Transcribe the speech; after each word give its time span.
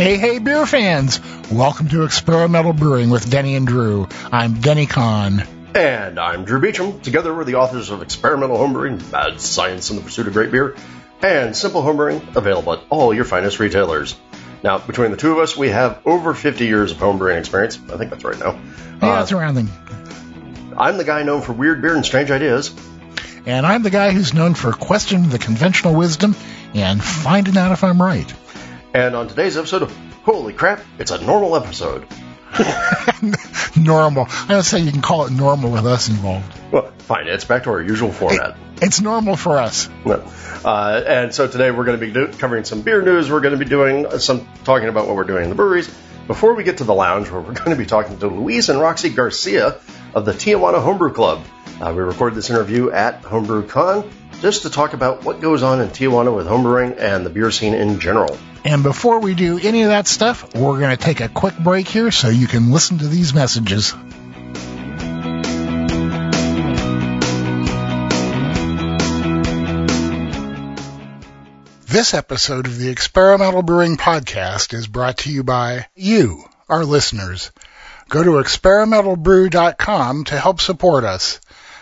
Hey, 0.00 0.16
hey, 0.16 0.38
beer 0.38 0.64
fans! 0.64 1.20
Welcome 1.52 1.88
to 1.90 2.04
Experimental 2.04 2.72
Brewing 2.72 3.10
with 3.10 3.28
Denny 3.28 3.54
and 3.54 3.66
Drew. 3.66 4.08
I'm 4.32 4.54
Denny 4.54 4.86
Conn. 4.86 5.46
And 5.74 6.18
I'm 6.18 6.46
Drew 6.46 6.58
Beechum. 6.58 7.02
Together, 7.02 7.34
we're 7.34 7.44
the 7.44 7.56
authors 7.56 7.90
of 7.90 8.00
Experimental 8.00 8.56
Homebrewing, 8.56 9.12
Mad 9.12 9.42
Science 9.42 9.90
in 9.90 9.96
the 9.96 10.02
Pursuit 10.02 10.26
of 10.26 10.32
Great 10.32 10.52
Beer, 10.52 10.74
and 11.20 11.54
Simple 11.54 11.82
Homebrewing, 11.82 12.34
available 12.34 12.72
at 12.72 12.80
all 12.88 13.12
your 13.12 13.26
finest 13.26 13.60
retailers. 13.60 14.18
Now, 14.62 14.78
between 14.78 15.10
the 15.10 15.18
two 15.18 15.32
of 15.32 15.38
us, 15.38 15.54
we 15.54 15.68
have 15.68 16.00
over 16.06 16.32
50 16.32 16.64
years 16.64 16.92
of 16.92 16.96
homebrewing 16.96 17.38
experience. 17.38 17.78
I 17.92 17.98
think 17.98 18.08
that's 18.08 18.24
right 18.24 18.38
now. 18.38 18.58
Yeah, 19.02 19.20
uh, 19.20 19.36
around 19.36 19.56
thing. 19.56 19.68
I'm 20.78 20.96
the 20.96 21.04
guy 21.04 21.24
known 21.24 21.42
for 21.42 21.52
weird 21.52 21.82
beer 21.82 21.94
and 21.94 22.06
strange 22.06 22.30
ideas. 22.30 22.74
And 23.44 23.66
I'm 23.66 23.82
the 23.82 23.90
guy 23.90 24.12
who's 24.12 24.32
known 24.32 24.54
for 24.54 24.72
questioning 24.72 25.28
the 25.28 25.38
conventional 25.38 25.94
wisdom 25.94 26.34
and 26.72 27.04
finding 27.04 27.58
out 27.58 27.72
if 27.72 27.84
I'm 27.84 28.00
right. 28.00 28.34
And 28.92 29.14
on 29.14 29.28
today's 29.28 29.56
episode, 29.56 29.88
holy 30.24 30.52
crap, 30.52 30.82
it's 30.98 31.12
a 31.12 31.24
normal 31.24 31.54
episode. 31.54 32.06
normal. 33.76 34.26
I 34.28 34.46
don't 34.48 34.64
say 34.64 34.80
you 34.80 34.90
can 34.90 35.00
call 35.02 35.26
it 35.26 35.32
normal 35.32 35.70
with 35.70 35.86
us 35.86 36.08
involved. 36.08 36.52
Well, 36.72 36.90
fine. 36.98 37.28
It's 37.28 37.44
back 37.44 37.64
to 37.64 37.70
our 37.70 37.80
usual 37.80 38.10
format. 38.10 38.50
It, 38.50 38.82
it's 38.82 39.00
normal 39.00 39.36
for 39.36 39.58
us. 39.58 39.88
Uh, 40.64 41.04
and 41.06 41.32
so 41.32 41.46
today 41.46 41.70
we're 41.70 41.84
going 41.84 42.00
to 42.00 42.04
be 42.04 42.12
do- 42.12 42.32
covering 42.38 42.64
some 42.64 42.82
beer 42.82 43.00
news. 43.00 43.30
We're 43.30 43.40
going 43.40 43.56
to 43.56 43.64
be 43.64 43.70
doing 43.70 44.18
some 44.18 44.48
talking 44.64 44.88
about 44.88 45.06
what 45.06 45.14
we're 45.14 45.24
doing 45.24 45.44
in 45.44 45.50
the 45.50 45.56
breweries. 45.56 45.88
Before 46.26 46.54
we 46.54 46.64
get 46.64 46.78
to 46.78 46.84
the 46.84 46.94
lounge, 46.94 47.30
where 47.30 47.40
we're 47.40 47.52
going 47.54 47.70
to 47.70 47.76
be 47.76 47.86
talking 47.86 48.18
to 48.18 48.26
Luis 48.26 48.68
and 48.68 48.80
Roxy 48.80 49.10
Garcia 49.10 49.78
of 50.14 50.24
the 50.24 50.32
Tijuana 50.32 50.82
Homebrew 50.82 51.12
Club. 51.12 51.44
Uh, 51.80 51.92
we 51.96 52.02
recorded 52.02 52.36
this 52.36 52.50
interview 52.50 52.90
at 52.90 53.22
Homebrew 53.22 53.68
Con 53.68 54.10
just 54.40 54.62
to 54.62 54.70
talk 54.70 54.92
about 54.94 55.24
what 55.24 55.40
goes 55.40 55.62
on 55.62 55.80
in 55.80 55.88
Tijuana 55.88 56.34
with 56.34 56.46
homebrewing 56.46 56.98
and 56.98 57.24
the 57.24 57.30
beer 57.30 57.50
scene 57.50 57.74
in 57.74 58.00
general. 58.00 58.38
And 58.64 58.82
before 58.82 59.20
we 59.20 59.34
do 59.34 59.58
any 59.58 59.82
of 59.82 59.88
that 59.88 60.06
stuff, 60.06 60.54
we're 60.54 60.78
going 60.78 60.96
to 60.96 61.02
take 61.02 61.20
a 61.20 61.28
quick 61.28 61.58
break 61.58 61.88
here 61.88 62.10
so 62.10 62.28
you 62.28 62.46
can 62.46 62.70
listen 62.70 62.98
to 62.98 63.08
these 63.08 63.34
messages. 63.34 63.94
This 71.86 72.14
episode 72.14 72.66
of 72.66 72.78
the 72.78 72.88
Experimental 72.88 73.62
Brewing 73.62 73.96
Podcast 73.96 74.74
is 74.74 74.86
brought 74.86 75.18
to 75.18 75.32
you 75.32 75.42
by 75.42 75.88
you, 75.96 76.44
our 76.68 76.84
listeners. 76.84 77.50
Go 78.08 78.22
to 78.22 78.30
experimentalbrew.com 78.42 80.24
to 80.24 80.38
help 80.38 80.60
support 80.60 81.04
us. 81.04 81.40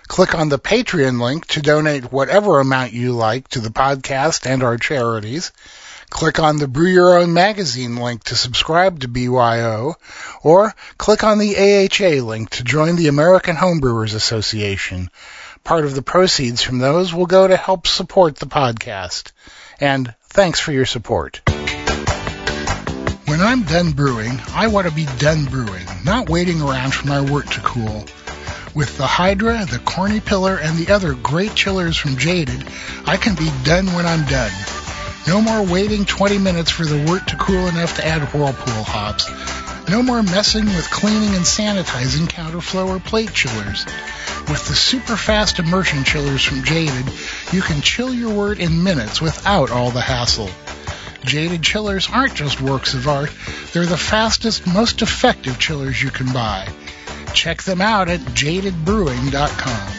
Click 0.08 0.34
on 0.34 0.48
the 0.48 0.58
Patreon 0.58 1.20
link 1.20 1.46
to 1.48 1.60
donate 1.60 2.10
whatever 2.10 2.58
amount 2.58 2.92
you 2.92 3.12
like 3.12 3.46
to 3.48 3.60
the 3.60 3.68
podcast 3.68 4.46
and 4.46 4.62
our 4.62 4.78
charities. 4.78 5.52
Click 6.10 6.38
on 6.40 6.56
the 6.56 6.66
Brew 6.66 6.88
Your 6.88 7.18
Own 7.18 7.34
magazine 7.34 7.96
link 7.96 8.24
to 8.24 8.34
subscribe 8.34 9.00
to 9.00 9.08
BYO, 9.08 9.96
or 10.42 10.74
click 10.96 11.22
on 11.22 11.38
the 11.38 11.56
AHA 11.56 12.24
link 12.24 12.48
to 12.50 12.64
join 12.64 12.96
the 12.96 13.08
American 13.08 13.54
Homebrewers 13.54 14.14
Association. 14.14 15.10
Part 15.62 15.84
of 15.84 15.94
the 15.94 16.02
proceeds 16.02 16.62
from 16.62 16.78
those 16.78 17.12
will 17.12 17.26
go 17.26 17.46
to 17.46 17.56
help 17.56 17.86
support 17.86 18.36
the 18.36 18.46
podcast. 18.46 19.32
And 19.78 20.14
thanks 20.30 20.58
for 20.58 20.72
your 20.72 20.86
support. 20.86 21.42
When 23.26 23.42
I'm 23.42 23.64
done 23.64 23.92
brewing, 23.92 24.40
I 24.54 24.68
want 24.68 24.88
to 24.88 24.94
be 24.94 25.06
done 25.18 25.44
brewing, 25.44 25.86
not 26.04 26.30
waiting 26.30 26.62
around 26.62 26.94
for 26.94 27.06
my 27.06 27.20
wort 27.20 27.46
to 27.50 27.60
cool. 27.60 28.06
With 28.74 28.98
the 28.98 29.06
Hydra, 29.06 29.64
the 29.64 29.78
Corny 29.78 30.20
Pillar, 30.20 30.56
and 30.56 30.76
the 30.76 30.92
other 30.92 31.14
great 31.14 31.54
chillers 31.54 31.96
from 31.96 32.16
Jaded, 32.16 32.64
I 33.06 33.16
can 33.16 33.34
be 33.34 33.50
done 33.64 33.86
when 33.94 34.06
I'm 34.06 34.24
done. 34.26 34.52
No 35.26 35.40
more 35.40 35.62
waiting 35.62 36.04
20 36.04 36.38
minutes 36.38 36.70
for 36.70 36.84
the 36.84 37.04
wort 37.06 37.26
to 37.28 37.36
cool 37.36 37.66
enough 37.66 37.96
to 37.96 38.06
add 38.06 38.22
whirlpool 38.34 38.84
hops. 38.84 39.28
No 39.88 40.02
more 40.02 40.22
messing 40.22 40.66
with 40.66 40.90
cleaning 40.90 41.34
and 41.34 41.44
sanitizing 41.44 42.28
counterflow 42.28 42.88
or 42.88 43.00
plate 43.00 43.32
chillers. 43.32 43.86
With 44.48 44.68
the 44.68 44.74
super 44.74 45.16
fast 45.16 45.58
immersion 45.58 46.04
chillers 46.04 46.44
from 46.44 46.62
Jaded, 46.62 47.06
you 47.52 47.62
can 47.62 47.80
chill 47.80 48.12
your 48.12 48.32
wort 48.32 48.58
in 48.58 48.84
minutes 48.84 49.20
without 49.20 49.70
all 49.70 49.90
the 49.90 50.00
hassle. 50.00 50.50
Jaded 51.24 51.62
chillers 51.62 52.08
aren't 52.10 52.34
just 52.34 52.60
works 52.60 52.94
of 52.94 53.08
art, 53.08 53.30
they're 53.72 53.86
the 53.86 53.96
fastest, 53.96 54.66
most 54.66 55.02
effective 55.02 55.58
chillers 55.58 56.02
you 56.02 56.10
can 56.10 56.32
buy. 56.32 56.68
Check 57.34 57.62
them 57.62 57.80
out 57.80 58.08
at 58.08 58.20
jadedbrewing.com. 58.20 59.98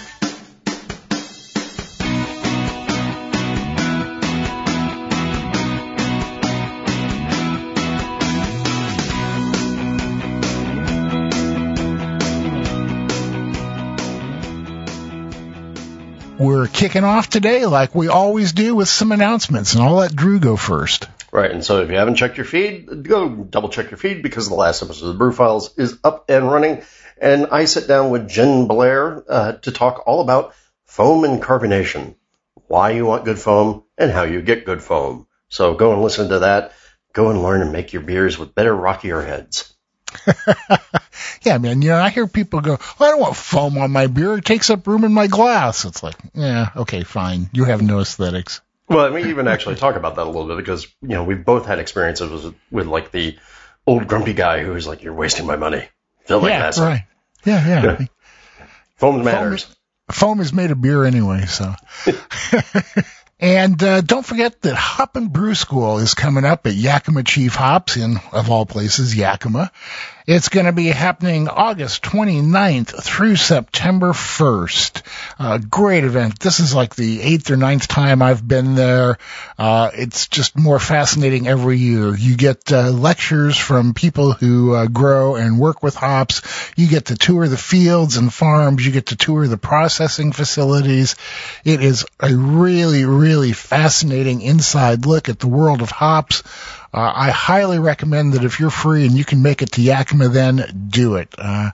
We're 16.40 16.68
kicking 16.68 17.04
off 17.04 17.30
today 17.30 17.66
like 17.66 17.94
we 17.94 18.08
always 18.08 18.54
do 18.54 18.74
with 18.74 18.88
some 18.88 19.12
announcements, 19.12 19.74
and 19.74 19.84
I'll 19.84 19.96
let 19.96 20.16
Drew 20.16 20.40
go 20.40 20.56
first. 20.56 21.06
Right, 21.34 21.52
and 21.52 21.66
so 21.66 21.82
if 21.82 21.90
you 21.90 21.98
haven't 21.98 22.16
checked 22.16 22.38
your 22.38 22.46
feed, 22.46 23.04
go 23.04 23.30
double 23.30 23.68
check 23.68 23.92
your 23.92 23.98
feed 23.98 24.24
because 24.24 24.48
the 24.48 24.56
last 24.56 24.82
episode 24.82 25.08
of 25.08 25.14
the 25.14 25.18
Brew 25.18 25.34
Files 25.34 25.78
is 25.78 25.98
up 26.02 26.30
and 26.30 26.50
running 26.50 26.82
and 27.22 27.48
I 27.52 27.66
sit 27.66 27.88
down 27.88 28.10
with 28.10 28.30
Jen 28.30 28.68
Blair 28.68 29.24
uh, 29.28 29.52
to 29.54 29.72
talk 29.72 30.04
all 30.06 30.22
about 30.22 30.54
foam 30.86 31.24
and 31.24 31.42
carbonation, 31.42 32.16
why 32.68 32.92
you 32.92 33.06
want 33.06 33.26
good 33.26 33.40
foam, 33.40 33.84
and 33.98 34.12
how 34.12 34.24
you 34.24 34.42
get 34.42 34.66
good 34.66 34.82
foam. 34.82 35.28
So 35.50 35.74
go 35.74 35.94
and 35.94 36.02
listen 36.02 36.30
to 36.30 36.40
that. 36.40 36.74
Go 37.14 37.30
and 37.30 37.42
learn 37.42 37.62
and 37.62 37.72
make 37.72 37.94
your 37.94 38.04
beers 38.04 38.38
with 38.38 38.56
better 38.56 38.76
rockier 38.76 39.22
heads. 39.22 39.74
yeah, 41.44 41.58
man. 41.58 41.82
You 41.82 41.90
know, 41.90 41.98
I 41.98 42.10
hear 42.10 42.28
people 42.28 42.62
go, 42.62 42.78
oh, 42.80 43.06
"I 43.06 43.10
don't 43.10 43.20
want 43.20 43.36
foam 43.36 43.78
on 43.78 43.92
my 43.92 44.08
beer; 44.08 44.38
it 44.38 44.46
takes 44.46 44.70
up 44.70 44.88
room 44.88 45.04
in 45.04 45.14
my 45.14 45.28
glass." 45.28 45.86
It's 45.86 46.04
like, 46.04 46.16
yeah, 46.34 46.70
okay, 46.76 47.04
fine. 47.04 47.50
You 47.54 47.66
have 47.66 47.82
no 47.82 48.00
aesthetics. 48.00 48.62
Well, 48.88 49.12
we 49.12 49.26
even 49.26 49.48
actually 49.48 49.76
talk 49.76 49.96
about 49.96 50.16
that 50.16 50.26
a 50.26 50.32
little 50.32 50.48
bit 50.48 50.58
because 50.58 50.88
you 51.02 51.10
know 51.10 51.24
we've 51.24 51.46
both 51.46 51.66
had 51.66 51.80
experiences 51.80 52.44
with, 52.44 52.56
with 52.72 52.88
like 52.88 53.12
the 53.12 53.38
old 53.86 54.08
grumpy 54.08 54.34
guy 54.34 54.64
who's 54.64 54.88
like, 54.88 55.04
"You're 55.04 55.14
wasting 55.14 55.46
my 55.46 55.56
money." 55.56 55.88
Phil 56.30 56.48
yeah, 56.48 56.72
right. 56.78 57.06
Yeah, 57.44 57.68
yeah. 57.68 57.84
yeah. 58.00 58.06
Foam 58.98 59.24
matters. 59.24 59.64
Foam, 59.64 59.76
foam 60.12 60.40
is 60.42 60.54
made 60.54 60.70
of 60.70 60.80
beer 60.80 61.04
anyway, 61.04 61.46
so. 61.48 61.74
And 63.42 63.82
uh, 63.82 64.02
don't 64.02 64.26
forget 64.26 64.62
that 64.64 64.76
Hop 64.76 65.16
and 65.16 65.32
Brew 65.32 65.56
School 65.56 66.00
is 66.00 66.14
coming 66.14 66.44
up 66.44 66.68
at 66.68 66.74
Yakima 66.74 67.24
Chief 67.24 67.56
Hops 67.56 67.96
in, 67.96 68.18
of 68.34 68.52
all 68.52 68.66
places, 68.66 69.16
Yakima. 69.16 69.72
It's 70.28 70.50
going 70.50 70.66
to 70.66 70.74
be 70.74 70.88
happening 70.88 71.48
August 71.48 72.04
29th 72.04 73.02
through 73.02 73.38
September 73.38 74.10
1st. 74.10 75.02
Uh, 75.40 75.58
great 75.58 76.04
event. 76.04 76.40
This 76.40 76.60
is 76.60 76.76
like 76.76 76.94
the 76.94 77.22
eighth 77.22 77.50
or 77.50 77.56
ninth 77.56 77.88
time 77.88 78.22
I've 78.22 78.46
been 78.46 78.76
there. 78.76 79.18
Uh, 79.58 79.90
it's 79.94 80.28
just 80.28 80.58
more 80.58 80.78
fascinating 80.78 81.48
every 81.48 81.78
year. 81.78 82.14
You 82.14 82.36
get 82.36 82.72
uh, 82.72 82.90
lectures 82.90 83.58
from 83.58 83.94
people 83.94 84.34
who 84.34 84.74
uh, 84.76 84.88
grow 84.88 85.36
and 85.36 85.58
work 85.58 85.82
with 85.82 85.96
hops. 85.96 86.42
You 86.76 86.88
get 86.90 87.06
to 87.06 87.16
tour 87.16 87.48
the 87.48 87.58
fields 87.58 88.18
and 88.18 88.32
farms. 88.32 88.86
You 88.86 88.92
get 88.92 89.08
to 89.08 89.16
tour 89.16 89.48
the 89.48 89.58
processing 89.58 90.34
facilities. 90.34 91.16
It 91.64 91.82
is 91.82 92.06
a 92.20 92.36
really, 92.36 93.06
really 93.06 93.54
fascinating 93.54 94.42
inside 94.42 95.06
look 95.06 95.30
at 95.30 95.40
the 95.40 95.48
world 95.48 95.82
of 95.82 95.92
hops. 95.92 96.44
Uh, 96.92 97.12
I 97.16 97.30
highly 97.30 97.78
recommend 97.78 98.34
that 98.34 98.44
if 98.44 98.60
you're 98.60 98.72
free 98.72 99.06
and 99.06 99.16
you 99.16 99.24
can 99.24 99.44
make 99.44 99.62
it 99.62 99.74
to 99.74 99.82
Yakima, 99.82 100.30
then 100.30 100.90
do 100.90 101.16
it. 101.16 101.34
Uh, 101.38 101.72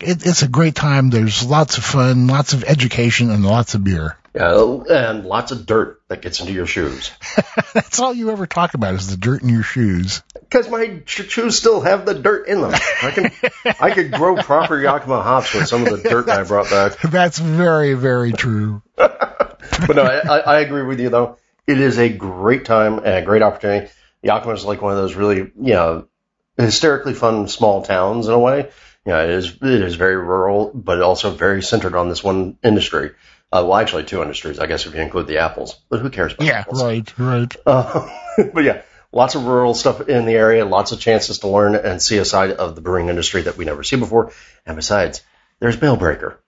it. 0.00 0.26
It's 0.26 0.42
a 0.42 0.48
great 0.48 0.74
time. 0.74 1.08
There's 1.08 1.44
lots 1.44 1.78
of 1.78 1.84
fun, 1.84 2.26
lots 2.26 2.52
of 2.52 2.62
education, 2.64 3.30
and 3.30 3.44
lots 3.44 3.74
of 3.74 3.82
beer. 3.82 4.18
Yeah, 4.34 4.78
and 4.88 5.26
lots 5.26 5.52
of 5.52 5.66
dirt 5.66 6.00
that 6.08 6.22
gets 6.22 6.40
into 6.40 6.52
your 6.52 6.66
shoes. 6.66 7.10
That's 7.74 8.00
all 8.00 8.14
you 8.14 8.30
ever 8.30 8.46
talk 8.46 8.72
about 8.72 8.94
is 8.94 9.08
the 9.08 9.18
dirt 9.18 9.42
in 9.42 9.50
your 9.50 9.62
shoes. 9.62 10.22
Because 10.34 10.70
my 10.70 11.02
shoes 11.04 11.56
still 11.56 11.82
have 11.82 12.06
the 12.06 12.14
dirt 12.14 12.48
in 12.48 12.62
them. 12.62 12.72
I 12.74 13.10
can 13.10 13.30
I 13.78 13.90
could 13.90 14.12
grow 14.12 14.36
proper 14.36 14.80
Yakima 14.80 15.22
hops 15.22 15.52
with 15.52 15.66
some 15.66 15.86
of 15.86 16.02
the 16.02 16.08
dirt 16.08 16.30
I 16.30 16.44
brought 16.44 16.70
back. 16.70 16.98
That's 17.02 17.38
very 17.38 17.92
very 17.92 18.32
true. 18.32 18.82
but 18.96 19.96
no, 19.96 20.02
I, 20.02 20.38
I 20.38 20.60
agree 20.60 20.84
with 20.84 21.00
you 21.00 21.10
though. 21.10 21.38
It 21.66 21.78
is 21.78 21.98
a 21.98 22.08
great 22.08 22.64
time 22.64 22.98
and 22.98 23.08
a 23.08 23.22
great 23.22 23.42
opportunity. 23.42 23.90
Yakima 24.22 24.54
is 24.54 24.64
like 24.64 24.82
one 24.82 24.92
of 24.92 24.98
those 24.98 25.14
really, 25.14 25.38
you 25.38 25.74
know, 25.74 26.08
hysterically 26.56 27.14
fun 27.14 27.48
small 27.48 27.82
towns 27.82 28.26
in 28.26 28.32
a 28.32 28.38
way. 28.38 28.70
You 29.04 29.12
know, 29.12 29.24
it 29.24 29.30
is 29.30 29.56
it 29.60 29.82
is 29.82 29.96
very 29.96 30.16
rural, 30.16 30.70
but 30.72 31.02
also 31.02 31.30
very 31.30 31.62
centered 31.62 31.94
on 31.94 32.08
this 32.08 32.22
one 32.22 32.58
industry. 32.62 33.12
Uh, 33.52 33.64
well, 33.66 33.76
actually, 33.76 34.04
two 34.04 34.22
industries, 34.22 34.58
I 34.58 34.66
guess, 34.66 34.86
if 34.86 34.94
you 34.94 35.00
include 35.00 35.26
the 35.26 35.38
apples. 35.38 35.78
But 35.90 36.00
who 36.00 36.08
cares 36.08 36.32
about 36.32 36.46
yeah, 36.46 36.60
apples? 36.60 36.82
right, 36.82 37.18
right. 37.18 37.54
Uh, 37.66 38.08
but 38.54 38.64
yeah, 38.64 38.82
lots 39.12 39.34
of 39.34 39.44
rural 39.44 39.74
stuff 39.74 40.08
in 40.08 40.24
the 40.24 40.32
area, 40.32 40.64
lots 40.64 40.92
of 40.92 41.00
chances 41.00 41.40
to 41.40 41.48
learn 41.48 41.74
and 41.74 42.00
see 42.00 42.18
a 42.18 42.24
side 42.24 42.52
of 42.52 42.74
the 42.74 42.80
brewing 42.80 43.08
industry 43.08 43.42
that 43.42 43.56
we 43.56 43.64
never 43.64 43.82
see 43.82 43.96
before. 43.96 44.32
And 44.64 44.76
besides, 44.76 45.22
there's 45.58 45.76
Bale 45.76 45.96
Breaker. 45.96 46.41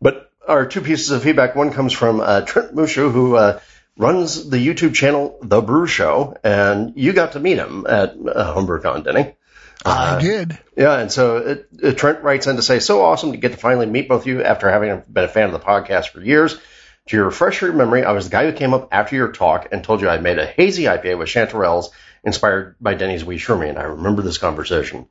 But 0.00 0.30
our 0.46 0.64
two 0.66 0.80
pieces 0.80 1.10
of 1.10 1.24
feedback, 1.24 1.56
one 1.56 1.72
comes 1.72 1.92
from 1.92 2.20
uh, 2.20 2.42
Trent 2.42 2.72
Mushu, 2.74 3.10
who 3.10 3.34
uh, 3.34 3.58
runs 3.96 4.48
the 4.48 4.64
YouTube 4.64 4.94
channel 4.94 5.40
The 5.42 5.60
Bru 5.60 5.88
Show, 5.88 6.36
and 6.44 6.92
you 6.96 7.12
got 7.12 7.32
to 7.32 7.40
meet 7.40 7.58
him 7.58 7.84
at 7.88 8.10
uh, 8.10 8.54
HomebrewCon, 8.54 9.02
Denny. 9.04 9.34
I 9.84 10.16
uh, 10.16 10.20
did. 10.20 10.58
Yeah, 10.76 10.98
and 10.98 11.10
so 11.10 11.38
it, 11.38 11.68
it, 11.82 11.98
Trent 11.98 12.22
writes 12.22 12.46
in 12.46 12.56
to 12.56 12.62
say, 12.62 12.80
so 12.80 13.02
awesome 13.02 13.32
to 13.32 13.38
get 13.38 13.52
to 13.52 13.58
finally 13.58 13.86
meet 13.86 14.08
both 14.08 14.22
of 14.22 14.26
you 14.26 14.42
after 14.42 14.70
having 14.70 15.02
been 15.10 15.24
a 15.24 15.28
fan 15.28 15.46
of 15.46 15.52
the 15.52 15.60
podcast 15.60 16.08
for 16.08 16.20
years. 16.20 16.58
To 17.08 17.24
refresh 17.24 17.62
your 17.62 17.72
memory, 17.72 18.04
I 18.04 18.12
was 18.12 18.26
the 18.26 18.30
guy 18.30 18.44
who 18.48 18.56
came 18.56 18.74
up 18.74 18.88
after 18.92 19.16
your 19.16 19.32
talk 19.32 19.68
and 19.72 19.82
told 19.82 20.00
you 20.00 20.08
I 20.08 20.18
made 20.18 20.38
a 20.38 20.46
hazy 20.46 20.84
IPA 20.84 21.18
with 21.18 21.28
chanterelles 21.28 21.88
inspired 22.22 22.76
by 22.80 22.94
Denny's 22.94 23.24
Wee 23.24 23.38
Shroomy, 23.38 23.68
and 23.68 23.78
I 23.78 23.82
remember 23.82 24.22
this 24.22 24.38
conversation. 24.38 25.08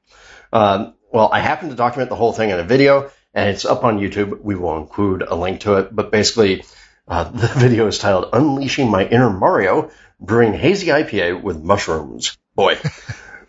Um, 0.53 0.93
well, 1.11 1.29
I 1.31 1.39
happened 1.39 1.71
to 1.71 1.75
document 1.75 2.09
the 2.09 2.15
whole 2.15 2.31
thing 2.33 2.51
in 2.51 2.59
a 2.59 2.63
video, 2.63 3.09
and 3.33 3.49
it's 3.49 3.65
up 3.65 3.83
on 3.83 3.99
YouTube. 3.99 4.41
We 4.41 4.55
will 4.55 4.77
include 4.77 5.23
a 5.23 5.35
link 5.35 5.61
to 5.61 5.77
it, 5.77 5.93
but 5.93 6.11
basically, 6.11 6.63
uh, 7.07 7.23
the 7.31 7.47
video 7.47 7.87
is 7.87 7.97
titled 7.97 8.29
"Unleashing 8.33 8.89
My 8.89 9.05
Inner 9.05 9.31
Mario: 9.31 9.91
Brewing 10.19 10.53
Hazy 10.53 10.87
IPA 10.87 11.41
with 11.41 11.61
Mushrooms." 11.61 12.37
Boy. 12.55 12.77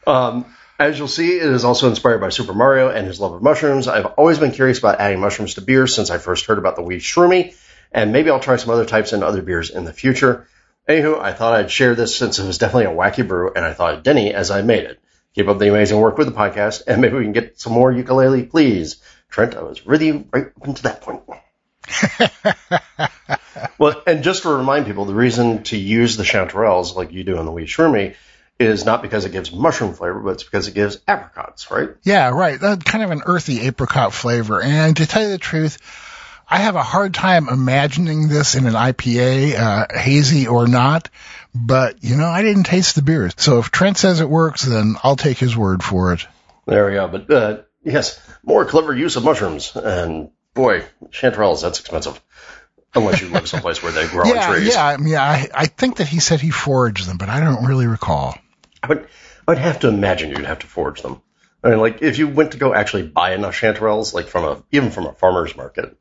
Um, 0.07 0.47
as 0.81 0.99
you'll 0.99 1.09
see, 1.09 1.37
it 1.37 1.43
is 1.43 1.67
also 1.67 1.91
inspired 1.91 2.23
by 2.23 2.31
Super 2.31 2.55
Mario 2.55 2.89
and 2.89 3.07
his 3.07 3.21
love 3.21 3.35
of 3.35 3.43
mushrooms. 3.43 3.87
I've 3.87 4.07
always 4.07 4.39
been 4.39 4.51
curious 4.51 4.79
about 4.79 4.99
adding 4.99 5.21
mushrooms 5.21 5.55
to 5.55 5.61
beer 5.61 5.87
since 5.87 6.09
I 6.11 6.17
first 6.17 6.47
heard 6.47 6.57
about 6.57 6.75
the 6.75 6.83
Wee 6.83 6.97
Shroomy, 6.97 7.55
and 7.93 8.15
maybe 8.15 8.31
I'll 8.31 8.41
try 8.41 8.57
some 8.57 8.71
other 8.71 8.87
types 8.87 9.13
in 9.13 9.23
other 9.23 9.43
beers 9.43 9.69
in 9.69 9.85
the 9.85 9.93
future. 9.93 10.49
Anywho, 10.89 11.21
I 11.21 11.35
thought 11.35 11.53
I'd 11.53 11.71
share 11.71 11.95
this 11.95 12.17
since 12.17 12.39
it 12.39 12.47
was 12.47 12.57
definitely 12.57 12.87
a 12.87 12.97
wacky 12.97 13.29
brew, 13.29 13.53
and 13.55 13.63
I 13.63 13.75
thought 13.75 13.93
of 13.93 14.03
Denny 14.03 14.33
as 14.33 14.51
I 14.51 14.63
made 14.63 14.85
it. 14.85 14.99
Keep 15.35 15.49
up 15.49 15.59
the 15.59 15.69
amazing 15.69 16.01
work 16.01 16.17
with 16.17 16.29
the 16.29 16.33
podcast, 16.33 16.85
and 16.87 17.03
maybe 17.03 17.19
we 17.19 17.25
can 17.25 17.33
get 17.33 17.61
some 17.61 17.75
more 17.75 17.93
ukulele, 17.93 18.45
please. 18.45 19.03
Trent, 19.29 19.57
I 19.57 19.63
was 19.63 19.87
really 19.87 20.27
right 20.33 20.47
up 20.67 20.77
to 20.77 20.83
that 20.85 21.03
point. 21.03 21.23
well, 23.79 24.03
and 24.07 24.25
just 24.25 24.45
to 24.45 24.49
remind 24.49 24.87
people, 24.87 25.05
the 25.05 25.15
reason 25.15 25.63
to 25.65 25.77
use 25.77 26.17
the 26.17 26.25
chanterelles 26.25 26.97
like 26.97 27.13
you 27.13 27.23
do 27.23 27.39
in 27.39 27.45
the 27.45 27.53
Wee 27.53 27.67
Shroomy 27.67 28.17
is 28.61 28.85
not 28.85 29.03
because 29.03 29.25
it 29.25 29.33
gives 29.33 29.53
mushroom 29.53 29.95
flavor, 29.95 30.21
but 30.21 30.31
it's 30.33 30.45
because 30.45 30.69
it 30.69 30.75
gives 30.75 30.99
apricots, 31.09 31.71
right? 31.71 31.91
Yeah, 32.03 32.29
right. 32.29 32.61
That 32.61 32.85
kind 32.85 33.03
of 33.03 33.11
an 33.11 33.23
earthy 33.25 33.63
apricot 33.63 34.13
flavor. 34.13 34.61
And 34.61 34.97
to 34.99 35.07
tell 35.07 35.23
you 35.23 35.31
the 35.31 35.39
truth, 35.39 35.79
I 36.49 36.59
have 36.59 36.77
a 36.77 36.83
hard 36.83 37.15
time 37.15 37.49
imagining 37.49 38.29
this 38.29 38.57
in 38.57 38.67
an 38.67 38.75
IPA, 38.75 39.55
uh, 39.59 39.99
hazy 39.99 40.47
or 40.47 40.67
not. 40.67 41.09
But 41.55 42.05
you 42.05 42.17
know, 42.17 42.27
I 42.27 42.43
didn't 42.43 42.65
taste 42.65 42.95
the 42.95 43.03
beer, 43.03 43.31
so 43.37 43.59
if 43.59 43.71
Trent 43.71 43.99
says 43.99 44.21
it 44.21 44.29
works, 44.29 44.63
then 44.63 44.97
I'll 45.03 45.17
take 45.17 45.39
his 45.39 45.57
word 45.57 45.83
for 45.83 46.13
it. 46.13 46.27
There 46.67 46.87
we 46.87 46.93
go. 46.93 47.09
But 47.09 47.31
uh, 47.31 47.63
yes, 47.83 48.21
more 48.45 48.65
clever 48.65 48.95
use 48.95 49.17
of 49.17 49.25
mushrooms, 49.25 49.75
and 49.75 50.31
boy, 50.55 50.85
chanterelles 51.09 51.63
that's 51.63 51.81
expensive. 51.81 52.21
Unless 52.95 53.21
you 53.21 53.29
live 53.29 53.49
someplace 53.49 53.83
where 53.83 53.93
they 53.93 54.07
grow 54.09 54.25
yeah, 54.27 54.49
on 54.49 54.55
trees. 54.55 54.75
Yeah, 54.75 54.85
I 54.85 54.97
mean, 54.97 55.15
I, 55.15 55.49
I 55.55 55.67
think 55.67 55.97
that 55.97 56.09
he 56.09 56.19
said 56.19 56.41
he 56.41 56.51
foraged 56.51 57.09
them, 57.09 57.19
but 57.19 57.29
I 57.29 57.39
don't 57.39 57.65
really 57.65 57.87
recall. 57.87 58.37
I 58.83 58.89
would, 58.89 59.09
I 59.47 59.51
would 59.53 59.59
have 59.59 59.81
to 59.81 59.89
imagine 59.89 60.31
you'd 60.31 60.47
have 60.47 60.61
to 60.61 60.67
forge 60.67 61.03
them. 61.03 61.23
I 61.63 61.71
mean, 61.71 61.79
like 61.79 62.03
if 62.03 62.19
you 62.19 62.29
went 62.29 62.53
to 62.53 62.59
go 62.59 62.75
actually 62.75 63.07
buy 63.07 63.35
enough 63.35 63.59
chanterelles, 63.59 64.15
like 64.15 64.29
from 64.29 64.45
a 64.45 64.63
even 64.73 64.91
from 64.91 65.07
a 65.07 65.13
farmer's 65.13 65.57
market, 65.57 65.97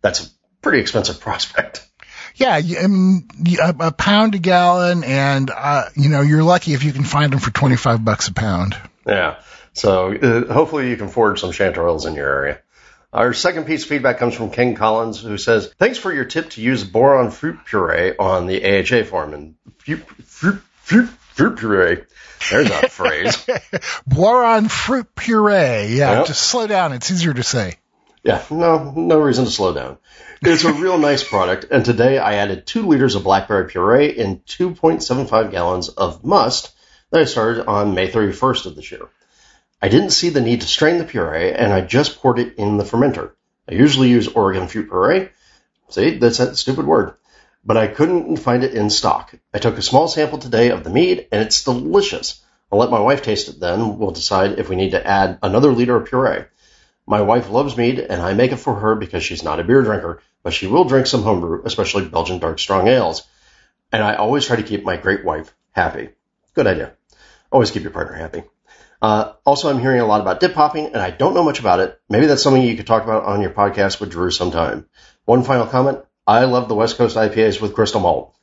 that's 0.00 0.26
a 0.26 0.28
pretty 0.60 0.80
expensive 0.80 1.20
prospect. 1.20 1.86
Yeah, 2.36 2.54
I 2.54 2.86
mean, 2.88 3.28
a, 3.62 3.74
a 3.78 3.92
pound 3.92 4.34
a 4.34 4.38
gallon, 4.38 5.04
and 5.04 5.50
uh, 5.50 5.84
you 5.94 6.08
know 6.08 6.20
you're 6.20 6.42
lucky 6.42 6.74
if 6.74 6.82
you 6.82 6.92
can 6.92 7.04
find 7.04 7.32
them 7.32 7.38
for 7.38 7.52
twenty 7.52 7.76
five 7.76 8.04
bucks 8.04 8.26
a 8.26 8.32
pound. 8.32 8.76
Yeah, 9.06 9.40
so 9.72 10.12
uh, 10.12 10.52
hopefully 10.52 10.90
you 10.90 10.96
can 10.96 11.08
forge 11.08 11.40
some 11.40 11.52
chanterelles 11.52 12.06
in 12.06 12.14
your 12.14 12.28
area. 12.28 12.60
Our 13.12 13.32
second 13.34 13.66
piece 13.66 13.84
of 13.84 13.88
feedback 13.88 14.18
comes 14.18 14.34
from 14.34 14.50
Ken 14.50 14.74
Collins, 14.74 15.20
who 15.20 15.38
says, 15.38 15.72
"Thanks 15.78 15.98
for 15.98 16.12
your 16.12 16.24
tip 16.24 16.50
to 16.50 16.60
use 16.60 16.82
Boiron 16.82 17.32
fruit 17.32 17.60
puree 17.64 18.16
on 18.18 18.48
the 18.48 18.64
AHA 18.64 19.04
form 19.04 19.32
and 19.32 19.54
fruit, 19.78 20.04
fruit, 20.24 20.60
fruit, 20.82 21.08
fruit 21.34 21.56
puree 21.56 22.02
there's 22.50 22.70
a 22.70 22.88
phrase. 22.88 23.36
Boiron 24.08 24.70
fruit 24.70 25.14
puree. 25.14 25.96
Yeah, 25.96 26.18
yep. 26.18 26.26
just 26.26 26.42
slow 26.42 26.66
down. 26.66 26.92
It's 26.92 27.10
easier 27.10 27.34
to 27.34 27.42
say. 27.42 27.76
Yeah, 28.22 28.42
no, 28.50 28.92
no 28.96 29.20
reason 29.20 29.44
to 29.44 29.50
slow 29.50 29.74
down. 29.74 29.98
It's 30.42 30.64
a 30.64 30.72
real 30.72 30.98
nice 30.98 31.24
product, 31.24 31.66
and 31.70 31.84
today 31.84 32.18
I 32.18 32.34
added 32.34 32.66
two 32.66 32.86
liters 32.86 33.14
of 33.14 33.24
blackberry 33.24 33.68
puree 33.68 34.10
in 34.10 34.40
2.75 34.40 35.50
gallons 35.50 35.88
of 35.88 36.24
must 36.24 36.74
that 37.10 37.20
I 37.20 37.24
started 37.24 37.66
on 37.66 37.94
May 37.94 38.10
31st 38.10 38.66
of 38.66 38.76
this 38.76 38.90
year. 38.90 39.08
I 39.80 39.88
didn't 39.88 40.10
see 40.10 40.30
the 40.30 40.40
need 40.40 40.62
to 40.62 40.66
strain 40.66 40.98
the 40.98 41.04
puree, 41.04 41.52
and 41.52 41.72
I 41.72 41.80
just 41.82 42.20
poured 42.20 42.38
it 42.38 42.56
in 42.56 42.76
the 42.76 42.84
fermenter. 42.84 43.32
I 43.68 43.74
usually 43.74 44.08
use 44.08 44.28
Oregon 44.28 44.68
fruit 44.68 44.88
puree. 44.88 45.30
See, 45.88 46.18
that's 46.18 46.38
that 46.38 46.56
stupid 46.56 46.86
word 46.86 47.14
but 47.64 47.76
I 47.76 47.86
couldn't 47.86 48.36
find 48.36 48.62
it 48.62 48.74
in 48.74 48.90
stock. 48.90 49.34
I 49.52 49.58
took 49.58 49.78
a 49.78 49.82
small 49.82 50.08
sample 50.08 50.38
today 50.38 50.70
of 50.70 50.84
the 50.84 50.90
mead, 50.90 51.28
and 51.32 51.42
it's 51.42 51.64
delicious. 51.64 52.43
I'll 52.74 52.80
let 52.80 52.90
my 52.90 52.98
wife 52.98 53.22
taste 53.22 53.48
it 53.48 53.60
then. 53.60 53.98
We'll 53.98 54.10
decide 54.10 54.58
if 54.58 54.68
we 54.68 54.74
need 54.74 54.90
to 54.90 55.06
add 55.06 55.38
another 55.44 55.70
liter 55.70 55.94
of 55.94 56.08
puree. 56.08 56.46
My 57.06 57.22
wife 57.22 57.48
loves 57.48 57.76
mead, 57.76 58.00
and 58.00 58.20
I 58.20 58.34
make 58.34 58.50
it 58.50 58.56
for 58.56 58.74
her 58.74 58.96
because 58.96 59.22
she's 59.22 59.44
not 59.44 59.60
a 59.60 59.62
beer 59.62 59.82
drinker, 59.82 60.20
but 60.42 60.52
she 60.52 60.66
will 60.66 60.82
drink 60.82 61.06
some 61.06 61.22
homebrew, 61.22 61.62
especially 61.64 62.08
Belgian 62.08 62.40
dark 62.40 62.58
strong 62.58 62.88
ales. 62.88 63.22
And 63.92 64.02
I 64.02 64.16
always 64.16 64.44
try 64.44 64.56
to 64.56 64.64
keep 64.64 64.82
my 64.82 64.96
great 64.96 65.24
wife 65.24 65.54
happy. 65.70 66.08
Good 66.54 66.66
idea. 66.66 66.94
Always 67.52 67.70
keep 67.70 67.84
your 67.84 67.92
partner 67.92 68.14
happy. 68.14 68.42
Uh, 69.00 69.34
also, 69.46 69.70
I'm 69.70 69.78
hearing 69.78 70.00
a 70.00 70.06
lot 70.06 70.20
about 70.20 70.40
dip 70.40 70.54
hopping, 70.54 70.86
and 70.86 70.96
I 70.96 71.12
don't 71.12 71.34
know 71.34 71.44
much 71.44 71.60
about 71.60 71.78
it. 71.78 72.00
Maybe 72.08 72.26
that's 72.26 72.42
something 72.42 72.60
you 72.60 72.76
could 72.76 72.88
talk 72.88 73.04
about 73.04 73.22
on 73.22 73.40
your 73.40 73.52
podcast 73.52 74.00
with 74.00 74.10
Drew 74.10 74.32
sometime. 74.32 74.88
One 75.26 75.44
final 75.44 75.68
comment. 75.68 76.00
I 76.26 76.46
love 76.46 76.66
the 76.66 76.74
West 76.74 76.96
Coast 76.96 77.16
IPAs 77.16 77.60
with 77.60 77.74
crystal 77.76 78.00
malt. 78.00 78.34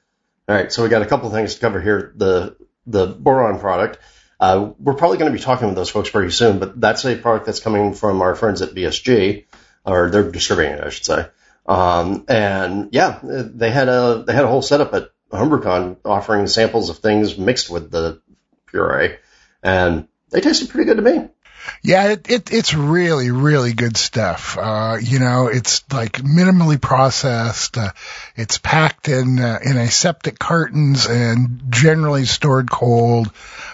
All 0.47 0.55
right, 0.55 0.71
so 0.71 0.83
we 0.83 0.87
got 0.87 1.01
a 1.01 1.05
couple 1.05 1.29
things 1.31 1.55
to 1.55 1.59
cover 1.59 1.81
here. 1.81 2.13
The 2.15 2.55
the 2.87 3.07
Boiron 3.07 3.59
product. 3.59 3.99
Uh, 4.41 4.71
we're 4.79 4.95
probably 4.95 5.19
going 5.19 5.31
to 5.31 5.37
be 5.37 5.43
talking 5.43 5.67
with 5.67 5.75
those 5.75 5.91
folks 5.91 6.09
pretty 6.09 6.31
soon, 6.31 6.57
but 6.57 6.81
that's 6.81 7.05
a 7.05 7.15
product 7.15 7.45
that's 7.45 7.59
coming 7.59 7.93
from 7.93 8.23
our 8.23 8.33
friends 8.33 8.63
at 8.63 8.73
BSG, 8.73 9.45
or 9.85 10.09
they're 10.09 10.31
distributing 10.31 10.79
it, 10.79 10.83
I 10.83 10.89
should 10.89 11.05
say. 11.05 11.27
Um, 11.67 12.25
and 12.27 12.89
yeah, 12.91 13.19
they 13.21 13.69
had 13.69 13.87
a 13.87 14.23
they 14.25 14.33
had 14.33 14.43
a 14.43 14.47
whole 14.47 14.63
setup 14.63 14.95
at 14.95 15.11
HomebrewCon 15.31 15.97
offering 16.03 16.47
samples 16.47 16.89
of 16.89 16.97
things 16.97 17.37
mixed 17.37 17.69
with 17.69 17.91
the 17.91 18.19
puree, 18.65 19.17
and 19.61 20.07
they 20.31 20.41
tasted 20.41 20.69
pretty 20.69 20.85
good 20.85 20.97
to 20.97 21.03
me. 21.03 21.29
Yeah, 21.83 22.13
it, 22.13 22.29
it 22.29 22.51
it's 22.51 22.73
really 22.73 23.29
really 23.29 23.73
good 23.73 23.95
stuff. 23.95 24.57
Uh, 24.57 24.97
you 24.99 25.19
know, 25.19 25.47
it's 25.47 25.83
like 25.93 26.13
minimally 26.13 26.81
processed. 26.81 27.77
Uh, 27.77 27.91
it's 28.35 28.57
packed 28.57 29.07
in 29.07 29.39
uh, 29.39 29.59
in 29.63 29.77
aseptic 29.77 30.39
cartons 30.39 31.05
and 31.05 31.61
generally 31.69 32.25
stored 32.25 32.71
cold. 32.71 33.31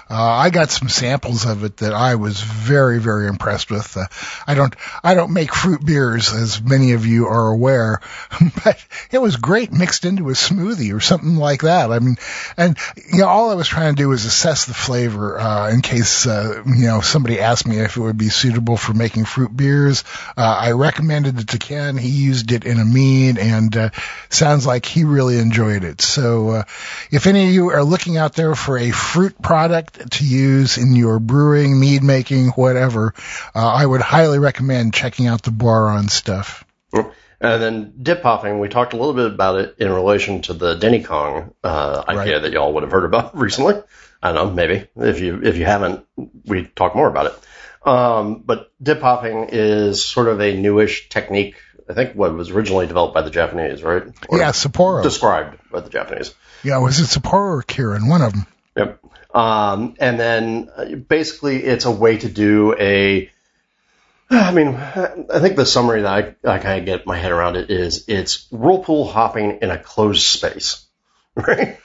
Uh, 0.10 0.16
I 0.16 0.50
got 0.52 0.72
some 0.72 0.88
samples 0.88 1.46
of 1.46 1.64
it 1.66 1.78
that 1.78 1.94
I 1.94 2.16
was 2.16 2.40
very, 2.40 3.00
very 3.00 3.28
impressed 3.28 3.70
with. 3.70 3.98
Uh, 3.98 4.06
I 4.46 4.54
don't, 4.54 4.74
I 5.04 5.16
don't 5.16 5.34
make 5.34 5.54
fruit 5.54 5.86
beers 5.86 6.34
as 6.34 6.62
many 6.62 6.94
of 6.94 7.06
you 7.06 7.28
are 7.28 7.48
aware, 7.48 8.00
but 8.64 8.84
it 9.12 9.18
was 9.18 9.36
great 9.36 9.74
mixed 9.74 10.06
into 10.06 10.30
a 10.30 10.34
smoothie 10.34 10.96
or 10.96 11.02
something 11.02 11.36
like 11.36 11.64
that. 11.64 11.92
I 11.92 12.00
mean, 12.00 12.18
and, 12.56 12.78
you 13.12 13.20
know, 13.20 13.28
all 13.28 13.50
I 13.50 13.56
was 13.56 13.68
trying 13.68 13.96
to 13.96 14.02
do 14.02 14.08
was 14.08 14.24
assess 14.24 14.66
the 14.66 14.74
flavor, 14.74 15.40
uh, 15.40 15.72
in 15.72 15.82
case, 15.82 16.26
uh, 16.26 16.64
you 16.66 16.88
know, 16.88 17.02
somebody 17.02 17.42
asked 17.42 17.68
me 17.68 17.80
if 17.80 17.98
it 17.98 18.02
would 18.02 18.18
be 18.18 18.30
suitable 18.30 18.78
for 18.78 18.94
making 18.94 19.26
fruit 19.26 19.56
beers. 19.56 20.06
Uh, 20.38 20.58
I 20.60 20.72
recommended 20.72 21.40
it 21.40 21.50
to 21.50 21.58
Ken. 21.58 21.98
He 21.98 22.10
used 22.10 22.54
it 22.54 22.66
in 22.66 22.80
a 22.80 22.86
mead 22.86 23.38
and, 23.38 23.76
uh, 23.76 23.90
sounds 24.30 24.66
like 24.66 24.86
he 24.86 25.04
really 25.04 25.38
enjoyed 25.38 25.84
it. 25.84 26.00
So, 26.02 26.64
if 27.12 27.28
any 27.28 27.48
of 27.48 27.54
you 27.54 27.72
are 27.72 27.84
looking 27.84 28.18
out 28.18 28.34
there 28.34 28.56
for 28.56 28.78
a 28.78 28.92
fruit 28.92 29.42
product 29.42 29.97
to 30.12 30.25
use 30.25 30.77
in 30.77 30.96
your 30.96 31.20
brewing, 31.20 31.80
mead 31.80 32.04
making, 32.04 32.50
whatever, 32.50 33.13
uh, 33.56 33.68
I 33.68 33.86
would 33.86 34.01
highly 34.01 34.39
recommend 34.39 34.94
checking 34.94 35.27
out 35.27 35.44
the 35.44 35.51
Boiron 35.51 36.10
stuff. 36.10 36.63
And 37.39 37.62
then 37.62 37.94
dip 38.01 38.24
hopping, 38.24 38.60
we 38.60 38.68
talked 38.68 38.94
a 38.94 38.98
little 38.98 39.13
bit 39.13 39.27
about 39.27 39.60
it 39.60 39.75
in 39.77 39.92
relation 39.92 40.42
to 40.44 40.54
the 40.54 40.74
Denny 40.74 41.04
Kong 41.04 41.54
uh, 41.63 42.04
IPA 42.04 42.16
right. 42.16 42.42
that 42.42 42.51
y'all 42.51 42.74
would 42.74 42.84
have 42.84 42.92
heard 42.92 43.06
about 43.06 43.38
recently. 43.38 43.75
I 44.22 44.32
don't 44.32 44.48
know, 44.48 44.54
maybe 44.54 44.88
if 44.96 45.20
you 45.20 45.42
if 45.44 45.58
you 45.58 45.66
haven't, 45.66 46.04
we 46.46 46.66
talk 46.66 46.96
more 46.96 47.08
about 47.08 47.27
it. 47.27 47.88
Um, 47.88 48.42
but 48.44 48.72
dip 48.82 49.01
hopping 49.01 49.50
is 49.51 50.04
sort 50.04 50.27
of 50.27 50.42
a 50.42 50.58
newish 50.58 51.10
technique. 51.10 51.56
I 51.88 51.94
think 51.94 52.16
what 52.16 52.34
was 52.34 52.50
originally 52.50 52.88
developed 52.88 53.13
by 53.13 53.22
the 53.22 53.30
Japanese, 53.30 53.84
right? 53.84 54.04
Or 54.27 54.39
yeah, 54.39 54.50
Sapporo. 54.50 55.04
Described 55.04 55.58
by 55.72 55.82
the 55.82 55.89
Japanese. 55.89 56.34
Yeah, 56.63 56.80
was 56.80 57.00
it 57.00 57.04
Sapporo 57.04 57.60
or 57.60 57.63
Kirin? 57.63 58.10
One 58.10 58.24
of 58.24 58.34
them. 58.34 58.48
Yep. 58.75 59.00
Um, 59.34 59.96
and 60.00 60.19
then 60.19 60.69
uh, 60.75 60.96
basically 60.96 61.63
it's 61.63 61.86
a 61.86 61.91
way 61.91 62.17
to 62.17 62.29
do 62.29 62.75
a, 62.77 63.29
I 64.29 64.51
mean, 64.51 64.75
I 64.75 65.39
think 65.39 65.55
the 65.55 65.65
summary 65.65 66.01
that 66.01 66.38
I, 66.46 66.53
I 66.55 66.60
kind 66.60 66.79
of 66.79 66.86
get 66.86 67.05
my 67.05 67.17
head 67.17 67.31
around 67.31 67.55
it 67.55 67.69
is 67.69 68.05
it's 68.07 68.50
whirlpool 68.51 69.07
hopping 69.07 69.60
in 69.62 69.69
a 69.69 69.77
closed 69.77 70.25
space, 70.25 70.86
right? 71.36 71.77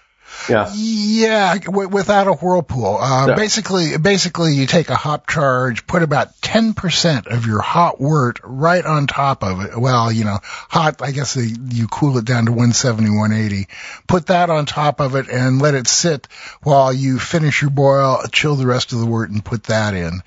Yeah. 0.49 0.71
Yeah, 0.75 1.59
w- 1.59 1.89
without 1.89 2.27
a 2.27 2.33
whirlpool. 2.33 2.99
Uh, 2.99 3.29
yeah. 3.29 3.35
basically, 3.35 3.97
basically 3.99 4.55
you 4.55 4.67
take 4.67 4.91
a 4.91 4.95
hop 4.95 5.29
charge, 5.29 5.87
put 5.87 6.03
about 6.03 6.37
10% 6.41 7.27
of 7.27 7.47
your 7.47 7.61
hot 7.61 8.01
wort 8.01 8.41
right 8.43 8.85
on 8.85 9.07
top 9.07 9.43
of 9.43 9.61
it. 9.65 9.79
Well, 9.79 10.11
you 10.11 10.25
know, 10.25 10.39
hot, 10.43 11.03
I 11.03 11.13
guess 11.13 11.37
you 11.37 11.89
cool 11.89 12.19
it 12.19 12.25
down 12.25 12.47
to 12.47 12.53
170, 12.53 13.11
180. 13.11 13.69
Put 14.07 14.27
that 14.27 14.51
on 14.51 14.67
top 14.67 15.01
of 15.01 15.15
it 15.15 15.29
and 15.29 15.61
let 15.61 15.75
it 15.75 15.87
sit 15.87 16.29
while 16.63 16.93
you 16.93 17.19
finish 17.19 17.63
your 17.63 17.71
boil, 17.71 18.23
chill 18.33 18.57
the 18.57 18.67
rest 18.67 18.93
of 18.93 19.01
the 19.01 19.07
wort 19.07 19.31
and 19.31 19.45
put 19.45 19.65
that 19.65 19.95
in. 19.95 20.23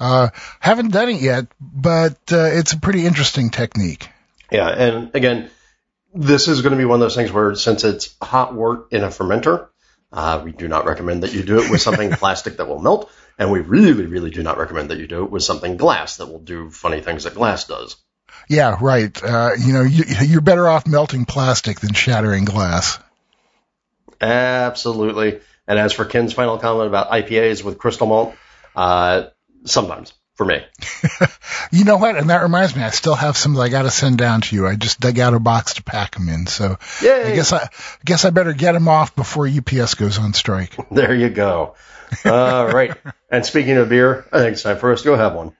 Uh, 0.00 0.28
haven't 0.60 0.92
done 0.92 1.08
it 1.08 1.20
yet, 1.20 1.46
but, 1.60 2.16
uh, 2.32 2.50
it's 2.52 2.72
a 2.72 2.78
pretty 2.78 3.04
interesting 3.04 3.50
technique. 3.50 4.08
Yeah. 4.50 4.68
And 4.68 5.10
again, 5.14 5.50
this 6.14 6.48
is 6.48 6.62
going 6.62 6.72
to 6.72 6.78
be 6.78 6.84
one 6.84 6.96
of 6.96 7.00
those 7.00 7.14
things 7.14 7.32
where 7.32 7.54
since 7.54 7.84
it's 7.84 8.14
hot 8.20 8.54
wort 8.54 8.92
in 8.92 9.04
a 9.04 9.08
fermenter, 9.08 9.68
uh, 10.12 10.40
we 10.42 10.52
do 10.52 10.68
not 10.68 10.86
recommend 10.86 11.22
that 11.22 11.32
you 11.32 11.42
do 11.42 11.60
it 11.60 11.70
with 11.70 11.82
something 11.82 12.10
plastic 12.12 12.56
that 12.56 12.68
will 12.68 12.80
melt, 12.80 13.10
and 13.38 13.52
we 13.52 13.60
really, 13.60 14.06
really 14.06 14.30
do 14.30 14.42
not 14.42 14.58
recommend 14.58 14.90
that 14.90 14.98
you 14.98 15.06
do 15.06 15.24
it 15.24 15.30
with 15.30 15.42
something 15.42 15.76
glass 15.76 16.16
that 16.16 16.26
will 16.26 16.38
do 16.38 16.70
funny 16.70 17.00
things 17.00 17.24
that 17.24 17.34
glass 17.34 17.64
does. 17.64 17.96
Yeah, 18.48 18.78
right. 18.80 19.22
Uh, 19.22 19.50
you 19.58 19.72
know, 19.74 19.82
you, 19.82 20.04
you're 20.24 20.40
better 20.40 20.66
off 20.66 20.86
melting 20.86 21.26
plastic 21.26 21.80
than 21.80 21.92
shattering 21.92 22.44
glass. 22.44 22.98
Absolutely. 24.20 25.40
And 25.66 25.78
as 25.78 25.92
for 25.92 26.06
Ken's 26.06 26.32
final 26.32 26.58
comment 26.58 26.88
about 26.88 27.10
IPAs 27.10 27.62
with 27.62 27.78
crystal 27.78 28.06
malt, 28.06 28.34
uh, 28.74 29.24
sometimes 29.64 30.14
for 30.38 30.46
me. 30.46 30.64
you 31.72 31.84
know 31.84 31.96
what? 31.96 32.16
And 32.16 32.30
that 32.30 32.42
reminds 32.42 32.74
me, 32.74 32.82
I 32.82 32.90
still 32.90 33.16
have 33.16 33.36
some 33.36 33.54
that 33.54 33.60
I 33.60 33.68
got 33.68 33.82
to 33.82 33.90
send 33.90 34.18
down 34.18 34.40
to 34.42 34.54
you. 34.56 34.68
I 34.68 34.76
just 34.76 35.00
dug 35.00 35.18
out 35.18 35.34
a 35.34 35.40
box 35.40 35.74
to 35.74 35.82
pack 35.82 36.14
them 36.14 36.28
in. 36.28 36.46
So 36.46 36.78
Yay. 37.02 37.32
I 37.32 37.34
guess 37.34 37.52
I, 37.52 37.64
I 37.64 37.68
guess 38.04 38.24
I 38.24 38.30
better 38.30 38.52
get 38.52 38.72
them 38.72 38.86
off 38.86 39.16
before 39.16 39.48
UPS 39.48 39.94
goes 39.94 40.18
on 40.18 40.32
strike. 40.32 40.76
There 40.90 41.14
you 41.14 41.28
go. 41.28 41.74
All 42.24 42.66
right. 42.66 42.96
And 43.30 43.44
speaking 43.44 43.76
of 43.76 43.88
beer, 43.88 44.26
I 44.32 44.38
think 44.38 44.54
it's 44.54 44.62
time 44.62 44.78
for 44.78 44.92
us 44.92 45.02
to 45.02 45.08
go 45.08 45.16
have 45.16 45.34
one. 45.34 45.54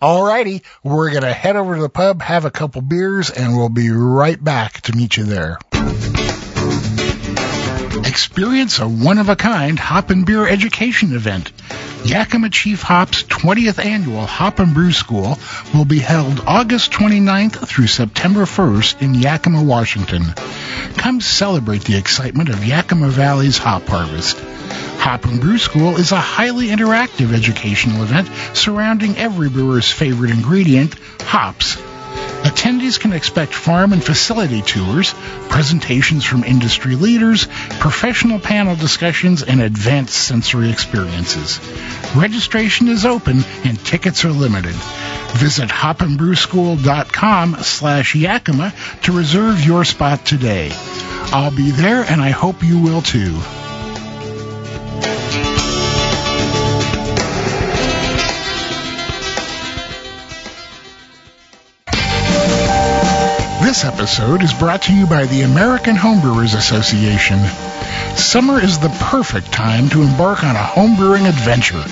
All 0.00 0.24
righty. 0.24 0.62
We're 0.82 1.10
going 1.10 1.22
to 1.22 1.32
head 1.32 1.56
over 1.56 1.74
to 1.74 1.82
the 1.82 1.88
pub, 1.88 2.22
have 2.22 2.44
a 2.44 2.50
couple 2.50 2.80
beers, 2.80 3.30
and 3.30 3.56
we'll 3.56 3.68
be 3.68 3.90
right 3.90 4.42
back 4.42 4.80
to 4.82 4.96
meet 4.96 5.16
you 5.16 5.24
there. 5.24 5.58
Experience 8.16 8.78
a 8.78 8.88
one-of-a-kind 8.88 9.78
hop 9.78 10.08
and 10.08 10.24
beer 10.24 10.48
education 10.48 11.14
event. 11.14 11.52
Yakima 12.02 12.48
Chief 12.48 12.80
Hop's 12.80 13.24
20th 13.24 13.84
annual 13.84 14.24
Hop 14.24 14.58
and 14.58 14.72
Brew 14.72 14.90
School 14.92 15.38
will 15.74 15.84
be 15.84 15.98
held 15.98 16.42
August 16.46 16.92
29th 16.92 17.68
through 17.68 17.88
September 17.88 18.46
1st 18.46 19.02
in 19.02 19.14
Yakima, 19.14 19.62
Washington. 19.62 20.22
Come 20.96 21.20
celebrate 21.20 21.82
the 21.82 21.98
excitement 21.98 22.48
of 22.48 22.64
Yakima 22.64 23.08
Valley's 23.08 23.58
hop 23.58 23.86
harvest. 23.86 24.38
Hop 24.98 25.26
and 25.26 25.38
Brew 25.38 25.58
School 25.58 25.98
is 25.98 26.12
a 26.12 26.16
highly 26.16 26.68
interactive 26.68 27.34
educational 27.34 28.02
event 28.02 28.30
surrounding 28.56 29.18
every 29.18 29.50
brewer's 29.50 29.92
favorite 29.92 30.30
ingredient, 30.30 30.94
hops. 31.20 31.76
Attendees 32.56 32.98
can 32.98 33.12
expect 33.12 33.52
farm 33.52 33.92
and 33.92 34.02
facility 34.02 34.62
tours, 34.62 35.14
presentations 35.50 36.24
from 36.24 36.42
industry 36.42 36.96
leaders, 36.96 37.48
professional 37.80 38.40
panel 38.40 38.74
discussions, 38.74 39.42
and 39.42 39.60
advanced 39.60 40.14
sensory 40.14 40.70
experiences. 40.70 41.60
Registration 42.16 42.88
is 42.88 43.04
open 43.04 43.44
and 43.64 43.78
tickets 43.84 44.24
are 44.24 44.32
limited. 44.32 44.74
Visit 45.36 45.68
hopandbrewschool.com 45.68 47.56
slash 47.56 48.14
Yakima 48.14 48.72
to 49.02 49.12
reserve 49.12 49.62
your 49.62 49.84
spot 49.84 50.24
today. 50.24 50.70
I'll 50.72 51.54
be 51.54 51.72
there 51.72 52.04
and 52.04 52.22
I 52.22 52.30
hope 52.30 52.62
you 52.62 52.80
will 52.80 53.02
too. 53.02 53.38
This 63.66 63.84
episode 63.84 64.44
is 64.44 64.54
brought 64.54 64.82
to 64.82 64.94
you 64.94 65.08
by 65.08 65.26
the 65.26 65.42
American 65.42 65.96
Homebrewers 65.96 66.56
Association. 66.56 67.40
Summer 68.16 68.62
is 68.62 68.78
the 68.78 68.96
perfect 69.00 69.50
time 69.50 69.88
to 69.88 70.02
embark 70.02 70.44
on 70.44 70.54
a 70.54 70.60
homebrewing 70.60 71.28
adventure. 71.28 71.82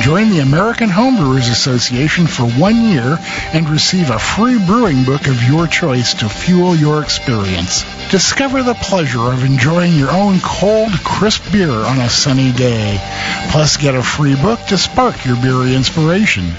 Join 0.00 0.30
the 0.30 0.38
American 0.38 0.88
Homebrewers 0.88 1.50
Association 1.50 2.28
for 2.28 2.44
one 2.44 2.84
year 2.84 3.18
and 3.52 3.68
receive 3.68 4.10
a 4.10 4.18
free 4.20 4.64
brewing 4.64 5.02
book 5.02 5.26
of 5.26 5.42
your 5.42 5.66
choice 5.66 6.14
to 6.14 6.28
fuel 6.28 6.76
your 6.76 7.02
experience. 7.02 7.82
Discover 8.12 8.62
the 8.62 8.74
pleasure 8.74 9.32
of 9.32 9.42
enjoying 9.42 9.94
your 9.94 10.12
own 10.12 10.38
cold, 10.38 10.92
crisp 11.02 11.50
beer 11.50 11.72
on 11.72 11.98
a 11.98 12.08
sunny 12.08 12.52
day. 12.52 12.96
Plus, 13.50 13.76
get 13.76 13.96
a 13.96 14.04
free 14.04 14.36
book 14.36 14.60
to 14.68 14.78
spark 14.78 15.24
your 15.24 15.34
beer 15.42 15.74
inspiration. 15.74 16.54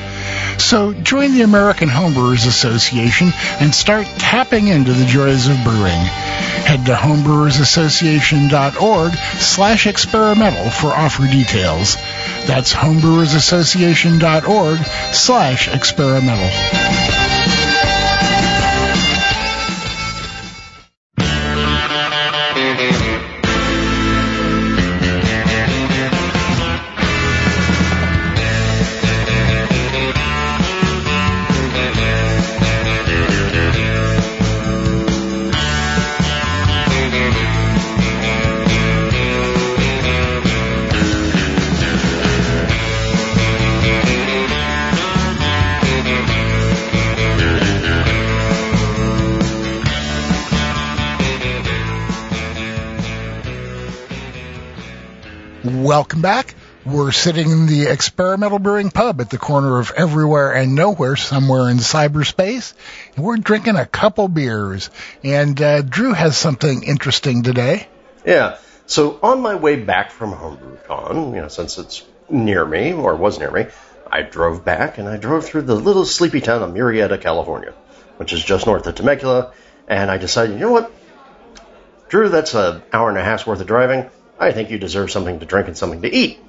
So 0.59 0.93
join 0.93 1.33
the 1.33 1.41
American 1.41 1.89
Homebrewers 1.89 2.45
Association 2.45 3.31
and 3.59 3.73
start 3.73 4.05
tapping 4.17 4.67
into 4.67 4.93
the 4.93 5.05
joys 5.05 5.47
of 5.47 5.57
brewing. 5.63 6.05
Head 6.67 6.85
to 6.85 6.93
homebrewersassociation.org 6.93 9.13
slash 9.39 9.87
experimental 9.87 10.69
for 10.69 10.87
offer 10.87 11.25
details. 11.27 11.95
That's 12.45 12.73
homebrewersassociation.org 12.73 14.77
slash 15.13 15.73
experimental. 15.73 17.18
Welcome 56.19 56.43
back. 56.43 56.55
We're 56.85 57.13
sitting 57.13 57.49
in 57.49 57.65
the 57.67 57.85
Experimental 57.85 58.59
Brewing 58.59 58.91
Pub 58.91 59.21
at 59.21 59.29
the 59.29 59.37
corner 59.37 59.79
of 59.79 59.93
Everywhere 59.95 60.51
and 60.51 60.75
Nowhere, 60.75 61.15
somewhere 61.15 61.69
in 61.69 61.77
cyberspace. 61.77 62.73
And 63.15 63.23
we're 63.23 63.37
drinking 63.37 63.77
a 63.77 63.85
couple 63.85 64.27
beers. 64.27 64.89
And 65.23 65.61
uh, 65.61 65.81
Drew 65.81 66.11
has 66.11 66.37
something 66.37 66.83
interesting 66.83 67.43
today. 67.43 67.87
Yeah. 68.25 68.57
So 68.85 69.17
on 69.23 69.39
my 69.39 69.55
way 69.55 69.77
back 69.77 70.11
from 70.11 70.33
HomebrewCon, 70.33 71.35
you 71.35 71.41
know, 71.41 71.47
since 71.47 71.77
it's 71.77 72.05
near 72.29 72.65
me 72.65 72.91
or 72.91 73.15
was 73.15 73.39
near 73.39 73.51
me, 73.51 73.67
I 74.11 74.23
drove 74.23 74.65
back 74.65 74.97
and 74.97 75.07
I 75.07 75.15
drove 75.15 75.45
through 75.45 75.61
the 75.61 75.75
little 75.75 76.03
sleepy 76.03 76.41
town 76.41 76.61
of 76.63 76.71
Murrieta, 76.71 77.21
California, 77.21 77.73
which 78.17 78.33
is 78.33 78.43
just 78.43 78.65
north 78.65 78.85
of 78.87 78.95
Temecula. 78.95 79.53
And 79.87 80.11
I 80.11 80.17
decided, 80.17 80.55
you 80.55 80.65
know 80.65 80.73
what, 80.73 80.91
Drew, 82.09 82.27
that's 82.27 82.55
an 82.55 82.83
hour 82.91 83.07
and 83.07 83.17
a 83.17 83.23
half's 83.23 83.47
worth 83.47 83.61
of 83.61 83.67
driving. 83.67 84.09
I 84.39 84.51
think 84.51 84.69
you 84.69 84.77
deserve 84.77 85.11
something 85.11 85.39
to 85.39 85.45
drink 85.45 85.67
and 85.67 85.77
something 85.77 86.01
to 86.01 86.13
eat. 86.13 86.39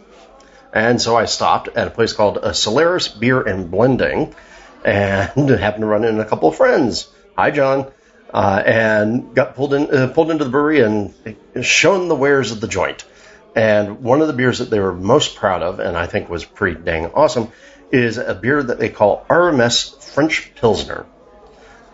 And 0.72 1.02
so 1.02 1.16
I 1.16 1.24
stopped 1.24 1.68
at 1.68 1.88
a 1.88 1.90
place 1.90 2.12
called 2.12 2.38
uh, 2.38 2.52
Solaris 2.52 3.08
Beer 3.08 3.40
and 3.40 3.70
Blending 3.70 4.34
and 4.84 5.48
happened 5.50 5.82
to 5.82 5.86
run 5.86 6.04
into 6.04 6.22
a 6.22 6.24
couple 6.24 6.48
of 6.48 6.56
friends. 6.56 7.08
Hi, 7.36 7.50
John. 7.50 7.90
Uh, 8.32 8.62
and 8.64 9.34
got 9.34 9.56
pulled 9.56 9.74
in, 9.74 9.92
uh, 9.92 10.06
pulled 10.06 10.30
into 10.30 10.44
the 10.44 10.50
brewery 10.50 10.80
and 10.80 11.12
shown 11.62 12.06
the 12.06 12.14
wares 12.14 12.52
of 12.52 12.60
the 12.60 12.68
joint. 12.68 13.04
And 13.56 14.02
one 14.02 14.20
of 14.20 14.28
the 14.28 14.32
beers 14.34 14.60
that 14.60 14.70
they 14.70 14.78
were 14.78 14.94
most 14.94 15.34
proud 15.34 15.64
of, 15.64 15.80
and 15.80 15.96
I 15.96 16.06
think 16.06 16.28
was 16.28 16.44
pretty 16.44 16.80
dang 16.80 17.06
awesome, 17.06 17.50
is 17.90 18.18
a 18.18 18.34
beer 18.36 18.62
that 18.62 18.78
they 18.78 18.88
call 18.88 19.26
RMS 19.28 20.00
French 20.14 20.52
Pilsner. 20.54 21.06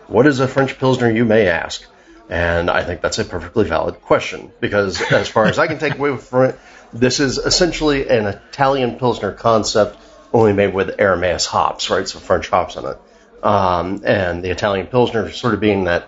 What 0.05 0.27
is 0.27 0.39
a 0.39 0.47
French 0.47 0.77
Pilsner, 0.77 1.09
you 1.09 1.25
may 1.25 1.47
ask? 1.47 1.83
And 2.29 2.69
I 2.69 2.83
think 2.83 3.01
that's 3.01 3.19
a 3.19 3.25
perfectly 3.25 3.65
valid 3.65 4.01
question 4.01 4.51
because, 4.59 5.01
as 5.11 5.29
far 5.29 5.45
as 5.45 5.59
I 5.59 5.67
can 5.67 5.79
take 5.79 5.95
away 5.95 6.17
from 6.17 6.45
it, 6.45 6.59
this 6.93 7.19
is 7.19 7.37
essentially 7.37 8.07
an 8.09 8.25
Italian 8.25 8.97
Pilsner 8.97 9.31
concept 9.31 9.97
only 10.33 10.53
made 10.53 10.73
with 10.73 10.99
Aramis 10.99 11.45
hops, 11.45 11.89
right? 11.89 12.07
So 12.07 12.19
French 12.19 12.49
hops 12.49 12.75
in 12.75 12.85
it. 12.85 12.97
Um, 13.43 14.01
and 14.05 14.43
the 14.43 14.49
Italian 14.49 14.87
Pilsner 14.87 15.31
sort 15.31 15.53
of 15.53 15.59
being 15.59 15.85
that 15.85 16.07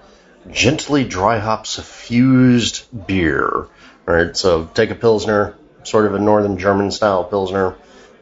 gently 0.52 1.04
dry 1.06 1.40
hop 1.40 1.68
suffused 1.68 2.86
beer, 3.08 3.68
right? 4.06 4.36
So 4.36 4.66
take 4.66 4.90
a 4.90 4.96
Pilsner, 4.96 5.56
sort 5.84 6.06
of 6.06 6.16
a 6.16 6.20
Northern 6.20 6.58
German 6.58 6.92
style 6.92 7.24
Pilsner, 7.24 7.76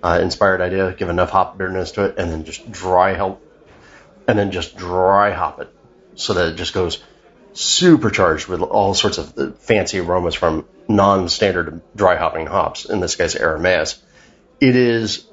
uh, 0.04 0.20
inspired 0.22 0.62
idea, 0.62 0.94
give 0.94 1.10
enough 1.10 1.32
hop 1.32 1.58
bitterness 1.58 1.92
to 1.94 2.06
it, 2.06 2.16
and 2.18 2.32
then 2.32 2.44
just 2.44 2.72
dry 2.72 3.16
hop, 3.16 3.42
and 4.28 4.38
then 4.38 4.52
just 4.52 4.76
dry 4.78 5.32
hop 5.32 5.60
it 5.62 5.70
so 6.16 6.34
that 6.34 6.50
it 6.50 6.56
just 6.56 6.74
goes 6.74 7.02
supercharged 7.58 8.48
with 8.48 8.62
all 8.62 8.94
sorts 8.94 9.18
of 9.18 9.58
fancy 9.58 10.00
aromas 10.00 10.36
from 10.36 10.66
non-standard 10.88 11.82
dry 11.96 12.16
hopping 12.16 12.46
hops, 12.46 12.86
in 12.86 13.00
this 13.00 13.16
case 13.16 13.36
Aramis. 13.36 14.02
It 14.62 14.76
is 14.76 15.26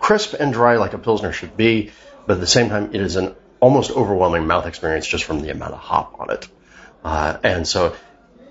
crisp 0.00 0.34
and 0.34 0.52
dry 0.52 0.76
like 0.76 0.94
a 0.94 0.98
Pilsner 0.98 1.32
should 1.32 1.56
be, 1.56 1.92
but 2.26 2.34
at 2.34 2.40
the 2.40 2.46
same 2.46 2.70
time 2.70 2.90
it 2.92 3.00
is 3.00 3.14
an 3.14 3.36
almost 3.60 3.92
overwhelming 3.92 4.48
mouth 4.48 4.66
experience 4.66 5.06
just 5.06 5.24
from 5.24 5.42
the 5.42 5.50
amount 5.50 5.74
of 5.74 5.78
hop 5.78 6.18
on 6.18 6.30
it. 6.30 6.48
Uh, 7.04 7.38
and 7.44 7.66
so, 7.66 7.94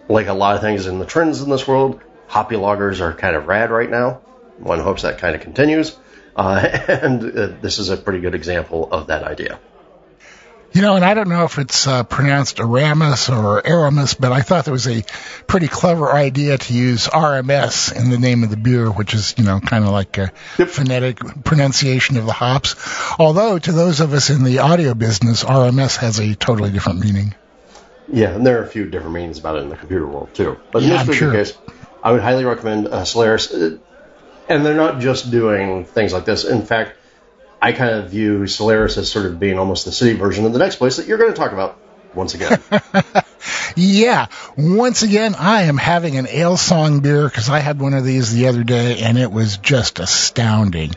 like 0.07 0.27
a 0.27 0.33
lot 0.33 0.55
of 0.55 0.61
things 0.61 0.87
in 0.87 0.99
the 0.99 1.05
trends 1.05 1.41
in 1.41 1.49
this 1.49 1.67
world, 1.67 1.99
hoppy 2.27 2.55
lagers 2.55 3.01
are 3.01 3.13
kind 3.13 3.35
of 3.35 3.47
rad 3.47 3.69
right 3.69 3.89
now. 3.89 4.21
One 4.59 4.79
hopes 4.79 5.01
that 5.01 5.17
kind 5.17 5.35
of 5.35 5.41
continues. 5.41 5.97
Uh, 6.37 6.59
and 6.87 7.37
uh, 7.37 7.47
this 7.61 7.79
is 7.79 7.89
a 7.89 7.97
pretty 7.97 8.21
good 8.21 8.33
example 8.33 8.87
of 8.93 9.07
that 9.07 9.23
idea. 9.23 9.59
You 10.73 10.81
know, 10.81 10.95
and 10.95 11.03
I 11.03 11.13
don't 11.13 11.29
know 11.29 11.43
if 11.45 11.57
it's 11.57 11.87
uh, 11.87 12.03
pronounced 12.03 12.59
Aramis 12.59 13.29
or 13.29 13.65
Aramis, 13.65 14.13
but 14.13 14.31
I 14.31 14.41
thought 14.41 14.65
there 14.65 14.73
was 14.73 14.87
a 14.87 15.03
pretty 15.47 15.67
clever 15.67 16.11
idea 16.11 16.57
to 16.57 16.73
use 16.73 17.07
RMS 17.07 17.95
in 17.95 18.09
the 18.09 18.19
name 18.19 18.43
of 18.43 18.49
the 18.49 18.57
beer, 18.57 18.91
which 18.91 19.13
is, 19.13 19.33
you 19.37 19.43
know, 19.43 19.59
kind 19.59 19.83
of 19.85 19.91
like 19.91 20.17
a 20.17 20.31
yep. 20.59 20.69
phonetic 20.69 21.19
pronunciation 21.43 22.17
of 22.17 22.25
the 22.25 22.33
hops. 22.33 22.75
Although 23.17 23.57
to 23.57 23.71
those 23.71 24.01
of 24.01 24.13
us 24.13 24.29
in 24.29 24.43
the 24.43 24.59
audio 24.59 24.93
business, 24.93 25.43
RMS 25.43 25.97
has 25.97 26.19
a 26.19 26.35
totally 26.35 26.69
different 26.69 26.99
meaning. 26.99 27.33
Yeah, 28.11 28.29
and 28.29 28.45
there 28.45 28.59
are 28.59 28.63
a 28.63 28.69
few 28.69 28.89
different 28.89 29.13
meanings 29.13 29.39
about 29.39 29.57
it 29.57 29.63
in 29.63 29.69
the 29.69 29.77
computer 29.77 30.05
world 30.05 30.29
too. 30.33 30.57
But 30.71 30.83
in 30.83 30.89
yeah, 30.89 30.97
this 30.97 31.07
particular 31.07 31.33
sure. 31.33 31.43
case, 31.43 31.75
I 32.03 32.11
would 32.11 32.21
highly 32.21 32.45
recommend 32.45 32.87
uh, 32.87 33.03
Solaris. 33.03 33.51
Uh, 33.51 33.77
and 34.49 34.65
they're 34.65 34.75
not 34.75 34.99
just 34.99 35.29
doing 35.29 35.85
things 35.85 36.13
like 36.13 36.25
this. 36.25 36.45
In 36.45 36.65
fact, 36.65 36.96
I 37.61 37.71
kind 37.71 37.95
of 37.95 38.09
view 38.09 38.47
Solaris 38.47 38.97
as 38.97 39.11
sort 39.11 39.25
of 39.25 39.39
being 39.39 39.57
almost 39.57 39.85
the 39.85 39.91
city 39.91 40.17
version 40.17 40.45
of 40.45 40.53
the 40.53 40.59
next 40.59 40.75
place 40.75 40.97
that 40.97 41.07
you're 41.07 41.17
going 41.17 41.31
to 41.31 41.37
talk 41.37 41.51
about 41.51 41.77
once 42.13 42.33
again. 42.33 42.59
yeah, 43.75 44.27
once 44.57 45.03
again, 45.03 45.35
I 45.35 45.63
am 45.63 45.77
having 45.77 46.17
an 46.17 46.25
Alesong 46.25 47.01
beer 47.01 47.25
because 47.25 47.49
I 47.49 47.59
had 47.59 47.79
one 47.79 47.93
of 47.93 48.03
these 48.03 48.33
the 48.33 48.47
other 48.47 48.63
day 48.63 48.99
and 48.99 49.17
it 49.17 49.31
was 49.31 49.57
just 49.57 49.99
astounding. 49.99 50.91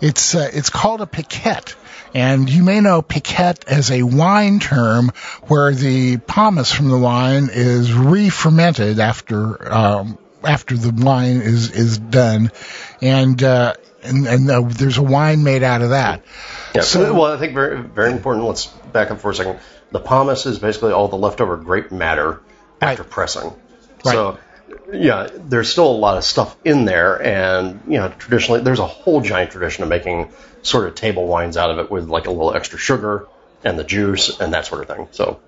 It's 0.00 0.34
uh, 0.34 0.50
it's 0.52 0.70
called 0.70 1.00
a 1.00 1.06
piquette. 1.06 1.76
And 2.14 2.50
you 2.50 2.62
may 2.62 2.80
know 2.80 3.00
piquette 3.00 3.64
as 3.68 3.90
a 3.90 4.02
wine 4.02 4.58
term 4.60 5.12
where 5.44 5.72
the 5.72 6.18
pomace 6.18 6.74
from 6.74 6.90
the 6.90 6.98
wine 6.98 7.48
is 7.50 7.90
re-fermented 7.94 9.00
after 9.00 9.72
um, 9.72 10.18
after 10.44 10.76
the 10.76 10.90
wine 10.90 11.40
is 11.40 11.70
is 11.70 11.98
done, 11.98 12.50
and 13.00 13.42
uh, 13.42 13.74
and, 14.02 14.26
and 14.26 14.50
uh, 14.50 14.60
there's 14.62 14.98
a 14.98 15.02
wine 15.02 15.44
made 15.44 15.62
out 15.62 15.82
of 15.82 15.90
that. 15.90 16.22
Yeah. 16.74 16.82
So, 16.82 17.12
well, 17.12 17.32
I 17.32 17.38
think 17.38 17.54
very 17.54 17.80
very 17.80 18.12
important. 18.12 18.46
Let's 18.46 18.66
back 18.66 19.10
up 19.10 19.20
for 19.20 19.30
a 19.30 19.34
second. 19.34 19.58
The 19.90 20.00
pomace 20.00 20.46
is 20.46 20.58
basically 20.58 20.92
all 20.92 21.08
the 21.08 21.16
leftover 21.16 21.56
grape 21.56 21.92
matter 21.92 22.40
after 22.80 23.02
right. 23.02 23.10
pressing. 23.10 23.52
Right. 24.04 24.12
So 24.12 24.38
yeah, 24.92 25.28
there's 25.34 25.70
still 25.70 25.90
a 25.90 25.96
lot 25.96 26.16
of 26.16 26.24
stuff 26.24 26.56
in 26.64 26.84
there, 26.84 27.22
and 27.22 27.80
you 27.86 27.98
know, 27.98 28.08
traditionally 28.18 28.60
there's 28.62 28.78
a 28.78 28.86
whole 28.86 29.20
giant 29.20 29.50
tradition 29.50 29.82
of 29.82 29.88
making 29.88 30.32
sort 30.62 30.86
of 30.86 30.94
table 30.94 31.26
wines 31.26 31.56
out 31.56 31.70
of 31.70 31.78
it 31.78 31.90
with 31.90 32.08
like 32.08 32.26
a 32.26 32.30
little 32.30 32.54
extra 32.54 32.78
sugar 32.78 33.26
and 33.64 33.78
the 33.78 33.84
juice 33.84 34.40
and 34.40 34.54
that 34.54 34.66
sort 34.66 34.82
of 34.82 34.96
thing. 34.96 35.08
So 35.12 35.40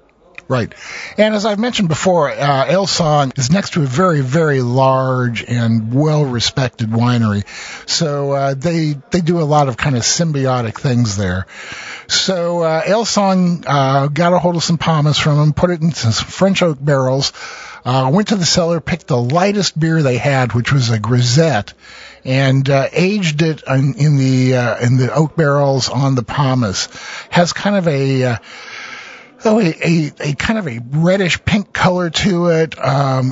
Right. 0.47 0.75
And 1.17 1.35
as 1.35 1.47
I've 1.47 1.59
mentioned 1.59 1.89
before, 1.89 2.31
uh, 2.31 2.67
Alesong 2.67 3.39
is 3.39 3.51
next 3.51 3.75
to 3.75 3.83
a 3.83 3.87
very, 3.87 4.21
very 4.21 4.61
large 4.61 5.43
and 5.43 5.95
well-respected 5.95 6.91
winery. 6.91 7.45
So, 7.89 8.33
uh, 8.33 8.55
they, 8.55 8.97
they 9.11 9.21
do 9.23 9.41
a 9.41 9.45
lot 9.45 9.69
of 9.69 9.77
kind 9.79 9.97
of 9.97 10.03
symbiotic 10.03 10.79
things 10.79 11.17
there. 11.17 11.47
So, 12.09 12.61
uh, 12.61 12.83
Alesong, 12.83 13.65
uh, 13.67 14.09
got 14.09 14.35
a 14.35 14.39
hold 14.39 14.57
of 14.57 14.63
some 14.63 14.77
pomace 14.77 15.19
from 15.21 15.39
them, 15.39 15.53
put 15.55 15.71
it 15.71 15.81
in 15.81 15.93
some 15.93 16.13
French 16.13 16.63
oak 16.63 16.79
barrels, 16.79 17.33
uh, 17.85 18.11
went 18.13 18.29
to 18.29 18.37
the 18.37 18.47
cellar, 18.47 18.81
picked 18.81 19.07
the 19.07 19.21
lightest 19.21 19.79
beer 19.79 20.03
they 20.03 20.19
had, 20.19 20.53
which 20.53 20.73
was 20.73 20.91
a 20.91 20.99
grisette, 20.99 21.75
and 22.25 22.69
uh, 22.71 22.89
aged 22.93 23.43
it 23.43 23.63
in, 23.67 23.95
in 23.95 24.17
the 24.17 24.57
uh, 24.57 24.79
in 24.79 24.97
the 24.97 25.13
oak 25.13 25.37
barrels 25.37 25.91
on 25.91 26.15
the 26.15 26.23
pomace. 26.23 26.89
Has 27.31 27.53
kind 27.53 27.77
of 27.77 27.87
a 27.87 28.25
uh, 28.25 28.37
oh, 29.45 29.61
a, 29.61 29.75
a, 29.85 30.13
a, 30.21 30.35
kind 30.35 30.59
of 30.59 30.69
a 30.69 30.81
reddish 30.91 31.45
pink 31.45 31.73
color 31.73 32.11
to 32.11 32.47
it. 32.49 32.79
Um, 32.79 33.31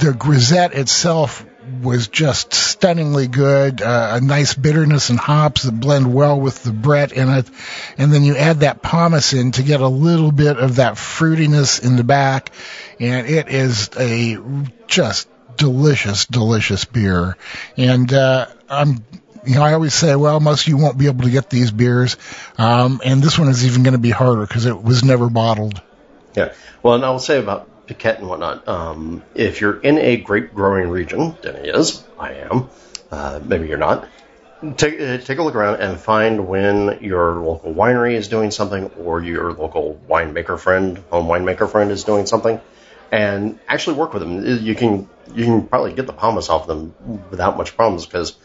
the 0.00 0.14
grisette 0.18 0.74
itself 0.74 1.44
was 1.82 2.08
just 2.08 2.54
stunningly 2.54 3.28
good. 3.28 3.82
Uh, 3.82 4.12
a 4.14 4.20
nice 4.20 4.54
bitterness 4.54 5.10
and 5.10 5.18
hops 5.18 5.62
that 5.62 5.78
blend 5.78 6.12
well 6.12 6.40
with 6.40 6.62
the 6.62 6.72
Brett 6.72 7.12
in 7.12 7.28
it. 7.28 7.48
And 7.98 8.12
then 8.12 8.22
you 8.22 8.36
add 8.36 8.60
that 8.60 8.82
pomace 8.82 9.38
in 9.38 9.52
to 9.52 9.62
get 9.62 9.80
a 9.80 9.88
little 9.88 10.32
bit 10.32 10.58
of 10.58 10.76
that 10.76 10.94
fruitiness 10.94 11.84
in 11.84 11.96
the 11.96 12.04
back. 12.04 12.50
And 12.98 13.26
it 13.26 13.48
is 13.48 13.90
a 13.98 14.38
just 14.86 15.28
delicious, 15.56 16.26
delicious 16.26 16.84
beer. 16.84 17.36
And, 17.76 18.12
uh, 18.12 18.46
I'm 18.68 19.04
you 19.48 19.54
know, 19.54 19.62
I 19.62 19.72
always 19.72 19.94
say, 19.94 20.14
well, 20.14 20.40
most 20.40 20.62
of 20.62 20.68
you 20.68 20.76
won't 20.76 20.98
be 20.98 21.06
able 21.06 21.24
to 21.24 21.30
get 21.30 21.48
these 21.48 21.70
beers, 21.70 22.16
um, 22.58 23.00
and 23.02 23.22
this 23.22 23.38
one 23.38 23.48
is 23.48 23.64
even 23.64 23.82
going 23.82 23.92
to 23.92 23.98
be 23.98 24.10
harder 24.10 24.46
because 24.46 24.66
it 24.66 24.82
was 24.82 25.02
never 25.02 25.30
bottled. 25.30 25.80
Yeah. 26.36 26.52
Well, 26.82 26.94
and 26.94 27.04
I 27.04 27.10
will 27.10 27.18
say 27.18 27.38
about 27.38 27.86
Piquette 27.86 28.18
and 28.18 28.28
whatnot. 28.28 28.68
Um, 28.68 29.22
if 29.34 29.62
you're 29.62 29.80
in 29.80 29.96
a 29.96 30.18
grape 30.18 30.52
growing 30.52 30.90
region, 30.90 31.36
Denny 31.40 31.68
is, 31.68 32.04
I 32.18 32.34
am. 32.34 32.68
Uh, 33.10 33.40
maybe 33.42 33.68
you're 33.68 33.78
not. 33.78 34.06
Take 34.76 35.00
uh, 35.00 35.18
take 35.18 35.38
a 35.38 35.42
look 35.42 35.54
around 35.54 35.80
and 35.80 35.98
find 35.98 36.46
when 36.46 36.98
your 37.00 37.36
local 37.36 37.72
winery 37.72 38.14
is 38.14 38.28
doing 38.28 38.50
something, 38.50 38.90
or 38.98 39.22
your 39.22 39.52
local 39.52 39.98
winemaker 40.08 40.58
friend, 40.58 40.98
home 41.10 41.26
winemaker 41.26 41.70
friend, 41.70 41.90
is 41.90 42.04
doing 42.04 42.26
something, 42.26 42.60
and 43.10 43.58
actually 43.66 43.96
work 43.96 44.12
with 44.12 44.20
them. 44.20 44.44
You 44.44 44.74
can 44.74 45.08
you 45.32 45.44
can 45.44 45.68
probably 45.68 45.94
get 45.94 46.06
the 46.06 46.12
pomace 46.12 46.50
off 46.50 46.66
them 46.66 46.92
without 47.30 47.56
much 47.56 47.76
problems 47.76 48.04
because 48.04 48.36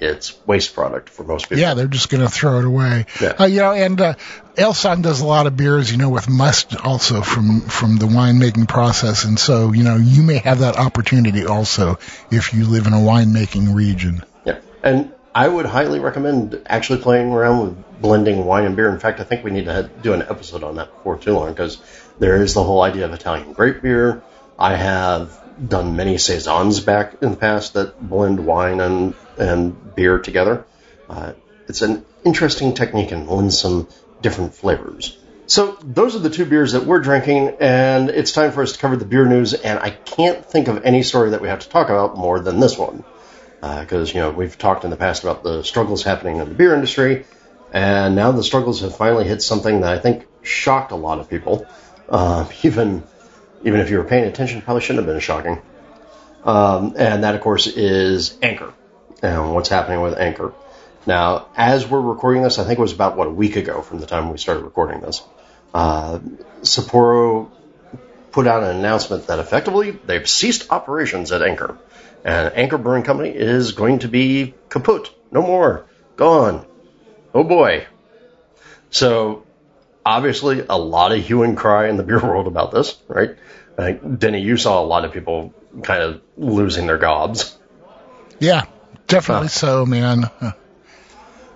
it's 0.00 0.36
waste 0.46 0.74
product 0.74 1.08
for 1.08 1.24
most 1.24 1.44
people. 1.44 1.58
Yeah, 1.58 1.74
they're 1.74 1.86
just 1.86 2.08
going 2.08 2.22
to 2.22 2.30
throw 2.30 2.60
it 2.60 2.64
away. 2.64 3.06
Yeah. 3.20 3.34
Uh, 3.40 3.46
you 3.46 3.60
know, 3.60 3.72
and 3.72 4.00
uh, 4.00 4.14
Alesong 4.56 5.02
does 5.02 5.20
a 5.20 5.26
lot 5.26 5.46
of 5.46 5.56
beers, 5.56 5.90
you 5.90 5.98
know, 5.98 6.08
with 6.10 6.28
must 6.28 6.76
also 6.76 7.22
from 7.22 7.60
from 7.62 7.96
the 7.96 8.06
winemaking 8.06 8.68
process, 8.68 9.24
and 9.24 9.38
so 9.38 9.72
you 9.72 9.84
know 9.84 9.96
you 9.96 10.22
may 10.22 10.38
have 10.38 10.60
that 10.60 10.76
opportunity 10.76 11.46
also 11.46 11.98
if 12.30 12.54
you 12.54 12.66
live 12.66 12.86
in 12.86 12.92
a 12.92 12.96
winemaking 12.96 13.74
region. 13.74 14.22
Yeah, 14.44 14.60
and 14.82 15.12
I 15.34 15.46
would 15.46 15.66
highly 15.66 16.00
recommend 16.00 16.60
actually 16.66 17.00
playing 17.00 17.32
around 17.32 17.62
with 17.62 18.00
blending 18.00 18.44
wine 18.44 18.64
and 18.64 18.76
beer. 18.76 18.88
In 18.88 18.98
fact, 18.98 19.20
I 19.20 19.24
think 19.24 19.44
we 19.44 19.50
need 19.50 19.66
to 19.66 19.90
do 20.02 20.12
an 20.12 20.22
episode 20.22 20.64
on 20.64 20.76
that 20.76 20.92
before 20.92 21.18
too 21.18 21.34
long 21.34 21.50
because 21.50 21.80
there 22.18 22.42
is 22.42 22.54
the 22.54 22.62
whole 22.62 22.82
idea 22.82 23.04
of 23.04 23.12
Italian 23.12 23.52
grape 23.52 23.82
beer. 23.82 24.22
I 24.58 24.74
have 24.74 25.40
done 25.66 25.96
many 25.96 26.18
saisons 26.18 26.80
back 26.80 27.22
in 27.22 27.30
the 27.30 27.36
past 27.36 27.74
that 27.74 28.00
blend 28.00 28.44
wine 28.44 28.80
and 28.80 29.14
and 29.38 29.94
beer 29.94 30.18
together. 30.18 30.64
Uh, 31.08 31.32
it's 31.68 31.82
an 31.82 32.04
interesting 32.24 32.74
technique 32.74 33.12
and 33.12 33.28
lends 33.28 33.58
some 33.58 33.88
different 34.22 34.54
flavors. 34.54 35.16
So 35.46 35.78
those 35.82 36.14
are 36.14 36.18
the 36.18 36.30
two 36.30 36.44
beers 36.44 36.72
that 36.72 36.84
we're 36.84 37.00
drinking, 37.00 37.56
and 37.60 38.10
it's 38.10 38.32
time 38.32 38.52
for 38.52 38.62
us 38.62 38.72
to 38.72 38.78
cover 38.78 38.96
the 38.96 39.06
beer 39.06 39.24
news. 39.24 39.54
And 39.54 39.78
I 39.78 39.90
can't 39.90 40.44
think 40.44 40.68
of 40.68 40.84
any 40.84 41.02
story 41.02 41.30
that 41.30 41.40
we 41.40 41.48
have 41.48 41.60
to 41.60 41.68
talk 41.68 41.88
about 41.88 42.18
more 42.18 42.38
than 42.38 42.60
this 42.60 42.76
one, 42.76 43.02
because 43.60 44.10
uh, 44.10 44.14
you 44.14 44.20
know 44.20 44.30
we've 44.30 44.58
talked 44.58 44.84
in 44.84 44.90
the 44.90 44.96
past 44.96 45.22
about 45.22 45.42
the 45.42 45.62
struggles 45.62 46.02
happening 46.02 46.36
in 46.36 46.48
the 46.50 46.54
beer 46.54 46.74
industry, 46.74 47.24
and 47.72 48.14
now 48.14 48.32
the 48.32 48.44
struggles 48.44 48.82
have 48.82 48.94
finally 48.94 49.24
hit 49.24 49.40
something 49.40 49.80
that 49.80 49.90
I 49.90 49.98
think 49.98 50.26
shocked 50.42 50.92
a 50.92 50.96
lot 50.96 51.18
of 51.18 51.30
people. 51.30 51.66
Uh, 52.10 52.46
even 52.62 53.02
even 53.64 53.80
if 53.80 53.90
you 53.90 53.96
were 53.98 54.04
paying 54.04 54.24
attention, 54.24 54.60
probably 54.60 54.82
shouldn't 54.82 55.06
have 55.06 55.14
been 55.14 55.20
shocking. 55.20 55.62
Um, 56.44 56.94
and 56.96 57.24
that, 57.24 57.34
of 57.34 57.40
course, 57.40 57.66
is 57.66 58.36
Anchor 58.42 58.72
and 59.22 59.54
what's 59.54 59.68
happening 59.68 60.00
with 60.00 60.18
Anchor. 60.18 60.52
Now, 61.06 61.48
as 61.56 61.86
we're 61.86 62.00
recording 62.00 62.42
this, 62.42 62.58
I 62.58 62.64
think 62.64 62.78
it 62.78 62.82
was 62.82 62.92
about, 62.92 63.16
what, 63.16 63.26
a 63.26 63.30
week 63.30 63.56
ago 63.56 63.82
from 63.82 64.00
the 64.00 64.06
time 64.06 64.30
we 64.30 64.38
started 64.38 64.64
recording 64.64 65.00
this, 65.00 65.22
uh, 65.72 66.18
Sapporo 66.62 67.50
put 68.30 68.46
out 68.46 68.62
an 68.62 68.76
announcement 68.76 69.26
that 69.28 69.38
effectively 69.38 69.90
they've 69.90 70.28
ceased 70.28 70.70
operations 70.70 71.32
at 71.32 71.42
Anchor. 71.42 71.78
And 72.24 72.52
Anchor 72.54 72.78
Brewing 72.78 73.04
Company 73.04 73.30
is 73.30 73.72
going 73.72 74.00
to 74.00 74.08
be 74.08 74.54
kaput. 74.68 75.10
No 75.30 75.42
more. 75.42 75.86
Gone. 76.16 76.66
Oh 77.34 77.44
boy. 77.44 77.86
So 78.90 79.44
obviously 80.04 80.64
a 80.68 80.76
lot 80.76 81.12
of 81.12 81.24
hue 81.24 81.42
and 81.42 81.56
cry 81.56 81.88
in 81.88 81.96
the 81.96 82.02
beer 82.08 82.20
world 82.20 82.46
about 82.46 82.70
this, 82.70 83.00
right? 83.08 83.36
I 83.78 83.92
Denny, 83.92 84.40
you 84.40 84.56
saw 84.56 84.82
a 84.82 84.86
lot 84.86 85.04
of 85.04 85.12
people 85.12 85.54
kind 85.82 86.02
of 86.02 86.20
losing 86.36 86.86
their 86.86 86.98
gobs. 86.98 87.56
Yeah, 88.40 88.64
definitely 89.08 89.46
uh, 89.46 89.50
so, 89.50 89.86
man. 89.86 90.30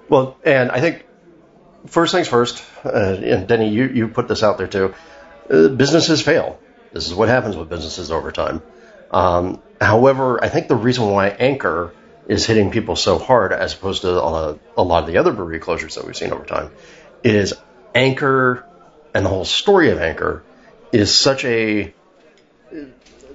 Well, 0.09 0.37
and 0.45 0.71
I 0.71 0.81
think 0.81 1.07
first 1.87 2.13
things 2.13 2.29
first, 2.29 2.63
uh, 2.85 2.91
and 2.91 3.49
Denny, 3.49 3.71
you, 3.71 3.87
you 3.87 4.09
put 4.09 4.29
this 4.29 4.43
out 4.43 4.59
there 4.59 4.67
too. 4.67 4.95
Uh, 5.49 5.69
businesses 5.69 6.21
fail. 6.21 6.61
This 6.93 7.07
is 7.07 7.15
what 7.15 7.31
happens 7.31 7.57
with 7.57 7.71
businesses 7.71 8.11
over 8.11 8.31
time. 8.31 8.61
Um, 9.11 9.63
however, 9.81 10.45
I 10.45 10.51
think 10.51 10.69
the 10.69 10.77
reason 10.77 11.09
why 11.09 11.29
Anchor 11.29 11.95
is 12.29 12.45
hitting 12.45 12.73
people 12.73 12.95
so 12.95 13.17
hard, 13.19 13.55
as 13.55 13.73
opposed 13.73 14.03
to 14.03 14.21
a, 14.21 14.59
a 14.77 14.83
lot 14.83 15.05
of 15.05 15.07
the 15.07 15.17
other 15.17 15.33
brewery 15.33 15.61
closures 15.61 15.95
that 15.95 16.05
we've 16.05 16.17
seen 16.17 16.33
over 16.33 16.45
time, 16.45 16.71
is 17.25 17.55
Anchor 17.95 18.67
and 19.15 19.25
the 19.25 19.31
whole 19.31 19.47
story 19.47 19.91
of 19.91 19.99
Anchor 19.99 20.45
is 20.93 21.15
such 21.15 21.45
a 21.45 21.95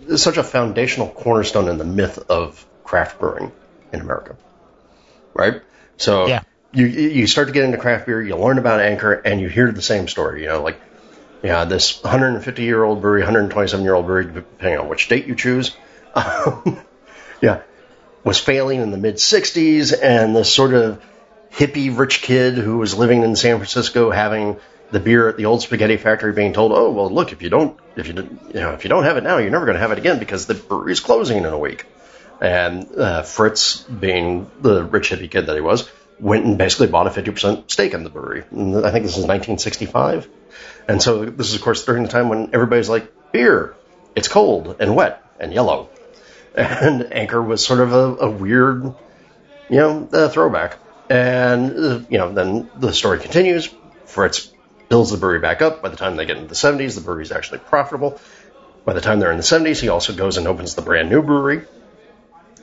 is 0.07 0.21
such 0.21 0.37
a 0.37 0.43
foundational 0.43 1.09
cornerstone 1.09 1.67
in 1.69 1.77
the 1.77 1.85
myth 1.85 2.17
of 2.29 2.65
craft 2.83 3.19
brewing 3.19 3.51
in 3.93 4.01
America, 4.01 4.35
right? 5.33 5.61
So 5.97 6.27
yeah. 6.27 6.43
you 6.71 6.85
you 6.85 7.27
start 7.27 7.47
to 7.47 7.53
get 7.53 7.63
into 7.63 7.77
craft 7.77 8.05
beer, 8.05 8.21
you 8.21 8.35
learn 8.35 8.57
about 8.57 8.79
Anchor, 8.79 9.13
and 9.13 9.41
you 9.41 9.49
hear 9.49 9.71
the 9.71 9.81
same 9.81 10.07
story. 10.07 10.41
You 10.41 10.49
know, 10.49 10.63
like 10.63 10.79
yeah, 11.43 11.65
this 11.65 12.03
150 12.03 12.63
year 12.63 12.83
old 12.83 13.01
brewery, 13.01 13.21
127 13.21 13.83
year 13.83 13.93
old 13.93 14.05
brewery, 14.05 14.25
depending 14.25 14.79
on 14.79 14.87
which 14.87 15.07
date 15.07 15.27
you 15.27 15.35
choose, 15.35 15.75
yeah, 17.41 17.61
was 18.23 18.39
failing 18.39 18.81
in 18.81 18.91
the 18.91 18.97
mid 18.97 19.15
60s, 19.15 19.93
and 20.01 20.35
this 20.35 20.53
sort 20.53 20.73
of 20.73 21.01
hippie 21.51 21.97
rich 21.97 22.21
kid 22.21 22.55
who 22.55 22.77
was 22.77 22.95
living 22.95 23.23
in 23.23 23.35
San 23.35 23.57
Francisco 23.57 24.11
having 24.11 24.57
the 24.91 24.99
beer 24.99 25.27
at 25.27 25.37
the 25.37 25.45
old 25.45 25.61
spaghetti 25.61 25.97
factory 25.97 26.33
being 26.33 26.53
told, 26.53 26.71
"Oh, 26.71 26.91
well, 26.91 27.09
look, 27.09 27.31
if 27.31 27.41
you 27.41 27.49
don't 27.49 27.77
if 27.95 28.07
you 28.07 28.13
you 28.13 28.59
know, 28.59 28.71
if 28.71 28.83
you 28.83 28.89
don't 28.89 29.03
have 29.03 29.17
it 29.17 29.23
now, 29.23 29.37
you're 29.37 29.51
never 29.51 29.65
going 29.65 29.75
to 29.75 29.81
have 29.81 29.91
it 29.91 29.97
again 29.97 30.19
because 30.19 30.45
the 30.45 30.53
brewery's 30.53 30.99
closing 30.99 31.37
in 31.37 31.45
a 31.45 31.57
week." 31.57 31.85
And 32.39 32.95
uh, 32.95 33.23
Fritz, 33.23 33.81
being 33.83 34.49
the 34.61 34.83
rich 34.83 35.09
hippie 35.09 35.29
kid 35.29 35.47
that 35.47 35.55
he 35.55 35.61
was, 35.61 35.89
went 36.19 36.45
and 36.45 36.57
basically 36.57 36.87
bought 36.87 37.07
a 37.07 37.09
50% 37.09 37.69
stake 37.69 37.93
in 37.93 38.03
the 38.03 38.09
brewery. 38.09 38.43
And 38.51 38.75
I 38.85 38.91
think 38.91 39.05
this 39.05 39.17
is 39.17 39.25
1965. 39.25 40.27
And 40.87 41.01
so 41.01 41.25
this 41.25 41.49
is, 41.49 41.55
of 41.55 41.61
course, 41.61 41.83
during 41.85 42.03
the 42.03 42.09
time 42.09 42.29
when 42.29 42.51
everybody's 42.53 42.89
like, 42.89 43.11
beer, 43.31 43.75
it's 44.15 44.27
cold 44.27 44.77
and 44.79 44.95
wet 44.95 45.23
and 45.39 45.53
yellow. 45.53 45.89
And 46.55 47.13
Anchor 47.13 47.39
was 47.39 47.63
sort 47.63 47.81
of 47.81 47.93
a, 47.93 48.25
a 48.25 48.31
weird, 48.31 48.83
you 48.83 49.77
know, 49.77 50.09
uh, 50.11 50.27
throwback. 50.29 50.79
And, 51.07 51.71
uh, 51.71 51.99
you 52.09 52.17
know, 52.17 52.33
then 52.33 52.69
the 52.75 52.93
story 52.93 53.19
continues. 53.19 53.69
Fritz 54.05 54.51
builds 54.89 55.11
the 55.11 55.17
brewery 55.17 55.39
back 55.39 55.61
up. 55.61 55.83
By 55.83 55.89
the 55.89 55.97
time 55.97 56.15
they 56.15 56.25
get 56.25 56.37
into 56.37 56.49
the 56.49 56.55
70s, 56.55 56.95
the 56.95 57.01
brewery 57.01 57.23
is 57.23 57.31
actually 57.31 57.59
profitable. 57.59 58.19
By 58.85 58.93
the 58.93 59.01
time 59.01 59.19
they're 59.19 59.31
in 59.31 59.37
the 59.37 59.43
70s, 59.43 59.79
he 59.79 59.89
also 59.89 60.13
goes 60.13 60.37
and 60.37 60.47
opens 60.47 60.75
the 60.75 60.81
brand 60.81 61.09
new 61.09 61.21
brewery, 61.21 61.65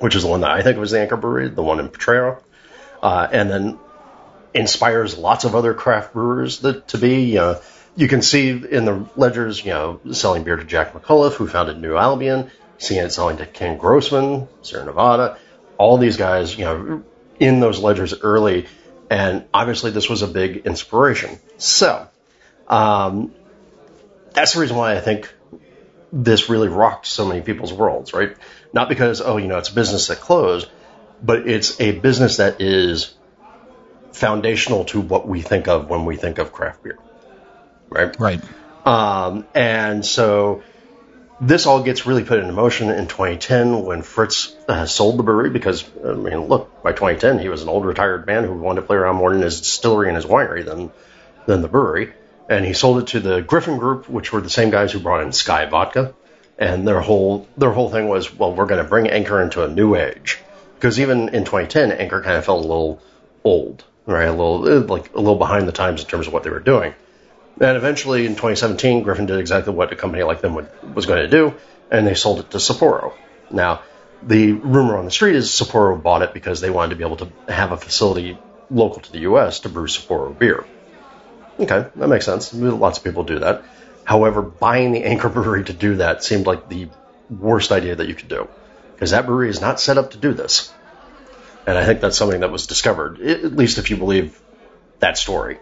which 0.04 0.14
is 0.14 0.22
the 0.22 0.28
one 0.28 0.42
that 0.42 0.50
I 0.50 0.60
think 0.60 0.76
was 0.76 0.90
the 0.90 1.00
Anchor 1.00 1.16
Brewery, 1.16 1.48
the 1.48 1.62
one 1.62 1.80
in 1.80 1.88
Potrero. 1.88 2.42
Uh, 3.02 3.26
and 3.32 3.48
then 3.48 3.78
inspires 4.52 5.16
lots 5.16 5.46
of 5.46 5.54
other 5.54 5.72
craft 5.72 6.12
brewers 6.12 6.58
that, 6.58 6.88
to 6.88 6.98
be. 6.98 7.38
Uh, 7.38 7.54
you 7.96 8.06
can 8.06 8.20
see 8.20 8.50
in 8.50 8.84
the 8.84 9.08
ledgers, 9.16 9.64
you 9.64 9.70
know, 9.70 10.00
selling 10.12 10.44
beer 10.44 10.56
to 10.56 10.64
Jack 10.64 10.92
McAuliffe, 10.92 11.32
who 11.32 11.48
founded 11.48 11.80
New 11.80 11.96
Albion, 11.96 12.50
seeing 12.76 13.02
it 13.02 13.12
selling 13.14 13.38
to 13.38 13.46
Ken 13.46 13.78
Grossman, 13.78 14.46
Sierra 14.60 14.84
Nevada. 14.84 15.38
All 15.78 15.96
these 15.96 16.18
guys, 16.18 16.54
you 16.54 16.66
know, 16.66 17.02
in 17.40 17.60
those 17.60 17.78
ledgers 17.78 18.12
early, 18.20 18.66
and 19.08 19.46
obviously 19.54 19.90
this 19.90 20.10
was 20.10 20.20
a 20.20 20.28
big 20.28 20.66
inspiration. 20.66 21.38
So, 21.56 22.06
um, 22.68 23.32
that's 24.34 24.52
the 24.52 24.60
reason 24.60 24.76
why 24.76 24.98
I 24.98 25.00
think 25.00 25.32
this 26.12 26.50
really 26.50 26.68
rocked 26.68 27.06
so 27.06 27.26
many 27.26 27.40
people's 27.40 27.72
worlds, 27.72 28.12
right? 28.12 28.36
Not 28.74 28.88
because, 28.88 29.20
oh, 29.20 29.36
you 29.36 29.46
know, 29.46 29.56
it's 29.58 29.70
a 29.70 29.74
business 29.74 30.08
that 30.08 30.20
closed, 30.20 30.68
but 31.22 31.48
it's 31.48 31.80
a 31.80 31.92
business 31.92 32.38
that 32.38 32.60
is 32.60 33.14
foundational 34.12 34.84
to 34.86 35.00
what 35.00 35.26
we 35.26 35.40
think 35.42 35.68
of 35.68 35.88
when 35.88 36.04
we 36.04 36.16
think 36.16 36.38
of 36.38 36.52
craft 36.52 36.82
beer, 36.82 36.98
right? 37.88 38.18
Right. 38.18 38.40
Um, 38.84 39.46
and 39.54 40.04
so 40.04 40.62
this 41.40 41.66
all 41.66 41.82
gets 41.82 42.04
really 42.04 42.24
put 42.24 42.40
into 42.40 42.52
motion 42.52 42.90
in 42.90 43.06
2010 43.06 43.84
when 43.84 44.02
Fritz 44.02 44.54
uh, 44.68 44.86
sold 44.86 45.18
the 45.18 45.22
brewery 45.22 45.50
because, 45.50 45.84
I 46.04 46.12
mean, 46.12 46.46
look, 46.46 46.82
by 46.82 46.90
2010 46.90 47.38
he 47.38 47.48
was 47.48 47.62
an 47.62 47.68
old 47.68 47.84
retired 47.84 48.26
man 48.26 48.44
who 48.44 48.54
wanted 48.54 48.82
to 48.82 48.86
play 48.86 48.96
around 48.96 49.16
more 49.16 49.32
in 49.32 49.40
his 49.40 49.60
distillery 49.60 50.08
and 50.08 50.16
his 50.16 50.26
winery 50.26 50.64
than 50.64 50.90
than 51.46 51.60
the 51.60 51.68
brewery, 51.68 52.12
and 52.48 52.64
he 52.64 52.72
sold 52.72 53.02
it 53.02 53.08
to 53.08 53.20
the 53.20 53.42
Griffin 53.42 53.78
Group, 53.78 54.08
which 54.08 54.32
were 54.32 54.40
the 54.40 54.50
same 54.50 54.70
guys 54.70 54.92
who 54.92 54.98
brought 54.98 55.20
in 55.20 55.28
Skyy 55.28 55.68
Vodka, 55.68 56.14
and 56.58 56.86
their 56.86 57.00
whole 57.00 57.48
their 57.56 57.72
whole 57.72 57.90
thing 57.90 58.08
was, 58.08 58.32
well, 58.32 58.54
we're 58.54 58.66
going 58.66 58.82
to 58.82 58.88
bring 58.88 59.08
Anchor 59.08 59.40
into 59.40 59.64
a 59.64 59.68
new 59.68 59.94
age, 59.94 60.38
because 60.76 61.00
even 61.00 61.30
in 61.30 61.44
2010 61.44 61.92
Anchor 61.92 62.22
kind 62.22 62.36
of 62.36 62.44
felt 62.44 62.64
a 62.64 62.68
little 62.68 63.02
old, 63.44 63.84
right, 64.06 64.24
a 64.24 64.30
little 64.30 64.68
eh, 64.68 64.86
like 64.86 65.14
a 65.14 65.18
little 65.18 65.36
behind 65.36 65.66
the 65.68 65.72
times 65.72 66.02
in 66.02 66.08
terms 66.08 66.26
of 66.26 66.32
what 66.32 66.42
they 66.42 66.50
were 66.50 66.60
doing. 66.60 66.94
And 67.60 67.76
eventually 67.76 68.26
in 68.26 68.32
2017, 68.32 69.04
Griffin 69.04 69.26
did 69.26 69.38
exactly 69.38 69.72
what 69.72 69.92
a 69.92 69.96
company 69.96 70.24
like 70.24 70.40
them 70.40 70.54
would, 70.54 70.68
was 70.94 71.06
going 71.06 71.22
to 71.22 71.28
do, 71.28 71.54
and 71.90 72.06
they 72.06 72.14
sold 72.14 72.40
it 72.40 72.50
to 72.50 72.58
Sapporo. 72.58 73.12
Now, 73.50 73.82
the 74.22 74.52
rumor 74.52 74.96
on 74.96 75.04
the 75.04 75.10
street 75.10 75.36
is 75.36 75.50
Sapporo 75.50 76.02
bought 76.02 76.22
it 76.22 76.34
because 76.34 76.60
they 76.60 76.70
wanted 76.70 76.90
to 76.90 76.96
be 76.96 77.04
able 77.04 77.16
to 77.18 77.28
have 77.48 77.72
a 77.72 77.76
facility 77.76 78.38
local 78.70 79.02
to 79.02 79.12
the 79.12 79.20
U.S. 79.20 79.60
to 79.60 79.68
brew 79.68 79.86
Sapporo 79.86 80.36
beer. 80.36 80.64
Okay, 81.60 81.86
that 81.94 82.08
makes 82.08 82.24
sense. 82.24 82.52
Lots 82.52 82.98
of 82.98 83.04
people 83.04 83.22
do 83.22 83.38
that. 83.40 83.62
However, 84.04 84.42
buying 84.42 84.92
the 84.92 85.04
Anchor 85.04 85.28
Brewery 85.28 85.64
to 85.64 85.72
do 85.72 85.96
that 85.96 86.22
seemed 86.22 86.46
like 86.46 86.68
the 86.68 86.88
worst 87.30 87.72
idea 87.72 87.96
that 87.96 88.06
you 88.06 88.14
could 88.14 88.28
do 88.28 88.48
because 88.94 89.10
that 89.10 89.26
brewery 89.26 89.48
is 89.48 89.60
not 89.60 89.80
set 89.80 89.98
up 89.98 90.12
to 90.12 90.18
do 90.18 90.32
this. 90.32 90.72
And 91.66 91.76
I 91.78 91.84
think 91.86 92.00
that's 92.00 92.16
something 92.16 92.40
that 92.40 92.52
was 92.52 92.66
discovered, 92.66 93.20
at 93.20 93.56
least 93.56 93.78
if 93.78 93.90
you 93.90 93.96
believe 93.96 94.40
that 95.00 95.16
story. 95.16 95.58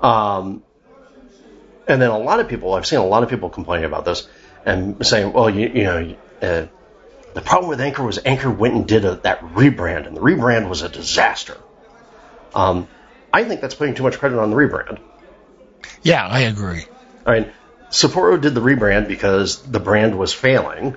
Um, 0.00 0.62
and 1.88 2.00
then 2.00 2.10
a 2.10 2.18
lot 2.18 2.38
of 2.38 2.48
people, 2.48 2.74
I've 2.74 2.86
seen 2.86 3.00
a 3.00 3.06
lot 3.06 3.24
of 3.24 3.28
people 3.28 3.50
complaining 3.50 3.86
about 3.86 4.04
this 4.04 4.28
and 4.64 5.04
saying, 5.04 5.32
well, 5.32 5.50
you, 5.50 5.68
you 5.68 5.84
know, 5.84 6.16
uh, 6.40 6.66
the 7.34 7.40
problem 7.40 7.68
with 7.68 7.80
Anchor 7.80 8.02
was 8.04 8.18
Anchor 8.24 8.50
went 8.50 8.74
and 8.74 8.86
did 8.86 9.04
a, 9.04 9.16
that 9.16 9.40
rebrand, 9.40 10.06
and 10.06 10.16
the 10.16 10.20
rebrand 10.20 10.68
was 10.68 10.82
a 10.82 10.88
disaster. 10.88 11.56
Um, 12.54 12.88
I 13.32 13.44
think 13.44 13.60
that's 13.60 13.74
putting 13.74 13.94
too 13.94 14.02
much 14.02 14.18
credit 14.18 14.38
on 14.38 14.50
the 14.50 14.56
rebrand. 14.56 15.00
Yeah, 16.02 16.26
I 16.26 16.40
agree. 16.40 16.86
I 17.26 17.40
mean, 17.40 17.52
Sapporo 17.90 18.40
did 18.40 18.54
the 18.54 18.60
rebrand 18.60 19.08
because 19.08 19.62
the 19.62 19.80
brand 19.80 20.18
was 20.18 20.32
failing, 20.32 20.96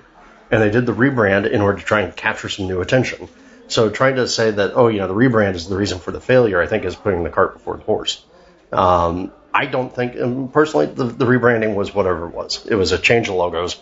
and 0.52 0.62
they 0.62 0.70
did 0.70 0.86
the 0.86 0.94
rebrand 0.94 1.50
in 1.50 1.62
order 1.62 1.80
to 1.80 1.86
try 1.86 2.02
and 2.02 2.16
capture 2.16 2.50
some 2.50 2.68
new 2.68 2.82
attention. 2.82 3.28
So 3.68 3.90
trying 3.90 4.18
to 4.18 4.28
say 4.28 4.52
that, 4.52 4.74
oh, 4.76 4.88
you 4.88 5.00
know, 5.00 5.08
the 5.08 5.16
rebrand 5.16 5.56
is 5.56 5.68
the 5.68 5.76
reason 5.76 6.00
for 6.00 6.12
the 6.12 6.22
failure, 6.22 6.62
I 6.62 6.68
think 6.68 6.86
is 6.86 6.96
putting 6.96 7.24
the 7.24 7.30
cart 7.30 7.54
before 7.54 7.78
the 7.78 7.84
horse. 7.84 8.24
Um, 8.72 9.32
I 9.54 9.66
don't 9.66 9.94
think, 9.94 10.20
um, 10.20 10.50
personally, 10.50 10.88
the, 10.88 11.06
the 11.06 11.26
rebranding 11.26 11.76
was 11.76 11.94
whatever 11.94 12.28
it 12.28 12.34
was. 12.34 12.66
It 12.66 12.76
was 12.76 12.92
a 12.92 12.98
change 12.98 13.30
of 13.30 13.36
logos. 13.36 13.82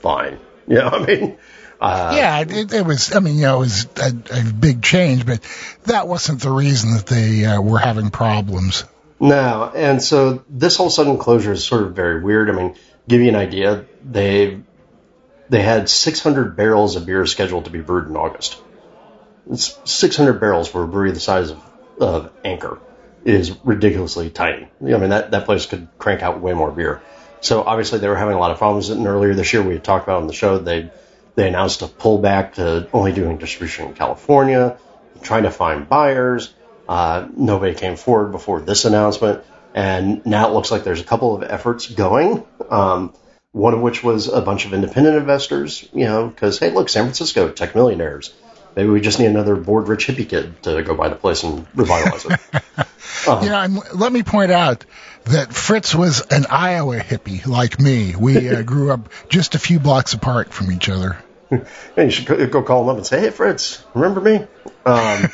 Fine. 0.00 0.38
You 0.68 0.76
know, 0.76 0.90
I 0.90 1.04
mean, 1.04 1.38
uh, 1.80 2.12
yeah, 2.14 2.40
it, 2.42 2.72
it, 2.72 2.86
was. 2.86 3.12
I 3.12 3.18
mean, 3.18 3.34
you 3.34 3.42
know, 3.42 3.56
it 3.56 3.58
was 3.58 3.88
a, 3.96 4.12
a, 4.30 4.52
big 4.52 4.80
change, 4.80 5.26
but 5.26 5.40
that 5.86 6.06
wasn't 6.06 6.40
the 6.40 6.52
reason 6.52 6.94
that 6.94 7.06
they 7.06 7.44
uh, 7.44 7.60
were 7.60 7.80
having 7.80 8.10
problems. 8.10 8.84
No, 9.22 9.72
and 9.74 10.02
so 10.02 10.44
this 10.50 10.76
whole 10.76 10.90
sudden 10.90 11.16
closure 11.16 11.52
is 11.52 11.64
sort 11.64 11.84
of 11.84 11.94
very 11.94 12.22
weird. 12.22 12.50
I 12.50 12.52
mean, 12.52 12.74
give 13.08 13.20
you 13.20 13.28
an 13.28 13.36
idea, 13.36 13.86
they 14.04 14.60
they 15.48 15.62
had 15.62 15.88
600 15.88 16.56
barrels 16.56 16.96
of 16.96 17.06
beer 17.06 17.24
scheduled 17.24 17.64
to 17.64 17.70
be 17.70 17.80
brewed 17.80 18.08
in 18.08 18.16
August. 18.16 18.60
It's 19.50 19.78
600 19.84 20.40
barrels 20.40 20.68
for 20.68 20.82
a 20.82 20.88
brewery 20.88 21.12
the 21.12 21.20
size 21.20 21.50
of, 21.50 21.62
of 22.00 22.32
Anchor 22.44 22.78
it 23.24 23.34
is 23.34 23.56
ridiculously 23.64 24.30
tiny. 24.30 24.68
I 24.80 24.96
mean, 24.98 25.10
that, 25.10 25.30
that 25.30 25.44
place 25.44 25.66
could 25.66 25.88
crank 25.98 26.22
out 26.22 26.40
way 26.40 26.54
more 26.54 26.70
beer. 26.70 27.02
So 27.40 27.62
obviously 27.62 27.98
they 27.98 28.08
were 28.08 28.16
having 28.16 28.34
a 28.34 28.38
lot 28.38 28.50
of 28.50 28.58
problems. 28.58 28.88
And 28.88 29.06
earlier 29.06 29.34
this 29.34 29.52
year 29.52 29.62
we 29.62 29.74
had 29.74 29.84
talked 29.84 30.04
about 30.04 30.22
on 30.22 30.26
the 30.26 30.32
show, 30.32 30.58
they, 30.58 30.90
they 31.34 31.48
announced 31.48 31.82
a 31.82 31.86
pullback 31.86 32.54
to 32.54 32.88
only 32.92 33.12
doing 33.12 33.38
distribution 33.38 33.88
in 33.88 33.94
California, 33.94 34.78
trying 35.22 35.44
to 35.44 35.50
find 35.50 35.88
buyers. 35.88 36.52
Uh, 36.92 37.26
nobody 37.34 37.74
came 37.74 37.96
forward 37.96 38.32
before 38.32 38.60
this 38.60 38.84
announcement. 38.84 39.42
And 39.74 40.26
now 40.26 40.48
it 40.48 40.52
looks 40.52 40.70
like 40.70 40.84
there's 40.84 41.00
a 41.00 41.04
couple 41.04 41.34
of 41.34 41.42
efforts 41.42 41.86
going. 41.86 42.44
Um, 42.68 43.14
one 43.52 43.72
of 43.72 43.80
which 43.80 44.04
was 44.04 44.28
a 44.28 44.42
bunch 44.42 44.66
of 44.66 44.74
independent 44.74 45.16
investors, 45.16 45.88
you 45.94 46.04
know, 46.04 46.28
because, 46.28 46.58
hey, 46.58 46.70
look, 46.70 46.90
San 46.90 47.04
Francisco, 47.04 47.48
tech 47.48 47.74
millionaires. 47.74 48.34
Maybe 48.76 48.90
we 48.90 49.00
just 49.00 49.18
need 49.18 49.28
another 49.28 49.56
bored 49.56 49.88
rich 49.88 50.06
hippie 50.06 50.28
kid 50.28 50.62
to 50.64 50.82
go 50.82 50.94
buy 50.94 51.08
the 51.08 51.14
place 51.14 51.44
and 51.44 51.66
revitalize 51.74 52.26
it. 52.26 52.40
uh, 53.26 53.40
yeah, 53.42 53.64
and 53.64 53.80
let 53.94 54.12
me 54.12 54.22
point 54.22 54.52
out 54.52 54.84
that 55.24 55.54
Fritz 55.54 55.94
was 55.94 56.20
an 56.20 56.44
Iowa 56.50 56.98
hippie 56.98 57.46
like 57.46 57.80
me. 57.80 58.14
We 58.16 58.50
uh, 58.50 58.60
grew 58.60 58.92
up 58.92 59.08
just 59.30 59.54
a 59.54 59.58
few 59.58 59.80
blocks 59.80 60.12
apart 60.12 60.52
from 60.52 60.70
each 60.70 60.90
other. 60.90 61.16
you 61.96 62.10
should 62.10 62.50
go 62.50 62.62
call 62.62 62.82
him 62.82 62.88
up 62.88 62.96
and 62.96 63.06
say, 63.06 63.20
"Hey, 63.20 63.30
Fritz, 63.30 63.84
remember 63.94 64.20
me?" 64.20 64.36
Um, 64.36 64.48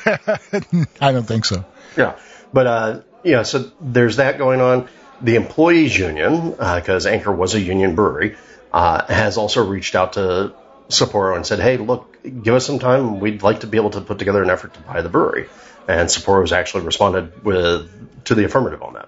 I 1.00 1.12
don't 1.12 1.26
think 1.26 1.44
so. 1.44 1.64
Yeah, 1.96 2.18
but 2.52 2.66
uh, 2.66 3.00
yeah, 3.24 3.42
so 3.42 3.70
there's 3.80 4.16
that 4.16 4.38
going 4.38 4.60
on. 4.60 4.88
The 5.20 5.34
employees 5.34 5.96
union, 5.98 6.50
because 6.50 7.06
uh, 7.06 7.10
Anchor 7.10 7.32
was 7.32 7.54
a 7.54 7.60
union 7.60 7.94
brewery, 7.94 8.36
uh, 8.72 9.04
has 9.06 9.36
also 9.36 9.66
reached 9.66 9.94
out 9.94 10.14
to 10.14 10.54
Sapporo 10.88 11.36
and 11.36 11.46
said, 11.46 11.60
"Hey, 11.60 11.76
look, 11.76 12.18
give 12.22 12.54
us 12.54 12.66
some 12.66 12.78
time. 12.78 13.20
We'd 13.20 13.42
like 13.42 13.60
to 13.60 13.66
be 13.66 13.78
able 13.78 13.90
to 13.90 14.00
put 14.00 14.18
together 14.18 14.42
an 14.42 14.50
effort 14.50 14.74
to 14.74 14.80
buy 14.80 15.02
the 15.02 15.08
brewery." 15.08 15.48
And 15.88 16.08
Sapporo 16.08 16.42
has 16.42 16.52
actually 16.52 16.84
responded 16.84 17.44
with 17.44 18.24
to 18.24 18.34
the 18.34 18.44
affirmative 18.44 18.82
on 18.82 18.94
that. 18.94 19.07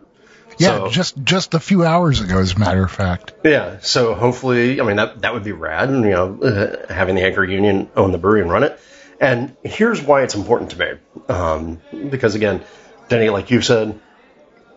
Yeah, 0.61 0.77
so, 0.77 0.89
just 0.91 1.17
just 1.25 1.55
a 1.55 1.61
few 1.61 1.87
hours 1.87 2.21
ago, 2.21 2.39
as 2.39 2.53
a 2.53 2.59
matter 2.59 2.85
of 2.85 2.91
fact. 2.91 3.33
Yeah, 3.43 3.79
so 3.81 4.15
hopefully, 4.15 4.79
I 4.79 4.85
mean 4.85 4.97
that 4.97 5.23
that 5.23 5.33
would 5.33 5.43
be 5.43 5.53
rad, 5.53 5.89
and 5.89 6.05
you 6.05 6.11
know, 6.11 6.39
uh, 6.43 6.93
having 6.93 7.15
the 7.15 7.23
Anchor 7.23 7.43
Union 7.43 7.89
own 7.97 8.13
the 8.13 8.19
brewery 8.19 8.43
and 8.43 8.51
run 8.51 8.65
it. 8.65 8.79
And 9.19 9.57
here's 9.65 10.03
why 10.03 10.23
it's 10.23 10.35
important 10.35 10.73
to 10.73 10.79
me, 10.79 10.87
um, 11.29 11.81
because 12.11 12.35
again, 12.35 12.63
Denny, 13.09 13.31
like 13.31 13.51
you 13.51 13.63
said, 13.63 13.99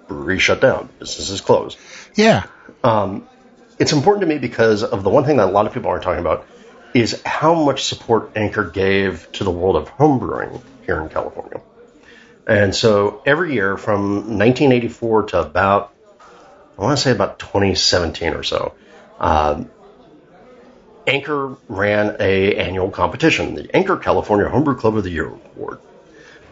brewery 0.07 0.39
shut 0.39 0.61
down, 0.61 0.87
business 0.99 1.29
is 1.29 1.41
closed. 1.41 1.77
Yeah. 2.15 2.45
Um, 2.81 3.27
it's 3.77 3.91
important 3.91 4.21
to 4.21 4.27
me 4.27 4.37
because 4.37 4.83
of 4.83 5.03
the 5.03 5.09
one 5.09 5.25
thing 5.25 5.35
that 5.35 5.49
a 5.49 5.51
lot 5.51 5.67
of 5.67 5.73
people 5.73 5.89
aren't 5.89 6.03
talking 6.03 6.21
about 6.21 6.47
is 6.93 7.21
how 7.25 7.55
much 7.55 7.83
support 7.83 8.31
Anchor 8.37 8.63
gave 8.69 9.29
to 9.33 9.43
the 9.43 9.51
world 9.51 9.75
of 9.75 9.89
homebrewing 9.89 10.61
here 10.85 11.01
in 11.01 11.09
California. 11.09 11.61
And 12.47 12.75
so 12.75 13.21
every 13.25 13.53
year 13.53 13.77
from 13.77 14.37
1984 14.37 15.23
to 15.27 15.41
about, 15.41 15.93
I 16.77 16.81
want 16.81 16.97
to 16.97 17.03
say 17.03 17.11
about 17.11 17.39
2017 17.39 18.33
or 18.33 18.43
so, 18.43 18.73
um, 19.19 19.69
Anchor 21.05 21.57
ran 21.67 22.17
a 22.19 22.55
annual 22.55 22.89
competition, 22.89 23.55
the 23.55 23.75
Anchor 23.75 23.97
California 23.97 24.47
Homebrew 24.47 24.75
Club 24.75 24.97
of 24.97 25.03
the 25.03 25.09
Year 25.09 25.27
Award. 25.27 25.79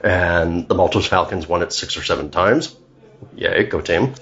And 0.03 0.67
the 0.67 0.75
Maltose 0.75 1.07
Falcons 1.07 1.47
won 1.47 1.61
it 1.61 1.71
six 1.71 1.95
or 1.95 2.03
seven 2.03 2.31
times. 2.31 2.75
Yay, 3.35 3.65
go 3.65 3.81
team. 3.81 4.13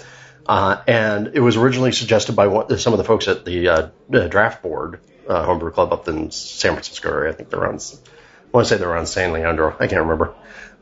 Uh, 0.46 0.82
and 0.88 1.32
it 1.34 1.40
was 1.40 1.58
originally 1.58 1.92
suggested 1.92 2.36
by 2.36 2.48
one, 2.48 2.78
some 2.78 2.94
of 2.94 2.98
the 2.98 3.04
folks 3.04 3.28
at 3.28 3.46
the 3.46 3.70
uh, 3.70 3.90
draft 4.10 4.62
board 4.62 5.00
uh, 5.28 5.46
homebrew 5.46 5.72
club 5.72 5.94
up 5.94 6.08
in 6.08 6.32
San 6.32 6.74
Francisco 6.74 7.10
area. 7.10 7.32
I 7.32 7.36
think 7.36 7.50
they're 7.50 7.66
on, 7.66 7.76
I 7.76 8.48
want 8.52 8.68
to 8.68 8.74
say 8.74 8.78
they're 8.78 8.98
on 8.98 9.06
San 9.06 9.32
Leandro. 9.32 9.76
I 9.80 9.88
can't 9.88 10.02
remember. 10.02 10.34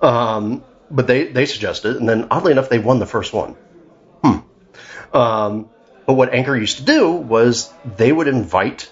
Um, 0.01 0.63
but 0.89 1.07
they, 1.07 1.25
they 1.25 1.45
suggested, 1.45 1.97
and 1.97 2.07
then 2.07 2.27
oddly 2.31 2.51
enough, 2.51 2.69
they 2.69 2.79
won 2.79 2.99
the 2.99 3.05
first 3.05 3.33
one. 3.33 3.55
Hmm. 4.23 5.15
Um, 5.15 5.69
but 6.05 6.13
what 6.13 6.33
Anchor 6.33 6.55
used 6.55 6.77
to 6.77 6.83
do 6.83 7.11
was 7.11 7.73
they 7.97 8.11
would 8.11 8.27
invite 8.27 8.91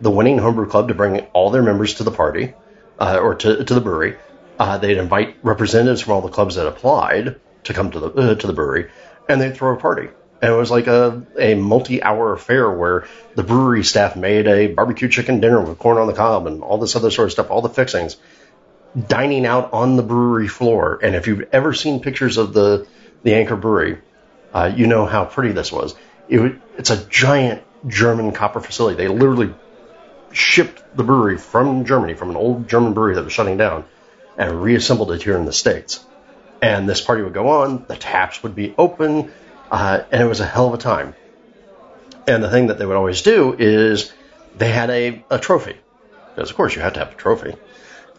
the 0.00 0.10
winning 0.10 0.38
homebrew 0.38 0.68
club 0.68 0.88
to 0.88 0.94
bring 0.94 1.20
all 1.32 1.50
their 1.50 1.62
members 1.62 1.94
to 1.94 2.04
the 2.04 2.10
party, 2.10 2.54
uh, 2.98 3.18
or 3.20 3.34
to, 3.34 3.64
to 3.64 3.74
the 3.74 3.80
brewery. 3.80 4.16
Uh, 4.58 4.78
they'd 4.78 4.98
invite 4.98 5.36
representatives 5.42 6.02
from 6.02 6.12
all 6.14 6.20
the 6.20 6.28
clubs 6.28 6.56
that 6.56 6.66
applied 6.66 7.40
to 7.64 7.74
come 7.74 7.90
to 7.90 8.00
the, 8.00 8.08
uh, 8.08 8.34
to 8.34 8.46
the 8.46 8.52
brewery, 8.52 8.90
and 9.28 9.40
they'd 9.40 9.54
throw 9.54 9.74
a 9.74 9.80
party. 9.80 10.08
And 10.42 10.52
it 10.52 10.56
was 10.56 10.70
like 10.70 10.86
a, 10.86 11.26
a 11.38 11.54
multi-hour 11.54 12.32
affair 12.32 12.70
where 12.70 13.06
the 13.34 13.42
brewery 13.42 13.84
staff 13.84 14.16
made 14.16 14.46
a 14.46 14.68
barbecue 14.68 15.08
chicken 15.08 15.40
dinner 15.40 15.60
with 15.60 15.78
corn 15.78 15.98
on 15.98 16.06
the 16.06 16.14
cob 16.14 16.46
and 16.46 16.62
all 16.62 16.78
this 16.78 16.96
other 16.96 17.10
sort 17.10 17.26
of 17.26 17.32
stuff, 17.32 17.50
all 17.50 17.60
the 17.60 17.68
fixings, 17.68 18.16
dining 19.06 19.46
out 19.46 19.72
on 19.72 19.96
the 19.96 20.02
brewery 20.02 20.48
floor. 20.48 20.98
And 21.02 21.14
if 21.14 21.26
you've 21.26 21.48
ever 21.52 21.72
seen 21.72 22.00
pictures 22.00 22.36
of 22.36 22.52
the, 22.52 22.86
the 23.22 23.34
Anchor 23.34 23.56
Brewery, 23.56 23.98
uh, 24.52 24.72
you 24.74 24.86
know 24.86 25.06
how 25.06 25.24
pretty 25.24 25.52
this 25.52 25.70
was. 25.70 25.94
It, 26.28 26.56
it's 26.76 26.90
a 26.90 27.04
giant 27.06 27.62
German 27.86 28.32
copper 28.32 28.60
facility. 28.60 28.96
They 28.96 29.08
literally 29.08 29.54
shipped 30.32 30.96
the 30.96 31.02
brewery 31.02 31.38
from 31.38 31.84
Germany, 31.84 32.14
from 32.14 32.30
an 32.30 32.36
old 32.36 32.68
German 32.68 32.92
brewery 32.94 33.14
that 33.14 33.24
was 33.24 33.32
shutting 33.32 33.56
down, 33.56 33.84
and 34.36 34.62
reassembled 34.62 35.12
it 35.12 35.22
here 35.22 35.36
in 35.36 35.44
the 35.44 35.52
States. 35.52 36.04
And 36.62 36.88
this 36.88 37.00
party 37.00 37.22
would 37.22 37.34
go 37.34 37.48
on, 37.48 37.84
the 37.88 37.96
taps 37.96 38.42
would 38.42 38.54
be 38.54 38.74
open, 38.76 39.32
uh, 39.70 40.02
and 40.10 40.22
it 40.22 40.26
was 40.26 40.40
a 40.40 40.46
hell 40.46 40.68
of 40.68 40.74
a 40.74 40.78
time. 40.78 41.14
And 42.26 42.42
the 42.42 42.50
thing 42.50 42.68
that 42.68 42.78
they 42.78 42.86
would 42.86 42.96
always 42.96 43.22
do 43.22 43.56
is 43.58 44.12
they 44.56 44.70
had 44.70 44.90
a, 44.90 45.24
a 45.30 45.38
trophy. 45.38 45.76
Because, 46.34 46.50
of 46.50 46.56
course, 46.56 46.76
you 46.76 46.82
had 46.82 46.94
to 46.94 47.00
have 47.00 47.12
a 47.12 47.16
trophy. 47.16 47.54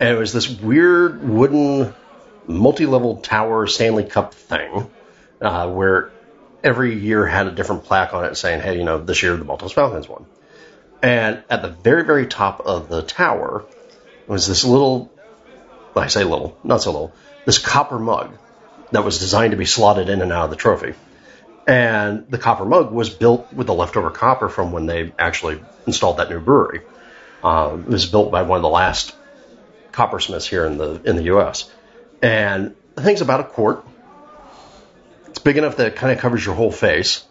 And 0.01 0.09
it 0.09 0.17
was 0.17 0.33
this 0.33 0.49
weird 0.49 1.23
wooden 1.23 1.93
multi 2.47 2.87
level 2.87 3.17
tower 3.17 3.67
Stanley 3.67 4.03
Cup 4.03 4.33
thing 4.33 4.89
uh, 5.39 5.69
where 5.69 6.11
every 6.63 6.97
year 6.97 7.27
had 7.27 7.45
a 7.45 7.51
different 7.51 7.83
plaque 7.83 8.15
on 8.15 8.25
it 8.25 8.35
saying, 8.35 8.61
hey, 8.61 8.79
you 8.79 8.83
know, 8.83 8.97
this 8.97 9.21
year 9.21 9.37
the 9.37 9.45
Maltose 9.45 9.73
Falcons 9.73 10.09
won. 10.09 10.25
And 11.03 11.43
at 11.51 11.61
the 11.61 11.67
very, 11.67 12.03
very 12.03 12.25
top 12.25 12.61
of 12.61 12.89
the 12.89 13.03
tower 13.03 13.63
was 14.25 14.47
this 14.47 14.65
little, 14.65 15.11
I 15.95 16.07
say 16.07 16.23
little, 16.23 16.57
not 16.63 16.81
so 16.81 16.91
little, 16.91 17.13
this 17.45 17.59
copper 17.59 17.99
mug 17.99 18.35
that 18.89 19.03
was 19.03 19.19
designed 19.19 19.51
to 19.51 19.57
be 19.57 19.65
slotted 19.65 20.09
in 20.09 20.23
and 20.23 20.31
out 20.31 20.45
of 20.45 20.49
the 20.49 20.55
trophy. 20.55 20.95
And 21.67 22.25
the 22.27 22.39
copper 22.39 22.65
mug 22.65 22.91
was 22.91 23.11
built 23.11 23.53
with 23.53 23.67
the 23.67 23.73
leftover 23.75 24.09
copper 24.09 24.49
from 24.49 24.71
when 24.71 24.87
they 24.87 25.13
actually 25.19 25.61
installed 25.85 26.17
that 26.17 26.31
new 26.31 26.39
brewery. 26.39 26.81
Uh, 27.43 27.77
it 27.79 27.87
was 27.87 28.07
built 28.07 28.31
by 28.31 28.41
one 28.41 28.57
of 28.57 28.63
the 28.63 28.69
last 28.69 29.15
coppersmiths 29.91 30.47
here 30.47 30.65
in 30.65 30.77
the 30.77 31.01
in 31.03 31.15
the 31.15 31.23
U.S. 31.23 31.69
And 32.21 32.75
the 32.95 33.01
thing's 33.01 33.21
about 33.21 33.39
a 33.39 33.43
quart. 33.43 33.85
It's 35.27 35.39
big 35.39 35.57
enough 35.57 35.77
that 35.77 35.87
it 35.87 35.95
kind 35.95 36.11
of 36.11 36.19
covers 36.19 36.45
your 36.45 36.55
whole 36.55 36.71
face. 36.71 37.25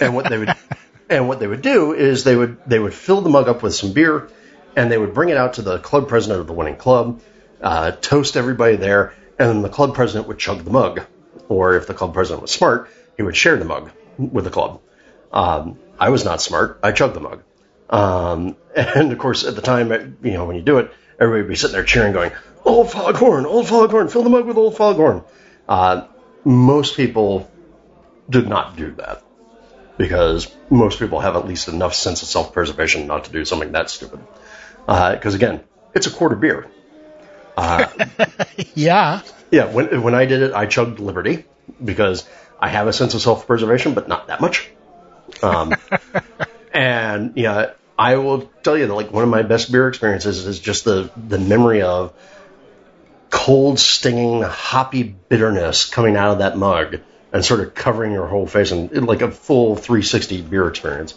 And 0.00 0.14
what 0.14 0.28
they 0.28 0.38
would 0.38 0.54
and 1.10 1.28
what 1.28 1.40
they 1.40 1.46
would 1.46 1.62
do 1.62 1.92
is 1.92 2.24
they 2.24 2.36
would 2.36 2.58
they 2.66 2.78
would 2.78 2.94
fill 2.94 3.20
the 3.20 3.30
mug 3.30 3.48
up 3.48 3.62
with 3.62 3.74
some 3.74 3.92
beer, 3.92 4.28
and 4.76 4.90
they 4.90 4.98
would 4.98 5.14
bring 5.14 5.28
it 5.28 5.36
out 5.36 5.54
to 5.54 5.62
the 5.62 5.78
club 5.78 6.08
president 6.08 6.40
of 6.40 6.46
the 6.46 6.52
winning 6.52 6.76
club, 6.76 7.20
uh, 7.60 7.92
toast 7.92 8.36
everybody 8.36 8.76
there, 8.76 9.14
and 9.38 9.48
then 9.48 9.62
the 9.62 9.68
club 9.68 9.94
president 9.94 10.28
would 10.28 10.38
chug 10.38 10.64
the 10.64 10.70
mug. 10.70 11.02
Or 11.48 11.74
if 11.74 11.86
the 11.86 11.94
club 11.94 12.14
president 12.14 12.42
was 12.42 12.52
smart, 12.52 12.88
he 13.16 13.22
would 13.22 13.36
share 13.36 13.56
the 13.56 13.64
mug 13.64 13.90
with 14.18 14.44
the 14.44 14.50
club. 14.50 14.80
Um, 15.32 15.78
I 15.98 16.10
was 16.10 16.24
not 16.24 16.40
smart. 16.40 16.78
I 16.82 16.92
chugged 16.92 17.14
the 17.14 17.20
mug. 17.20 17.42
Um, 17.88 18.56
and 18.76 19.12
of 19.12 19.18
course, 19.18 19.44
at 19.44 19.56
the 19.56 19.62
time, 19.62 20.16
you 20.22 20.32
know, 20.32 20.44
when 20.44 20.56
you 20.56 20.62
do 20.62 20.78
it, 20.78 20.92
everybody 21.20 21.42
would 21.42 21.48
be 21.48 21.56
sitting 21.56 21.74
there 21.74 21.84
cheering, 21.84 22.12
going, 22.12 22.32
"Old 22.64 22.90
Foghorn, 22.90 23.46
Old 23.46 23.68
Foghorn, 23.68 24.08
fill 24.08 24.22
the 24.22 24.30
mug 24.30 24.46
with 24.46 24.56
Old 24.56 24.76
Foghorn." 24.76 25.22
Uh, 25.68 26.06
most 26.44 26.96
people 26.96 27.50
did 28.28 28.48
not 28.48 28.76
do 28.76 28.92
that 28.92 29.22
because 29.98 30.50
most 30.70 30.98
people 30.98 31.20
have 31.20 31.36
at 31.36 31.46
least 31.46 31.68
enough 31.68 31.94
sense 31.94 32.22
of 32.22 32.28
self-preservation 32.28 33.06
not 33.06 33.24
to 33.24 33.32
do 33.32 33.44
something 33.44 33.72
that 33.72 33.90
stupid. 33.90 34.20
Because 34.86 35.34
uh, 35.34 35.36
again, 35.36 35.60
it's 35.94 36.06
a 36.06 36.10
quarter 36.10 36.36
beer. 36.36 36.66
Uh, 37.56 37.86
yeah. 38.74 39.20
Yeah. 39.50 39.66
When 39.66 40.02
when 40.02 40.14
I 40.14 40.24
did 40.24 40.42
it, 40.42 40.54
I 40.54 40.66
chugged 40.66 41.00
Liberty 41.00 41.44
because 41.84 42.26
I 42.58 42.68
have 42.68 42.86
a 42.86 42.92
sense 42.92 43.14
of 43.14 43.20
self-preservation, 43.20 43.94
but 43.94 44.08
not 44.08 44.28
that 44.28 44.40
much. 44.40 44.70
Um, 45.42 45.74
and 46.72 47.36
yeah, 47.36 47.72
I 48.00 48.16
will 48.16 48.50
tell 48.62 48.78
you 48.78 48.86
that 48.86 48.94
like 48.94 49.12
one 49.12 49.24
of 49.24 49.28
my 49.28 49.42
best 49.42 49.70
beer 49.70 49.86
experiences 49.86 50.46
is 50.46 50.58
just 50.58 50.86
the 50.86 51.10
the 51.18 51.38
memory 51.38 51.82
of 51.82 52.14
cold, 53.28 53.78
stinging, 53.78 54.40
hoppy 54.40 55.02
bitterness 55.02 55.84
coming 55.84 56.16
out 56.16 56.32
of 56.32 56.38
that 56.38 56.56
mug 56.56 57.00
and 57.30 57.44
sort 57.44 57.60
of 57.60 57.74
covering 57.74 58.12
your 58.12 58.26
whole 58.26 58.46
face 58.46 58.72
and 58.72 59.06
like 59.06 59.20
a 59.20 59.30
full 59.30 59.76
360 59.76 60.40
beer 60.40 60.66
experience. 60.66 61.12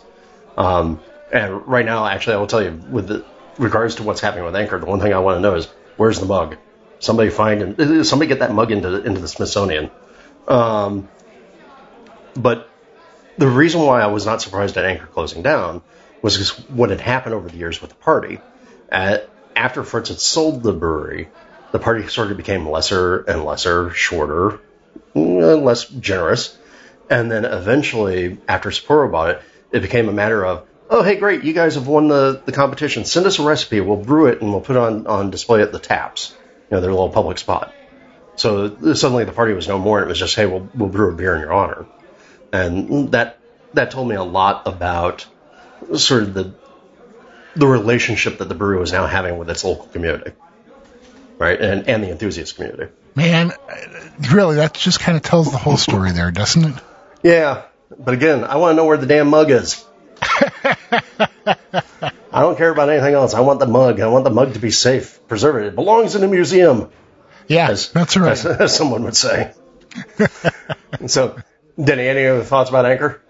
Um, 0.58 1.00
and 1.32 1.66
right 1.66 1.86
now, 1.86 2.06
actually, 2.06 2.34
I 2.34 2.38
will 2.40 2.48
tell 2.48 2.62
you 2.62 2.72
with 2.72 3.08
the, 3.08 3.26
regards 3.58 3.96
to 3.96 4.04
what's 4.04 4.20
happening 4.20 4.44
with 4.44 4.56
Anchor, 4.58 4.78
the 4.78 4.86
one 4.86 5.00
thing 5.00 5.14
I 5.14 5.20
want 5.20 5.38
to 5.38 5.42
know 5.42 5.56
is 5.56 5.68
where's 5.96 6.20
the 6.20 6.26
mug? 6.26 6.58
Somebody 7.00 7.30
find 7.30 7.80
and 7.80 8.06
somebody 8.06 8.28
get 8.28 8.40
that 8.40 8.54
mug 8.54 8.72
into 8.72 9.02
into 9.02 9.22
the 9.22 9.30
Smithsonian. 9.30 9.90
Um, 10.50 11.08
but 12.36 12.70
the 13.38 13.48
reason 13.48 13.80
why 13.80 14.02
I 14.02 14.08
was 14.08 14.26
not 14.26 14.42
surprised 14.42 14.76
at 14.76 14.84
Anchor 14.84 15.06
closing 15.06 15.44
down 15.44 15.82
was 16.24 16.58
what 16.70 16.90
had 16.90 17.02
happened 17.02 17.36
over 17.36 17.50
the 17.50 17.58
years 17.58 17.82
with 17.82 17.92
the 17.92 17.98
party. 17.98 18.40
Uh, 18.92 19.20
after 19.56 19.84
Fritz 19.84 20.10
had 20.10 20.20
sold 20.20 20.64
the 20.64 20.74
brewery, 20.74 21.30
the 21.72 21.80
party 21.80 22.08
sort 22.08 22.32
of 22.32 22.38
became 22.38 22.68
lesser 22.68 23.22
and 23.22 23.44
lesser, 23.44 23.92
shorter, 23.92 24.60
uh, 25.16 25.20
less 25.20 25.86
generous. 25.86 26.58
And 27.10 27.30
then 27.30 27.46
eventually, 27.46 28.40
after 28.48 28.70
Sapporo 28.70 29.12
bought 29.12 29.30
it, 29.32 29.42
it 29.72 29.82
became 29.82 30.08
a 30.08 30.14
matter 30.14 30.46
of, 30.46 30.68
oh, 30.90 31.04
hey, 31.04 31.18
great, 31.18 31.44
you 31.44 31.54
guys 31.54 31.76
have 31.76 31.88
won 31.88 32.08
the, 32.08 32.42
the 32.46 32.52
competition. 32.52 33.06
Send 33.06 33.26
us 33.26 33.40
a 33.40 33.44
recipe. 33.44 33.82
We'll 33.82 33.98
brew 33.98 34.28
it 34.28 34.42
and 34.42 34.52
we'll 34.52 34.62
put 34.62 34.76
it 34.76 34.80
on, 34.80 35.08
on 35.08 35.30
display 35.30 35.62
at 35.62 35.72
the 35.72 35.80
taps, 35.80 36.36
you 36.70 36.78
know, 36.78 36.82
their 36.82 36.92
little 36.92 37.10
public 37.10 37.38
spot. 37.38 37.74
So 38.36 38.94
suddenly 38.94 39.26
the 39.26 39.32
party 39.32 39.54
was 39.54 39.68
no 39.68 39.78
more. 39.78 40.02
It 40.02 40.08
was 40.08 40.18
just, 40.18 40.36
hey, 40.36 40.46
we'll, 40.46 40.70
we'll 40.74 40.90
brew 40.90 41.12
a 41.12 41.16
beer 41.16 41.36
in 41.36 41.42
your 41.42 41.54
honor. 41.54 41.86
And 42.52 43.12
that, 43.12 43.40
that 43.74 43.92
told 43.92 44.08
me 44.08 44.16
a 44.16 44.24
lot 44.24 44.68
about 44.68 45.26
sort 45.98 46.24
of 46.24 46.34
the, 46.34 46.54
the 47.56 47.68
relationship 47.68 48.40
that 48.40 48.50
the 48.50 48.56
brewery 48.56 48.80
was 48.80 48.92
now 48.92 49.06
having 49.06 49.38
with 49.38 49.50
its 49.50 49.64
local 49.64 49.86
community, 49.86 50.32
right? 51.38 51.60
And, 51.60 51.88
and 51.88 52.04
the 52.04 52.10
enthusiast 52.10 52.56
community. 52.56 52.92
Man, 53.16 53.54
really, 54.32 54.56
that 54.58 54.74
just 54.74 55.00
kind 55.00 55.16
of 55.16 55.24
tells 55.24 55.52
the 55.52 55.58
whole 55.58 55.78
story 55.78 56.12
there, 56.12 56.32
doesn't 56.32 56.64
it? 56.64 56.84
Yeah. 57.22 57.64
But 57.98 58.16
again, 58.16 58.44
I 58.44 58.56
want 58.56 58.74
to 58.74 58.76
know 58.76 58.86
where 58.86 58.98
the 58.98 59.06
damn 59.06 59.28
mug 59.30 59.52
is. 59.52 59.86
I 62.34 62.42
don't 62.42 62.58
care 62.58 62.72
about 62.72 62.90
anything 62.90 63.14
else. 63.14 63.36
I 63.36 63.42
want 63.42 63.60
the 63.60 63.68
mug. 63.68 64.00
I 64.00 64.08
want 64.08 64.24
the 64.24 64.32
mug 64.32 64.54
to 64.54 64.60
be 64.60 64.72
safe, 64.72 65.20
preserve 65.28 65.58
it. 65.58 65.68
It 65.68 65.76
belongs 65.76 66.16
in 66.16 66.24
a 66.24 66.28
museum. 66.28 66.90
Yeah, 67.48 67.70
as, 67.70 67.92
that's 67.92 68.18
right. 68.18 68.32
As, 68.32 68.46
as 68.46 68.76
someone 68.76 69.04
would 69.04 69.16
say. 69.16 69.54
so, 71.08 71.38
Denny, 71.82 72.08
any 72.08 72.26
other 72.26 72.44
thoughts 72.44 72.70
about 72.70 72.86
Anchor? 72.86 73.22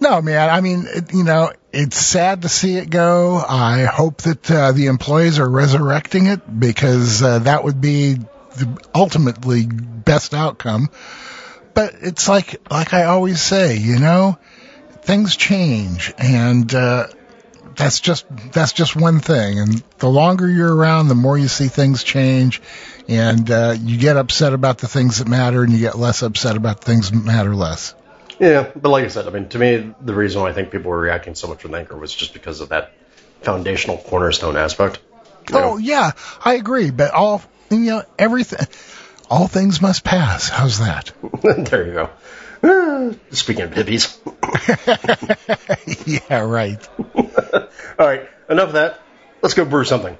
No, 0.00 0.22
man. 0.22 0.48
I 0.48 0.60
mean, 0.60 0.86
it, 0.88 1.12
you 1.12 1.24
know, 1.24 1.52
it's 1.72 1.96
sad 1.96 2.42
to 2.42 2.48
see 2.48 2.76
it 2.76 2.90
go. 2.90 3.36
I 3.36 3.84
hope 3.84 4.22
that 4.22 4.50
uh, 4.50 4.72
the 4.72 4.86
employees 4.86 5.38
are 5.38 5.48
resurrecting 5.48 6.26
it 6.26 6.60
because 6.60 7.22
uh, 7.22 7.40
that 7.40 7.64
would 7.64 7.80
be 7.80 8.14
the 8.14 8.86
ultimately 8.94 9.66
best 9.66 10.34
outcome. 10.34 10.90
But 11.74 11.94
it's 12.02 12.28
like, 12.28 12.60
like 12.70 12.92
I 12.92 13.04
always 13.04 13.40
say, 13.40 13.78
you 13.78 13.98
know, 13.98 14.38
things 15.02 15.36
change 15.36 16.12
and, 16.18 16.72
uh, 16.74 17.06
that's 17.76 18.00
just 18.00 18.26
that's 18.52 18.72
just 18.72 18.96
one 18.96 19.20
thing. 19.20 19.58
And 19.58 19.82
the 19.98 20.08
longer 20.08 20.48
you're 20.48 20.74
around, 20.74 21.08
the 21.08 21.14
more 21.14 21.38
you 21.38 21.48
see 21.48 21.68
things 21.68 22.04
change, 22.04 22.60
and 23.08 23.50
uh, 23.50 23.74
you 23.78 23.98
get 23.98 24.16
upset 24.16 24.52
about 24.52 24.78
the 24.78 24.88
things 24.88 25.18
that 25.18 25.28
matter, 25.28 25.62
and 25.62 25.72
you 25.72 25.78
get 25.78 25.98
less 25.98 26.22
upset 26.22 26.56
about 26.56 26.82
things 26.82 27.10
that 27.10 27.16
matter 27.16 27.54
less. 27.54 27.94
Yeah, 28.42 28.68
but 28.74 28.88
like 28.88 29.04
I 29.04 29.08
said, 29.08 29.28
I 29.28 29.30
mean, 29.30 29.48
to 29.50 29.58
me, 29.60 29.94
the 30.00 30.14
reason 30.14 30.42
why 30.42 30.50
I 30.50 30.52
think 30.52 30.72
people 30.72 30.90
were 30.90 30.98
reacting 30.98 31.36
so 31.36 31.46
much 31.46 31.62
with 31.62 31.72
Anchor 31.72 31.96
was 31.96 32.12
just 32.12 32.32
because 32.32 32.60
of 32.60 32.70
that 32.70 32.92
foundational 33.42 33.98
cornerstone 33.98 34.56
aspect. 34.56 34.98
You 35.48 35.56
oh, 35.56 35.60
know? 35.60 35.72
Oh 35.74 35.76
yeah, 35.76 36.10
I 36.44 36.54
agree. 36.54 36.90
But 36.90 37.12
all 37.12 37.40
you 37.70 37.78
know, 37.78 38.02
everything, 38.18 38.66
all 39.30 39.46
things 39.46 39.80
must 39.80 40.02
pass. 40.02 40.48
How's 40.48 40.80
that? 40.80 41.12
there 41.42 41.86
you 41.86 41.92
go. 42.62 43.14
Speaking 43.30 43.62
of 43.62 43.70
hippies. 43.70 44.18
yeah, 46.28 46.40
right. 46.40 46.88
All 47.98 48.06
right, 48.06 48.28
enough 48.48 48.68
of 48.68 48.74
that. 48.74 49.00
Let's 49.40 49.54
go 49.54 49.64
brew 49.64 49.84
something. 49.84 50.16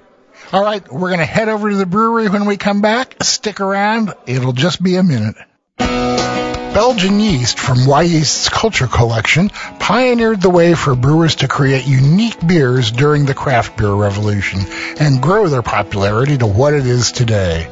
All 0.53 0.63
right, 0.63 0.93
we're 0.93 1.09
going 1.09 1.21
to 1.21 1.25
head 1.25 1.49
over 1.49 1.71
to 1.71 1.77
the 1.77 1.87
brewery 1.87 2.29
when 2.29 2.47
we 2.47 2.57
come 2.57 2.83
back. 2.83 3.23
Stick 3.23 3.61
around. 3.61 4.15
It'll 4.27 4.53
just 4.53 4.83
be 4.83 4.97
a 4.97 5.03
minute. 5.03 5.37
Belgian 6.75 7.21
yeast 7.21 7.59
from 7.59 7.81
Wyeast's 7.81 8.49
Culture 8.49 8.87
Collection 8.87 9.51
pioneered 9.79 10.41
the 10.41 10.49
way 10.49 10.73
for 10.73 10.95
brewers 10.95 11.37
to 11.37 11.49
create 11.49 11.87
unique 11.87 12.47
beers 12.47 12.91
during 12.91 13.27
the 13.27 13.35
craft 13.35 13.77
beer 13.77 13.93
revolution 13.93 14.61
and 14.99 15.21
grow 15.21 15.49
their 15.49 15.61
popularity 15.61 16.39
to 16.39 16.47
what 16.47 16.73
it 16.73 16.87
is 16.87 17.13
today. 17.13 17.69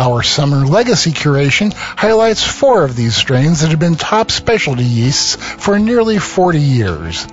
Our 0.00 0.24
summer 0.24 0.66
legacy 0.66 1.12
curation 1.12 1.72
highlights 1.74 2.42
four 2.42 2.82
of 2.82 2.96
these 2.96 3.14
strains 3.14 3.60
that 3.60 3.70
have 3.70 3.78
been 3.78 3.94
top 3.94 4.32
specialty 4.32 4.82
yeasts 4.82 5.36
for 5.36 5.78
nearly 5.78 6.18
40 6.18 6.58
years. 6.58 7.28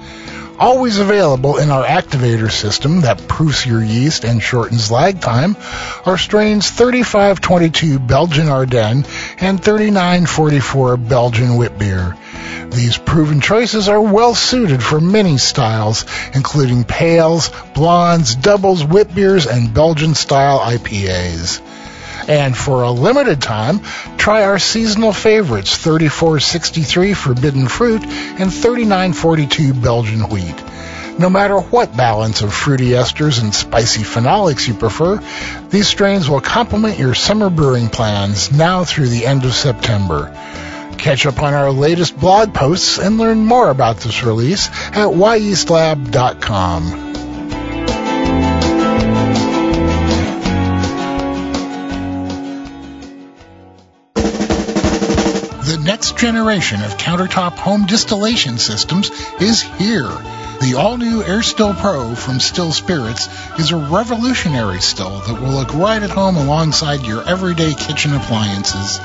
Always 0.62 1.00
available 1.00 1.58
in 1.58 1.72
our 1.72 1.84
activator 1.84 2.52
system 2.52 3.02
that 3.02 3.28
proofs 3.28 3.66
your 3.66 3.84
yeast 3.84 4.24
and 4.24 4.44
shortens 4.44 4.92
lag 4.92 5.20
time 5.20 5.58
are 6.06 6.20
strains 6.20 6.70
3522 6.70 7.98
Belgian 7.98 8.48
Ardennes 8.48 9.08
and 9.40 9.60
3944 9.64 10.98
Belgian 10.98 11.58
Beer. 11.80 12.16
These 12.70 13.00
proven 13.00 13.42
choices 13.42 13.90
are 13.90 14.00
well 14.00 14.36
suited 14.36 14.84
for 14.84 15.02
many 15.02 15.40
styles, 15.40 16.06
including 16.36 16.84
pales, 16.84 17.50
blondes, 17.74 18.36
doubles, 18.36 18.84
beers, 19.16 19.48
and 19.48 19.74
Belgian 19.74 20.14
style 20.14 20.60
IPAs. 20.60 21.60
And 22.32 22.56
for 22.56 22.84
a 22.84 22.92
limited 22.92 23.42
time, 23.42 23.82
try 24.16 24.44
our 24.44 24.58
seasonal 24.58 25.12
favorites 25.12 25.76
3463 25.76 27.14
Forbidden 27.14 27.68
Fruit 27.68 28.02
and 28.02 28.54
3942 28.54 29.74
Belgian 29.74 30.30
Wheat. 30.30 30.56
No 31.20 31.30
matter 31.30 31.60
what 31.60 31.98
balance 31.98 32.42
of 32.42 32.54
fruity 32.54 32.92
esters 32.92 33.42
and 33.42 33.54
spicy 33.54 34.04
phenolics 34.04 34.66
you 34.66 34.74
prefer, 34.74 35.22
these 35.72 35.90
strains 35.90 36.30
will 36.30 36.40
complement 36.40 36.98
your 36.98 37.16
summer 37.16 37.50
brewing 37.50 37.90
plans 37.90 38.50
now 38.50 38.86
through 38.86 39.10
the 39.10 39.26
end 39.26 39.44
of 39.44 39.54
September. 39.54 40.34
Catch 40.98 41.26
up 41.26 41.44
on 41.44 41.54
our 41.54 41.72
latest 41.72 42.18
blog 42.18 42.54
posts 42.54 42.98
and 42.98 43.18
learn 43.18 43.40
more 43.40 43.70
about 43.70 43.98
this 43.98 44.24
release 44.24 44.70
at 44.70 45.10
wyeastlab.com. 45.10 47.11
next 56.02 56.18
generation 56.18 56.82
of 56.82 56.98
countertop 56.98 57.60
home 57.60 57.86
distillation 57.86 58.58
systems 58.58 59.12
is 59.40 59.62
here. 59.62 60.10
The 60.60 60.74
all-new 60.76 61.22
Air 61.22 61.44
Still 61.44 61.76
Pro 61.76 62.16
from 62.16 62.40
Still 62.40 62.72
Spirits 62.72 63.30
is 63.60 63.70
a 63.70 63.78
revolutionary 63.78 64.82
still 64.82 65.20
that 65.20 65.40
will 65.40 65.52
look 65.52 65.76
right 65.76 66.02
at 66.02 66.10
home 66.10 66.38
alongside 66.38 67.06
your 67.06 67.24
everyday 67.24 67.76
kitchen 67.76 68.16
appliances. 68.16 68.98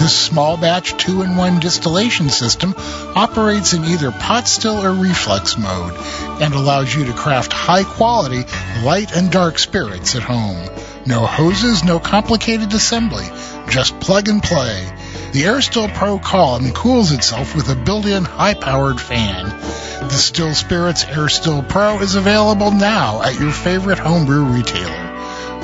This 0.00 0.18
small 0.18 0.56
batch 0.56 0.94
2-in-1 0.94 1.60
distillation 1.60 2.28
system 2.28 2.74
operates 3.14 3.72
in 3.72 3.84
either 3.84 4.10
pot 4.10 4.48
still 4.48 4.84
or 4.84 4.94
reflux 4.94 5.56
mode 5.56 5.94
and 6.42 6.54
allows 6.54 6.92
you 6.92 7.04
to 7.04 7.12
craft 7.12 7.52
high 7.52 7.84
quality 7.84 8.42
light 8.82 9.14
and 9.14 9.30
dark 9.30 9.60
spirits 9.60 10.16
at 10.16 10.24
home. 10.24 10.58
No 11.06 11.24
hoses, 11.24 11.84
no 11.84 12.00
complicated 12.00 12.72
assembly, 12.74 13.26
just 13.68 14.00
plug 14.00 14.26
and 14.26 14.42
play. 14.42 15.01
The 15.32 15.42
AirStill 15.42 15.92
Pro 15.94 16.18
column 16.18 16.72
cools 16.72 17.12
itself 17.12 17.54
with 17.54 17.68
a 17.70 17.76
built-in 17.76 18.24
high-powered 18.24 19.00
fan. 19.00 19.48
The 19.48 20.10
Still 20.10 20.54
Spirits 20.54 21.04
AirStill 21.04 21.68
Pro 21.68 22.00
is 22.00 22.14
available 22.14 22.70
now 22.70 23.22
at 23.22 23.38
your 23.38 23.52
favorite 23.52 23.98
homebrew 23.98 24.44
retailer. 24.44 25.10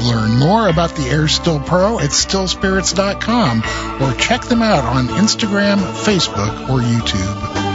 Learn 0.00 0.38
more 0.38 0.68
about 0.68 0.90
the 0.90 1.02
AirStill 1.02 1.66
Pro 1.66 1.98
at 1.98 2.10
stillspirits.com 2.10 3.62
or 4.02 4.14
check 4.14 4.42
them 4.42 4.62
out 4.62 4.84
on 4.84 5.08
Instagram, 5.08 5.78
Facebook, 5.78 6.68
or 6.68 6.80
YouTube. 6.80 7.67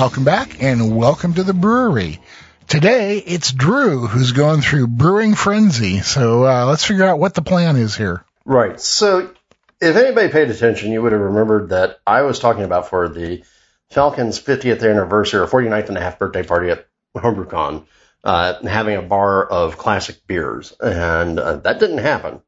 Welcome 0.00 0.24
back 0.24 0.62
and 0.62 0.96
welcome 0.96 1.34
to 1.34 1.42
the 1.42 1.52
brewery. 1.52 2.22
Today 2.66 3.18
it's 3.18 3.52
Drew 3.52 4.06
who's 4.06 4.32
going 4.32 4.62
through 4.62 4.86
brewing 4.86 5.34
frenzy. 5.34 6.00
So 6.00 6.46
uh, 6.46 6.64
let's 6.64 6.86
figure 6.86 7.04
out 7.04 7.18
what 7.18 7.34
the 7.34 7.42
plan 7.42 7.76
is 7.76 7.96
here. 7.96 8.24
Right. 8.46 8.80
So 8.80 9.30
if 9.78 9.96
anybody 9.96 10.32
paid 10.32 10.48
attention, 10.48 10.90
you 10.90 11.02
would 11.02 11.12
have 11.12 11.20
remembered 11.20 11.68
that 11.68 12.00
I 12.06 12.22
was 12.22 12.38
talking 12.38 12.62
about 12.62 12.88
for 12.88 13.10
the 13.10 13.44
Falcons 13.90 14.40
50th 14.40 14.88
anniversary 14.88 15.40
or 15.40 15.46
49th 15.46 15.88
and 15.88 15.98
a 15.98 16.00
half 16.00 16.18
birthday 16.18 16.44
party 16.44 16.70
at 16.70 16.88
HomebrewCon, 17.14 17.84
uh, 18.24 18.66
having 18.66 18.96
a 18.96 19.02
bar 19.02 19.44
of 19.44 19.76
classic 19.76 20.26
beers, 20.26 20.72
and 20.80 21.38
uh, 21.38 21.56
that 21.56 21.78
didn't 21.78 21.98
happen 21.98 22.40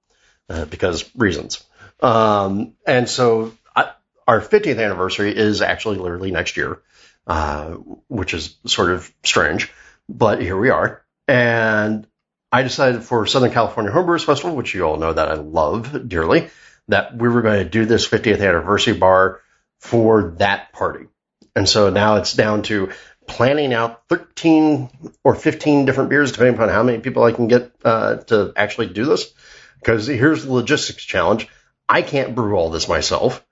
uh, 0.48 0.64
because 0.64 1.04
reasons. 1.14 1.62
Um, 2.00 2.72
and 2.86 3.06
so 3.06 3.52
I, 3.76 3.90
our 4.26 4.40
50th 4.40 4.82
anniversary 4.82 5.36
is 5.36 5.60
actually 5.60 5.98
literally 5.98 6.30
next 6.30 6.56
year, 6.56 6.80
uh, 7.26 7.70
which 8.08 8.34
is 8.34 8.56
sort 8.66 8.90
of 8.90 9.12
strange, 9.24 9.72
but 10.08 10.40
here 10.40 10.56
we 10.56 10.70
are. 10.70 11.02
And 11.28 12.06
I 12.50 12.62
decided 12.62 13.04
for 13.04 13.26
Southern 13.26 13.52
California 13.52 13.92
Homebrewers 13.92 14.24
Festival, 14.24 14.56
which 14.56 14.74
you 14.74 14.84
all 14.84 14.96
know 14.96 15.12
that 15.12 15.28
I 15.28 15.34
love 15.34 16.08
dearly, 16.08 16.50
that 16.88 17.16
we 17.16 17.28
were 17.28 17.42
going 17.42 17.62
to 17.62 17.68
do 17.68 17.86
this 17.86 18.08
50th 18.08 18.46
anniversary 18.46 18.94
bar 18.94 19.40
for 19.80 20.34
that 20.38 20.72
party. 20.72 21.06
And 21.54 21.68
so 21.68 21.90
now 21.90 22.16
it's 22.16 22.34
down 22.34 22.62
to 22.64 22.92
planning 23.26 23.72
out 23.72 24.02
13 24.08 24.88
or 25.24 25.34
15 25.34 25.84
different 25.84 26.10
beers, 26.10 26.32
depending 26.32 26.54
upon 26.54 26.68
how 26.68 26.82
many 26.82 26.98
people 26.98 27.24
I 27.24 27.32
can 27.32 27.48
get 27.48 27.72
uh, 27.84 28.16
to 28.16 28.52
actually 28.56 28.88
do 28.88 29.04
this. 29.04 29.32
Because 29.78 30.06
here's 30.06 30.44
the 30.44 30.52
logistics 30.52 31.04
challenge. 31.04 31.48
I 31.88 32.02
can't 32.02 32.34
brew 32.34 32.56
all 32.56 32.70
this 32.70 32.88
myself, 32.88 33.44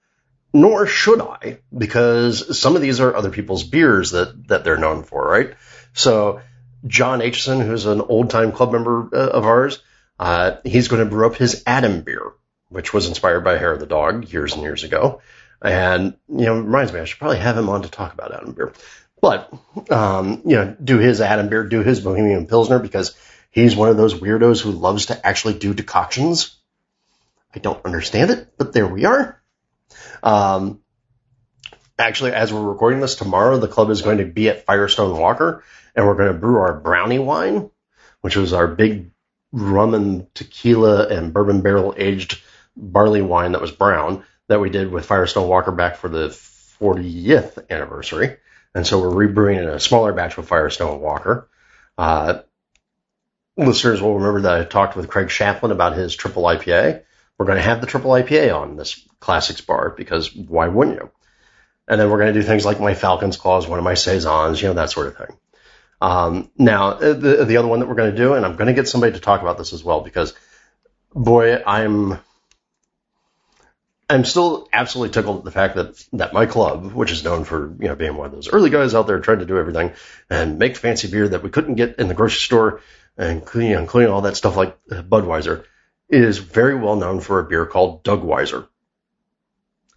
nor 0.52 0.86
should 0.86 1.20
I, 1.20 1.58
because 1.76 2.58
some 2.58 2.76
of 2.76 2.82
these 2.82 3.00
are 3.00 3.14
other 3.14 3.30
people's 3.30 3.64
beers 3.64 4.12
that, 4.12 4.48
that 4.48 4.64
they're 4.64 4.78
known 4.78 5.04
for, 5.04 5.26
right? 5.26 5.54
So 5.92 6.40
John 6.86 7.20
Aitchison, 7.20 7.64
who's 7.64 7.86
an 7.86 8.00
old 8.00 8.30
time 8.30 8.52
club 8.52 8.72
member 8.72 9.08
uh, 9.12 9.28
of 9.30 9.44
ours, 9.44 9.82
uh, 10.18 10.56
he's 10.64 10.88
going 10.88 11.02
to 11.02 11.10
brew 11.10 11.26
up 11.26 11.36
his 11.36 11.62
Adam 11.66 12.02
beer, 12.02 12.32
which 12.68 12.92
was 12.92 13.08
inspired 13.08 13.40
by 13.40 13.58
Hair 13.58 13.72
of 13.72 13.80
the 13.80 13.86
Dog 13.86 14.30
years 14.32 14.54
and 14.54 14.62
years 14.62 14.84
ago. 14.84 15.20
And, 15.62 16.16
you 16.28 16.46
know, 16.46 16.58
reminds 16.58 16.92
me, 16.92 17.00
I 17.00 17.04
should 17.04 17.18
probably 17.18 17.38
have 17.38 17.56
him 17.56 17.68
on 17.68 17.82
to 17.82 17.90
talk 17.90 18.14
about 18.14 18.34
Adam 18.34 18.52
beer. 18.52 18.72
But, 19.20 19.52
um, 19.90 20.42
you 20.46 20.56
know, 20.56 20.76
do 20.82 20.98
his 20.98 21.20
Adam 21.20 21.48
beer, 21.48 21.64
do 21.64 21.82
his 21.82 22.00
Bohemian 22.00 22.46
Pilsner 22.46 22.78
because 22.78 23.14
he's 23.50 23.76
one 23.76 23.90
of 23.90 23.96
those 23.96 24.14
weirdos 24.14 24.62
who 24.62 24.70
loves 24.70 25.06
to 25.06 25.26
actually 25.26 25.54
do 25.54 25.74
decoctions. 25.74 26.56
I 27.54 27.58
don't 27.58 27.84
understand 27.84 28.30
it, 28.30 28.48
but 28.56 28.72
there 28.72 28.86
we 28.86 29.04
are. 29.04 29.39
Um, 30.22 30.80
actually, 31.98 32.32
as 32.32 32.52
we're 32.52 32.60
recording 32.60 33.00
this 33.00 33.16
tomorrow, 33.16 33.58
the 33.58 33.68
club 33.68 33.90
is 33.90 34.02
going 34.02 34.18
to 34.18 34.24
be 34.24 34.48
at 34.48 34.64
Firestone 34.64 35.18
Walker 35.18 35.64
and 35.94 36.06
we're 36.06 36.16
going 36.16 36.32
to 36.32 36.38
brew 36.38 36.58
our 36.58 36.74
brownie 36.74 37.18
wine, 37.18 37.70
which 38.20 38.36
was 38.36 38.52
our 38.52 38.66
big 38.66 39.10
rum 39.52 39.94
and 39.94 40.32
tequila 40.34 41.08
and 41.08 41.32
bourbon 41.32 41.60
barrel 41.60 41.94
aged 41.96 42.40
barley 42.76 43.22
wine 43.22 43.52
that 43.52 43.60
was 43.60 43.72
brown 43.72 44.24
that 44.48 44.60
we 44.60 44.70
did 44.70 44.90
with 44.90 45.06
Firestone 45.06 45.48
Walker 45.48 45.72
back 45.72 45.96
for 45.96 46.08
the 46.08 46.28
40th 46.28 47.68
anniversary. 47.70 48.36
And 48.74 48.86
so 48.86 49.00
we're 49.00 49.28
rebrewing 49.28 49.58
in 49.58 49.68
a 49.68 49.80
smaller 49.80 50.12
batch 50.12 50.36
with 50.36 50.48
Firestone 50.48 51.00
Walker. 51.00 51.48
Uh, 51.98 52.40
listeners 53.56 54.00
will 54.00 54.18
remember 54.18 54.42
that 54.42 54.60
I 54.60 54.64
talked 54.64 54.96
with 54.96 55.08
Craig 55.08 55.28
Chaplin 55.28 55.72
about 55.72 55.96
his 55.96 56.14
triple 56.14 56.44
IPA. 56.44 57.02
We're 57.40 57.46
going 57.46 57.56
to 57.56 57.62
have 57.62 57.80
the 57.80 57.86
triple 57.86 58.10
IPA 58.10 58.54
on 58.54 58.76
this 58.76 59.02
classics 59.18 59.62
bar 59.62 59.94
because 59.96 60.30
why 60.36 60.68
wouldn't 60.68 60.98
you? 60.98 61.10
And 61.88 61.98
then 61.98 62.10
we're 62.10 62.18
going 62.18 62.34
to 62.34 62.38
do 62.38 62.46
things 62.46 62.66
like 62.66 62.78
my 62.78 62.92
Falcon's 62.92 63.38
Claws, 63.38 63.66
one 63.66 63.78
of 63.78 63.84
my 63.84 63.94
Saisons, 63.94 64.60
you 64.60 64.68
know, 64.68 64.74
that 64.74 64.90
sort 64.90 65.06
of 65.06 65.16
thing. 65.16 65.38
Um, 66.02 66.50
now, 66.58 66.90
uh, 66.90 67.14
the, 67.14 67.46
the 67.46 67.56
other 67.56 67.66
one 67.66 67.80
that 67.80 67.88
we're 67.88 67.94
going 67.94 68.10
to 68.10 68.16
do, 68.16 68.34
and 68.34 68.44
I'm 68.44 68.56
going 68.56 68.66
to 68.66 68.74
get 68.74 68.88
somebody 68.88 69.14
to 69.14 69.20
talk 69.20 69.40
about 69.40 69.56
this 69.56 69.72
as 69.72 69.82
well 69.82 70.02
because, 70.02 70.34
boy, 71.14 71.62
I'm 71.66 72.18
I'm 74.10 74.26
still 74.26 74.68
absolutely 74.70 75.14
tickled 75.14 75.38
at 75.38 75.44
the 75.44 75.50
fact 75.50 75.76
that 75.76 76.04
that 76.12 76.34
my 76.34 76.44
club, 76.44 76.92
which 76.92 77.10
is 77.10 77.24
known 77.24 77.44
for 77.44 77.74
you 77.80 77.88
know 77.88 77.94
being 77.94 78.18
one 78.18 78.26
of 78.26 78.32
those 78.32 78.52
early 78.52 78.68
guys 78.68 78.94
out 78.94 79.06
there 79.06 79.18
trying 79.18 79.38
to 79.38 79.46
do 79.46 79.56
everything 79.56 79.92
and 80.28 80.58
make 80.58 80.76
fancy 80.76 81.10
beer 81.10 81.26
that 81.26 81.42
we 81.42 81.48
couldn't 81.48 81.76
get 81.76 81.98
in 82.00 82.08
the 82.08 82.14
grocery 82.14 82.40
store, 82.40 82.82
and 83.16 83.30
including, 83.30 83.70
including 83.70 84.12
all 84.12 84.20
that 84.20 84.36
stuff 84.36 84.58
like 84.58 84.76
uh, 84.92 85.00
Budweiser, 86.10 86.28
is 86.28 86.38
very 86.38 86.74
well 86.74 86.96
known 86.96 87.20
for 87.20 87.40
a 87.40 87.44
beer 87.44 87.66
called 87.66 88.04
Dougweiser. 88.04 88.66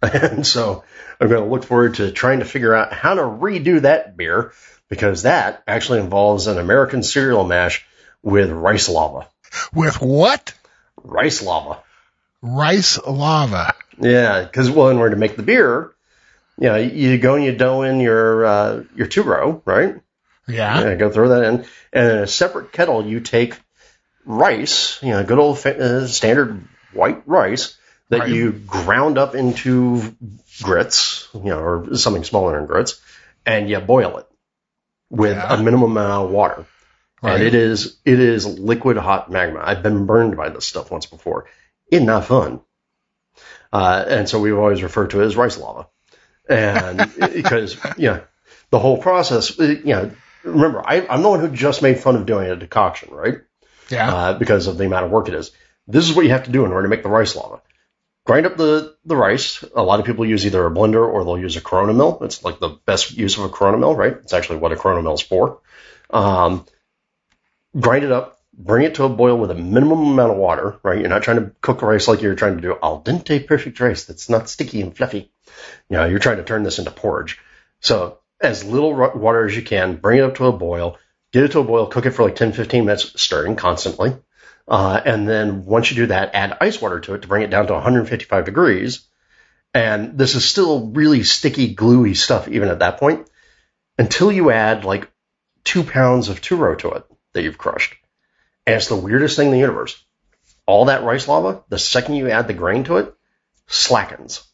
And 0.02 0.46
so 0.46 0.84
I'm 1.18 1.28
going 1.28 1.42
to 1.42 1.48
look 1.48 1.64
forward 1.64 1.94
to 1.94 2.12
trying 2.12 2.40
to 2.40 2.44
figure 2.44 2.74
out 2.74 2.92
how 2.92 3.14
to 3.14 3.22
redo 3.22 3.80
that 3.82 4.16
beer 4.16 4.52
because 4.88 5.22
that 5.22 5.62
actually 5.66 6.00
involves 6.00 6.46
an 6.46 6.58
American 6.58 7.02
cereal 7.02 7.44
mash 7.44 7.86
with 8.22 8.50
rice 8.50 8.88
lava. 8.88 9.28
With 9.72 10.00
what? 10.00 10.52
Rice 11.02 11.42
lava. 11.42 11.82
Rice 12.42 12.98
lava. 13.06 13.74
Yeah, 13.98 14.42
because 14.42 14.70
well, 14.70 14.90
in 14.90 14.98
order 14.98 15.14
to 15.14 15.20
make 15.20 15.36
the 15.36 15.42
beer, 15.42 15.92
you 16.58 16.68
know, 16.68 16.76
you 16.76 17.16
go 17.18 17.36
and 17.36 17.44
you 17.44 17.56
dough 17.56 17.82
in 17.82 18.00
your 18.00 18.44
uh, 18.44 18.84
your 18.94 19.06
two 19.06 19.22
row, 19.22 19.62
right? 19.64 19.96
Yeah. 20.46 20.80
Yeah, 20.80 20.94
go 20.96 21.10
throw 21.10 21.28
that 21.28 21.44
in, 21.44 21.66
and 21.92 22.10
in 22.10 22.18
a 22.18 22.26
separate 22.26 22.72
kettle, 22.72 23.06
you 23.06 23.20
take 23.20 23.58
rice, 24.24 25.02
you 25.02 25.10
know, 25.10 25.24
good 25.24 25.38
old 25.38 25.64
uh, 25.66 26.06
standard 26.06 26.66
white 26.92 27.22
rice 27.26 27.76
that 28.10 28.20
Right. 28.20 28.28
you 28.30 28.52
ground 28.52 29.18
up 29.18 29.34
into 29.34 30.14
grits, 30.62 31.28
you 31.34 31.40
know, 31.44 31.58
or 31.60 31.96
something 31.96 32.24
smaller 32.24 32.56
than 32.56 32.66
grits, 32.66 33.00
and 33.46 33.68
you 33.68 33.78
boil 33.80 34.18
it 34.18 34.26
with 35.10 35.36
Yeah. 35.36 35.54
a 35.54 35.62
minimum 35.62 35.92
amount 35.92 36.26
of 36.26 36.30
water. 36.30 36.66
Right. 37.22 37.34
And 37.34 37.42
it 37.42 37.54
is 37.54 37.96
it 38.04 38.20
is 38.20 38.46
liquid 38.46 38.96
hot 38.98 39.30
magma. 39.30 39.62
I've 39.64 39.82
been 39.82 40.04
burned 40.06 40.36
by 40.36 40.50
this 40.50 40.66
stuff 40.66 40.90
once 40.90 41.06
before. 41.06 41.46
It's 41.90 42.04
not 42.04 42.26
fun. 42.26 42.60
Uh, 43.72 44.04
and 44.06 44.28
so 44.28 44.40
we've 44.40 44.56
always 44.58 44.82
referred 44.82 45.10
to 45.10 45.22
it 45.22 45.26
as 45.26 45.36
rice 45.36 45.58
lava. 45.58 45.88
And 46.48 46.98
because, 47.18 47.76
you 47.96 48.08
know, 48.10 48.22
the 48.70 48.78
whole 48.78 48.98
process, 48.98 49.58
you 49.58 49.82
know, 49.84 50.10
remember, 50.44 50.82
I, 50.84 51.06
I'm 51.06 51.22
the 51.22 51.28
one 51.28 51.40
who 51.40 51.48
just 51.48 51.82
made 51.82 51.98
fun 51.98 52.16
of 52.16 52.26
doing 52.26 52.50
a 52.50 52.56
decoction, 52.56 53.12
right? 53.12 53.38
Yeah. 53.94 54.14
Uh, 54.14 54.38
because 54.38 54.66
of 54.66 54.76
the 54.76 54.86
amount 54.86 55.06
of 55.06 55.10
work 55.10 55.28
it 55.28 55.34
is. 55.34 55.52
This 55.86 56.08
is 56.08 56.14
what 56.14 56.24
you 56.24 56.30
have 56.30 56.44
to 56.44 56.52
do 56.52 56.64
in 56.64 56.72
order 56.72 56.86
to 56.86 56.88
make 56.88 57.02
the 57.02 57.08
rice 57.08 57.36
lava. 57.36 57.60
Grind 58.26 58.46
up 58.46 58.56
the, 58.56 58.96
the 59.04 59.16
rice. 59.16 59.62
A 59.74 59.82
lot 59.82 60.00
of 60.00 60.06
people 60.06 60.24
use 60.24 60.46
either 60.46 60.64
a 60.64 60.70
blender 60.70 61.06
or 61.06 61.24
they'll 61.24 61.38
use 61.38 61.56
a 61.56 61.60
Corona 61.60 61.92
mill. 61.92 62.18
It's 62.22 62.42
like 62.42 62.58
the 62.58 62.78
best 62.86 63.12
use 63.12 63.36
of 63.36 63.44
a 63.44 63.50
Corona 63.50 63.76
mill, 63.76 63.94
right? 63.94 64.12
It's 64.12 64.32
actually 64.32 64.58
what 64.58 64.72
a 64.72 64.76
Corona 64.76 65.02
mill 65.02 65.14
is 65.14 65.20
for. 65.20 65.60
Um, 66.08 66.64
grind 67.78 68.04
it 68.04 68.12
up, 68.12 68.40
bring 68.56 68.84
it 68.84 68.94
to 68.94 69.04
a 69.04 69.08
boil 69.10 69.36
with 69.36 69.50
a 69.50 69.54
minimum 69.54 70.12
amount 70.12 70.32
of 70.32 70.38
water, 70.38 70.78
right? 70.82 70.98
You're 70.98 71.08
not 71.08 71.22
trying 71.22 71.38
to 71.38 71.52
cook 71.60 71.82
rice 71.82 72.08
like 72.08 72.22
you're 72.22 72.34
trying 72.34 72.56
to 72.56 72.62
do 72.62 72.78
al 72.82 73.02
dente 73.02 73.46
perfect 73.46 73.78
rice 73.80 74.04
that's 74.04 74.30
not 74.30 74.48
sticky 74.48 74.80
and 74.80 74.96
fluffy. 74.96 75.30
You 75.90 75.98
know, 75.98 76.06
you're 76.06 76.18
trying 76.18 76.38
to 76.38 76.44
turn 76.44 76.62
this 76.62 76.78
into 76.78 76.90
porridge. 76.90 77.38
So 77.80 78.18
as 78.40 78.64
little 78.64 78.94
water 78.94 79.46
as 79.46 79.54
you 79.56 79.62
can, 79.62 79.96
bring 79.96 80.18
it 80.18 80.24
up 80.24 80.36
to 80.36 80.46
a 80.46 80.52
boil, 80.52 80.98
get 81.34 81.42
it 81.42 81.50
to 81.50 81.58
a 81.58 81.64
boil, 81.64 81.88
cook 81.88 82.06
it 82.06 82.12
for 82.12 82.22
like 82.22 82.36
10, 82.36 82.52
15 82.52 82.84
minutes, 82.84 83.20
stirring 83.20 83.56
constantly. 83.56 84.16
Uh, 84.68 85.00
and 85.04 85.28
then 85.28 85.64
once 85.64 85.90
you 85.90 85.96
do 85.96 86.06
that, 86.06 86.30
add 86.32 86.56
ice 86.60 86.80
water 86.80 87.00
to 87.00 87.14
it 87.14 87.22
to 87.22 87.28
bring 87.28 87.42
it 87.42 87.50
down 87.50 87.66
to 87.66 87.72
155 87.72 88.44
degrees. 88.44 89.04
And 89.74 90.16
this 90.16 90.36
is 90.36 90.44
still 90.44 90.92
really 90.92 91.24
sticky, 91.24 91.74
gluey 91.74 92.14
stuff 92.14 92.46
even 92.46 92.68
at 92.68 92.78
that 92.78 92.98
point 92.98 93.28
until 93.98 94.30
you 94.30 94.52
add 94.52 94.84
like 94.84 95.10
two 95.64 95.82
pounds 95.82 96.28
of 96.28 96.40
two 96.40 96.54
row 96.54 96.76
to 96.76 96.92
it 96.92 97.04
that 97.32 97.42
you've 97.42 97.58
crushed. 97.58 97.96
And 98.64 98.76
it's 98.76 98.88
the 98.88 98.94
weirdest 98.94 99.34
thing 99.34 99.46
in 99.46 99.52
the 99.52 99.58
universe. 99.58 100.02
All 100.66 100.84
that 100.84 101.02
rice 101.02 101.26
lava, 101.26 101.64
the 101.68 101.80
second 101.80 102.14
you 102.14 102.30
add 102.30 102.46
the 102.46 102.54
grain 102.54 102.84
to 102.84 102.98
it, 102.98 103.12
slackens. 103.66 104.44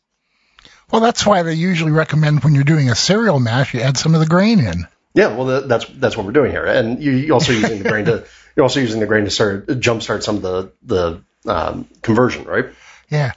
well, 0.90 1.02
that's 1.02 1.26
why 1.26 1.42
they 1.42 1.52
usually 1.52 1.92
recommend 1.92 2.42
when 2.42 2.54
you're 2.54 2.64
doing 2.64 2.88
a 2.88 2.94
cereal 2.94 3.38
mash, 3.38 3.74
you 3.74 3.80
add 3.80 3.98
some 3.98 4.14
of 4.14 4.20
the 4.20 4.26
grain 4.26 4.60
in. 4.60 4.86
Yeah, 5.14 5.36
well, 5.36 5.62
that's 5.66 5.86
that's 5.86 6.16
what 6.16 6.24
we're 6.26 6.32
doing 6.32 6.50
here, 6.52 6.64
and 6.64 7.02
you- 7.02 7.12
you're 7.26 7.34
also 7.34 7.52
using 7.52 7.82
the 7.82 7.88
grain 7.88 8.04
to 8.06 8.24
you're 8.56 8.64
also 8.64 8.80
using 8.80 9.00
the 9.00 9.06
grain 9.06 9.24
to 9.24 9.30
start 9.30 9.66
jumpstart 9.66 10.22
some 10.22 10.36
of 10.36 10.42
the 10.42 10.72
the 10.82 11.22
um, 11.50 11.88
conversion, 12.02 12.44
right? 12.44 12.66
Yeah. 13.10 13.32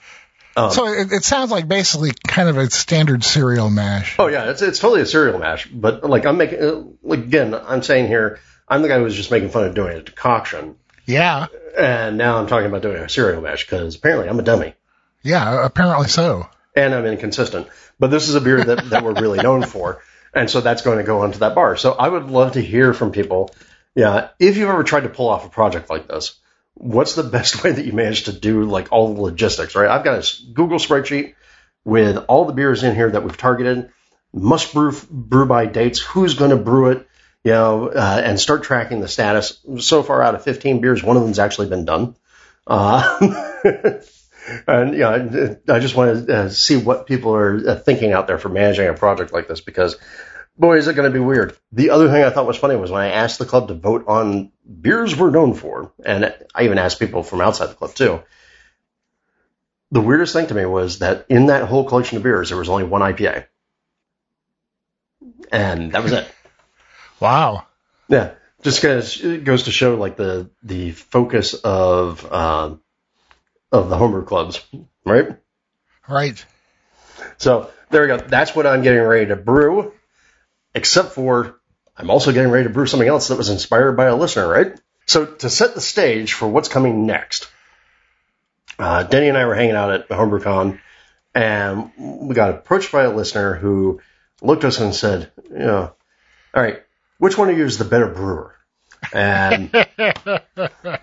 Um, 0.55 0.69
so 0.69 0.86
it, 0.88 1.11
it 1.11 1.24
sounds 1.24 1.49
like 1.49 1.67
basically 1.67 2.11
kind 2.28 2.47
of 2.47 2.57
a 2.57 2.69
standard 2.69 3.24
cereal 3.24 3.71
mash. 3.71 4.17
Oh 4.19 4.28
yeah, 4.28 4.51
it's 4.51 4.61
it's 4.61 4.78
totally 4.78 5.01
a 5.01 5.05
cereal 5.07 5.39
mash, 5.39 5.65
but 5.67 6.03
like 6.03 6.26
I'm 6.28 6.38
making 6.38 6.97
like 7.01 7.19
again, 7.19 7.55
I'm 7.55 7.82
saying 7.82 8.05
here, 8.07 8.39
I'm 8.67 8.84
the 8.84 8.88
guy 8.88 8.97
who 8.97 9.03
was 9.03 9.15
just 9.15 9.32
making 9.32 9.49
fun 9.49 9.65
of 9.65 9.74
doing 9.74 9.97
a 9.97 10.01
decoction, 10.03 10.76
Yeah. 11.07 11.47
and 11.76 12.19
now 12.19 12.38
I'm 12.38 12.45
talking 12.45 12.67
about 12.67 12.84
doing 12.84 12.97
a 12.97 13.09
cereal 13.09 13.41
mash 13.41 13.65
because 13.65 13.95
apparently 13.95 14.30
I'm 14.30 14.38
a 14.39 14.43
dummy 14.43 14.76
Yeah. 15.24 15.65
Apparently 15.65 16.07
so. 16.07 16.47
and 16.76 16.93
I'm 16.93 17.05
inconsistent. 17.05 17.67
But 17.99 18.11
this 18.11 18.30
is 18.30 18.36
a 18.36 18.41
beer 18.41 18.63
that 18.63 18.89
that 18.91 19.03
we're 19.03 19.13
really 19.19 19.41
known 19.41 19.63
for, 19.63 20.03
and 20.34 20.49
so 20.49 20.61
that's 20.61 20.81
going 20.81 20.97
to 20.97 21.03
go 21.03 21.21
onto 21.21 21.39
that 21.39 21.55
bar. 21.55 21.77
So 21.77 21.93
I 21.93 22.07
would 22.07 22.29
love 22.29 22.53
to 22.53 22.61
hear 22.61 22.93
from 22.93 23.11
people. 23.11 23.53
Yeah, 23.95 24.29
if 24.39 24.57
you've 24.57 24.69
ever 24.69 24.84
tried 24.84 25.03
to 25.03 25.09
pull 25.09 25.29
off 25.29 25.45
a 25.45 25.49
project 25.49 25.89
like 25.89 26.07
this, 26.07 26.39
what's 26.73 27.15
the 27.15 27.23
best 27.23 27.63
way 27.63 27.71
that 27.71 27.86
you 27.86 27.93
managed 27.93 28.25
to 28.25 28.34
do 28.34 28.63
like 28.63 28.91
all 28.91 29.13
the 29.13 29.21
logistics? 29.21 29.75
Right, 29.75 29.89
I've 29.89 30.03
got 30.03 30.23
a 30.23 30.53
Google 30.53 30.79
spreadsheet 30.79 31.36
with 31.86 32.17
all 32.27 32.45
the 32.45 32.53
beers 32.53 32.84
in 32.84 32.95
here 32.95 33.11
that 33.11 33.23
we've 33.23 33.38
targeted, 33.38 33.89
must 34.34 34.73
brew 34.73 34.93
brew 35.09 35.45
by 35.45 35.65
dates, 35.65 35.99
who's 35.99 36.36
going 36.36 36.51
to 36.51 36.57
brew 36.57 36.91
it, 36.91 37.07
you 37.43 37.51
know, 37.51 37.89
uh, 37.89 38.21
and 38.23 38.39
start 38.39 38.63
tracking 38.63 39.01
the 39.01 39.07
status. 39.07 39.59
So 39.79 40.01
far, 40.01 40.21
out 40.21 40.36
of 40.36 40.43
15 40.43 40.81
beers, 40.81 41.03
one 41.03 41.17
of 41.17 41.23
them's 41.23 41.39
actually 41.39 41.67
been 41.67 41.86
done. 41.86 42.15
Uh, 42.65 43.19
and 44.68 44.96
yeah, 44.96 45.10
I- 45.10 45.74
I 45.76 45.80
just 45.80 45.96
want 45.96 46.28
to 46.28 46.36
uh, 46.36 46.50
see 46.50 46.78
what 46.78 47.08
people 47.08 47.36
are 47.36 47.70
uh, 47.70 47.76
thinking 47.76 48.12
out 48.12 48.28
there 48.28 48.38
for 48.39 48.50
managing 48.50 48.88
a 48.88 48.94
project 48.94 49.32
like 49.34 49.48
this 49.48 49.62
because, 49.62 49.98
boy, 50.58 50.78
is 50.78 50.88
it 50.88 50.96
going 50.96 51.10
to 51.12 51.14
be 51.14 51.24
weird. 51.24 51.56
The 51.72 51.91
other 51.91 52.10
thing 52.10 52.24
I 52.24 52.30
thought 52.30 52.48
was 52.48 52.58
funny 52.58 52.76
was 52.76 52.91
when 52.91 53.02
I 53.02 53.10
asked 53.12 53.39
the 53.39 53.46
club 53.46 53.68
to 53.70 53.74
vote 53.74 54.06
on 54.08 54.52
beers 54.82 55.16
we're 55.16 55.30
known 55.32 55.54
for, 55.54 55.94
and 56.06 56.34
I 56.54 56.64
even 56.64 56.78
asked 56.78 57.00
people 57.00 57.24
from 57.24 57.41
outside 57.41 57.68
the 57.68 57.76
club 57.76 57.94
too. 57.96 58.22
the 59.91 60.02
weirdest 60.02 60.34
thing 60.34 60.48
to 60.48 60.56
me 60.56 60.66
was 60.66 61.00
that 61.00 61.26
in 61.30 61.46
that 61.48 61.68
whole 61.68 61.86
collection 61.88 62.18
of 62.18 62.24
beers, 62.24 62.50
there 62.50 62.58
was 62.58 62.68
only 62.70 62.84
one 62.84 63.02
IPA. 63.02 63.46
And 65.52 65.91
that 65.91 66.04
was 66.04 66.12
it. 66.14 66.28
Wow. 67.20 67.68
Yeah. 68.10 68.32
Just 68.64 68.82
goes, 68.82 69.24
it 69.24 69.46
goes 69.46 69.64
to 69.64 69.72
show 69.72 69.96
like 69.96 70.18
the, 70.18 70.50
the 70.62 70.91
focus 70.91 71.54
of, 71.54 72.30
um, 72.34 72.82
of 73.74 73.89
the 73.89 73.97
homebrew 73.97 74.24
clubs, 74.24 74.63
right? 75.03 75.36
Right. 76.07 76.45
So 77.38 77.71
there 77.89 78.03
we 78.03 78.07
go. 78.07 78.17
That's 78.17 78.55
what 78.55 78.67
I'm 78.67 78.84
getting 78.84 79.01
ready 79.01 79.26
to 79.28 79.36
brew, 79.36 79.91
except 80.76 81.13
for 81.13 81.59
I'm 81.97 82.11
also 82.11 82.32
getting 82.32 82.51
ready 82.51 82.65
to 82.65 82.74
brew 82.74 82.86
something 82.86 83.07
else 83.07 83.28
that 83.28 83.38
was 83.38 83.49
inspired 83.49 83.93
by 83.93 84.05
a 84.05 84.15
listener, 84.15 84.47
right? 84.47 84.80
So 85.07 85.26
to 85.26 85.49
set 85.49 85.74
the 85.74 85.82
stage 85.82 86.34
for 86.34 86.47
what's 86.47 86.69
coming 86.69 87.07
next, 87.07 87.49
uh, 88.78 89.03
Denny 89.03 89.28
and 89.28 89.38
I 89.38 89.45
were 89.45 89.55
hanging 89.55 89.76
out 89.76 89.91
at 89.91 90.07
HomebrewCon, 90.07 90.80
and 91.34 91.91
we 91.97 92.36
got 92.36 92.51
approached 92.51 92.91
by 92.91 93.03
a 93.03 93.11
listener 93.11 93.55
who 93.55 94.01
looked 94.41 94.63
at 94.63 94.69
us 94.69 94.80
and 94.80 94.95
said, 94.95 95.32
you 95.49 95.57
know, 95.59 95.93
all 96.53 96.63
right, 96.63 96.84
which 97.17 97.38
one 97.38 97.49
of 97.49 97.57
you 97.57 97.65
is 97.65 97.80
the 97.80 97.86
better 97.86 98.07
brewer? 98.07 98.55
And 99.11 99.69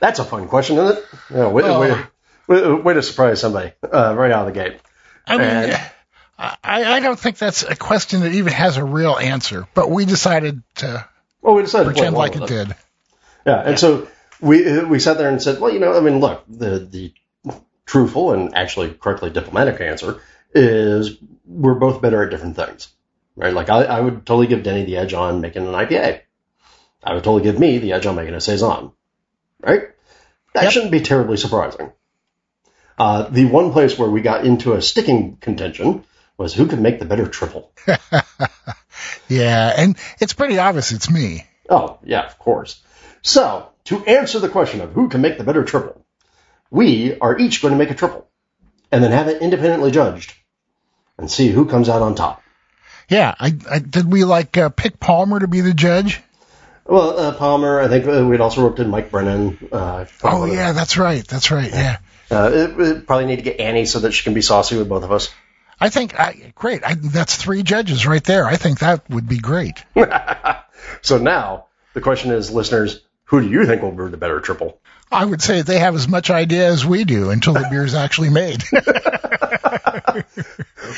that's 0.01 0.19
a 0.19 0.25
fun 0.25 0.49
question, 0.49 0.79
isn't 0.79 0.99
it? 0.99 1.05
You 1.31 1.37
know. 1.37 2.07
Way, 2.55 2.95
to 2.95 3.03
surprise 3.03 3.41
somebody 3.41 3.73
uh, 3.93 4.15
right 4.17 4.31
out 4.33 4.47
of 4.49 4.55
the 4.55 4.61
gate. 4.61 4.81
I 5.27 5.37
mean, 5.39 5.47
And- 5.47 5.91
I, 6.39 6.57
I 6.95 7.01
don't 7.01 7.19
think 7.21 7.37
that's 7.37 7.65
a 7.65 7.77
question 7.77 8.21
that 8.23 8.33
even 8.33 8.55
has 8.55 8.79
a 8.79 8.85
real 8.85 9.15
answer, 9.17 9.69
but 9.75 9.91
we 9.91 10.07
decided 10.07 10.63
to 10.77 11.07
Well, 11.43 11.55
we 11.55 11.61
decided 11.63 11.85
to 11.85 11.93
pretend 11.93 12.17
like 12.17 12.35
it 12.35 12.47
did. 12.47 12.75
Yeah, 13.47 13.61
and 13.61 13.79
so 13.79 14.09
we 14.41 14.83
we 14.85 15.01
sat 15.01 15.19
there 15.19 15.29
and 15.29 15.43
said, 15.43 15.61
well, 15.61 15.71
you 15.71 15.81
know, 15.81 15.95
I 15.95 16.01
mean, 16.01 16.19
look, 16.21 16.45
the 16.49 16.79
the 16.79 17.13
truthful 17.85 18.33
and 18.33 18.55
actually 18.55 18.95
correctly 18.95 19.29
diplomatic 19.29 19.83
answer 19.83 20.23
is 20.55 21.19
we're 21.45 21.75
both 21.75 22.01
better 22.01 22.23
at 22.23 22.31
different 22.31 22.57
things, 22.57 22.89
right? 23.37 23.53
Like 23.53 23.69
I, 23.69 23.85
I 23.85 24.01
would 24.01 24.25
totally 24.25 24.47
give 24.47 24.63
Denny 24.63 24.85
the 24.87 24.97
edge 24.97 25.13
on 25.13 25.43
making 25.43 25.67
an 25.67 25.75
IPA. 25.75 26.23
I 27.05 27.13
would 27.15 27.25
totally 27.25 27.43
give 27.43 27.59
me 27.59 27.77
the 27.79 27.93
edge 27.93 28.07
on 28.07 28.17
making 28.17 28.35
a 28.35 28.41
saison, 28.41 28.93
right? 29.61 29.89
That 30.55 30.65
Yep. 30.65 30.73
shouldn't 30.73 30.93
be 30.93 31.01
terribly 31.01 31.37
surprising. 31.37 31.93
Uh, 33.01 33.23
the 33.31 33.47
one 33.47 33.73
place 33.73 33.99
where 33.99 34.11
we 34.11 34.21
got 34.21 34.45
into 34.45 34.75
a 34.75 34.83
sticking 34.83 35.37
contention 35.37 36.05
was 36.37 36.55
who 36.55 36.67
could 36.67 36.81
make 36.81 36.99
the 36.99 37.05
better 37.05 37.27
triple. 37.27 37.73
Yeah, 39.31 39.73
and 39.77 39.97
it's 40.21 40.33
pretty 40.33 40.59
obvious 40.59 40.91
it's 40.93 41.09
me. 41.09 41.47
Oh, 41.69 41.99
yeah, 42.05 42.27
of 42.27 42.39
course. 42.39 42.83
So, 43.23 43.69
to 43.85 44.05
answer 44.05 44.41
the 44.41 44.49
question 44.49 44.81
of 44.81 44.93
who 44.93 45.09
can 45.09 45.21
make 45.21 45.39
the 45.39 45.45
better 45.45 45.65
triple, 45.65 46.05
we 46.71 47.17
are 47.21 47.39
each 47.39 47.63
going 47.63 47.73
to 47.73 47.79
make 47.79 47.93
a 47.93 47.95
triple 47.95 48.27
and 48.91 49.03
then 49.05 49.13
have 49.13 49.29
it 49.29 49.41
independently 49.41 49.93
judged 49.93 50.35
and 51.17 51.31
see 51.31 51.49
who 51.49 51.67
comes 51.67 51.89
out 51.89 52.03
on 52.03 52.17
top. 52.17 52.43
Yeah, 53.09 53.35
I, 53.39 53.55
I 53.71 53.79
did 53.79 54.11
we 54.11 54.25
like 54.25 54.57
uh, 54.57 54.69
pick 54.69 54.99
Palmer 54.99 55.39
to 55.39 55.49
be 55.49 55.61
the 55.61 55.75
judge? 55.75 56.21
Well, 56.85 57.19
uh, 57.19 57.35
Palmer, 57.35 57.81
I 57.81 57.89
think 57.89 58.07
uh, 58.07 58.27
we'd 58.27 58.41
also 58.41 58.63
roped 58.63 58.81
in 58.81 58.91
Mike 58.91 59.13
Brennan. 59.13 59.69
Uh, 59.71 60.07
Oh 60.25 60.45
yeah, 60.45 60.73
that's 60.73 60.99
right, 60.99 61.25
that's 61.27 61.53
right. 61.53 61.71
Yeah, 61.71 61.99
Uh, 62.31 62.51
it, 62.53 62.81
it 62.81 63.07
probably 63.07 63.27
need 63.27 63.37
to 63.37 63.43
get 63.43 63.61
Annie 63.61 63.87
so 63.87 64.01
that 64.01 64.13
she 64.13 64.23
can 64.23 64.35
be 64.35 64.43
saucy 64.43 64.77
with 64.77 64.89
both 64.89 65.03
of 65.03 65.13
us. 65.13 65.31
I 65.81 65.89
think 65.89 66.19
I, 66.19 66.53
great. 66.55 66.85
I, 66.85 66.95
that's 66.95 67.37
three 67.37 67.63
judges 67.63 68.07
right 68.07 68.23
there. 68.23 68.47
I 68.47 68.57
think 68.57 68.81
that 68.81 69.09
would 69.11 69.29
be 69.29 69.39
great. 69.39 69.83
So 71.03 71.19
now 71.19 71.67
the 71.95 72.01
question 72.01 72.31
is, 72.33 72.51
listeners, 72.51 73.01
who 73.25 73.41
do 73.41 73.49
you 73.49 73.67
think 73.67 73.83
will 73.83 73.93
brew 73.93 74.11
the 74.11 74.17
better 74.17 74.41
triple? 74.41 74.81
I 75.11 75.25
would 75.25 75.43
say 75.43 75.63
they 75.63 75.79
have 75.79 75.95
as 75.95 76.09
much 76.09 76.31
idea 76.31 76.69
as 76.69 76.87
we 76.87 77.05
do 77.05 77.31
until 77.31 77.55
the 77.55 77.67
beer 77.71 77.85
is 77.85 77.95
actually 77.95 78.31
made, 78.31 78.63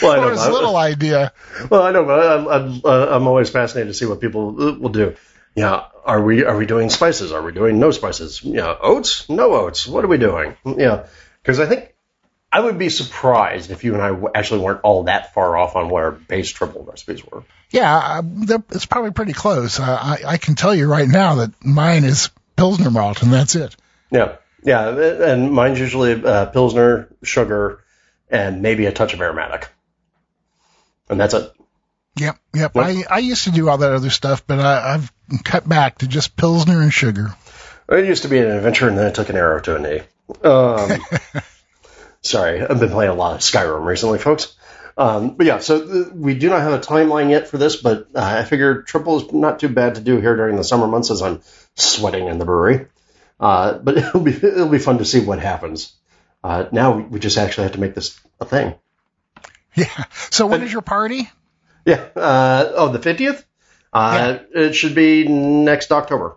Well, 0.02 0.12
I 0.12 0.18
or 0.18 0.20
know, 0.20 0.28
as 0.30 0.48
little 0.48 0.76
idea. 0.76 1.32
Well, 1.70 1.82
I 1.82 1.92
know, 1.92 2.04
but 2.04 2.84
uh, 2.84 3.16
I'm 3.16 3.26
always 3.26 3.48
fascinated 3.50 3.92
to 3.92 3.98
see 3.98 4.04
what 4.06 4.20
people 4.20 4.48
uh, 4.60 4.78
will 4.78 4.90
do. 4.90 5.14
Yeah, 5.55 5.84
are 6.05 6.22
we 6.22 6.44
are 6.44 6.57
we 6.57 6.66
doing 6.66 6.88
spices? 6.90 7.32
Are 7.32 7.42
we 7.42 7.53
doing 7.53 7.78
no 7.78 7.90
spices? 7.90 8.42
Yeah, 8.42 8.74
oats, 8.80 9.28
no 9.28 9.55
oats. 9.55 9.86
What 9.86 10.05
are 10.05 10.09
we 10.09 10.18
doing? 10.18 10.57
Yeah, 10.64 11.07
because 11.42 11.61
I 11.61 11.66
think 11.66 11.94
I 12.50 12.61
would 12.61 12.78
be 12.78 12.88
surprised 12.88 13.70
if 13.70 13.84
you 13.84 13.94
and 13.94 14.03
I 14.03 14.38
actually 14.38 14.61
weren't 14.61 14.80
all 14.82 15.05
that 15.05 15.34
far 15.34 15.57
off 15.57 15.76
on 15.76 15.88
what 15.88 16.03
our 16.03 16.12
base 16.12 16.50
triple 16.50 16.84
recipes 16.84 17.24
were. 17.24 17.44
Yeah, 17.70 17.96
uh, 17.96 18.59
it's 18.70 18.86
probably 18.86 19.12
pretty 19.12 19.32
close. 19.32 19.80
Uh, 19.80 19.84
I, 19.84 20.18
I 20.26 20.36
can 20.36 20.55
tell 20.55 20.74
you 20.74 20.86
right 20.86 21.09
now 21.09 21.36
that 21.36 21.64
mine 21.64 22.05
is 22.05 22.30
Pilsner 22.57 22.90
malt, 22.90 23.22
and 23.22 23.32
that's 23.32 23.55
it. 23.55 23.74
Yeah, 24.11 24.36
yeah, 24.62 24.88
and 24.88 25.53
mine's 25.53 25.80
usually 25.80 26.22
uh, 26.22 26.46
pilsner, 26.46 27.09
sugar, 27.22 27.82
and 28.30 28.62
maybe 28.62 28.86
a 28.86 28.92
touch 28.92 29.14
of 29.14 29.20
aromatic, 29.20 29.68
and 31.09 31.18
that's 31.18 31.34
it. 31.34 31.53
Yep, 32.16 32.38
yep. 32.54 32.76
I, 32.76 33.04
I 33.08 33.18
used 33.18 33.44
to 33.44 33.50
do 33.50 33.68
all 33.68 33.78
that 33.78 33.92
other 33.92 34.10
stuff, 34.10 34.46
but 34.46 34.58
I, 34.60 34.94
I've 34.94 35.12
cut 35.44 35.68
back 35.68 35.98
to 35.98 36.06
just 36.06 36.36
Pilsner 36.36 36.82
and 36.82 36.92
sugar. 36.92 37.34
It 37.88 38.06
used 38.06 38.22
to 38.22 38.28
be 38.28 38.38
an 38.38 38.50
adventure, 38.50 38.88
and 38.88 38.98
then 38.98 39.06
I 39.06 39.10
took 39.10 39.28
an 39.28 39.36
arrow 39.36 39.60
to 39.60 39.76
a 39.76 39.78
knee. 39.78 40.02
Um, 40.42 41.04
sorry, 42.22 42.60
I've 42.60 42.80
been 42.80 42.90
playing 42.90 43.10
a 43.10 43.14
lot 43.14 43.34
of 43.34 43.40
Skyrim 43.40 43.84
recently, 43.84 44.18
folks. 44.18 44.54
Um, 44.96 45.36
but 45.36 45.46
yeah, 45.46 45.58
so 45.58 45.86
th- 45.86 46.12
we 46.12 46.34
do 46.34 46.50
not 46.50 46.60
have 46.60 46.74
a 46.74 46.78
timeline 46.78 47.30
yet 47.30 47.48
for 47.48 47.56
this, 47.56 47.76
but 47.76 48.08
uh, 48.14 48.20
I 48.20 48.44
figure 48.44 48.82
triple 48.82 49.20
is 49.20 49.32
not 49.32 49.58
too 49.58 49.68
bad 49.68 49.94
to 49.94 50.00
do 50.02 50.20
here 50.20 50.36
during 50.36 50.56
the 50.56 50.64
summer 50.64 50.86
months 50.86 51.10
as 51.10 51.22
I'm 51.22 51.40
sweating 51.74 52.26
in 52.26 52.38
the 52.38 52.44
brewery. 52.44 52.86
Uh, 53.40 53.78
but 53.78 53.96
it'll 53.98 54.20
be 54.20 54.32
it'll 54.32 54.68
be 54.68 54.78
fun 54.78 54.98
to 54.98 55.04
see 55.04 55.20
what 55.20 55.38
happens. 55.38 55.94
Uh, 56.44 56.66
now 56.72 56.98
we 56.98 57.18
just 57.20 57.38
actually 57.38 57.64
have 57.64 57.72
to 57.72 57.80
make 57.80 57.94
this 57.94 58.20
a 58.40 58.44
thing. 58.44 58.74
Yeah. 59.74 60.04
So 60.30 60.46
when 60.46 60.62
is 60.62 60.72
your 60.72 60.82
party? 60.82 61.30
Yeah. 61.84 62.06
Uh, 62.14 62.72
oh, 62.74 62.88
the 62.92 62.98
fiftieth. 62.98 63.44
Uh, 63.92 64.38
It 64.54 64.74
should 64.74 64.94
be 64.94 65.28
next 65.28 65.92
October. 65.92 66.36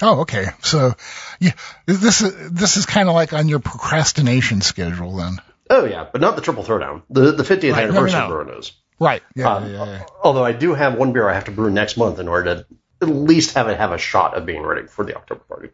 Oh, 0.00 0.20
okay. 0.20 0.46
So, 0.62 0.94
yeah, 1.40 1.52
this 1.86 2.22
is 2.22 2.50
this 2.50 2.76
is 2.76 2.86
kind 2.86 3.08
of 3.08 3.14
like 3.14 3.32
on 3.32 3.48
your 3.48 3.58
procrastination 3.58 4.60
schedule 4.60 5.16
then. 5.16 5.36
Oh 5.70 5.84
yeah, 5.84 6.06
but 6.10 6.20
not 6.20 6.36
the 6.36 6.42
triple 6.42 6.64
throwdown. 6.64 7.02
The 7.10 7.32
the 7.32 7.44
fiftieth 7.44 7.74
Right, 7.74 7.86
no, 7.86 7.92
no, 7.92 7.98
anniversary 7.98 8.20
no. 8.20 8.28
brewing 8.28 8.58
is. 8.58 8.72
Right. 8.98 9.22
Yeah. 9.34 9.54
Um, 9.54 9.72
yeah, 9.72 9.84
yeah. 9.84 10.04
Although 10.22 10.44
I 10.44 10.52
do 10.52 10.74
have 10.74 10.96
one 10.96 11.12
beer 11.12 11.28
I 11.28 11.34
have 11.34 11.44
to 11.44 11.50
brew 11.50 11.70
next 11.70 11.96
month 11.96 12.18
in 12.18 12.28
order 12.28 12.54
to 12.54 12.66
at 13.00 13.08
least 13.08 13.54
have 13.54 13.68
it 13.68 13.78
have 13.78 13.92
a 13.92 13.98
shot 13.98 14.36
of 14.36 14.46
being 14.46 14.62
ready 14.62 14.86
for 14.86 15.04
the 15.04 15.16
October 15.16 15.42
party. 15.48 15.68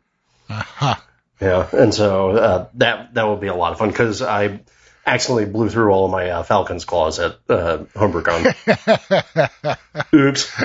Aha. 0.49 1.05
Yeah, 1.41 1.69
and 1.73 1.95
so 1.95 2.31
uh, 2.31 2.69
that 2.75 3.15
that 3.15 3.25
will 3.25 3.37
be 3.37 3.49
a 3.49 3.55
lot 3.55 3.73
of 3.73 3.79
fun 3.79 3.91
because 3.91 4.23
I 4.23 4.61
accidentally 5.09 5.47
blew 5.47 5.69
through 5.69 5.91
all 5.91 6.05
of 6.07 6.11
my 6.11 6.31
uh, 6.31 6.43
Falcons 6.43 6.85
claws 6.85 7.19
at 7.19 7.39
uh, 7.49 7.79
HomebrewCon. 7.95 9.79
Oops. 10.15 10.63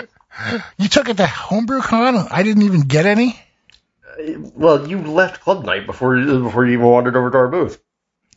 You 0.77 0.87
took 0.87 1.09
it 1.09 1.17
to 1.17 1.23
HomebrewCon? 1.23 2.27
I 2.31 2.43
didn't 2.43 2.63
even 2.63 2.81
get 2.81 3.05
any. 3.05 3.39
Well, 4.55 4.87
you 4.87 4.99
left 4.99 5.41
club 5.41 5.65
night 5.65 5.85
before 5.85 6.15
before 6.23 6.65
you 6.65 6.73
even 6.73 6.85
wandered 6.85 7.15
over 7.15 7.31
to 7.31 7.37
our 7.37 7.47
booth. 7.47 7.79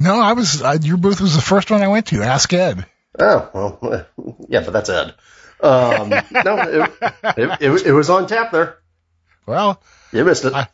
No, 0.01 0.19
I 0.21 0.33
was. 0.33 0.63
Uh, 0.63 0.79
your 0.81 0.97
booth 0.97 1.21
was 1.21 1.35
the 1.35 1.43
first 1.43 1.71
one 1.71 1.83
I 1.83 1.89
went 1.89 2.07
to. 2.09 2.23
Ask 2.23 2.53
Ed. 2.53 2.87
Oh 3.19 3.79
well, 3.81 4.07
yeah, 4.49 4.61
but 4.61 4.73
that's 4.73 4.89
Ed. 4.91 5.15
Um, 5.61 6.11
no, 6.11 6.21
it, 6.31 6.93
it, 7.39 7.59
it, 7.63 7.87
it 7.87 7.93
was 7.93 8.11
on 8.11 8.27
tap 8.27 8.53
there. 8.53 8.79
Well, 9.47 9.81
You 10.13 10.25
missed 10.25 10.45
it. 10.45 10.53
I- 10.53 10.69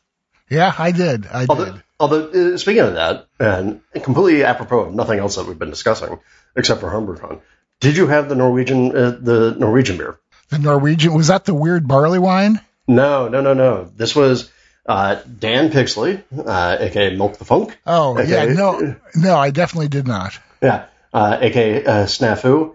yeah, 0.50 0.74
I 0.76 0.90
did. 0.90 1.26
I 1.26 1.46
Although, 1.48 1.66
did. 1.72 1.82
Although 2.02 2.54
uh, 2.54 2.58
speaking 2.58 2.82
of 2.82 2.94
that, 2.94 3.26
and 3.40 3.80
completely 3.94 4.44
apropos 4.44 4.80
of 4.80 4.94
nothing 4.94 5.18
else 5.18 5.36
that 5.36 5.46
we've 5.46 5.58
been 5.58 5.70
discussing, 5.70 6.18
except 6.56 6.80
for 6.80 6.90
HomebrewCon, 6.90 7.40
did 7.80 7.96
you 7.96 8.08
have 8.08 8.28
the 8.28 8.34
Norwegian 8.34 8.94
uh, 8.94 9.16
the 9.18 9.54
Norwegian 9.58 9.96
beer? 9.96 10.18
The 10.50 10.58
Norwegian 10.58 11.14
was 11.14 11.28
that 11.28 11.44
the 11.46 11.54
weird 11.54 11.88
barley 11.88 12.18
wine? 12.18 12.60
No, 12.86 13.28
no, 13.28 13.40
no, 13.40 13.54
no. 13.54 13.84
This 13.96 14.14
was 14.14 14.50
uh, 14.84 15.14
Dan 15.38 15.70
Pixley, 15.70 16.22
uh, 16.36 16.76
aka 16.80 17.16
Milk 17.16 17.38
the 17.38 17.44
Funk. 17.44 17.78
Oh, 17.86 18.18
Okay. 18.18 18.28
yeah. 18.48 18.52
No, 18.52 18.96
no, 19.14 19.36
I 19.36 19.50
definitely 19.50 19.88
did 19.88 20.06
not. 20.06 20.38
Yeah, 20.60 20.86
uh, 21.14 21.38
aka 21.40 21.84
uh, 21.84 22.06
Snafu, 22.06 22.74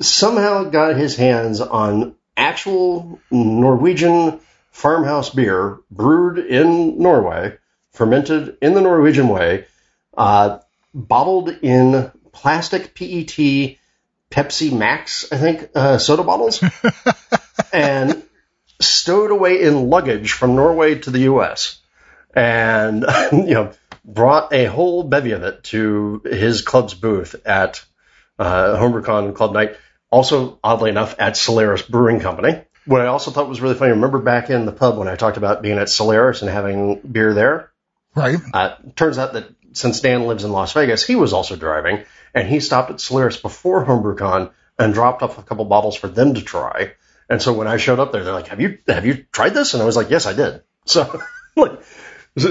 somehow 0.00 0.64
got 0.64 0.96
his 0.96 1.16
hands 1.16 1.60
on 1.60 2.14
actual 2.36 3.20
Norwegian 3.30 4.40
farmhouse 4.70 5.30
beer 5.30 5.78
brewed 5.90 6.38
in 6.38 6.98
Norway, 7.02 7.56
fermented 7.92 8.58
in 8.62 8.74
the 8.74 8.80
Norwegian 8.80 9.28
way, 9.28 9.66
uh, 10.16 10.58
bottled 10.94 11.48
in 11.62 12.10
plastic 12.32 12.94
PET 12.94 13.76
Pepsi 14.30 14.76
Max, 14.76 15.32
I 15.32 15.36
think, 15.36 15.70
uh, 15.74 15.98
soda 15.98 16.22
bottles, 16.22 16.62
and 17.72 18.22
stowed 18.80 19.30
away 19.30 19.62
in 19.62 19.88
luggage 19.88 20.32
from 20.32 20.54
Norway 20.54 20.96
to 20.96 21.10
the 21.10 21.20
U.S. 21.20 21.80
And 22.34 23.04
you 23.32 23.54
know, 23.54 23.72
brought 24.04 24.52
a 24.52 24.66
whole 24.66 25.04
bevy 25.04 25.32
of 25.32 25.42
it 25.42 25.64
to 25.64 26.22
his 26.24 26.62
club's 26.62 26.94
booth 26.94 27.34
at 27.46 27.84
uh, 28.38 28.76
HomebrewCon 28.76 29.34
Club 29.34 29.52
Night. 29.52 29.76
Also, 30.10 30.58
oddly 30.64 30.90
enough, 30.90 31.14
at 31.18 31.36
Solaris 31.36 31.82
Brewing 31.82 32.20
Company. 32.20 32.62
What 32.86 33.02
I 33.02 33.06
also 33.06 33.30
thought 33.30 33.48
was 33.48 33.60
really 33.60 33.74
funny. 33.74 33.90
Remember 33.90 34.18
back 34.18 34.48
in 34.48 34.64
the 34.64 34.72
pub 34.72 34.96
when 34.96 35.08
I 35.08 35.16
talked 35.16 35.36
about 35.36 35.60
being 35.60 35.78
at 35.78 35.90
Solaris 35.90 36.40
and 36.40 36.50
having 36.50 37.00
beer 37.00 37.34
there? 37.34 37.70
Right. 38.18 38.38
Uh, 38.52 38.74
turns 38.96 39.18
out 39.18 39.34
that 39.34 39.48
since 39.72 40.00
Dan 40.00 40.26
lives 40.26 40.44
in 40.44 40.52
Las 40.52 40.72
Vegas, 40.72 41.04
he 41.04 41.16
was 41.16 41.32
also 41.32 41.56
driving, 41.56 42.04
and 42.34 42.48
he 42.48 42.60
stopped 42.60 42.90
at 42.90 43.00
Solaris 43.00 43.36
before 43.36 43.84
HomebrewCon 43.84 44.50
and 44.78 44.94
dropped 44.94 45.22
off 45.22 45.38
a 45.38 45.42
couple 45.42 45.64
bottles 45.64 45.96
for 45.96 46.08
them 46.08 46.34
to 46.34 46.42
try. 46.42 46.92
And 47.28 47.42
so 47.42 47.52
when 47.52 47.68
I 47.68 47.76
showed 47.76 47.98
up 47.98 48.12
there, 48.12 48.24
they're 48.24 48.34
like, 48.34 48.48
"Have 48.48 48.60
you 48.60 48.78
have 48.88 49.04
you 49.04 49.24
tried 49.32 49.54
this?" 49.54 49.74
And 49.74 49.82
I 49.82 49.86
was 49.86 49.96
like, 49.96 50.10
"Yes, 50.10 50.26
I 50.26 50.32
did." 50.32 50.62
So 50.88 51.20
like 51.54 51.80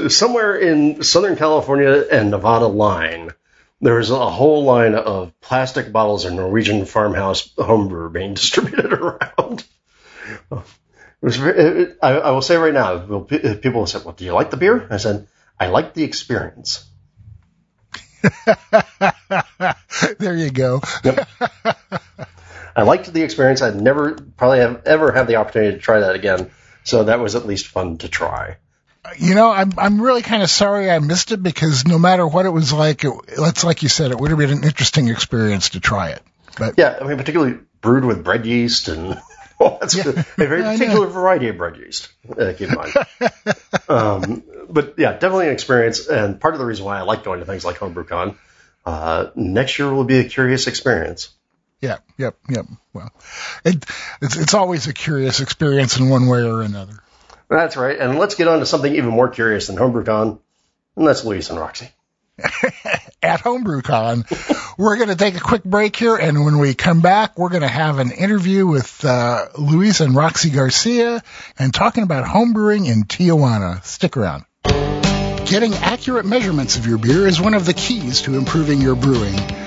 somewhere 0.09 0.55
in 0.55 1.01
Southern 1.01 1.38
California 1.38 2.05
and 2.11 2.30
Nevada 2.30 2.68
line, 2.68 3.32
there's 3.82 4.11
a 4.11 4.30
whole 4.30 4.63
line 4.63 4.93
of 4.93 5.34
plastic 5.41 5.91
bottles 5.91 6.26
of 6.26 6.34
Norwegian 6.34 6.86
farmhouse 6.86 7.51
homebrew 7.57 8.11
being 8.11 8.34
distributed 8.36 8.93
around. 8.93 9.63
It 10.51 10.63
was 11.22 11.39
it, 11.39 11.97
I, 12.03 12.11
I 12.11 12.32
will 12.32 12.43
say 12.43 12.57
right 12.57 12.74
now, 12.74 12.99
people 13.30 13.88
said, 13.88 14.05
"Well, 14.05 14.13
do 14.13 14.24
you 14.24 14.34
like 14.34 14.51
the 14.51 14.57
beer?" 14.57 14.86
I 14.91 14.97
said, 14.97 15.28
"I 15.60 15.68
like 15.68 15.93
the 15.93 16.03
experience." 16.03 16.86
there 20.20 20.36
you 20.36 20.49
go. 20.49 20.82
Yep. 21.03 21.28
I 22.76 22.84
liked 22.84 23.12
the 23.12 23.24
experience. 23.24 23.62
I'd 23.62 23.80
never 23.80 24.14
probably 24.14 24.60
have 24.60 24.84
ever 24.86 25.12
had 25.12 25.28
the 25.28 25.38
opportunity 25.38 25.74
to 25.74 25.80
try 25.80 26.01
that 26.01 26.16
again. 26.16 26.51
So 26.84 27.05
that 27.05 27.20
was 27.20 27.36
at 27.36 27.45
least 27.45 27.68
fun 27.68 27.97
to 27.99 28.08
try. 28.08 28.58
You 29.18 29.36
know, 29.36 29.49
I'm 29.49 29.74
I'm 29.78 30.01
really 30.01 30.22
kind 30.22 30.43
of 30.43 30.49
sorry 30.49 30.91
I 30.91 30.99
missed 30.99 31.32
it 31.32 31.41
because 31.41 31.88
no 31.88 31.97
matter 31.97 32.28
what 32.28 32.45
it 32.45 32.49
was 32.49 32.74
like, 32.74 33.03
it, 33.03 33.14
it's 33.28 33.64
like 33.64 33.84
you 33.84 33.89
said, 33.89 34.12
it 34.12 34.20
would 34.20 34.30
have 34.30 34.39
been 34.39 34.51
an 34.51 34.64
interesting 34.64 35.08
experience 35.08 35.70
to 35.70 35.80
try 35.80 36.10
it. 36.10 36.22
But 36.58 36.76
yeah, 36.78 36.97
I 36.99 37.05
mean, 37.05 37.18
particularly 37.18 37.58
brewed 37.82 38.05
with 38.05 38.24
bread 38.24 38.45
yeast 38.45 38.89
and 38.89 39.20
well, 39.60 39.78
that's 39.80 39.95
yeah, 39.95 40.10
a 40.10 40.24
very 40.38 40.62
particular 40.78 41.08
variety 41.08 41.47
of 41.47 41.58
bread 41.58 41.78
yeast. 41.78 42.10
Uh, 42.30 42.53
keep 42.58 42.70
in 42.70 42.76
mind. 42.76 42.93
um, 43.89 44.43
but 44.70 44.95
yeah, 44.97 45.13
definitely 45.13 45.47
an 45.47 45.53
experience, 45.53 46.07
and 46.07 46.39
part 46.39 46.53
of 46.53 46.59
the 46.59 46.65
reason 46.65 46.86
why 46.86 46.97
I 46.99 47.01
like 47.01 47.24
going 47.24 47.39
to 47.39 47.45
things 47.45 47.65
like 47.65 47.78
HomebrewCon. 47.78 48.36
Uh, 48.86 49.32
next 49.36 49.80
year 49.80 49.91
will 49.93 50.05
be 50.05 50.20
a 50.20 50.24
curious 50.24 50.68
experience. 50.68 51.30
Yeah, 51.82 51.97
yep, 52.18 52.38
yep. 52.49 52.65
Well, 52.93 53.11
it, 53.65 53.86
it's 54.22 54.38
it's 54.38 54.53
always 54.53 54.88
a 54.88 54.93
curious 54.93 55.41
experience 55.41 55.99
in 55.99 56.09
one 56.09 56.28
way 56.28 56.41
or 56.41 56.61
another. 56.61 57.03
That's 57.49 57.78
right. 57.78 57.99
And 57.99 58.18
let's 58.18 58.36
get 58.36 58.47
on 58.47 58.59
to 58.59 58.65
something 58.65 58.93
even 58.93 59.09
more 59.09 59.30
curious 59.30 59.68
than 59.68 59.76
HomebrewCon, 59.76 60.39
and 60.95 61.07
that's 61.07 61.24
Louise 61.24 61.49
and 61.49 61.59
Roxy. 61.59 61.89
At 63.22 63.41
HomebrewCon, 63.41 64.78
we're 64.78 64.97
going 64.97 65.09
to 65.09 65.15
take 65.15 65.36
a 65.36 65.39
quick 65.39 65.63
break 65.63 65.95
here, 65.95 66.15
and 66.15 66.45
when 66.45 66.59
we 66.59 66.74
come 66.74 67.01
back, 67.01 67.38
we're 67.38 67.49
going 67.49 67.63
to 67.63 67.68
have 67.68 67.99
an 67.99 68.11
interview 68.11 68.68
with 68.68 69.03
uh, 69.03 69.47
Luis 69.57 70.01
and 70.01 70.15
Roxy 70.15 70.51
Garcia 70.51 71.24
and 71.57 71.74
talking 71.74 72.03
about 72.03 72.26
homebrewing 72.26 72.88
in 72.88 73.03
Tijuana. 73.03 73.84
Stick 73.84 74.18
around. 74.18 74.45
Getting 75.47 75.75
accurate 75.75 76.25
measurements 76.25 76.75
of 76.75 76.85
your 76.85 76.97
beer 76.97 77.25
is 77.25 77.39
one 77.39 77.53
of 77.53 77.65
the 77.65 77.73
keys 77.73 78.23
to 78.23 78.35
improving 78.35 78.81
your 78.81 78.95
brewing. 78.95 79.66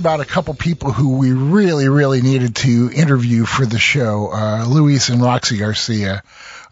about 0.00 0.20
a 0.20 0.24
couple 0.24 0.54
people 0.54 0.92
who 0.92 1.18
we 1.18 1.32
really, 1.32 1.88
really 1.88 2.22
needed 2.22 2.56
to 2.56 2.90
interview 2.92 3.44
for 3.44 3.66
the 3.66 3.78
show, 3.78 4.30
uh, 4.32 4.64
Luis 4.66 5.10
and 5.10 5.22
Roxy 5.22 5.58
Garcia. 5.58 6.22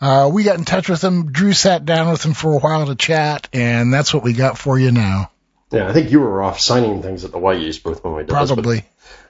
Uh, 0.01 0.31
we 0.33 0.45
got 0.45 0.59
in 0.59 0.65
touch 0.65 0.89
with 0.89 1.03
them. 1.03 1.31
Drew 1.31 1.53
sat 1.53 1.85
down 1.85 2.11
with 2.11 2.23
them 2.23 2.33
for 2.33 2.55
a 2.55 2.59
while 2.59 2.87
to 2.87 2.95
chat, 2.95 3.47
and 3.53 3.93
that's 3.93 4.15
what 4.15 4.25
we 4.25 4.33
got 4.33 4.57
for 4.57 4.79
you 4.79 4.91
now. 4.91 5.31
Yeah, 5.71 5.89
I 5.89 5.93
think 5.93 6.11
you 6.11 6.21
were 6.21 6.43
off 6.43 6.59
signing 6.59 7.03
things 7.03 7.25
at 7.25 7.31
the 7.31 7.39
White 7.39 7.61
booth 7.85 8.03
when 8.03 8.15
we 8.15 8.23
did 8.23 8.31
Probably. 8.31 8.77
This, 8.79 8.87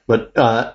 but, 0.07 0.33
but 0.33 0.41
uh, 0.41 0.73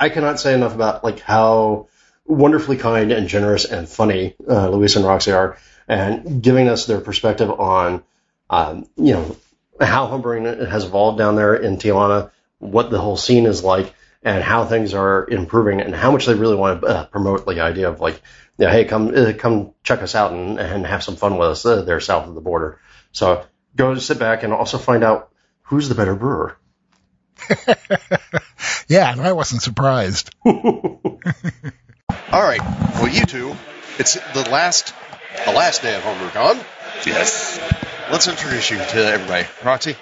I 0.00 0.08
cannot 0.08 0.40
say 0.40 0.54
enough 0.54 0.74
about 0.74 1.04
like 1.04 1.20
how 1.20 1.88
wonderfully 2.24 2.78
kind 2.78 3.12
and 3.12 3.28
generous 3.28 3.66
and 3.66 3.86
funny 3.86 4.36
uh, 4.48 4.70
Luis 4.70 4.96
and 4.96 5.04
Roxy 5.04 5.32
are, 5.32 5.58
and 5.86 6.42
giving 6.42 6.68
us 6.68 6.86
their 6.86 7.00
perspective 7.00 7.50
on, 7.50 8.02
um, 8.48 8.88
you 8.96 9.12
know, 9.12 9.36
how 9.80 10.06
homebrewing 10.06 10.68
has 10.68 10.84
evolved 10.84 11.18
down 11.18 11.36
there 11.36 11.54
in 11.54 11.76
Tijuana, 11.76 12.30
what 12.58 12.90
the 12.90 13.00
whole 13.00 13.16
scene 13.16 13.46
is 13.46 13.62
like, 13.62 13.94
and 14.22 14.42
how 14.42 14.64
things 14.64 14.94
are 14.94 15.26
improving, 15.28 15.80
and 15.80 15.94
how 15.94 16.10
much 16.10 16.26
they 16.26 16.34
really 16.34 16.56
want 16.56 16.80
to 16.80 16.86
uh, 16.86 17.04
promote 17.06 17.46
the 17.46 17.60
idea 17.60 17.88
of 17.88 18.00
like, 18.00 18.20
yeah, 18.58 18.70
hey, 18.70 18.84
come 18.84 19.12
uh, 19.14 19.32
come 19.38 19.74
check 19.82 20.02
us 20.02 20.14
out 20.14 20.32
and, 20.32 20.58
and 20.58 20.86
have 20.86 21.02
some 21.02 21.16
fun 21.16 21.38
with 21.38 21.48
us 21.48 21.64
uh, 21.64 21.82
there 21.82 22.00
south 22.00 22.26
of 22.26 22.34
the 22.34 22.40
border. 22.40 22.80
So 23.12 23.44
go 23.76 23.94
sit 23.96 24.18
back 24.18 24.42
and 24.42 24.52
also 24.52 24.78
find 24.78 25.04
out 25.04 25.30
who's 25.62 25.88
the 25.88 25.94
better 25.94 26.14
brewer. 26.14 26.58
yeah, 28.88 29.12
and 29.12 29.20
I 29.20 29.32
wasn't 29.32 29.62
surprised. 29.62 30.34
All 30.44 30.52
right, 32.32 32.60
well, 32.94 33.08
you 33.08 33.24
two, 33.24 33.54
it's 33.98 34.14
the 34.14 34.48
last 34.50 34.92
the 35.46 35.52
last 35.52 35.82
day 35.82 35.94
of 35.94 36.02
HomebrewCon. 36.02 36.64
Yes. 37.06 37.60
Let's 38.10 38.26
introduce 38.26 38.70
you 38.70 38.78
to 38.78 39.06
everybody. 39.06 39.46
Roxy? 39.62 39.94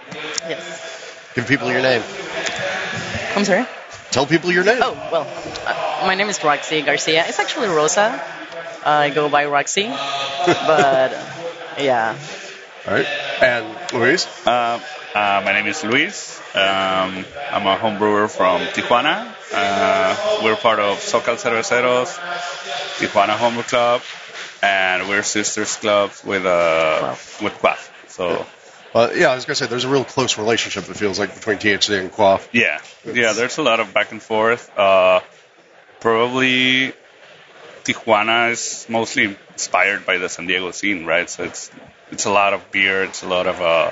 Yes. 0.49 0.96
Give 1.37 1.47
people 1.47 1.71
your 1.71 1.83
name. 1.83 2.03
I'm 3.37 3.45
sorry? 3.45 3.67
Tell 4.11 4.25
people 4.25 4.51
your 4.51 4.65
name. 4.65 4.79
Oh, 4.81 4.95
well, 5.13 5.29
uh, 5.67 6.07
my 6.07 6.15
name 6.15 6.31
is 6.31 6.43
Roxy 6.43 6.81
Garcia. 6.81 7.27
It's 7.29 7.39
actually 7.39 7.69
Rosa. 7.69 8.19
I 8.83 9.11
go 9.11 9.29
by 9.29 9.45
Roxy. 9.45 9.85
but, 10.47 11.13
yeah. 11.79 12.17
All 12.87 12.95
right. 12.95 13.07
And 13.43 13.67
Luis? 13.93 14.27
Uh, 14.47 14.81
uh, 15.15 15.43
my 15.45 15.53
name 15.53 15.67
is 15.67 15.85
Luis. 15.85 16.41
Um, 16.55 17.27
I'm 17.53 17.67
a 17.67 17.77
home 17.77 17.99
brewer 17.99 18.29
from 18.29 18.63
Tijuana. 18.69 19.31
Uh, 19.53 20.41
we're 20.43 20.57
part 20.57 20.79
of 20.79 20.97
Socal 21.01 21.37
Cerveceros, 21.37 22.17
Tijuana 22.97 23.37
Homebrew 23.37 23.65
Club, 23.65 24.01
and 24.63 25.07
we're 25.07 25.23
sisters 25.23 25.77
clubs 25.77 26.25
with 26.25 26.47
uh, 26.47 27.15
with 27.43 27.53
Quaff. 27.61 27.93
So. 28.09 28.47
Uh, 28.97 29.11
yeah, 29.15 29.31
I 29.31 29.35
was 29.35 29.45
gonna 29.45 29.57
say 29.57 29.67
there's 29.67 29.85
a 29.85 29.91
real 29.91 30.05
close 30.05 30.39
relationship. 30.39 30.89
It 30.89 30.97
feels 30.97 31.19
like 31.19 31.35
between 31.35 31.59
THC 31.59 32.01
and 32.01 32.11
Quaff. 32.11 32.49
Yeah, 32.51 32.81
yeah. 33.05 33.35
There's 33.35 33.59
a 33.59 33.63
lot 33.63 33.79
of 33.79 33.93
back 33.93 34.11
and 34.11 34.23
forth. 34.23 34.71
Uh, 34.75 35.21
probably 36.01 36.95
Tijuana 37.85 38.53
is 38.53 38.87
mostly 38.89 39.37
inspired 39.53 40.07
by 40.07 40.17
the 40.17 40.31
San 40.31 40.47
Diego 40.47 40.71
scene, 40.71 41.05
right? 41.05 41.29
So 41.29 41.45
it's 41.45 41.71
it's 42.11 42.25
a 42.25 42.31
lot 42.31 42.55
of 42.55 42.71
beer. 42.71 43.03
It's 43.03 43.23
a 43.23 43.29
lot 43.29 43.47
of 43.47 43.61
uh, 43.61 43.91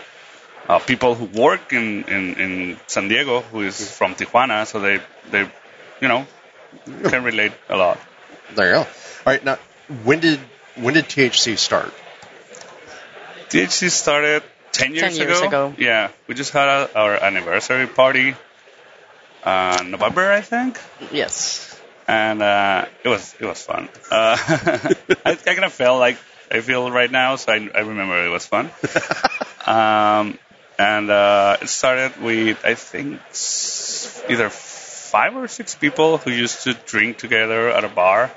uh, 0.71 0.79
people 0.79 1.15
who 1.15 1.27
work 1.39 1.75
in, 1.75 2.05
in, 2.05 2.35
in 2.41 2.81
San 2.87 3.09
Diego 3.09 3.43
who 3.43 3.61
is 3.61 3.91
from 3.91 4.15
Tijuana, 4.15 4.67
so 4.67 4.81
they 4.81 5.01
they 5.31 5.43
you 6.01 6.09
know 6.09 6.27
can 7.11 7.25
relate 7.25 7.53
a 7.69 7.77
lot. 7.77 8.01
There 8.55 8.69
you 8.69 8.73
go. 8.73 8.81
All 8.81 8.87
right, 9.27 9.45
now 9.45 9.59
when 10.03 10.21
did 10.21 10.41
when 10.77 10.95
did 10.95 11.05
THC 11.05 11.59
start? 11.59 11.93
THC 13.51 13.91
started 13.91 14.43
10 14.75 14.95
years, 14.95 15.17
10 15.17 15.29
years 15.29 15.41
ago. 15.41 15.69
ago. 15.69 15.75
Yeah, 15.79 16.11
we 16.27 16.35
just 16.35 16.53
had 16.53 16.69
a, 16.69 16.99
our 16.99 17.15
anniversary 17.15 17.87
party 17.87 18.35
uh, 19.45 19.83
November, 19.87 20.33
I 20.33 20.41
think. 20.41 20.81
Yes. 21.13 21.61
And 22.07 22.43
uh, 22.43 22.87
it 23.03 23.09
was 23.09 23.35
it 23.41 23.47
was 23.47 23.63
fun. 23.63 23.89
Uh, 24.11 24.37
I, 25.25 25.31
I 25.31 25.35
kind 25.35 25.65
of 25.65 25.73
felt 25.73 25.99
like 26.01 26.19
I 26.51 26.61
feel 26.61 26.91
right 26.91 27.11
now, 27.11 27.37
so 27.37 27.53
I, 27.53 27.71
I 27.75 27.81
remember 27.81 28.25
it 28.27 28.31
was 28.31 28.47
fun. 28.47 28.71
Um, 29.67 30.39
and 30.79 31.09
uh, 31.09 31.57
it 31.63 31.69
started 31.69 32.21
with 32.21 32.63
I 32.67 32.75
think 32.75 33.21
either 34.29 34.51
five 34.51 35.35
or 35.37 35.49
six 35.49 35.75
people 35.75 36.19
who 36.19 36.31
used 36.31 36.65
to 36.65 36.75
drink 36.75 37.17
together 37.17 37.71
at 37.71 37.83
a 37.83 37.89
bar. 37.89 38.31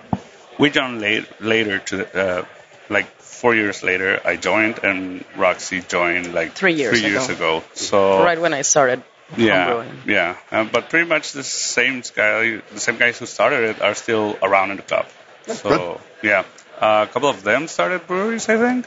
We 0.58 0.70
joined 0.70 1.02
late, 1.02 1.26
later 1.42 1.80
to 1.80 1.96
uh, 2.18 2.46
like 2.90 3.08
four 3.42 3.54
years 3.56 3.84
later. 3.84 4.20
I 4.26 4.36
joined 4.36 4.80
and 4.84 5.24
Roxy 5.36 5.82
joined 5.82 6.34
like 6.34 6.54
Three 6.54 6.74
years 6.74 7.00
three 7.00 7.10
years 7.10 7.30
ago. 7.30 7.58
ago. 7.58 7.66
So 7.74 8.24
right 8.24 8.40
when 8.42 8.54
I 8.54 8.64
started 8.64 9.04
yeah, 9.36 9.68
homebrewing. 9.68 9.94
yeah. 10.06 10.36
Um, 10.52 10.70
but 10.72 10.90
pretty 10.90 11.08
much 11.08 11.34
the 11.34 11.44
same 11.44 12.02
guy, 12.16 12.62
the 12.74 12.80
same 12.80 12.98
guys 12.98 13.20
who 13.20 13.26
started 13.26 13.70
it 13.72 13.82
are 13.82 13.94
still 13.96 14.38
around 14.42 14.72
in 14.72 14.78
the 14.78 14.84
club. 14.84 15.06
That's 15.46 15.62
So 15.62 16.00
yeah, 16.24 16.44
uh, 16.80 17.06
a 17.10 17.14
couple 17.14 17.30
of 17.30 17.44
them 17.44 17.68
started 17.68 18.08
breweries, 18.08 18.48
I 18.50 18.58
think. 18.58 18.86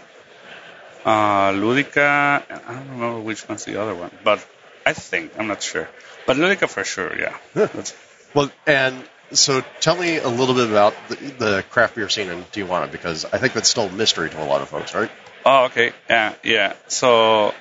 Uh, 1.05 1.53
Ludica, 1.53 2.43
I 2.45 2.75
don't 2.75 2.91
remember 2.91 3.21
which 3.21 3.49
one's 3.49 3.65
the 3.65 3.81
other 3.81 3.95
one, 3.95 4.11
but 4.23 4.45
I 4.85 4.93
think 4.93 5.33
I'm 5.39 5.47
not 5.47 5.63
sure. 5.63 5.89
But 6.27 6.37
Ludica 6.37 6.69
for 6.69 6.85
sure, 6.85 7.13
yeah. 7.19 7.37
That's, 7.55 7.95
Well, 8.35 8.51
and 8.67 9.03
so 9.33 9.63
tell 9.81 9.97
me 9.97 10.19
a 10.19 10.29
little 10.29 10.55
bit 10.55 10.69
about 10.69 10.95
the, 11.09 11.17
the 11.17 11.65
craft 11.71 11.95
beer 11.95 12.09
scene 12.09 12.29
in 12.29 12.43
Tijuana 12.45 12.91
because 12.91 13.25
I 13.25 13.39
think 13.39 13.53
that's 13.53 13.69
still 13.69 13.87
a 13.87 13.93
mystery 13.93 14.31
to 14.31 14.43
a 14.43 14.47
lot 14.47 14.61
of 14.61 14.69
folks, 14.69 14.95
right? 14.95 15.11
Oh, 15.45 15.65
okay. 15.67 15.93
Yeah, 16.09 16.35
yeah. 16.43 16.75
So, 16.89 17.55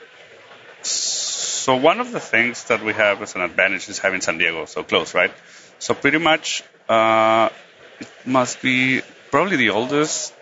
so 0.81 1.75
one 1.75 1.99
of 1.99 2.11
the 2.11 2.19
things 2.19 2.65
that 2.65 2.83
we 2.83 2.93
have 2.93 3.21
as 3.21 3.35
an 3.35 3.41
advantage 3.41 3.89
is 3.89 3.99
having 3.99 4.21
San 4.21 4.37
Diego 4.37 4.65
so 4.65 4.83
close, 4.83 5.13
right? 5.13 5.31
So 5.79 5.93
pretty 5.93 6.17
much, 6.17 6.63
uh, 6.87 7.49
it 7.99 8.07
must 8.25 8.61
be 8.61 9.01
probably 9.31 9.57
the 9.57 9.69
oldest. 9.69 10.33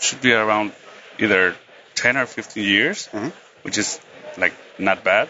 Should 0.00 0.20
be 0.20 0.32
around 0.32 0.72
either 1.18 1.54
10 1.94 2.16
or 2.16 2.26
15 2.26 2.64
years, 2.64 3.08
Mhm. 3.12 3.32
which 3.62 3.78
is 3.78 4.00
like 4.36 4.52
not 4.78 5.04
bad. 5.04 5.28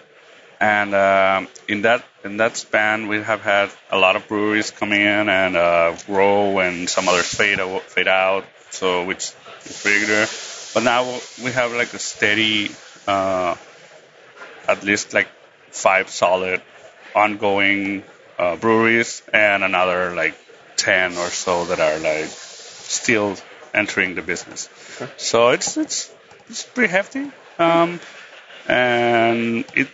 And 0.61 0.95
um, 0.95 1.49
in 1.69 1.83
that 1.83 2.03
in 2.25 2.39
that 2.39 2.57
span, 2.57 3.07
we 3.07 3.23
have 3.23 3.43
had 3.43 3.71
a 3.91 3.99
lot 3.99 4.17
of 4.17 4.27
breweries 4.27 4.71
come 4.71 4.93
in 4.93 5.29
and 5.29 5.57
uh, 5.57 5.95
grow, 6.07 6.59
and 6.59 6.89
some 6.89 7.07
others 7.07 7.27
fade 7.27 7.61
out, 7.61 7.83
fade 7.83 8.09
out. 8.09 8.45
So 8.71 9.05
which 9.05 9.33
is 9.67 9.83
good. 9.83 10.29
But 10.73 10.83
now 10.83 11.21
we 11.45 11.53
have 11.53 11.73
like 11.73 11.93
a 11.93 11.99
steady, 11.99 12.71
uh, 13.07 13.55
at 14.67 14.83
least 14.83 15.13
like 15.13 15.29
five 15.71 16.09
solid 16.09 16.63
ongoing 17.15 18.03
uh, 18.39 18.57
breweries, 18.57 19.23
and 19.33 19.63
another 19.63 20.15
like 20.15 20.35
ten 20.77 21.13
or 21.17 21.29
so 21.29 21.67
that 21.67 21.79
are 21.79 21.99
like 22.01 22.29
still 22.29 23.37
entering 23.75 24.15
the 24.15 24.23
business. 24.23 24.69
So 25.19 25.51
it's 25.51 25.77
it's 25.77 26.11
it's 26.49 26.65
pretty 26.65 26.91
hefty, 26.91 27.31
um, 27.59 28.01
and 28.67 29.65
it 29.75 29.89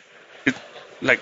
it 0.46 0.54
like 1.02 1.20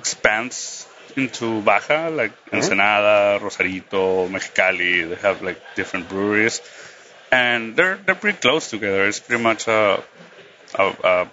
expands 0.00 0.86
into 1.16 1.60
Baja, 1.62 2.08
like 2.08 2.32
Ensenada, 2.52 3.38
Rosarito, 3.42 4.28
Mexicali. 4.28 5.08
They 5.08 5.20
have 5.26 5.42
like 5.42 5.60
different 5.76 6.08
breweries, 6.08 6.60
and 7.30 7.76
they're 7.76 7.96
they're 8.04 8.20
pretty 8.24 8.38
close 8.38 8.70
together. 8.70 9.06
It's 9.06 9.20
pretty 9.20 9.42
much 9.42 9.68
a 9.68 10.02
a, 10.74 10.86
a 11.14 11.30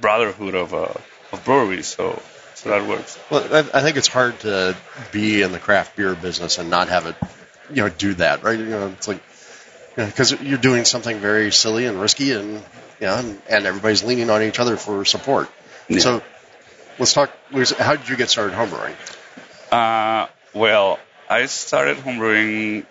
brotherhood 0.00 0.54
of 0.54 0.74
uh, 0.74 0.94
of 1.32 1.44
breweries. 1.44 1.86
So 1.86 2.20
so 2.54 2.70
that 2.70 2.88
works. 2.88 3.18
Well, 3.30 3.44
I, 3.52 3.78
I 3.78 3.82
think 3.82 3.96
it's 3.96 4.08
hard 4.08 4.40
to 4.40 4.76
be 5.12 5.42
in 5.42 5.52
the 5.52 5.58
craft 5.58 5.96
beer 5.96 6.14
business 6.14 6.58
and 6.58 6.70
not 6.70 6.88
have 6.88 7.06
it, 7.06 7.16
you 7.70 7.82
know, 7.82 7.88
do 7.88 8.14
that, 8.14 8.42
right? 8.42 8.58
You 8.58 8.66
know, 8.66 8.88
it's 8.88 9.08
like 9.08 9.22
because 9.94 10.32
you're 10.40 10.58
doing 10.58 10.84
something 10.84 11.18
very 11.18 11.52
silly 11.52 11.86
and 11.86 12.00
risky, 12.00 12.32
and 12.32 12.54
you 13.00 13.06
know, 13.06 13.16
and, 13.16 13.42
and 13.48 13.66
everybody's 13.66 14.02
leaning 14.04 14.30
on 14.30 14.42
each 14.42 14.58
other 14.58 14.76
for 14.76 15.04
support. 15.04 15.50
Yeah. 15.88 16.00
So 16.00 16.22
let's 16.98 17.12
talk. 17.12 17.30
How 17.78 17.96
did 17.96 18.08
you 18.08 18.16
get 18.16 18.30
started 18.30 18.54
homebrewing? 18.54 18.94
Uh, 19.70 20.28
well, 20.54 20.98
I 21.28 21.46
started 21.46 21.96
homebrewing 21.98 22.86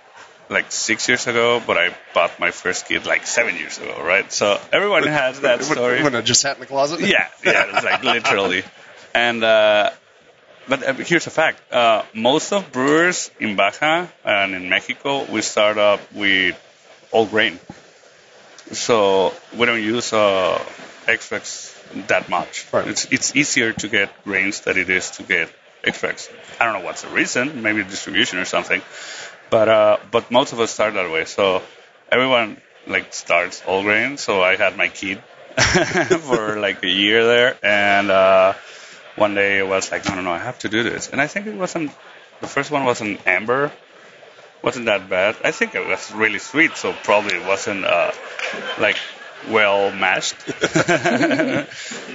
like 0.50 0.72
six 0.72 1.08
years 1.08 1.28
ago, 1.28 1.62
but 1.66 1.78
I 1.78 1.96
bought 2.14 2.40
my 2.40 2.52
first 2.52 2.88
kit 2.88 3.06
like 3.06 3.26
seven 3.26 3.56
years 3.56 3.78
ago, 3.78 4.04
right? 4.04 4.32
So 4.32 4.60
everyone 4.72 5.04
has 5.08 5.42
that 5.42 5.64
story. 5.72 6.04
When, 6.04 6.16
it 6.16 6.26
just 6.26 6.42
sat 6.42 6.56
in 6.58 6.62
the 6.62 6.68
closet. 6.68 7.00
yeah, 7.02 7.28
yeah, 7.44 7.66
it's 7.74 7.84
like 7.84 8.04
literally. 8.16 8.64
And 9.14 9.44
uh, 9.44 9.92
but 10.68 10.84
uh, 10.84 10.94
here's 10.94 11.28
a 11.28 11.32
fact: 11.32 11.74
uh, 11.74 12.04
most 12.14 12.52
of 12.54 12.72
brewers 12.72 13.32
in 13.40 13.56
Baja 13.56 14.08
and 14.24 14.54
in 14.54 14.70
Mexico, 14.70 15.24
we 15.26 15.42
start 15.42 15.78
up 15.78 16.00
with 16.14 16.60
all 17.12 17.26
grain, 17.26 17.60
so 18.72 19.34
we 19.58 19.66
don't 19.66 19.82
use 19.82 20.12
uh, 20.14 20.64
extracts 21.08 21.74
that 22.08 22.30
much. 22.30 22.66
Right. 22.72 22.88
It's 22.88 23.06
it's 23.12 23.36
easier 23.36 23.74
to 23.74 23.88
get 23.88 24.10
grains 24.24 24.62
than 24.62 24.78
it 24.78 24.90
is 24.90 25.12
to 25.12 25.24
get 25.24 25.50
extracts. 25.84 26.30
I 26.60 26.66
don't 26.66 26.80
know 26.80 26.86
what's 26.86 27.04
the 27.04 27.10
reason, 27.10 27.62
maybe 27.62 27.84
distribution 27.84 28.40
or 28.40 28.46
something, 28.46 28.82
but 29.50 29.70
uh, 29.70 29.98
but 30.12 30.32
most 30.32 30.54
of 30.54 30.60
us 30.60 30.72
start 30.72 30.94
that 30.96 31.12
way. 31.12 31.26
So 31.26 31.62
everyone 32.12 32.58
like 32.88 33.14
starts 33.14 33.64
all 33.68 33.84
grain. 33.84 34.18
So 34.18 34.42
I 34.42 34.56
had 34.56 34.78
my 34.78 34.90
kid 34.90 35.22
for 35.58 36.60
like 36.60 36.84
a 36.84 36.90
year 36.90 37.26
there, 37.26 37.58
and 37.64 38.12
uh, 38.12 38.54
one 39.16 39.36
day 39.36 39.60
I 39.60 39.64
was 39.64 39.92
like, 39.92 40.06
no, 40.06 40.16
no, 40.16 40.22
no, 40.22 40.32
I 40.32 40.40
have 40.40 40.60
to 40.60 40.70
do 40.70 40.84
this. 40.84 41.10
And 41.10 41.22
I 41.22 41.28
think 41.28 41.48
it 41.48 41.56
wasn't 41.56 41.92
the 42.42 42.48
first 42.48 42.72
one 42.72 42.84
wasn't 42.84 43.26
amber, 43.26 43.72
wasn't 44.62 44.88
that 44.88 45.10
bad. 45.10 45.38
I 45.44 45.52
think 45.52 45.76
it 45.76 45.88
was 45.88 46.12
really 46.12 46.40
sweet, 46.40 46.76
so 46.76 46.94
probably 47.04 47.38
it 47.38 47.46
wasn't 47.46 47.86
uh, 47.86 48.12
like 48.80 48.98
well 49.50 49.92
mashed. 49.92 50.36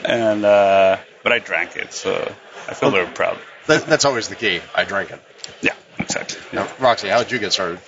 and 0.04 0.44
uh, 0.44 0.98
but 1.22 1.32
I 1.32 1.38
drank 1.38 1.76
it, 1.76 1.92
so 1.92 2.34
I 2.68 2.74
feel 2.74 2.90
very 2.90 3.06
proud. 3.06 3.38
That, 3.66 3.86
that's 3.86 4.04
always 4.04 4.28
the 4.28 4.36
key. 4.36 4.60
I 4.74 4.84
drank 4.84 5.10
it. 5.10 5.20
Yeah, 5.60 5.74
exactly. 5.98 6.40
Now, 6.52 6.68
Roxy, 6.78 7.08
how 7.08 7.22
did 7.22 7.32
you 7.32 7.38
get 7.38 7.52
started? 7.52 7.80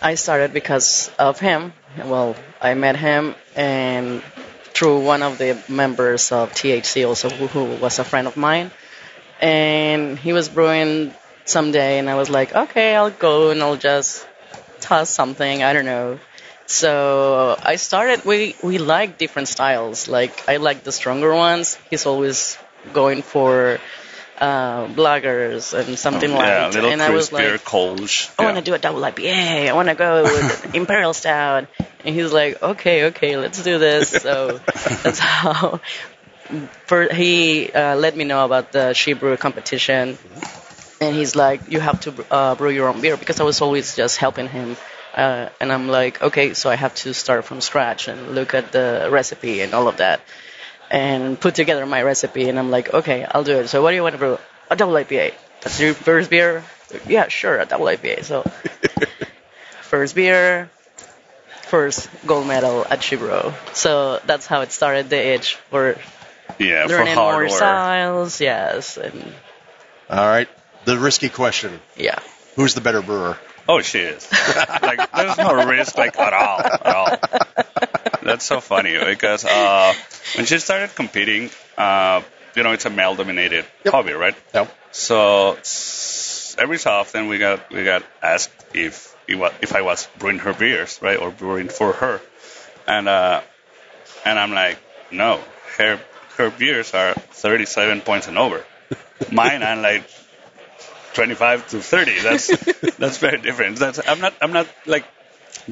I 0.00 0.14
started 0.14 0.52
because 0.52 1.10
of 1.18 1.40
him. 1.40 1.72
Well, 1.96 2.36
I 2.60 2.74
met 2.74 2.96
him 2.96 3.34
and 3.54 4.22
through 4.76 5.00
one 5.00 5.22
of 5.22 5.38
the 5.38 5.58
members 5.68 6.32
of 6.32 6.52
THC, 6.52 7.08
also 7.08 7.30
who, 7.30 7.46
who 7.46 7.64
was 7.80 7.98
a 7.98 8.04
friend 8.04 8.26
of 8.26 8.36
mine, 8.36 8.70
and 9.40 10.18
he 10.18 10.34
was 10.34 10.50
brewing 10.50 11.14
someday, 11.46 11.98
and 11.98 12.10
I 12.10 12.14
was 12.14 12.28
like, 12.28 12.54
okay, 12.54 12.94
I'll 12.94 13.10
go 13.10 13.50
and 13.50 13.62
I'll 13.62 13.76
just 13.76 14.26
toss 14.80 15.08
something. 15.08 15.62
I 15.62 15.72
don't 15.72 15.86
know. 15.86 16.18
So 16.66 17.56
I 17.62 17.76
started. 17.76 18.24
We 18.24 18.54
we 18.62 18.78
like 18.78 19.18
different 19.18 19.48
styles. 19.48 20.08
Like 20.08 20.48
I 20.48 20.56
like 20.58 20.82
the 20.84 20.92
stronger 20.92 21.34
ones. 21.34 21.78
He's 21.90 22.06
always 22.06 22.58
going 22.92 23.22
for 23.22 23.78
uh, 24.40 24.86
lagers 24.88 25.72
and 25.74 25.98
something 25.98 26.30
Oh, 26.30 26.34
yeah, 26.40 26.66
like. 26.66 26.74
little 26.74 26.90
and 26.90 27.02
I 27.02 27.10
was 27.10 27.30
crispier, 27.30 27.52
like, 27.52 27.64
Kolsch. 27.64 28.30
I 28.38 28.42
yeah. 28.42 28.46
want 28.52 28.58
to 28.58 28.64
do 28.64 28.74
a 28.74 28.78
double 28.78 29.00
IPA. 29.00 29.68
I 29.68 29.72
want 29.74 29.88
to 29.88 29.94
go 29.94 30.22
with 30.24 30.74
Imperial 30.74 31.14
Stout. 31.14 31.66
And 32.04 32.14
he's 32.14 32.32
like, 32.32 32.62
okay, 32.62 33.06
okay, 33.06 33.36
let's 33.36 33.62
do 33.62 33.78
this. 33.78 34.10
So 34.10 34.60
that's 35.02 35.18
how 35.18 35.80
for, 36.86 37.12
he 37.12 37.70
uh, 37.72 37.96
let 37.96 38.16
me 38.16 38.24
know 38.24 38.44
about 38.44 38.72
the 38.72 38.92
She 38.94 39.12
Brew 39.14 39.36
competition. 39.36 40.18
And 41.00 41.14
he's 41.14 41.36
like, 41.36 41.70
you 41.70 41.80
have 41.80 42.00
to 42.02 42.24
uh, 42.30 42.54
brew 42.54 42.70
your 42.70 42.88
own 42.88 43.00
beer 43.00 43.16
because 43.16 43.40
I 43.40 43.44
was 43.44 43.60
always 43.60 43.96
just 43.96 44.16
helping 44.16 44.48
him. 44.48 44.76
Uh, 45.16 45.48
and 45.60 45.72
I'm 45.72 45.88
like, 45.88 46.20
okay, 46.22 46.52
so 46.52 46.68
I 46.68 46.76
have 46.76 46.94
to 46.96 47.14
start 47.14 47.46
from 47.46 47.62
scratch 47.62 48.08
and 48.08 48.34
look 48.34 48.52
at 48.52 48.70
the 48.70 49.08
recipe 49.10 49.62
and 49.62 49.72
all 49.72 49.88
of 49.88 49.96
that 49.96 50.20
and 50.90 51.40
put 51.40 51.54
together 51.54 51.86
my 51.86 52.02
recipe. 52.02 52.48
And 52.48 52.58
I'm 52.58 52.70
like, 52.70 52.92
okay, 52.92 53.24
I'll 53.24 53.44
do 53.44 53.58
it. 53.60 53.68
So 53.68 53.82
what 53.82 53.90
do 53.90 53.96
you 53.96 54.02
want 54.02 54.14
to 54.14 54.18
brew? 54.18 54.38
A 54.70 54.76
double 54.76 54.92
IPA. 54.94 55.34
That's 55.62 55.80
your 55.80 55.94
first 55.94 56.30
beer? 56.30 56.62
Yeah, 57.06 57.28
sure, 57.28 57.58
a 57.58 57.66
double 57.66 57.86
IPA. 57.86 58.24
So 58.24 58.42
first 59.82 60.14
beer, 60.14 60.70
first 61.62 62.08
gold 62.26 62.46
medal 62.46 62.86
at 62.88 63.02
She 63.02 63.16
Brew. 63.16 63.52
So 63.72 64.20
that's 64.24 64.46
how 64.46 64.60
it 64.60 64.72
started. 64.72 65.10
The 65.10 65.16
itch 65.16 65.56
for 65.70 65.98
yeah, 66.58 66.86
for 66.86 66.92
learning 66.92 67.14
more 67.14 67.32
hardware. 67.32 67.48
styles. 67.48 68.40
Yes, 68.40 68.96
and 68.96 69.34
All 70.10 70.26
right. 70.26 70.48
The 70.84 70.98
risky 70.98 71.28
question: 71.28 71.80
yeah. 71.96 72.18
Who's 72.54 72.74
the 72.74 72.80
better 72.80 73.02
brewer? 73.02 73.36
Oh, 73.68 73.80
she 73.80 73.98
is. 73.98 74.30
like, 74.82 75.12
there's 75.12 75.38
no 75.38 75.52
risk, 75.66 75.98
like, 75.98 76.18
at 76.18 76.32
all, 76.32 76.60
at 76.60 76.86
all. 76.92 77.18
That's 78.22 78.44
so 78.44 78.60
funny 78.60 78.96
because 78.98 79.44
uh, 79.44 79.94
when 80.36 80.46
she 80.46 80.58
started 80.58 80.94
competing, 80.94 81.50
uh, 81.78 82.22
you 82.54 82.62
know, 82.62 82.72
it's 82.72 82.86
a 82.86 82.90
male-dominated 82.90 83.64
Yep. 83.84 83.92
hobby, 83.92 84.12
right? 84.12 84.34
No. 84.54 84.68
So 84.90 85.56
every 86.58 86.78
so 86.78 86.90
often 86.90 87.28
we 87.28 87.38
got 87.38 87.70
we 87.72 87.84
got 87.84 88.02
asked 88.22 88.50
if 88.74 89.14
if 89.28 89.74
I 89.74 89.82
was 89.82 90.08
brewing 90.18 90.38
her 90.38 90.52
beers, 90.54 90.98
right, 91.02 91.18
or 91.18 91.30
brewing 91.30 91.68
for 91.68 91.92
her, 91.92 92.20
and 92.86 93.08
uh, 93.08 93.42
and 94.24 94.38
I'm 94.38 94.52
like, 94.52 94.78
no, 95.10 95.40
her 95.78 96.00
her 96.36 96.50
beers 96.50 96.94
are 96.94 97.14
37 97.14 98.00
points 98.00 98.28
and 98.28 98.38
over. 98.38 98.64
Mine 99.30 99.62
are 99.62 99.76
like 99.76 100.04
25 101.16 101.68
to 101.70 101.80
30. 101.82 102.20
That's 102.20 102.46
that's 102.98 103.18
very 103.18 103.40
different. 103.40 103.78
That's 103.78 103.98
I'm 104.06 104.20
not 104.20 104.34
I'm 104.40 104.52
not 104.52 104.68
like 104.86 105.04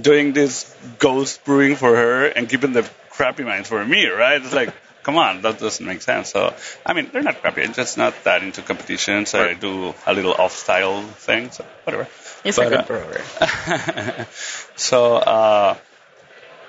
doing 0.01 0.33
this 0.33 0.75
ghost 0.99 1.45
brewing 1.45 1.77
for 1.77 1.95
her 1.95 2.27
and 2.27 2.49
keeping 2.49 2.73
the 2.73 2.89
crappy 3.11 3.45
mines 3.45 3.69
for 3.69 3.85
me, 3.85 4.07
right? 4.07 4.43
It's 4.43 4.53
like 4.53 4.75
come 5.05 5.17
on, 5.19 5.43
that 5.43 5.61
doesn't 5.61 5.87
make 5.87 6.03
sense. 6.03 6.31
So, 6.31 6.53
I 6.85 6.95
mean, 6.95 7.11
they're 7.13 7.23
not 7.23 7.41
crappy. 7.41 7.63
I'm 7.63 7.75
just 7.75 7.99
not 7.99 8.15
that 8.25 8.43
into 8.43 8.63
competition. 8.63 9.27
So 9.27 9.45
I 9.45 9.55
do 9.55 9.95
a 10.07 10.15
little 10.15 10.33
off-style 10.33 11.03
thing. 11.03 11.51
So 11.53 11.65
whatever. 11.85 12.09
It's 12.43 12.57
But, 12.57 12.67
a 12.67 12.71
good 12.71 12.79
uh, 12.79 12.87
brewer. 12.89 14.27
so, 14.77 15.17
uh, 15.17 15.77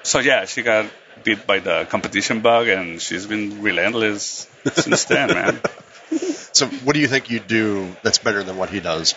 so 0.03 0.19
yeah, 0.19 0.45
she 0.45 0.61
got 0.61 0.85
bit 1.23 1.47
by 1.47 1.59
the 1.59 1.87
competition 1.89 2.41
bug, 2.41 2.67
and 2.67 3.01
she's 3.01 3.25
been 3.25 3.61
relentless 3.61 4.47
since 4.73 5.05
then, 5.05 5.29
man. 5.29 5.61
So, 6.53 6.67
what 6.67 6.93
do 6.93 6.99
you 6.99 7.07
think 7.07 7.29
you 7.29 7.39
do 7.39 7.95
that's 8.03 8.17
better 8.19 8.43
than 8.43 8.57
what 8.57 8.69
he 8.69 8.79
does? 8.79 9.13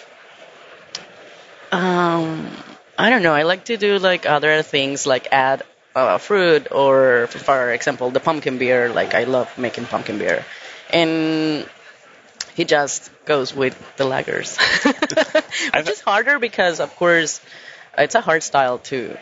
Um, 1.71 2.51
I 2.97 3.11
don't 3.11 3.23
know. 3.23 3.35
I 3.35 3.43
like 3.43 3.65
to 3.67 3.77
do 3.77 3.99
like 3.99 4.27
other 4.27 4.63
things, 4.63 5.07
like 5.07 5.29
add 5.33 5.63
uh, 5.95 6.19
fruit, 6.19 6.69
or 6.73 7.27
for 7.29 7.71
example, 7.73 8.11
the 8.11 8.21
pumpkin 8.21 8.59
beer. 8.59 8.89
Like 8.91 9.15
I 9.15 9.25
love 9.25 9.57
making 9.59 9.85
pumpkin 9.87 10.19
beer, 10.19 10.45
and 10.91 11.69
he 12.55 12.65
just 12.65 13.11
goes 13.25 13.55
with 13.55 13.77
the 13.97 14.05
lagers, 14.05 14.59
which 15.77 15.89
is 15.89 16.01
harder 16.01 16.39
because, 16.39 16.81
of 16.81 16.95
course, 16.97 17.41
it's 17.97 18.15
a 18.15 18.21
hard 18.21 18.43
style 18.43 18.79
to 18.91 19.17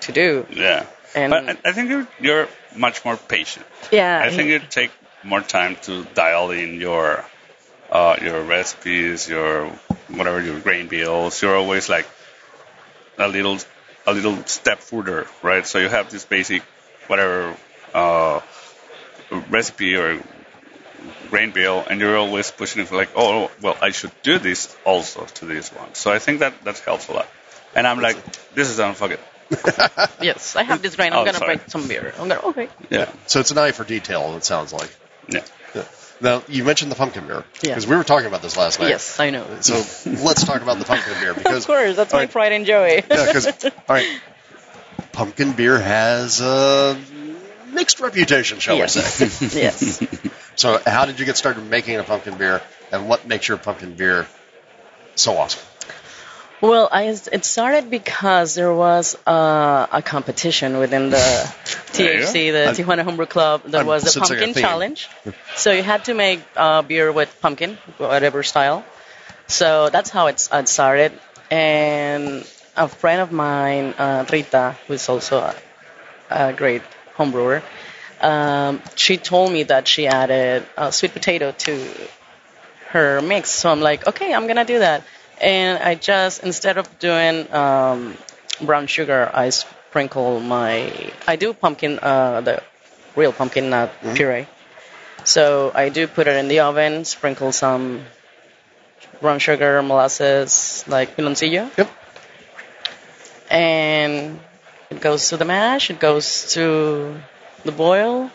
to 0.00 0.12
do. 0.12 0.46
Yeah. 0.50 0.86
And- 1.14 1.30
but 1.30 1.48
I, 1.48 1.70
I 1.70 1.72
think 1.72 1.88
you're, 1.88 2.06
you're 2.20 2.48
much 2.76 3.02
more 3.04 3.16
patient. 3.16 3.64
Yeah, 3.90 4.20
I 4.22 4.28
think 4.30 4.48
you 4.50 4.58
take 4.58 4.90
more 5.22 5.40
time 5.40 5.76
to 5.82 6.04
dial 6.14 6.50
in 6.50 6.80
your 6.80 7.24
uh, 7.90 8.16
your 8.22 8.42
recipes, 8.42 9.28
your 9.28 9.66
whatever 10.08 10.40
your 10.42 10.60
grain 10.60 10.88
bills. 10.88 11.40
You're 11.42 11.56
always 11.56 11.88
like 11.88 12.06
a 13.18 13.28
little 13.28 13.58
a 14.06 14.12
little 14.12 14.36
step 14.46 14.78
further, 14.80 15.26
right? 15.42 15.66
So 15.66 15.78
you 15.78 15.88
have 15.88 16.10
this 16.10 16.24
basic 16.24 16.62
whatever 17.08 17.56
uh, 17.94 18.40
recipe 19.50 19.96
or 19.96 20.22
grain 21.30 21.50
bill, 21.52 21.84
and 21.88 22.00
you're 22.00 22.16
always 22.16 22.50
pushing 22.50 22.82
it 22.82 22.88
for 22.88 22.96
like, 22.96 23.10
oh, 23.16 23.50
well, 23.62 23.76
I 23.80 23.90
should 23.90 24.12
do 24.22 24.38
this 24.38 24.74
also 24.84 25.24
to 25.24 25.46
this 25.46 25.70
one. 25.72 25.94
So 25.94 26.10
I 26.12 26.18
think 26.18 26.40
that 26.40 26.64
that 26.64 26.78
helps 26.80 27.08
a 27.08 27.12
lot. 27.12 27.28
And 27.74 27.86
I'm 27.86 28.00
like, 28.00 28.16
this 28.54 28.68
is 28.70 28.76
done, 28.78 28.94
fuck 28.94 29.10
it. 29.12 29.20
yes, 30.20 30.56
I 30.56 30.62
have 30.62 30.82
this 30.82 30.96
grain. 30.96 31.12
I'm 31.12 31.20
Oh, 31.20 31.24
gonna 31.24 31.38
sorry. 31.38 31.56
make 31.56 31.70
some 31.70 31.86
beer. 31.88 32.12
I'm 32.18 32.28
gonna 32.28 32.40
okay. 32.48 32.68
Yeah, 32.90 33.10
So 33.26 33.40
it's 33.40 33.50
an 33.50 33.58
eye 33.58 33.72
for 33.72 33.84
detail. 33.84 34.34
It 34.36 34.44
sounds 34.44 34.72
like. 34.72 34.90
Yeah. 35.28 35.44
Yeah. 35.74 35.84
Now 36.20 36.42
you 36.48 36.64
mentioned 36.64 36.90
the 36.90 36.96
pumpkin 36.96 37.26
beer 37.26 37.44
Yeah. 37.62 37.70
because 37.70 37.86
we 37.86 37.96
were 37.96 38.04
talking 38.04 38.26
about 38.26 38.42
this 38.42 38.56
last 38.56 38.80
night. 38.80 38.88
Yes, 38.88 39.20
I 39.20 39.30
know. 39.30 39.46
So 39.60 39.74
let's 40.24 40.44
talk 40.44 40.62
about 40.62 40.78
the 40.78 40.84
pumpkin 40.84 41.14
beer 41.20 41.34
because 41.42 41.64
Of 41.64 41.66
course, 41.66 41.96
that's 41.96 42.12
my 42.12 42.20
right, 42.20 42.30
pride 42.30 42.52
and 42.52 42.66
joy. 42.66 43.02
Yeah, 43.10 43.26
because 43.26 43.64
all 43.64 43.70
right, 43.88 44.08
pumpkin 45.12 45.52
beer 45.52 45.78
has 45.78 46.40
a 46.40 46.98
mixed 47.72 48.00
reputation, 48.00 48.58
shall 48.58 48.74
we 48.76 48.80
yes, 48.80 48.94
say? 48.94 49.60
yes. 49.60 50.02
So 50.56 50.80
how 50.84 51.04
did 51.06 51.20
you 51.20 51.26
get 51.26 51.36
started 51.36 51.68
making 51.68 51.96
a 51.96 52.02
pumpkin 52.02 52.36
beer, 52.36 52.62
and 52.90 53.08
what 53.08 53.26
makes 53.26 53.46
your 53.46 53.58
pumpkin 53.58 53.94
beer 53.94 54.26
so 55.14 55.36
awesome? 55.36 55.62
Well, 56.60 56.88
I, 56.90 57.04
it 57.04 57.44
started 57.44 57.88
because 57.88 58.54
there 58.56 58.74
was 58.74 59.16
uh, 59.26 59.86
a 59.92 60.02
competition 60.02 60.78
within 60.78 61.10
the 61.10 61.16
THC, 61.92 62.50
the 62.52 62.64
I'm- 62.66 62.74
Tijuana 62.74 63.02
Homebrew 63.04 63.26
Club. 63.26 63.62
There 63.64 63.80
I'm 63.80 63.86
was 63.86 64.02
the 64.02 64.18
a 64.18 64.22
pumpkin 64.22 64.54
challenge. 64.54 65.08
So 65.56 65.70
you 65.70 65.84
had 65.84 66.06
to 66.06 66.14
make 66.14 66.40
uh, 66.56 66.82
beer 66.82 67.12
with 67.12 67.30
pumpkin, 67.40 67.78
whatever 67.98 68.42
style. 68.42 68.84
So 69.46 69.88
that's 69.90 70.10
how 70.10 70.26
it, 70.26 70.48
it 70.52 70.68
started. 70.68 71.12
And 71.50 72.44
a 72.76 72.88
friend 72.88 73.20
of 73.20 73.30
mine, 73.30 73.94
uh, 73.96 74.24
Rita, 74.30 74.76
who's 74.88 75.08
also 75.08 75.38
a, 75.38 75.54
a 76.30 76.52
great 76.52 76.82
homebrewer, 77.16 77.62
um, 78.20 78.82
she 78.96 79.16
told 79.16 79.52
me 79.52 79.62
that 79.64 79.86
she 79.86 80.08
added 80.08 80.66
uh, 80.76 80.90
sweet 80.90 81.12
potato 81.12 81.52
to 81.52 81.88
her 82.88 83.20
mix. 83.22 83.50
So 83.50 83.70
I'm 83.70 83.80
like, 83.80 84.06
okay, 84.08 84.34
I'm 84.34 84.46
gonna 84.48 84.64
do 84.64 84.80
that. 84.80 85.04
And 85.40 85.82
I 85.82 85.94
just 85.94 86.42
instead 86.42 86.78
of 86.78 86.98
doing 86.98 87.52
um, 87.52 88.16
brown 88.60 88.86
sugar, 88.86 89.30
I 89.32 89.50
sprinkle 89.50 90.40
my 90.40 91.12
I 91.26 91.36
do 91.36 91.52
pumpkin 91.52 91.98
uh, 92.00 92.40
the 92.40 92.62
real 93.16 93.32
pumpkin 93.32 93.70
nut 93.70 93.92
puree. 94.14 94.46
So 95.24 95.70
I 95.74 95.88
do 95.88 96.06
put 96.06 96.26
it 96.26 96.36
in 96.36 96.48
the 96.48 96.60
oven, 96.60 97.04
sprinkle 97.04 97.52
some 97.52 98.04
brown 99.20 99.38
sugar, 99.38 99.82
molasses, 99.82 100.84
like 100.86 101.16
piloncillo. 101.16 101.70
Yep. 101.76 101.90
And 103.50 104.40
it 104.90 105.00
goes 105.00 105.28
to 105.30 105.36
the 105.36 105.44
mash. 105.44 105.90
It 105.90 106.00
goes 106.00 106.52
to 106.54 107.20
the 107.64 107.72
boil. 107.72 108.30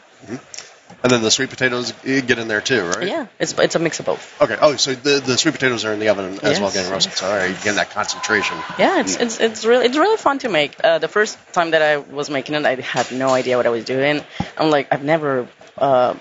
And 1.03 1.11
then 1.11 1.21
the 1.21 1.31
sweet 1.31 1.49
potatoes 1.49 1.93
you 2.05 2.21
get 2.21 2.39
in 2.39 2.47
there 2.47 2.61
too, 2.61 2.81
right? 2.81 3.07
Yeah, 3.09 3.27
it's 3.37 3.51
it's 3.59 3.75
a 3.75 3.79
mix 3.79 3.99
of 3.99 4.05
both. 4.05 4.41
Okay. 4.41 4.57
Oh, 4.61 4.77
so 4.77 4.93
the 4.95 5.19
the 5.19 5.37
sweet 5.37 5.51
potatoes 5.51 5.83
are 5.83 5.91
in 5.91 5.99
the 5.99 6.07
oven 6.07 6.39
as 6.41 6.61
well, 6.61 6.71
getting 6.71 6.89
roasted. 6.89 7.11
So 7.11 7.27
all 7.27 7.35
right, 7.35 7.53
getting 7.57 7.75
that 7.75 7.89
concentration. 7.89 8.57
Yeah, 8.79 9.01
it's 9.01 9.17
it's 9.17 9.39
it's 9.41 9.65
really 9.65 9.87
it's 9.87 9.97
really 9.97 10.15
fun 10.15 10.39
to 10.39 10.49
make. 10.49 10.77
Uh, 10.81 10.99
the 10.99 11.09
first 11.09 11.37
time 11.51 11.71
that 11.71 11.81
I 11.81 11.97
was 11.97 12.29
making 12.29 12.55
it, 12.55 12.65
I 12.65 12.75
had 12.75 13.11
no 13.11 13.29
idea 13.29 13.57
what 13.57 13.65
I 13.65 13.69
was 13.69 13.83
doing. 13.83 14.23
I'm 14.57 14.69
like, 14.71 14.87
I've 14.93 15.03
never 15.03 15.49
uh, 15.77 16.15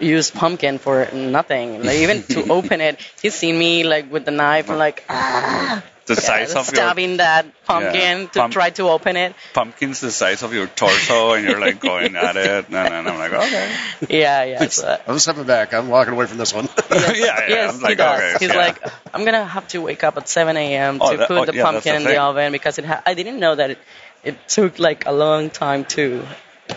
used 0.00 0.34
pumpkin 0.34 0.78
for 0.78 1.08
nothing. 1.12 1.84
Like, 1.84 1.98
even 1.98 2.24
to 2.24 2.48
open 2.58 2.80
it, 2.80 3.00
he's 3.22 3.34
seen 3.34 3.56
me 3.56 3.84
like 3.84 4.10
with 4.10 4.24
the 4.24 4.32
knife 4.32 4.70
and 4.70 4.78
like 4.78 5.04
ah, 5.08 5.84
The 6.04 6.14
yeah, 6.14 6.20
size 6.20 6.50
of 6.50 6.66
your 6.66 6.74
stabbing 6.74 7.18
that 7.18 7.46
pumpkin 7.64 8.26
to 8.28 8.38
Pump- 8.40 8.52
try 8.52 8.70
to 8.70 8.88
open 8.88 9.16
it. 9.16 9.36
pumpkin's 9.54 10.00
the 10.00 10.10
size 10.10 10.42
of 10.42 10.52
your 10.52 10.66
torso, 10.66 11.34
and 11.34 11.46
you're 11.46 11.60
like 11.60 11.78
going 11.80 12.16
at 12.16 12.36
it, 12.36 12.66
and, 12.66 12.74
and 12.76 13.08
I'm 13.08 13.18
like, 13.18 13.32
okay. 13.32 13.72
Yeah, 14.08 14.42
yeah. 14.42 14.66
So, 14.66 14.98
I'm 15.06 15.18
stepping 15.20 15.44
back. 15.44 15.72
I'm 15.72 15.86
walking 15.88 16.14
away 16.14 16.26
from 16.26 16.38
this 16.38 16.52
one. 16.52 16.64
yeah, 16.90 17.12
yeah. 17.14 17.48
yes, 17.48 17.74
I'm 17.74 17.78
he 17.80 17.84
like, 17.84 17.98
does. 17.98 18.20
okay, 18.34 18.44
He's 18.44 18.52
yeah. 18.52 18.58
like, 18.60 18.82
I'm 19.14 19.24
gonna 19.24 19.44
have 19.44 19.68
to 19.68 19.78
wake 19.80 20.02
up 20.02 20.16
at 20.16 20.28
7 20.28 20.56
a.m. 20.56 20.98
to 20.98 21.04
Oh, 21.04 21.16
that- 21.16 21.28
put 21.28 21.38
oh, 21.38 21.44
the 21.44 21.54
yeah, 21.54 21.62
pumpkin 21.62 21.92
the 21.92 21.98
in 22.00 22.04
the 22.04 22.20
oven 22.20 22.50
because 22.50 22.78
it. 22.78 22.84
Ha- 22.84 23.02
I 23.06 23.14
didn't 23.14 23.38
know 23.38 23.54
that 23.54 23.70
it, 23.70 23.78
it 24.24 24.48
took 24.48 24.80
like 24.80 25.06
a 25.06 25.12
long 25.12 25.50
time 25.50 25.84
to. 25.94 26.26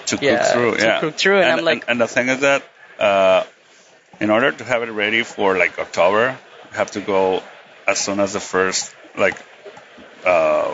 to 0.06 0.16
cook 0.18 0.22
yeah, 0.22 0.44
through. 0.44 0.76
to 0.78 0.84
yeah, 0.84 1.00
cook 1.00 1.16
through, 1.16 1.40
and 1.40 1.50
I'm 1.60 1.66
like- 1.66 1.86
and, 1.88 2.00
the 2.00 2.08
thing 2.08 2.30
is 2.30 2.42
that 2.42 2.62
uh, 3.00 3.44
in 4.20 4.30
order 4.30 4.52
to 4.52 4.64
have 4.64 4.84
it 4.84 4.92
ready 4.92 5.24
for 5.24 5.58
like 5.58 5.80
October, 5.80 6.38
you 6.72 6.78
have 6.78 6.92
to 6.92 7.02
go 7.02 7.42
as 7.88 7.98
soon 7.98 8.20
as 8.20 8.34
the 8.34 8.40
first 8.40 8.94
like 9.18 9.38
uh, 10.26 10.74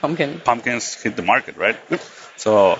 Pumpkin. 0.00 0.40
pumpkins 0.40 0.94
hit 0.94 1.16
the 1.16 1.22
market, 1.22 1.56
right? 1.56 1.76
So 2.36 2.78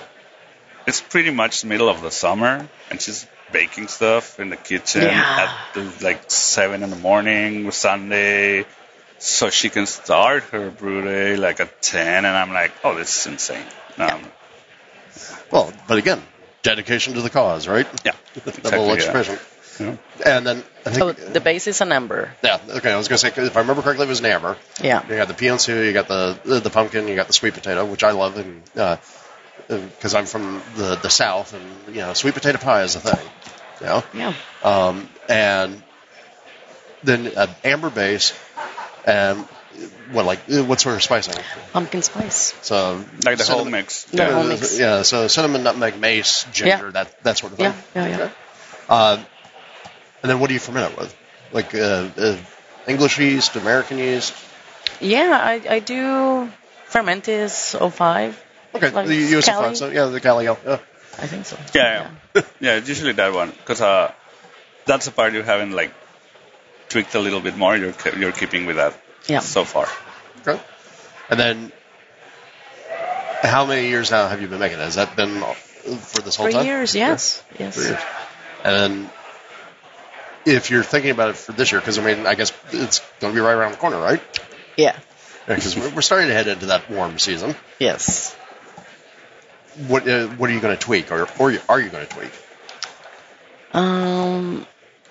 it's 0.86 1.00
pretty 1.00 1.30
much 1.30 1.62
the 1.62 1.68
middle 1.68 1.88
of 1.88 2.02
the 2.02 2.10
summer, 2.10 2.68
and 2.90 3.00
she's 3.00 3.26
baking 3.52 3.88
stuff 3.88 4.38
in 4.40 4.50
the 4.50 4.56
kitchen 4.56 5.02
Yeah. 5.02 5.46
at 5.48 5.74
the, 5.74 6.04
like 6.04 6.30
seven 6.30 6.82
in 6.82 6.90
the 6.90 6.96
morning 6.96 7.70
Sunday, 7.70 8.66
so 9.18 9.48
she 9.50 9.70
can 9.70 9.86
start 9.86 10.42
her 10.44 10.70
brew 10.70 11.02
day 11.02 11.36
like 11.36 11.60
at 11.60 11.80
ten. 11.80 12.24
And 12.24 12.36
I'm 12.36 12.52
like, 12.52 12.72
oh, 12.84 12.94
this 12.94 13.20
is 13.20 13.26
insane. 13.32 13.64
Um, 13.98 14.20
well, 15.50 15.72
but 15.88 15.98
again, 15.98 16.20
dedication 16.62 17.14
to 17.14 17.22
the 17.22 17.30
cause, 17.30 17.68
right? 17.68 17.86
yeah, 18.04 18.12
Double 18.34 18.50
exactly, 18.58 18.88
yeah. 18.88 18.94
expression. 18.94 19.38
Yeah. 19.80 19.96
And 20.24 20.46
then 20.46 20.64
I 20.86 20.90
think, 20.90 20.96
So 20.96 21.12
the 21.12 21.40
base 21.40 21.66
is 21.66 21.80
an 21.80 21.92
ember. 21.92 22.32
yeah, 22.42 22.58
okay. 22.68 22.92
I 22.92 22.96
was 22.96 23.08
gonna 23.08 23.18
say 23.18 23.28
if 23.28 23.56
I 23.56 23.60
remember 23.60 23.82
correctly, 23.82 24.06
it 24.06 24.08
was 24.08 24.20
an 24.20 24.26
amber. 24.26 24.56
Yeah. 24.82 25.02
You 25.08 25.16
got 25.16 25.28
the 25.28 25.34
piancilla, 25.34 25.84
you 25.84 25.92
got 25.92 26.08
the, 26.08 26.38
the 26.44 26.60
the 26.60 26.70
pumpkin, 26.70 27.08
you 27.08 27.16
got 27.16 27.26
the 27.26 27.32
sweet 27.32 27.54
potato, 27.54 27.84
which 27.84 28.04
I 28.04 28.12
love, 28.12 28.36
and 28.38 28.62
because 29.68 30.14
I'm 30.14 30.26
from 30.26 30.62
the 30.76 30.96
the 30.96 31.08
south, 31.10 31.54
and 31.54 31.94
you 31.94 32.02
know, 32.02 32.12
sweet 32.14 32.34
potato 32.34 32.58
pie 32.58 32.82
is 32.82 32.94
a 32.96 33.00
thing. 33.00 33.26
You 33.80 33.86
know, 33.86 34.02
Yeah. 34.14 34.34
um, 34.62 35.08
and 35.28 35.82
then 37.02 37.26
an 37.36 37.48
amber 37.64 37.90
base, 37.90 38.32
and 39.06 39.40
what 40.12 40.24
like 40.26 40.40
what 40.48 40.80
sort 40.80 40.94
of 40.96 41.02
spice? 41.02 41.28
Pumpkin 41.72 42.02
spice. 42.02 42.54
So 42.62 43.04
Like 43.24 43.38
the 43.38 43.44
whole 43.44 43.58
cinnamon- 43.60 43.72
mix. 43.72 44.04
The 44.04 44.16
Yeah, 44.18 44.32
whole 44.32 44.44
mix. 44.44 44.78
yeah. 44.78 45.02
So 45.02 45.26
cinnamon, 45.28 45.62
nutmeg, 45.64 45.98
mace, 45.98 46.44
ginger, 46.52 46.86
Yeah. 46.86 46.90
that 46.92 47.22
that 47.24 47.38
sort 47.38 47.52
of 47.52 47.58
thing. 47.58 47.74
Yeah, 47.94 48.06
yeah, 48.06 48.18
yeah. 48.18 48.28
Uh, 48.88 49.18
and 50.24 50.30
then 50.30 50.40
what 50.40 50.48
do 50.48 50.54
you 50.54 50.60
ferment 50.60 50.92
it 50.92 50.98
with? 50.98 51.14
Like 51.52 51.74
uh, 51.74 52.08
uh, 52.16 52.36
English 52.88 53.18
yeast, 53.20 53.56
American 53.56 53.98
yeast? 53.98 54.32
Yeah, 55.00 55.36
I, 55.38 55.60
I 55.76 55.78
do 55.80 56.48
fermentis 56.88 57.76
05. 57.76 58.42
Okay, 58.74 58.90
Like 58.90 59.06
the 59.06 59.36
US 59.36 59.44
Cali? 59.46 59.66
five, 59.68 59.76
so 59.76 59.90
yeah, 59.90 60.06
the 60.06 60.20
Calio. 60.20 60.56
Yeah. 60.64 60.78
I 61.20 61.26
think 61.28 61.44
so. 61.44 61.56
Yeah, 61.74 62.08
yeah, 62.34 62.42
yeah. 62.60 62.76
It's 62.78 62.88
usually 62.88 63.12
that 63.12 63.34
one 63.34 63.50
because 63.50 63.82
uh, 63.82 64.10
that's 64.86 65.04
the 65.04 65.12
part 65.12 65.34
you 65.34 65.42
haven't 65.42 65.72
like 65.72 65.92
tweaked 66.88 67.14
a 67.14 67.20
little 67.20 67.40
bit 67.40 67.56
more. 67.56 67.76
You're 67.76 67.92
you're 68.18 68.32
keeping 68.32 68.64
with 68.66 68.76
that 68.76 68.94
Yeah. 69.28 69.40
so 69.40 69.64
far. 69.64 69.86
Okay. 70.40 70.58
And 71.30 71.38
then, 71.38 71.72
how 73.42 73.64
many 73.66 73.88
years 73.88 74.10
now 74.10 74.26
have 74.28 74.40
you 74.40 74.48
been 74.48 74.58
making 74.58 74.78
it? 74.78 74.84
Has 74.84 74.96
that 74.96 75.14
been 75.16 75.40
for 75.40 76.22
this 76.22 76.36
whole 76.36 76.46
Three 76.46 76.54
time? 76.54 76.66
years, 76.66 76.94
yes. 76.96 77.42
Yes. 77.58 77.74
Three 77.76 77.86
years. 77.94 78.02
And 78.64 78.74
then, 79.04 79.10
if 80.46 80.70
you're 80.70 80.82
thinking 80.82 81.10
about 81.10 81.30
it 81.30 81.36
for 81.36 81.52
this 81.52 81.72
year, 81.72 81.80
because 81.80 81.98
I 81.98 82.04
mean, 82.04 82.26
I 82.26 82.34
guess 82.34 82.52
it's 82.72 83.00
going 83.20 83.32
to 83.32 83.38
be 83.38 83.44
right 83.44 83.54
around 83.54 83.72
the 83.72 83.78
corner, 83.78 83.98
right? 83.98 84.20
Yeah. 84.76 84.98
Because 85.46 85.76
we're 85.76 85.90
we're 85.96 86.02
starting 86.02 86.28
to 86.28 86.34
head 86.34 86.48
into 86.48 86.66
that 86.66 86.90
warm 86.90 87.18
season. 87.18 87.54
Yes. 87.78 88.34
What 89.88 90.08
uh, 90.08 90.28
what 90.28 90.48
are 90.50 90.52
you 90.52 90.60
going 90.60 90.76
to 90.76 90.80
tweak, 90.80 91.12
or 91.12 91.28
or 91.38 91.52
are 91.68 91.80
you 91.80 91.90
going 91.90 92.06
to 92.06 92.12
tweak? 92.12 92.32
Um, 93.72 94.66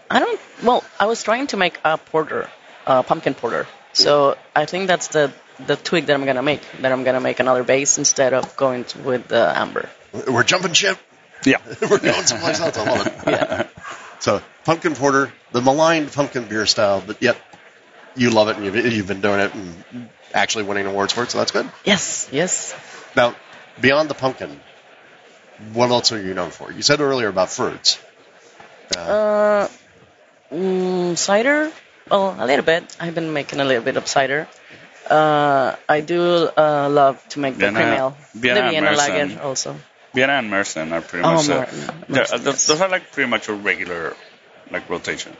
I 0.09 0.19
don't. 0.19 0.39
Well, 0.63 0.83
I 0.99 1.05
was 1.05 1.21
trying 1.21 1.47
to 1.47 1.57
make 1.57 1.77
a 1.83 1.97
porter, 1.97 2.49
a 2.87 3.03
pumpkin 3.03 3.33
porter. 3.33 3.67
So 3.93 4.37
I 4.55 4.65
think 4.65 4.87
that's 4.87 5.07
the 5.09 5.31
the 5.67 5.75
tweak 5.75 6.07
that 6.07 6.13
I'm 6.13 6.25
gonna 6.25 6.41
make. 6.41 6.61
That 6.81 6.91
I'm 6.91 7.03
gonna 7.03 7.19
make 7.19 7.39
another 7.39 7.63
base 7.63 7.97
instead 7.97 8.33
of 8.33 8.55
going 8.55 8.85
to, 8.85 8.99
with 8.99 9.27
the 9.27 9.57
amber. 9.57 9.89
We're 10.27 10.43
jumping 10.43 10.73
ship. 10.73 10.97
Yeah. 11.45 11.57
We're 11.81 11.99
going 11.99 12.23
someplace 12.23 12.59
else. 12.59 12.77
I 12.77 12.83
love 12.83 13.07
it. 13.07 13.13
Yeah. 13.27 13.67
So, 14.23 14.41
pumpkin 14.63 14.95
porter, 14.95 15.33
the 15.51 15.61
maligned 15.61 16.11
pumpkin 16.13 16.45
beer 16.47 16.65
style, 16.65 17.03
but 17.05 17.21
yet 17.21 17.35
you 18.15 18.29
love 18.29 18.47
it 18.47 18.55
and 18.55 18.63
you've, 18.65 18.75
you've 18.95 19.07
been 19.07 19.19
doing 19.19 19.41
it 19.41 19.53
and 19.53 20.09
actually 20.33 20.63
winning 20.63 20.85
awards 20.87 21.11
for 21.11 21.23
it, 21.23 21.31
so 21.31 21.39
that's 21.39 21.51
good. 21.51 21.67
yes. 21.83 22.29
Yes. 22.31 22.73
Now, 23.17 23.35
beyond 23.81 24.07
the 24.09 24.13
pumpkin, 24.15 24.61
what 25.73 25.89
else 25.91 26.13
are 26.13 26.21
you 26.21 26.33
known 26.33 26.51
for? 26.51 26.71
You 26.71 26.81
said 26.81 27.01
earlier 27.01 27.27
about 27.27 27.49
fruits. 27.49 27.99
Uh, 28.95 28.99
Uh, 28.99 29.67
mm, 30.55 31.17
cider. 31.17 31.71
Well, 32.09 32.35
a 32.39 32.45
little 32.45 32.65
bit. 32.65 32.95
I've 33.03 33.15
been 33.15 33.33
making 33.33 33.59
a 33.59 33.65
little 33.65 33.83
bit 33.83 33.97
of 33.97 34.07
cider. 34.07 34.47
Uh, 35.09 35.75
I 35.89 35.99
do 35.99 36.21
uh, 36.57 36.87
love 36.89 37.19
to 37.35 37.39
make 37.39 37.55
the 37.59 37.65
Vienna- 37.67 37.79
cream 37.79 37.93
ale. 37.99 38.17
Vienna 38.33 38.61
the 38.63 38.69
Vienna 38.71 38.91
Märzen. 38.91 38.97
lager 39.35 39.41
also. 39.43 39.75
Vienna 40.13 40.33
and 40.33 40.51
Märzen 40.51 40.91
are 40.91 41.01
pretty 41.01 41.25
Oh, 41.25 41.33
much. 41.35 41.47
Mer- 41.47 41.57
uh, 41.63 41.65
Märzen, 41.65 42.15
yeah, 42.15 42.21
uh, 42.21 42.37
those, 42.37 42.45
yes. 42.45 42.67
those 42.67 42.81
are 42.81 42.89
like 42.89 43.11
pretty 43.11 43.29
much 43.29 43.49
a 43.49 43.53
regular 43.53 44.15
like 44.71 44.89
rotation. 44.89 45.35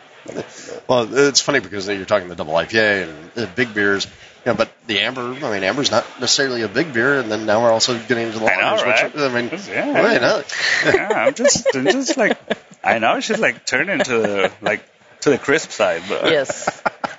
well, 0.88 1.08
it's 1.14 1.42
funny 1.42 1.60
because 1.60 1.88
you're 1.88 2.06
talking 2.06 2.30
the 2.30 2.36
double 2.36 2.54
IPA 2.54 3.04
and 3.10 3.32
the 3.34 3.48
big 3.48 3.74
beers, 3.74 4.06
you 4.06 4.52
know, 4.52 4.54
but 4.56 4.72
the 4.88 5.00
amber, 5.02 5.22
I 5.22 5.52
mean, 5.52 5.64
amber's 5.64 5.92
not 5.92 6.06
necessarily 6.20 6.62
a 6.62 6.68
big 6.70 6.94
beer, 6.94 7.20
and 7.20 7.30
then 7.32 7.46
now 7.46 7.62
we're 7.62 7.72
also 7.72 7.98
getting 8.08 8.28
into 8.28 8.40
the 8.40 8.46
I 8.46 8.56
know, 8.56 8.82
lagers, 8.82 8.86
right? 8.86 9.14
which, 9.14 9.24
I 9.24 9.42
mean, 9.42 9.50
Yeah. 9.76 9.92
well, 9.94 10.14
you 10.14 10.20
know, 10.22 10.44
yeah, 10.86 11.26
I'm 11.28 11.34
just, 11.34 11.68
I'm 11.76 11.86
just 11.86 12.16
like, 12.18 12.38
I 12.84 13.00
know 13.00 13.12
I 13.12 13.20
should 13.20 13.40
like 13.40 13.66
turn 13.66 13.90
into 13.90 14.18
the, 14.18 14.52
like 14.62 14.84
to 15.22 15.30
the 15.30 15.38
crisp 15.38 15.72
side, 15.72 16.04
but 16.08 16.26
Yes. 16.32 16.70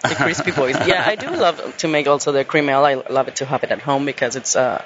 The 0.03 0.15
crispy 0.17 0.51
boys. 0.51 0.77
Yeah, 0.87 1.03
I 1.07 1.15
do 1.17 1.31
love 1.31 1.77
to 1.79 1.89
make 1.89 2.07
also 2.07 2.31
the 2.33 2.45
cream 2.45 2.69
ale. 2.69 2.85
I 2.85 2.95
love 2.95 3.29
it 3.29 3.37
to 3.37 3.47
have 3.47 3.65
it 3.65 3.71
at 3.71 3.81
home 3.81 4.05
because 4.05 4.37
it's 4.37 4.55
uh, 4.55 4.85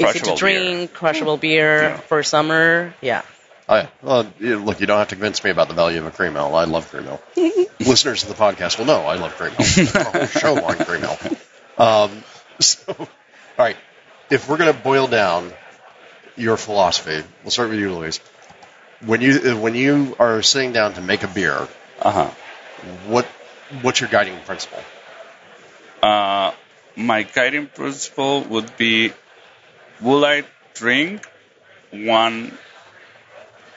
easy 0.00 0.04
to 0.04 0.18
Crushable 0.18 0.36
drink, 0.36 0.92
crushable 0.94 1.36
beer 1.36 1.82
Yeah. 1.82 1.96
for 1.98 2.22
summer. 2.22 2.94
Yeah. 3.00 3.22
Oh, 3.68 3.76
yeah. 3.76 3.86
Well, 4.02 4.32
you- 4.40 4.58
look, 4.58 4.80
you 4.80 4.86
don't 4.86 4.98
have 4.98 5.08
to 5.08 5.14
convince 5.16 5.42
me 5.44 5.50
about 5.50 5.68
the 5.68 5.74
value 5.74 5.98
of 5.98 6.06
a 6.06 6.10
cream 6.10 6.36
ale. 6.36 6.54
I 6.54 6.64
love 6.64 6.88
cream 6.90 7.06
ale. 7.08 7.22
Listeners 7.80 8.22
of 8.22 8.28
the 8.30 8.34
podcast 8.34 8.78
will 8.78 8.86
know 8.86 9.02
I 9.02 9.16
love 9.16 9.34
cream 9.36 9.52
ale. 9.58 9.86
A 9.94 10.04
whole 10.18 10.26
show 10.26 10.64
on 10.64 10.76
cream 10.76 11.04
ale. 11.04 11.18
Um, 11.76 12.24
so, 12.60 12.82
all 12.98 13.06
right, 13.58 13.76
if 14.30 14.48
we're 14.48 14.56
going 14.56 14.72
to 14.74 14.78
boil 14.82 15.06
down 15.06 15.52
your 16.36 16.56
philosophy, 16.56 17.22
we'll 17.42 17.50
start 17.50 17.70
with 17.70 17.78
you, 17.78 17.92
Luis. 17.94 18.20
When 19.04 19.20
you 19.20 19.32
uh, 19.52 19.56
when 19.56 19.74
you 19.76 20.16
are 20.18 20.42
sitting 20.42 20.72
down 20.72 20.94
to 20.94 21.00
make 21.00 21.22
a 21.22 21.28
beer, 21.28 21.68
uh 22.00 22.10
huh. 22.10 22.30
what 23.06 23.26
what's 23.82 24.00
your 24.00 24.08
guiding 24.10 24.40
principle? 24.40 24.82
Uh, 26.02 26.52
my 26.96 27.22
guiding 27.22 27.66
principle 27.68 28.42
would 28.42 28.76
be: 28.76 29.12
Will 30.00 30.24
I 30.24 30.44
drink 30.74 31.26
one 31.90 32.56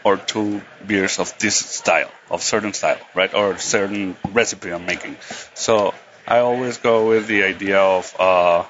or 0.03 0.17
two 0.17 0.61
beers 0.86 1.19
of 1.19 1.38
this 1.39 1.55
style, 1.55 2.11
of 2.30 2.41
certain 2.41 2.74
style, 2.74 2.99
right, 3.15 3.34
or 3.34 3.57
certain 3.57 4.17
recipe 4.32 4.72
I'm 4.72 4.86
making? 4.86 5.17
So 5.53 5.93
I 6.28 6.39
always 6.39 6.78
go 6.78 7.09
with 7.09 7.28
the 7.28 7.43
idea 7.43 7.80
of 7.80 8.15
uh, 8.19 8.63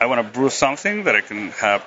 I 0.00 0.06
want 0.06 0.26
to 0.26 0.32
brew 0.32 0.50
something 0.50 1.04
that 1.04 1.14
I 1.16 1.20
can 1.20 1.50
have 1.52 1.86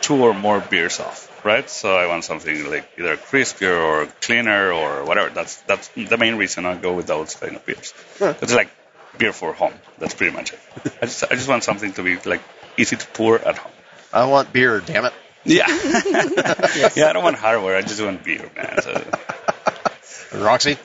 two 0.00 0.22
or 0.22 0.34
more 0.34 0.60
beers 0.60 1.00
of, 1.00 1.40
right? 1.44 1.68
So 1.68 1.96
I 1.96 2.06
want 2.06 2.24
something 2.24 2.70
like 2.70 2.88
either 2.98 3.16
crispier 3.16 3.76
or 3.76 4.06
cleaner 4.20 4.72
or 4.72 5.04
whatever. 5.04 5.30
That's 5.30 5.56
that's 5.62 5.88
the 5.88 6.16
main 6.18 6.36
reason 6.36 6.66
I 6.66 6.76
go 6.76 6.92
with 6.94 7.06
those 7.06 7.34
kind 7.34 7.56
of 7.56 7.64
beers. 7.64 7.94
It's 8.20 8.54
like 8.54 8.70
beer 9.18 9.32
for 9.32 9.52
home. 9.52 9.74
That's 9.98 10.14
pretty 10.14 10.34
much 10.34 10.52
it. 10.52 10.58
I 11.00 11.06
just 11.06 11.24
I 11.24 11.34
just 11.34 11.48
want 11.48 11.64
something 11.64 11.92
to 11.94 12.02
be 12.02 12.16
like 12.18 12.40
easy 12.76 12.96
to 12.96 13.06
pour 13.08 13.38
at 13.38 13.58
home. 13.58 13.72
I 14.12 14.26
want 14.26 14.52
beer, 14.52 14.80
damn 14.80 15.04
it. 15.06 15.12
Yeah. 15.44 15.66
Yeah, 16.94 17.08
I 17.08 17.12
don't 17.12 17.22
want 17.24 17.36
hardware. 17.36 17.76
I 17.76 17.82
just 17.82 18.00
want 18.02 18.24
beer, 18.24 18.50
man. 18.56 18.82
So, 18.82 20.38
Roxy? 20.38 20.76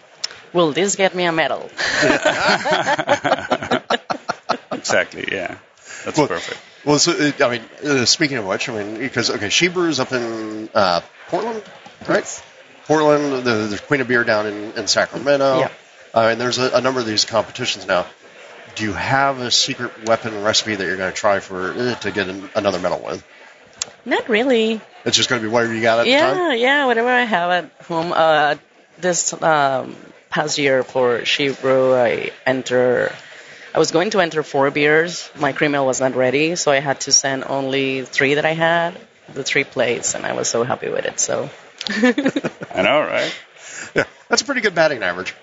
Will 0.53 0.71
this 0.71 0.95
get 0.95 1.13
me 1.15 1.25
a 1.25 1.31
medal? 1.31 1.63
exactly. 4.71 5.25
Yeah. 5.31 5.57
That's 6.05 6.17
Well- 6.17 6.27
perfect. 6.27 6.59
Well, 6.85 6.99
so, 6.99 7.11
uh, 7.11 7.31
I 7.45 7.49
mean, 7.49 7.61
uh, 7.83 8.05
speaking 8.05 8.37
of 8.37 8.45
which, 8.45 8.69
I 8.69 8.81
mean, 8.81 8.97
because, 8.99 9.29
okay, 9.29 9.49
She 9.49 9.67
Brews 9.67 9.99
up 9.99 10.13
in 10.13 10.69
uh, 10.73 11.01
Portland, 11.27 11.61
right? 12.07 12.43
Portland, 12.85 13.43
the, 13.43 13.67
there's 13.67 13.81
Queen 13.81 13.99
of 13.99 14.07
Beer 14.07 14.23
down 14.23 14.47
in, 14.47 14.71
in 14.73 14.87
Sacramento. 14.87 15.59
Yeah. 15.59 15.69
Uh, 16.13 16.29
and 16.29 16.39
there's 16.39 16.59
a, 16.59 16.77
a 16.77 16.81
number 16.81 17.01
of 17.01 17.05
these 17.05 17.25
competitions 17.25 17.85
now. 17.85 18.05
Do 18.77 18.83
you 18.83 18.93
have 18.93 19.39
a 19.39 19.49
secret 19.49 20.05
weapon 20.05 20.43
recipe 20.43 20.75
that 20.75 20.85
you're 20.85 20.97
going 20.97 21.11
to 21.11 21.15
try 21.17 21.39
for 21.39 21.71
uh, 21.71 21.95
to 21.95 22.11
get 22.11 22.29
an, 22.29 22.47
another 22.55 22.77
medal 22.77 23.01
with? 23.03 23.25
Not 24.05 24.29
really. 24.29 24.79
It's 25.03 25.17
just 25.17 25.29
going 25.29 25.41
to 25.41 25.47
be 25.47 25.51
whatever 25.51 25.73
you 25.73 25.81
got 25.81 25.99
at 25.99 26.03
the 26.05 26.11
time? 26.11 26.37
Yeah, 26.37 26.53
yeah, 26.53 26.85
whatever 26.85 27.09
I 27.09 27.23
have 27.23 27.49
at 27.49 27.71
home. 27.85 28.13
Uh, 28.13 28.55
this 28.99 29.33
um, 29.41 29.95
past 30.29 30.59
year 30.59 30.83
for 30.83 31.25
She 31.25 31.49
Brew, 31.49 31.95
I 31.95 32.29
enter. 32.45 33.11
I 33.73 33.79
was 33.79 33.89
going 33.89 34.11
to 34.11 34.19
enter 34.19 34.43
four 34.43 34.69
beers. 34.69 35.27
My 35.39 35.53
cream 35.53 35.73
ale 35.73 35.87
was 35.87 35.99
not 35.99 36.15
ready, 36.15 36.55
so 36.55 36.71
I 36.71 36.79
had 36.79 37.01
to 37.01 37.11
send 37.11 37.45
only 37.45 38.03
three 38.03 38.35
that 38.35 38.45
I 38.45 38.53
had, 38.53 38.95
the 39.33 39.43
three 39.43 39.63
plates, 39.63 40.13
and 40.13 40.23
I 40.23 40.33
was 40.33 40.49
so 40.49 40.63
happy 40.63 40.89
with 40.89 41.05
it. 41.05 41.19
So 41.19 41.49
I 41.89 42.83
know, 42.83 43.01
right? 43.01 43.35
Yeah, 43.95 44.05
that's 44.27 44.41
a 44.41 44.45
pretty 44.45 44.61
good 44.61 44.75
batting 44.75 45.01
average. 45.03 45.33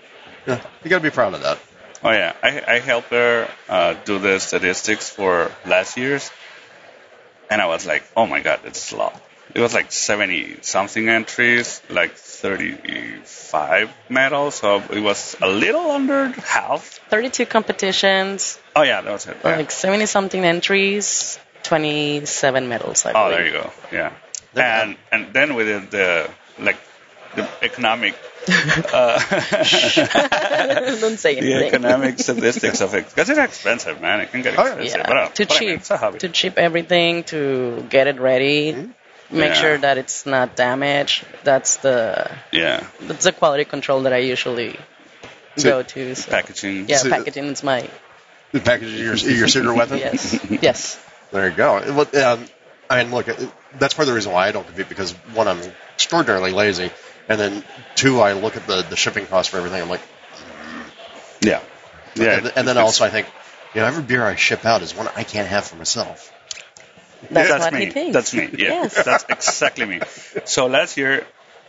Yeah, 0.47 0.61
you 0.83 0.91
got 0.91 0.99
to 0.99 1.03
be 1.03 1.11
proud 1.11 1.35
of 1.35 1.43
that. 1.43 1.59
Oh 2.05 2.11
yeah, 2.13 2.35
I 2.43 2.63
I 2.77 2.79
helped 2.81 3.09
her 3.11 3.49
uh, 3.69 3.95
do 4.05 4.19
the 4.19 4.39
statistics 4.39 5.09
for 5.09 5.51
last 5.65 5.97
year's, 5.97 6.31
and 7.51 7.63
I 7.63 7.67
was 7.67 7.87
like, 7.87 8.05
oh 8.17 8.27
my 8.27 8.41
god, 8.41 8.61
it's 8.65 8.93
a 8.93 8.97
lot. 8.97 9.21
It 9.55 9.61
was 9.61 9.73
like 9.75 9.93
70 9.93 10.59
something 10.63 11.09
entries, 11.09 11.81
like 11.89 12.13
35 12.17 13.91
medals, 14.09 14.55
so 14.57 14.83
it 14.91 15.01
was 15.01 15.37
a 15.41 15.49
little 15.49 15.91
under 15.91 16.29
half. 16.29 17.01
32 17.11 17.47
competitions, 17.47 18.59
Oh 18.75 18.83
yeah, 18.83 19.01
that 19.03 19.13
was 19.13 19.27
it. 19.27 19.37
yeah. 19.45 19.57
like 19.57 19.71
70 19.71 20.07
something 20.07 20.45
entries, 20.45 21.39
27 21.63 22.69
medals. 22.69 23.07
I 23.07 23.13
Oh, 23.13 23.31
believe. 23.31 23.37
there 23.37 23.47
you 23.47 23.53
go. 23.53 23.73
Yeah, 23.93 24.13
and 24.57 24.97
and 25.13 25.33
then 25.33 25.55
we 25.55 25.65
did 25.65 25.91
the 25.91 26.29
like 26.59 26.79
the 27.37 27.49
economic. 27.63 28.15
Uh, 28.93 29.19
Don't 31.01 31.19
say 31.19 31.41
the 31.41 31.67
economic 31.67 32.19
statistics 32.19 32.81
of 32.81 32.95
it 32.95 33.09
because 33.09 33.29
it's 33.31 33.39
expensive, 33.39 34.01
man. 34.01 34.21
It 34.21 34.31
can 34.33 34.43
get 34.43 34.59
Oh, 34.59 34.65
yeah. 34.65 34.73
expensive. 34.75 34.99
Yeah, 35.01 35.07
but, 35.07 35.17
uh, 35.17 35.29
to 35.29 35.47
but 35.47 35.57
I 35.57 35.61
mean, 35.61 35.69
cheap, 35.71 35.79
it's 35.81 35.91
a 35.91 35.97
hobby. 35.97 36.19
to 36.19 36.29
cheap 36.29 36.59
everything, 36.59 37.25
to 37.25 37.87
get 37.89 38.07
it 38.07 38.21
ready, 38.21 38.73
make 38.73 38.87
Mm-hmm. 39.31 39.39
Yeah. 39.39 39.53
sure 39.55 39.79
that 39.79 39.99
it's 39.99 40.27
not 40.27 40.55
damaged. 40.57 41.25
That's 41.45 41.77
the 41.79 42.31
yeah, 42.53 42.87
that's 43.01 43.25
the 43.25 43.33
quality 43.33 43.65
control 43.65 44.03
that 44.03 44.13
I 44.13 44.19
usually 44.19 44.79
So- 45.57 45.71
go 45.71 45.83
to. 45.83 46.15
So. 46.15 46.31
packaging. 46.31 46.89
Yeah, 46.89 46.99
So- 46.99 47.11
packaging 47.11 47.47
is 47.47 47.63
my 47.63 47.89
The 48.53 48.61
package 48.61 48.93
is 48.93 49.01
your, 49.25 49.37
your 49.37 49.49
secret 49.49 49.75
weapon? 49.81 49.99
yes, 49.99 50.39
yes. 50.63 51.01
There 51.33 51.49
you 51.49 51.55
go. 51.57 51.81
Well, 52.13 52.25
Um, 52.33 52.45
I 52.91 53.03
mean, 53.03 53.13
look, 53.15 53.27
that's 53.79 53.95
part 53.95 54.07
of 54.07 54.09
the 54.09 54.15
reason 54.15 54.31
why 54.33 54.47
I 54.49 54.53
don't 54.53 54.67
compete 54.67 54.89
because 54.91 55.13
one, 55.33 55.49
I'm 55.49 55.61
extraordinarily 55.95 56.53
lazy, 56.53 56.91
and 57.29 57.39
then 57.41 57.65
two, 57.95 58.21
I 58.21 58.33
look 58.33 58.57
at 58.57 58.67
the, 58.67 58.83
the 58.83 58.97
shipping 58.97 59.27
cost 59.27 59.51
for 59.51 59.57
everything. 59.59 59.81
I'm 59.83 59.89
like, 59.89 60.03
Yeah, 61.41 61.61
yeah. 62.15 62.39
and, 62.39 62.53
and 62.57 62.69
then 62.69 62.79
also 62.79 63.05
I 63.05 63.11
think, 63.11 63.27
you 63.75 63.81
know, 63.81 63.87
every 63.87 64.03
beer 64.03 64.25
I 64.25 64.37
ship 64.37 64.65
out 64.65 64.83
is 64.83 64.95
one 64.95 65.09
I 65.15 65.25
can't 65.25 65.49
have 65.49 65.65
for 65.65 65.77
myself. 65.77 66.31
That's, 67.31 67.49
that's 67.49 67.65
what 67.65 67.73
me. 67.75 67.87
he 67.87 67.91
thinks. 67.91 68.13
That's 68.15 68.35
me. 68.35 68.49
Yeah, 68.53 68.69
Yes. 68.85 69.03
that's 69.03 69.25
exactly 69.29 69.87
me. 69.87 70.01
So 70.45 70.67
last 70.67 70.97
year, 70.97 71.27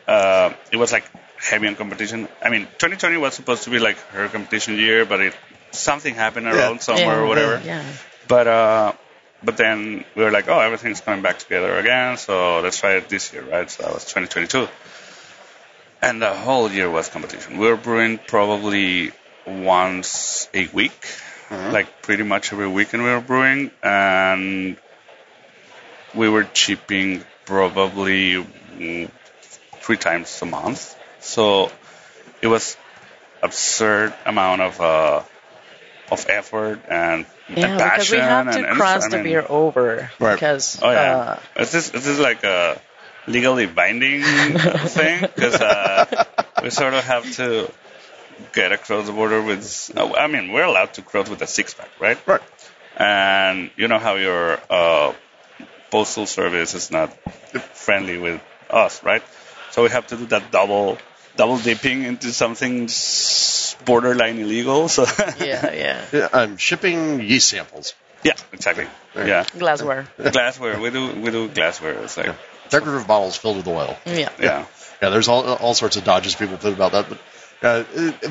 uh, 0.08 0.53
it 0.72 0.78
was 0.78 0.91
like 0.91 1.06
heavy 1.39 1.68
on 1.68 1.76
competition. 1.76 2.28
I 2.43 2.49
mean, 2.49 2.64
2020 2.64 3.18
was 3.18 3.34
supposed 3.34 3.64
to 3.64 3.70
be 3.70 3.80
like 3.80 3.97
her 4.12 4.28
competition 4.28 4.76
year, 4.76 5.06
but 5.06 5.22
it 5.22 5.34
something 5.72 6.14
happened 6.16 6.47
around 6.47 6.76
Yeah. 6.76 6.78
somewhere 6.80 7.06
yeah, 7.16 7.22
or 7.22 7.28
whatever. 7.28 7.62
Yeah. 7.66 7.84
But 8.28 8.47
uh, 8.47 8.91
but 9.43 9.58
then 9.58 10.03
we 10.16 10.24
were 10.24 10.32
like, 10.32 10.47
oh, 10.49 10.60
everything's 10.60 11.01
coming 11.01 11.22
back 11.22 11.39
together 11.39 11.78
again, 11.78 12.18
so 12.18 12.60
let's 12.62 12.80
try 12.80 12.93
it 12.95 13.08
this 13.10 13.32
year, 13.34 13.43
right? 13.43 13.70
So 13.70 13.84
that 13.84 13.93
was 13.93 14.03
2022, 14.06 14.68
and 16.02 16.22
the 16.22 16.34
whole 16.34 16.72
year 16.72 16.89
was 16.89 17.10
competition. 17.10 17.58
We 17.58 17.68
were 17.68 17.78
brewing 17.78 18.18
probably 18.20 19.12
once 19.48 20.48
a 20.54 20.68
week, 20.68 21.08
like 21.52 22.02
pretty 22.02 22.24
much 22.24 22.52
every 22.54 22.68
weekend 22.68 23.04
we 23.04 23.10
were 23.10 23.22
brewing, 23.22 23.72
and 23.84 24.78
we 26.14 26.30
were 26.30 26.48
shipping 26.54 27.24
probably 27.46 28.43
three 29.82 29.98
times 29.98 30.41
a 30.41 30.46
month. 30.46 30.96
So 31.20 31.72
it 32.41 32.48
was 32.48 32.78
absurd 33.41 34.14
amount 34.26 34.62
of 34.62 34.82
uh, 34.82 35.22
of 36.12 36.26
effort 36.30 36.80
and, 36.88 37.26
and 37.48 37.58
Yeah, 37.58 37.78
because 37.78 38.12
we 38.12 38.18
passion 38.18 38.20
have 38.20 38.52
to 38.52 38.58
and, 38.60 38.66
and 38.68 38.76
cross 38.78 39.06
I 39.06 39.10
the 39.10 39.16
mean- 39.18 39.24
beer 39.26 39.46
over 39.48 40.12
Right. 40.20 40.34
because 40.36 40.80
Oh 40.82 40.91
yeah, 40.91 41.16
uh, 41.18 41.39
it's 41.58 41.72
just 41.72 41.93
it's 41.96 42.06
just 42.06 42.20
like 42.20 42.43
a 42.43 42.80
legally 43.28 43.65
binding 43.65 44.21
thing 44.23 45.21
because 45.21 45.55
uh, 45.55 46.26
we 46.63 46.69
sort 46.69 46.93
of 46.93 47.03
have 47.03 47.30
to 47.36 47.71
get 48.53 48.71
across 48.71 49.07
the 49.07 49.13
border 49.13 49.41
with. 49.41 49.91
Uh, 49.95 50.13
I 50.13 50.28
mean, 50.28 50.51
we're 50.51 50.63
allowed 50.63 50.93
to 50.95 51.01
cross 51.01 51.30
with 51.30 51.41
a 51.41 51.47
six 51.47 51.73
pack, 51.73 51.89
right? 51.99 52.17
Right. 52.28 52.41
And 52.97 53.71
you 53.76 53.88
know 53.88 53.99
how 53.99 54.15
your 54.15 54.59
uh, 54.69 55.13
postal 55.91 56.26
service 56.26 56.73
is 56.73 56.91
not 56.91 57.11
friendly 57.73 58.17
with 58.17 58.41
us, 58.69 59.03
right? 59.03 59.23
So 59.71 59.84
we 59.84 59.89
have 59.89 60.07
to 60.07 60.17
do 60.17 60.26
that 60.28 60.51
double 60.51 60.97
double 61.36 61.57
dipping 61.57 62.03
into 62.03 62.32
something 62.32 62.88
borderline 63.86 64.39
illegal. 64.39 64.88
So 64.88 65.05
Yeah, 65.39 65.73
yeah. 65.73 66.05
Yeah, 66.13 66.30
I'm 66.32 66.57
shipping 66.57 67.21
yeast 67.21 67.49
samples. 67.49 67.93
Yeah, 68.26 68.34
exactly. 68.51 68.88
Right. 69.15 69.28
Yeah, 69.28 69.45
Glassware. 69.57 70.07
glassware. 70.17 70.80
We 70.80 70.89
do 70.89 71.13
we 71.21 71.30
do 71.30 71.47
glassware. 71.47 71.93
It's 72.03 72.17
like 72.17 72.36
Decorative 72.69 73.07
bottles 73.07 73.38
filled 73.38 73.57
with 73.57 73.67
oil. 73.67 73.95
Yeah. 74.05 74.32
yeah. 74.39 74.65
Yeah, 75.01 75.09
there's 75.09 75.28
all 75.28 75.45
all 75.45 75.76
sorts 75.76 75.95
of 75.97 76.03
dodges 76.03 76.36
people 76.36 76.57
put 76.57 76.73
about 76.73 76.93
that, 76.93 77.07
but 77.07 77.19
uh, 77.61 77.84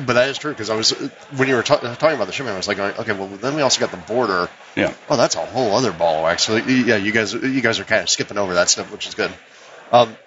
but 0.05 0.13
that 0.13 0.29
is 0.29 0.37
true 0.37 0.51
because 0.51 0.69
I 0.69 0.75
was 0.75 0.91
when 1.37 1.47
you 1.47 1.55
were 1.55 1.63
ta- 1.63 1.77
talking 1.77 2.15
about 2.15 2.27
the 2.27 2.33
shipping, 2.33 2.51
I 2.51 2.57
was 2.57 2.67
like, 2.67 2.79
okay, 2.79 3.13
well 3.13 3.27
then 3.27 3.55
we 3.55 3.61
also 3.61 3.79
got 3.79 3.91
the 3.91 4.13
border. 4.13 4.49
Yeah. 4.75 4.93
Oh, 5.09 5.15
that's 5.15 5.35
a 5.35 5.45
whole 5.45 5.73
other 5.75 5.93
ball 5.93 6.17
of 6.17 6.23
wax. 6.23 6.43
So 6.43 6.57
yeah, 6.57 6.97
you 6.97 7.13
guys 7.13 7.33
you 7.33 7.61
guys 7.61 7.79
are 7.79 7.85
kind 7.85 8.01
of 8.01 8.09
skipping 8.09 8.37
over 8.37 8.55
that 8.55 8.69
stuff, 8.69 8.91
which 8.91 9.07
is 9.07 9.15
good. 9.15 9.31
Um, 9.91 10.17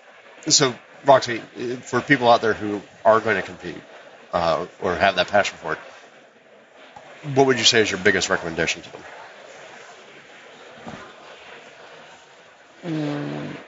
so 0.46 0.74
Roxy, 1.04 1.38
for 1.82 2.00
people 2.00 2.28
out 2.30 2.40
there 2.40 2.54
who 2.54 2.80
are 3.04 3.20
going 3.20 3.36
to 3.36 3.42
compete 3.42 3.76
uh, 4.32 4.66
or 4.80 4.94
have 4.94 5.16
that 5.16 5.28
passion 5.28 5.58
for 5.58 5.74
it, 5.74 5.78
what 7.34 7.46
would 7.46 7.58
you 7.58 7.64
say 7.64 7.82
is 7.82 7.90
your 7.90 8.00
biggest 8.00 8.30
recommendation 8.30 8.82
to 8.82 8.92
them? 8.92 9.02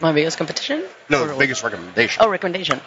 My 0.01 0.12
biggest 0.12 0.39
competition? 0.39 0.85
No, 1.09 1.25
Or- 1.29 1.39
biggest 1.39 1.62
recommendation. 1.62 2.23
Oh, 2.23 2.29
recommendation. 2.29 2.81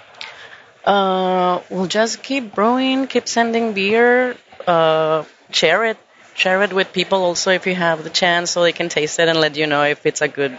Uh, 0.84 1.62
we'll 1.70 1.88
just 1.88 2.22
keep 2.24 2.54
brewing, 2.56 3.08
keep 3.08 3.28
sending 3.28 3.74
beer, 3.74 4.36
uh, 4.68 5.24
share 5.52 5.86
it, 5.86 5.98
share 6.36 6.62
it 6.64 6.74
with 6.74 6.92
people 6.92 7.24
also 7.24 7.52
if 7.52 7.66
you 7.68 7.76
have 7.76 8.04
the 8.04 8.10
chance, 8.10 8.52
so 8.52 8.64
they 8.64 8.74
can 8.74 8.90
taste 8.90 9.20
it 9.20 9.30
and 9.30 9.40
let 9.40 9.56
you 9.56 9.68
know 9.68 9.84
if 9.84 10.06
it's 10.06 10.22
a 10.22 10.28
good 10.28 10.58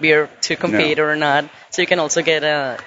beer 0.00 0.30
to 0.42 0.56
compete 0.56 0.96
Yeah. 0.98 1.04
or 1.04 1.16
not. 1.16 1.44
So 1.70 1.82
you 1.82 1.88
can 1.88 1.98
also 1.98 2.22
get 2.22 2.42
a 2.44 2.78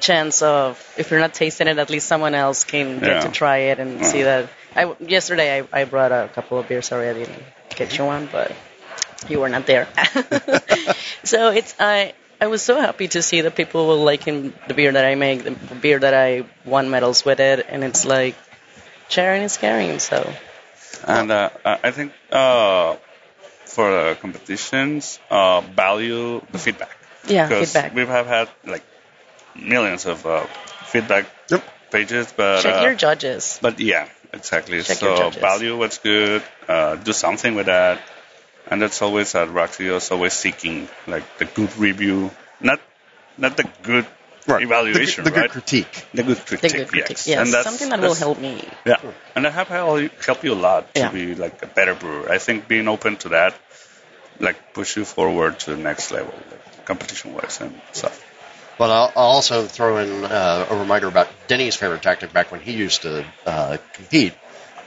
chance 0.00 0.40
of 0.40 0.78
if 0.96 1.10
you're 1.10 1.20
not 1.20 1.34
tasting 1.34 1.66
it, 1.68 1.76
at 1.78 1.90
least 1.90 2.06
someone 2.06 2.34
else 2.34 2.64
can 2.64 3.00
get 3.00 3.08
Yeah. 3.08 3.20
to 3.20 3.28
try 3.30 3.56
it 3.70 3.78
and 3.78 4.06
see 4.06 4.22
that. 4.22 4.48
I 4.74 4.94
yesterday 5.00 5.60
I, 5.60 5.80
I 5.80 5.84
brought 5.84 6.12
a 6.12 6.30
couple 6.32 6.58
of 6.58 6.68
beers 6.68 6.90
already. 6.92 7.22
I 7.22 7.24
didn't 7.24 7.42
get 7.76 7.98
you 7.98 8.04
one, 8.06 8.28
but 8.32 8.52
you 9.28 9.40
were 9.40 9.48
not 9.48 9.66
there. 9.66 9.88
so 11.24 11.50
it's 11.50 11.74
I 11.78 12.14
I 12.40 12.46
was 12.46 12.62
so 12.62 12.80
happy 12.80 13.08
to 13.08 13.22
see 13.22 13.42
that 13.42 13.54
people 13.54 13.86
were 13.88 13.94
liking 13.94 14.52
the 14.68 14.74
beer 14.74 14.92
that 14.92 15.04
I 15.04 15.14
make, 15.14 15.44
the 15.44 15.50
beer 15.52 15.98
that 15.98 16.14
I 16.14 16.44
won 16.64 16.90
medals 16.90 17.24
with 17.24 17.40
it, 17.40 17.66
and 17.68 17.84
it's 17.84 18.04
like 18.04 18.34
sharing 19.08 19.42
is 19.42 19.56
caring. 19.56 19.98
So 19.98 20.32
And 21.06 21.30
uh, 21.30 21.50
I 21.64 21.78
I 21.84 21.90
think 21.90 22.12
uh, 22.32 22.96
for 23.66 23.90
the 23.90 24.16
competitions, 24.20 25.18
uh, 25.30 25.60
value 25.60 26.40
the 26.52 26.58
feedback. 26.58 26.96
yeah, 27.28 27.48
Because 27.48 27.72
feedback. 27.72 27.94
we 27.94 28.06
have 28.06 28.26
had 28.26 28.48
like 28.66 28.84
millions 29.54 30.06
of 30.06 30.26
uh, 30.26 30.46
feedback 30.92 31.26
Yep. 31.50 31.62
pages, 31.90 32.32
but 32.36 32.64
Check 32.64 32.74
uh, 32.74 32.82
your 32.82 32.94
judges. 32.94 33.58
but 33.62 33.78
yeah, 33.80 34.08
exactly. 34.32 34.82
Check 34.82 34.98
so 34.98 35.14
judges. 35.14 35.40
value 35.40 35.76
what's 35.76 35.98
good, 35.98 36.42
uh, 36.68 36.96
do 36.96 37.12
something 37.12 37.54
with 37.54 37.66
that, 37.66 38.00
and 38.70 38.80
that's 38.80 39.02
always 39.02 39.34
at 39.34 39.48
Roxyos, 39.48 40.10
always 40.12 40.32
seeking 40.32 40.88
like 41.06 41.24
the 41.38 41.44
good 41.44 41.76
review, 41.76 42.30
not 42.60 42.80
not 43.38 43.56
the 43.56 43.68
good 43.82 44.06
Right. 44.46 44.62
evaluation, 44.62 45.24
the, 45.24 45.30
the 45.30 45.40
good 45.42 45.50
critique. 45.50 46.06
The 46.14 46.22
good 46.22 46.36
The 46.38 46.42
critique, 46.56 46.72
good 46.72 46.88
critique. 46.88 47.08
yes. 47.10 47.26
Yes, 47.28 47.38
And 47.38 47.52
that's- 47.52 47.64
something 47.64 47.90
that 47.90 48.00
will 48.00 48.14
help 48.14 48.38
me. 48.38 48.66
Yeah, 48.86 48.96
and 49.36 49.44
that 49.44 49.52
have 49.52 49.68
help 49.68 50.10
help 50.24 50.42
you 50.44 50.54
a 50.54 50.60
lot 50.68 50.94
to 50.94 51.00
Yeah. 51.00 51.10
be 51.12 51.34
like 51.34 51.62
a 51.62 51.66
better 51.66 51.94
brewer. 51.94 52.32
I 52.32 52.38
think 52.38 52.66
being 52.66 52.88
open 52.88 53.16
to 53.18 53.28
that, 53.30 53.54
like, 54.40 54.72
push 54.72 54.96
you 54.96 55.04
forward 55.04 55.58
to 55.60 55.76
the 55.76 55.76
next 55.76 56.10
level, 56.10 56.32
like, 56.50 56.84
competition 56.86 57.34
wise 57.34 57.60
and 57.60 57.78
stuff. 57.92 58.16
But 58.78 58.90
I'll, 58.90 59.12
I'll 59.14 59.32
also 59.38 59.66
throw 59.66 59.98
in 59.98 60.24
uh, 60.24 60.66
a 60.70 60.74
reminder 60.76 61.06
about 61.06 61.28
Denny's 61.46 61.76
favorite 61.76 62.02
tactic 62.02 62.32
back 62.32 62.50
when 62.50 62.62
he 62.62 62.72
used 62.72 63.02
to 63.02 63.24
uh, 63.44 63.76
compete 63.92 64.32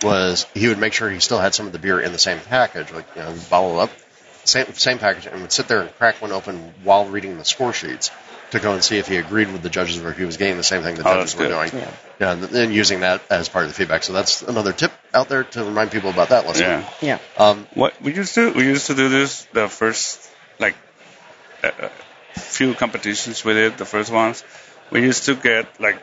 was 0.04 0.46
he 0.54 0.68
would 0.68 0.80
make 0.80 0.94
sure 0.94 1.10
he 1.10 1.20
still 1.20 1.40
had 1.40 1.54
some 1.54 1.66
of 1.68 1.72
the 1.74 1.80
beer 1.80 2.00
in 2.00 2.12
the 2.12 2.20
same 2.20 2.40
package, 2.40 2.92
like 2.92 3.06
you 3.16 3.22
know, 3.22 3.34
bottle 3.50 3.80
up, 3.80 3.92
same 4.44 4.72
same 4.74 5.00
package, 5.00 5.26
and 5.26 5.42
would 5.42 5.52
sit 5.52 5.68
there 5.68 5.82
and 5.82 5.96
crack 5.98 6.22
one 6.22 6.32
open 6.32 6.74
while 6.84 7.06
reading 7.06 7.38
the 7.38 7.46
score 7.46 7.74
sheets 7.74 8.12
to 8.52 8.60
go 8.60 8.74
and 8.74 8.84
see 8.84 8.98
if 9.00 9.08
he 9.08 9.18
agreed 9.18 9.52
with 9.52 9.64
the 9.64 9.70
judges 9.70 9.98
or 9.98 10.12
if 10.12 10.18
he 10.18 10.26
was 10.26 10.38
getting 10.38 10.58
the 10.58 10.64
same 10.64 10.84
thing 10.84 10.96
the 10.96 11.02
Oh, 11.02 11.16
judges 11.16 11.36
were 11.36 11.48
doing. 11.48 11.72
Yeah. 11.74 11.92
Yeah, 12.20 12.32
and 12.34 12.44
then 12.44 12.72
using 12.72 13.00
that 13.00 13.22
as 13.30 13.50
part 13.50 13.66
of 13.66 13.72
the 13.72 13.76
feedback. 13.76 14.04
So 14.04 14.14
that's 14.14 14.44
another 14.44 14.72
tip 14.74 14.92
out 15.14 15.28
there 15.28 15.44
to 15.44 15.64
remind 15.64 15.92
people 15.92 16.12
about 16.12 16.30
that 16.30 16.46
lesson. 16.46 16.66
Yeah. 16.66 16.90
Yeah. 17.02 17.20
Um, 17.38 17.68
What 17.74 18.00
we 18.02 18.14
used 18.14 18.36
to 18.36 18.52
we 18.54 18.64
used 18.64 18.88
to 18.88 18.96
do 18.96 19.10
this 19.10 19.48
the 19.54 19.68
first 19.68 20.30
like 20.60 20.76
uh, 21.64 21.72
uh, 21.80 21.90
few 22.36 22.76
competitions 22.76 23.44
with 23.44 23.58
it, 23.58 23.78
the 23.78 23.86
first 23.86 24.12
ones. 24.12 24.44
We 24.92 25.02
used 25.02 25.26
to 25.26 25.36
get 25.36 25.80
like 25.82 26.00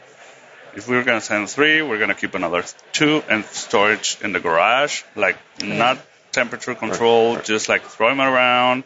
if 0.75 0.89
we're 0.89 1.05
gonna 1.05 1.21
send 1.21 1.49
three, 1.49 1.83
we're 1.83 1.99
gonna 1.99 2.15
keep 2.15 2.35
another 2.35 2.65
two 2.93 3.23
and 3.29 3.45
storage 3.45 4.19
in 4.23 4.33
the 4.33 4.41
garage, 4.41 5.03
like 5.17 5.39
not 5.63 5.99
temperature 6.33 6.75
controlled, 6.75 7.37
right. 7.37 7.45
just 7.45 7.69
like 7.69 7.83
throw 7.83 8.09
them 8.09 8.21
around 8.21 8.85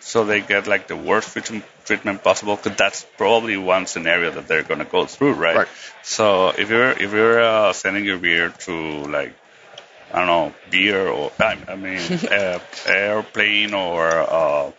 so 0.00 0.24
they 0.24 0.40
get 0.40 0.66
like 0.66 0.86
the 0.88 0.96
worst 0.96 1.32
treatment 1.32 1.64
treatment 1.84 2.22
possible. 2.22 2.56
Because 2.56 2.76
that's 2.76 3.06
probably 3.16 3.56
one 3.56 3.86
scenario 3.86 4.30
that 4.30 4.48
they're 4.48 4.62
gonna 4.62 4.84
go 4.84 5.06
through, 5.06 5.34
right? 5.34 5.56
Right. 5.56 5.68
So 6.02 6.48
if 6.48 6.70
you're 6.70 6.90
if 6.90 7.12
you're 7.12 7.40
uh, 7.40 7.72
sending 7.72 8.04
your 8.04 8.18
beer 8.18 8.50
to 8.50 8.72
like 9.04 9.34
I 10.12 10.18
don't 10.20 10.26
know 10.26 10.54
beer 10.70 11.08
or 11.08 11.32
I, 11.38 11.58
I 11.68 11.76
mean 11.76 12.00
uh, 12.30 12.60
airplane 12.86 13.74
or 13.74 14.08
uh, 14.08 14.72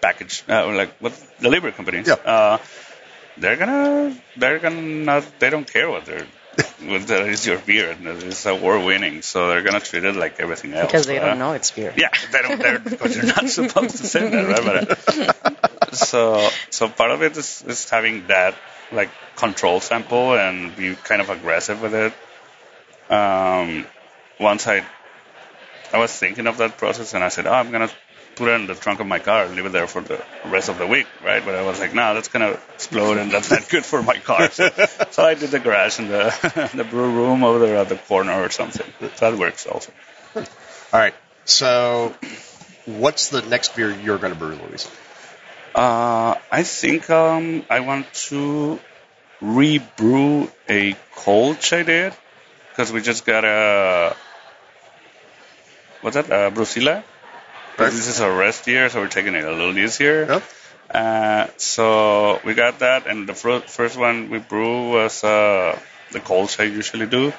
package 0.00 0.44
uh, 0.48 0.68
like 0.68 0.94
what 1.00 1.12
delivery 1.40 1.72
companies. 1.72 2.08
Yeah. 2.08 2.58
They're 3.38 3.56
gonna 3.56 4.16
they're 4.36 4.58
gonna 4.58 4.80
not 4.80 5.24
they 5.38 5.50
don't 5.50 5.70
care 5.70 5.90
what 5.90 6.04
they're 6.04 6.26
what 6.82 7.06
that 7.08 7.26
is 7.28 7.46
your 7.46 7.58
beer. 7.58 7.90
And 7.90 8.06
it's 8.06 8.44
award 8.46 8.84
winning 8.84 9.22
so 9.22 9.48
they're 9.48 9.62
gonna 9.62 9.80
treat 9.80 10.04
it 10.04 10.14
like 10.16 10.38
everything 10.40 10.74
else 10.74 10.88
Because 10.88 11.06
they 11.06 11.18
uh, 11.18 11.26
don't 11.28 11.38
know 11.38 11.52
it's 11.52 11.70
beer. 11.70 11.94
yeah 11.96 12.10
they 12.30 12.42
don't 12.42 12.60
they're 12.60 12.78
because 12.78 13.16
you're 13.16 13.24
not 13.26 13.48
supposed 13.60 13.96
to 13.96 14.06
say 14.06 14.28
that 14.28 14.46
right? 14.48 14.64
But 14.64 15.50
uh, 15.90 15.94
so 15.94 16.48
so 16.70 16.88
part 16.88 17.10
of 17.10 17.22
it 17.22 17.36
is, 17.36 17.62
is 17.66 17.88
having 17.88 18.26
that 18.26 18.54
like 18.92 19.10
control 19.36 19.80
sample 19.80 20.34
and 20.34 20.76
be 20.76 20.94
kind 20.94 21.22
of 21.22 21.30
aggressive 21.30 21.80
with 21.80 21.94
it. 21.94 22.12
Um 23.12 23.86
once 24.38 24.66
I 24.68 24.84
I 25.92 25.98
was 25.98 26.12
thinking 26.12 26.46
of 26.46 26.58
that 26.58 26.76
process 26.76 27.14
and 27.14 27.24
I 27.24 27.28
said 27.28 27.46
oh 27.46 27.52
I'm 27.52 27.70
gonna 27.70 27.90
put 28.36 28.48
it 28.48 28.60
in 28.60 28.66
the 28.66 28.74
trunk 28.74 29.00
of 29.00 29.06
my 29.06 29.18
car 29.18 29.44
and 29.44 29.54
leave 29.54 29.66
it 29.66 29.72
there 29.72 29.86
for 29.86 30.00
the 30.00 30.22
rest 30.46 30.68
of 30.68 30.78
the 30.78 30.86
week, 30.86 31.06
right? 31.22 31.44
But 31.44 31.54
I 31.54 31.62
was 31.62 31.80
like, 31.80 31.94
no, 31.94 32.14
that's 32.14 32.28
gonna 32.28 32.58
explode 32.74 33.18
and 33.18 33.30
that's 33.30 33.50
not 33.50 33.68
good 33.68 33.84
for 33.84 34.02
my 34.02 34.16
car. 34.16 34.50
So, 34.50 34.68
so 35.10 35.22
I 35.22 35.34
did 35.34 35.50
the 35.50 35.60
garage 35.60 35.98
and 35.98 36.10
the 36.10 36.70
the 36.74 36.84
brew 36.84 37.10
room 37.10 37.44
over 37.44 37.58
there 37.58 37.76
at 37.76 37.88
the 37.88 37.96
corner 37.96 38.42
or 38.42 38.50
something. 38.50 38.86
So 39.16 39.30
that 39.30 39.38
works 39.38 39.66
also. 39.66 39.92
all 40.36 40.44
right. 40.92 41.14
So, 41.44 42.14
what's 42.86 43.30
the 43.30 43.42
next 43.42 43.74
beer 43.74 43.90
you're 43.90 44.18
going 44.18 44.32
to 44.32 44.38
brew, 44.38 44.54
Luis? 44.68 44.88
Uh, 45.74 46.36
I 46.50 46.62
think 46.62 47.10
um, 47.10 47.64
I 47.68 47.80
want 47.80 48.12
to 48.28 48.78
rebrew 49.40 50.50
a 50.68 50.94
Kolsch 51.16 51.76
I 51.76 51.82
did 51.82 52.12
because 52.70 52.92
we 52.92 53.02
just 53.02 53.26
got 53.26 53.44
a 53.44 54.14
what's 56.00 56.14
that? 56.14 56.30
Uh, 56.30 56.50
Brewzilla. 56.50 57.02
Right. 57.78 57.90
This 57.90 58.06
is 58.08 58.20
our 58.20 58.34
rest 58.36 58.66
year, 58.66 58.88
so 58.90 59.00
we're 59.00 59.08
taking 59.08 59.34
it 59.34 59.44
a 59.44 59.50
little 59.50 59.76
easier. 59.76 60.26
Yep. 60.26 60.42
Uh, 60.90 61.46
so 61.56 62.38
we 62.44 62.52
got 62.54 62.80
that, 62.80 63.06
and 63.06 63.26
the 63.28 63.34
fir- 63.34 63.60
first 63.60 63.96
one 63.96 64.28
we 64.30 64.38
brew 64.38 64.90
was 64.90 65.24
uh, 65.24 65.78
the 66.10 66.20
Kolsch 66.20 66.60
I 66.60 66.64
usually 66.64 67.06
do, 67.06 67.32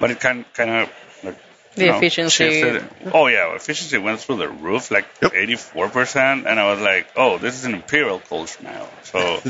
but 0.00 0.10
it 0.10 0.18
kind 0.18 0.44
kind 0.54 0.70
of 0.70 0.90
like 1.22 1.38
The 1.76 1.86
know, 1.86 1.96
efficiency. 1.98 2.50
shifted. 2.50 3.12
Oh 3.14 3.28
yeah, 3.28 3.54
efficiency 3.54 3.96
went 3.98 4.18
through 4.20 4.38
the 4.38 4.48
roof, 4.48 4.90
like 4.90 5.06
84%, 5.20 6.46
and 6.46 6.58
I 6.58 6.72
was 6.72 6.80
like, 6.80 7.06
oh, 7.14 7.38
this 7.38 7.54
is 7.54 7.64
an 7.64 7.74
Imperial 7.74 8.18
Kolsch 8.18 8.60
now. 8.60 8.88
So 9.04 9.18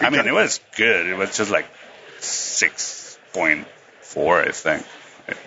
I 0.00 0.08
mean, 0.08 0.26
it 0.26 0.32
was 0.32 0.58
good. 0.76 1.06
It 1.06 1.16
was 1.18 1.36
just 1.36 1.50
like 1.50 1.66
6.4, 2.20 4.48
I 4.48 4.52
think. 4.52 4.86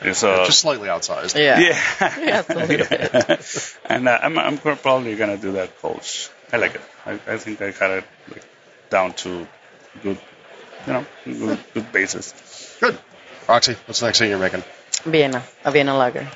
It's 0.01 0.23
uh, 0.23 0.45
just 0.45 0.59
slightly 0.59 0.87
outsized. 0.87 1.35
Yeah. 1.35 1.59
yeah. 1.59 2.13
Yeah, 2.19 2.43
a 2.47 2.53
little 2.53 2.67
bit. 2.67 3.77
and 3.85 4.07
uh, 4.07 4.19
I'm, 4.21 4.37
I'm 4.37 4.57
probably 4.57 5.15
gonna 5.15 5.37
do 5.37 5.53
that 5.53 5.79
Kolsch. 5.81 6.29
I 6.51 6.57
like 6.57 6.75
it. 6.75 6.81
I, 7.05 7.13
I 7.27 7.37
think 7.37 7.61
I 7.61 7.71
got 7.71 7.91
it 7.91 8.03
like, 8.29 8.43
down 8.89 9.13
to 9.13 9.47
good, 10.01 10.17
you 10.87 10.93
know, 10.93 11.05
good, 11.25 11.59
good 11.73 11.91
basis. 11.91 12.77
Good. 12.79 12.97
Roxy, 13.47 13.73
what's 13.85 13.99
the 13.99 14.05
next 14.05 14.19
thing 14.19 14.29
you're 14.29 14.39
making? 14.39 14.63
Vienna, 15.03 15.43
a 15.65 15.71
Vienna 15.71 15.97
lager. 15.97 16.27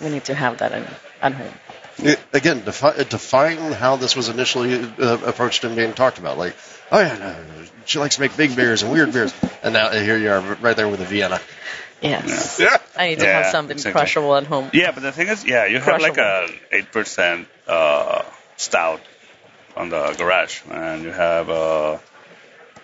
We 0.00 0.10
need 0.10 0.24
to 0.24 0.34
have 0.34 0.58
that 0.58 0.72
in, 0.72 0.84
at 1.22 1.32
home. 1.32 1.52
It- 1.98 2.20
again, 2.32 2.60
defi- 2.64 3.04
define 3.04 3.72
how 3.72 3.96
this 3.96 4.16
was 4.16 4.28
initially 4.28 4.74
uh, 4.98 5.18
approached 5.24 5.64
and 5.64 5.76
being 5.76 5.92
talked 5.92 6.18
about. 6.18 6.38
Like, 6.38 6.54
oh 6.90 7.00
yeah, 7.00 7.16
no, 7.18 7.36
she 7.84 7.98
likes 7.98 8.16
to 8.16 8.20
make 8.20 8.36
big 8.36 8.56
beers 8.56 8.82
and 8.82 8.92
weird 8.92 9.12
beers, 9.12 9.32
and 9.62 9.74
now 9.74 9.90
here 9.90 10.16
you 10.16 10.30
are, 10.30 10.40
right 10.40 10.76
there 10.76 10.88
with 10.88 11.00
a 11.00 11.04
Vienna. 11.04 11.40
Yes. 12.02 12.58
Yeah. 12.60 12.76
I 12.96 13.08
need 13.08 13.18
to 13.20 13.24
Yeah, 13.24 13.42
have 13.42 13.46
something 13.52 13.76
exactly. 13.76 14.00
crushable 14.00 14.36
at 14.36 14.46
home. 14.46 14.70
Yeah, 14.72 14.90
but 14.92 15.02
the 15.02 15.12
thing 15.12 15.28
is, 15.28 15.44
yeah, 15.44 15.66
you 15.66 15.78
have 15.78 16.00
like 16.00 16.18
a 16.18 16.46
Crushable. 16.48 16.58
eight 16.72 16.92
percent 16.92 17.48
uh, 17.66 18.22
stout 18.56 19.00
on 19.76 19.88
the 19.88 20.12
garage, 20.18 20.60
and 20.70 21.02
you 21.02 21.10
have 21.10 21.48
uh, 21.48 21.98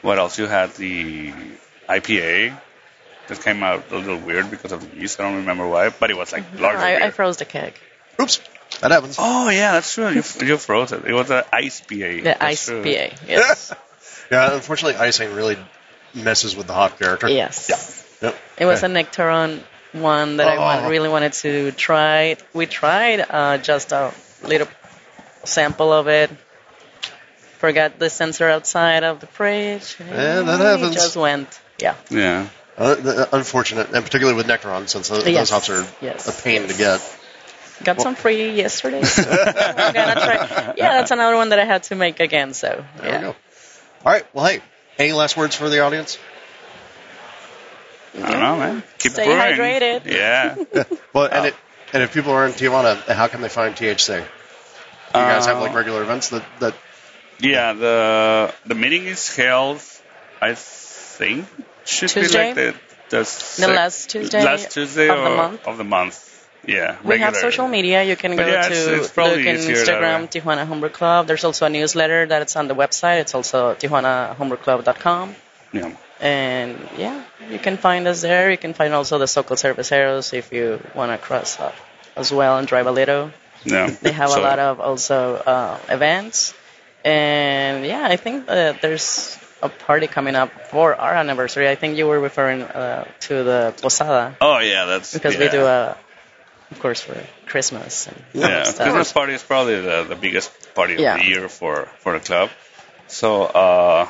what 0.03 0.19
else? 0.19 0.39
You 0.39 0.47
had 0.47 0.73
the 0.75 1.33
IPA 1.89 2.59
that 3.27 3.43
came 3.43 3.63
out 3.63 3.91
a 3.91 3.99
little 3.99 4.19
weird 4.19 4.51
because 4.51 4.73
of 4.73 4.81
the 4.89 5.01
yeast. 5.01 5.21
I 5.21 5.25
don't 5.25 5.37
remember 5.37 5.67
why, 5.67 5.91
but 5.91 6.11
it 6.11 6.17
was 6.17 6.33
like 6.33 6.45
larger. 6.59 6.79
I, 6.79 6.95
I 6.95 6.99
beer. 7.01 7.13
froze 7.13 7.37
the 7.39 7.45
keg. 7.45 7.75
Oops, 8.21 8.41
that 8.81 8.91
happens. 8.91 9.17
oh 9.19 9.49
yeah, 9.51 9.73
that's 9.73 9.93
true. 9.95 10.09
You, 10.11 10.23
you 10.47 10.57
froze 10.57 10.93
it. 10.93 11.05
It 11.05 11.13
was 11.13 11.31
an 11.31 11.45
ice 11.53 11.81
PA. 11.81 11.95
The 11.97 12.21
That's 12.23 12.43
ice 12.43 12.67
true. 12.67 12.83
PA. 12.83 13.15
Yes. 13.29 13.75
Yeah, 14.31 14.55
unfortunately, 14.55 14.99
icing 15.01 15.35
really 15.35 15.57
messes 16.15 16.55
with 16.57 16.67
the 16.67 16.73
hop 16.75 16.99
character. 16.99 17.29
yes. 17.29 17.98
Yep. 18.21 18.37
It 18.59 18.65
was 18.67 18.83
Okay. 18.85 18.93
a 19.01 19.05
Nectaron 19.05 19.61
one 19.93 20.37
that 20.39 20.49
I 20.49 20.57
Oh. 20.57 20.61
want, 20.61 20.89
really 20.89 21.09
wanted 21.09 21.33
to 21.35 21.73
try. 21.73 22.37
We 22.53 22.67
tried 22.67 23.25
uh, 23.29 23.59
just 23.59 23.93
a 23.93 24.13
little 24.43 24.69
sample 25.45 25.93
of 25.93 26.09
it. 26.09 26.31
Forgot 27.59 27.99
the 27.99 28.09
sensor 28.11 28.49
outside 28.49 29.03
of 29.03 29.21
the 29.21 29.27
fridge. 29.27 29.97
Yeah, 29.99 30.41
that 30.43 30.61
It 30.61 30.65
happens. 30.65 30.95
just 30.95 31.17
went. 31.17 31.49
Yeah. 31.79 31.95
Yeah. 32.11 32.47
Uh, 32.77 33.27
unfortunate, 33.33 33.89
and 33.93 34.05
particularly 34.05 34.37
with 34.37 34.47
Nectaron, 34.47 34.89
since 34.89 35.09
those, 35.09 35.25
those 35.25 35.33
Yes. 35.33 35.51
hops 35.51 35.69
are 35.69 35.85
Yes. 36.01 36.29
a 36.29 36.43
pain 36.43 36.69
to 36.69 36.75
get. 36.75 37.01
Got 37.83 38.01
some 38.01 38.15
free 38.15 38.51
yesterday. 38.51 39.03
so 39.03 39.23
I'm 39.31 39.93
gonna 39.95 40.15
try. 40.15 40.75
Yeah, 40.77 40.93
that's 40.99 41.11
another 41.11 41.35
one 41.37 41.49
that 41.49 41.59
I 41.59 41.65
had 41.65 41.83
to 41.85 41.97
make 41.97 42.21
again. 42.21 42.55
So 42.55 42.85
There 43.01 43.11
yeah. 43.11 43.17
we 43.19 43.23
go. 43.25 43.37
All 44.07 44.13
right. 44.13 44.25
Well, 44.33 44.45
hey, 44.47 44.61
any 44.99 45.13
last 45.13 45.37
words 45.37 45.57
for 45.57 45.69
the 45.69 45.81
audience? 45.81 46.19
I 48.17 48.31
don't 48.33 48.41
know, 48.41 48.57
man. 48.57 48.83
Keep 48.99 49.13
Stay 49.13 49.25
brewing. 49.25 49.41
hydrated. 49.41 50.05
Yeah. 50.21 50.55
Well, 51.13 51.27
and 51.31 51.47
it, 51.47 51.55
and 51.93 52.03
if 52.03 52.13
people 52.13 52.33
are 52.33 52.47
in 52.47 52.53
Tijuana, 52.53 52.97
how 53.09 53.29
can 53.29 53.41
they 53.41 53.49
find 53.49 53.75
THC? 53.75 54.07
Do 54.19 55.19
you 55.21 55.27
guys 55.27 55.47
have 55.47 55.61
like 55.61 55.73
Uh, 55.73 55.77
regular 55.77 56.03
events 56.03 56.29
that 56.31 56.45
that 56.61 56.75
Yeah, 57.41 57.73
the 57.73 58.53
the 58.67 58.75
meeting 58.75 59.07
is 59.07 59.35
held. 59.35 59.81
I 60.41 60.55
think 60.55 61.47
should 61.85 62.11
Tuesday? 62.11 62.53
be 62.55 62.61
like 62.63 62.75
the 63.11 63.17
the, 63.17 63.25
sec- 63.25 63.69
last 63.69 64.11
Tuesday 64.11 64.45
last 64.45 64.71
Tuesday 64.71 65.09
of 65.09 65.19
the 65.25 65.35
month? 65.37 65.67
of 65.67 65.79
the 65.79 65.85
month. 65.85 66.25
Yeah, 66.67 66.97
We 67.03 67.19
have 67.19 67.35
social 67.37 67.67
media. 67.69 68.03
You 68.03 68.17
can 68.17 68.37
But 68.37 68.45
go 68.47 68.53
yeah, 68.53 68.69
to 68.69 68.75
it's- 68.75 69.07
it's 69.09 69.17
look 69.17 69.39
in 69.39 69.57
Instagram. 69.57 70.29
Tijuana 70.29 70.67
Homebrew 70.67 70.91
Club. 70.91 71.27
There's 71.27 71.45
also 71.45 71.65
a 71.67 71.71
newsletter 71.71 72.27
that 72.27 72.43
it's 72.43 72.57
on 72.57 72.69
the 72.69 72.75
website. 72.75 73.21
It's 73.21 73.35
also 73.35 73.75
tijuanahomebrewclub.com. 73.75 75.35
Yeah. 75.73 75.93
And 76.21 76.79
yeah, 76.97 77.23
you 77.51 77.59
can 77.59 77.77
find 77.77 78.07
us 78.09 78.23
there. 78.23 78.51
You 78.51 78.59
can 78.59 78.75
find 78.75 78.93
also 78.95 79.19
the 79.19 79.27
SoCal 79.27 79.57
Cerveceros 79.57 80.33
if 80.35 80.53
you 80.53 80.81
want 80.95 81.13
to 81.13 81.19
cross 81.19 81.59
up 81.61 81.75
as 82.17 82.33
well 82.33 82.59
and 82.59 82.67
drive 82.67 82.87
a 82.87 82.93
little. 82.93 83.31
Yeah. 83.65 83.91
They 83.91 84.13
have 84.13 84.31
So- 84.31 84.41
a 84.41 84.43
lot 84.43 84.59
of 84.59 84.81
also 84.81 85.35
uh, 85.37 85.79
events. 85.89 86.55
And 87.05 87.87
yeah, 87.87 88.05
I 88.07 88.17
think 88.17 88.47
uh, 88.49 88.75
there's 88.83 89.39
a 89.63 89.69
party 89.69 90.07
coming 90.09 90.35
up 90.35 90.51
for 90.71 90.95
our 90.95 91.15
anniversary. 91.15 91.69
I 91.69 91.75
think 91.77 91.97
you 91.97 92.07
were 92.07 92.19
referring 92.21 92.63
uh, 92.63 93.05
to 93.21 93.43
the 93.45 93.75
Posada 93.81 94.37
Oh 94.41 94.59
yeah, 94.59 94.85
that's 94.87 95.15
because 95.15 95.35
yeah. 95.35 95.41
we 95.41 95.49
do 95.49 95.65
a, 95.65 95.97
of 96.71 96.81
course, 96.81 97.01
for 97.01 97.17
Christmas 97.47 98.09
and 98.09 98.17
Yeah. 98.35 98.65
Christmas 98.65 99.13
party 99.13 99.35
is 99.35 99.43
probably 99.43 99.81
the, 99.81 100.05
the 100.09 100.17
biggest 100.17 100.51
party 100.75 100.95
of 100.95 101.01
Yeah. 101.01 101.17
the 101.19 101.25
year 101.25 101.49
for, 101.49 101.87
for 102.01 102.13
the 102.19 102.21
club. 102.25 102.51
So 103.07 103.43
uh, 103.45 104.09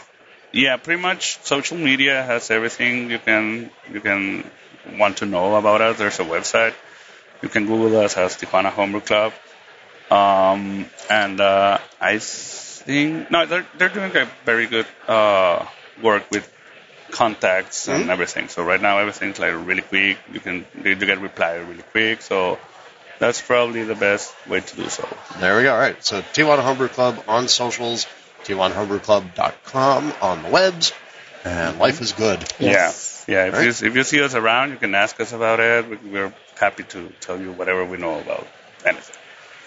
yeah, 0.53 0.77
pretty 0.77 1.01
much 1.01 1.39
social 1.43 1.77
media 1.77 2.23
has 2.23 2.51
everything 2.51 3.11
you 3.11 3.19
can 3.19 3.71
you 3.93 4.01
can 4.01 4.49
want 4.99 5.19
to 5.19 5.27
know 5.27 5.57
about 5.57 5.81
us. 5.81 5.99
There's 5.99 6.21
a 6.21 6.25
website. 6.25 6.75
You 7.43 7.49
can 7.49 7.67
Google 7.67 8.01
us 8.01 8.17
as 8.17 8.37
Tijuana 8.37 8.71
Homebrew 8.71 9.01
Club. 9.01 9.33
Um, 10.11 10.87
and 11.11 11.41
uh, 11.41 11.79
I 12.01 12.19
think 12.19 13.31
no, 13.31 13.47
they're 13.47 13.67
they're 13.77 13.91
doing 13.91 14.17
a 14.17 14.29
very 14.45 14.67
good 14.67 14.87
uh, 15.07 15.67
work 16.03 16.31
with 16.31 16.51
contacts 17.11 17.89
and 17.89 18.11
everything. 18.11 18.49
So 18.49 18.65
right 18.65 18.81
now 18.81 18.99
everything's 18.99 19.39
like 19.39 19.55
really 19.67 19.83
quick. 19.83 20.19
You 20.33 20.41
can 20.41 20.67
you 20.83 20.95
get 20.97 21.21
reply 21.21 21.57
really 21.57 21.83
quick. 21.83 22.23
So 22.23 22.59
that's 23.19 23.43
probably 23.43 23.85
the 23.85 23.95
best 23.95 24.35
way 24.49 24.61
to 24.61 24.77
do 24.77 24.89
so. 24.89 25.07
There 25.39 25.57
we 25.57 25.65
go. 25.65 25.73
All 25.73 25.79
right. 25.79 26.03
So 26.03 26.23
Tijuana 26.23 26.61
Homebrew 26.61 26.89
Club 26.89 27.23
on 27.29 27.49
socials, 27.49 28.07
TijuanaHomebrewClub.com 28.45 30.13
on 30.21 30.43
the 30.43 30.49
webs, 30.51 30.93
and 31.45 31.79
life 31.79 32.01
is 32.01 32.13
good. 32.13 32.45
Yes. 32.59 33.25
Yeah, 33.29 33.35
yeah. 33.35 33.47
If 33.49 33.55
Right. 33.55 33.63
you 33.83 33.89
if 33.89 33.97
you 33.97 34.05
see 34.05 34.23
us 34.23 34.35
around, 34.35 34.71
you 34.71 34.77
can 34.77 34.95
ask 34.95 35.21
us 35.21 35.33
about 35.33 35.61
it. 35.61 35.89
We- 35.89 36.11
We're 36.11 36.33
happy 36.59 36.83
to 36.85 37.13
tell 37.21 37.39
you 37.41 37.53
whatever 37.53 37.85
we 37.85 37.99
know 37.99 38.19
about 38.19 38.47
anything. 38.85 39.15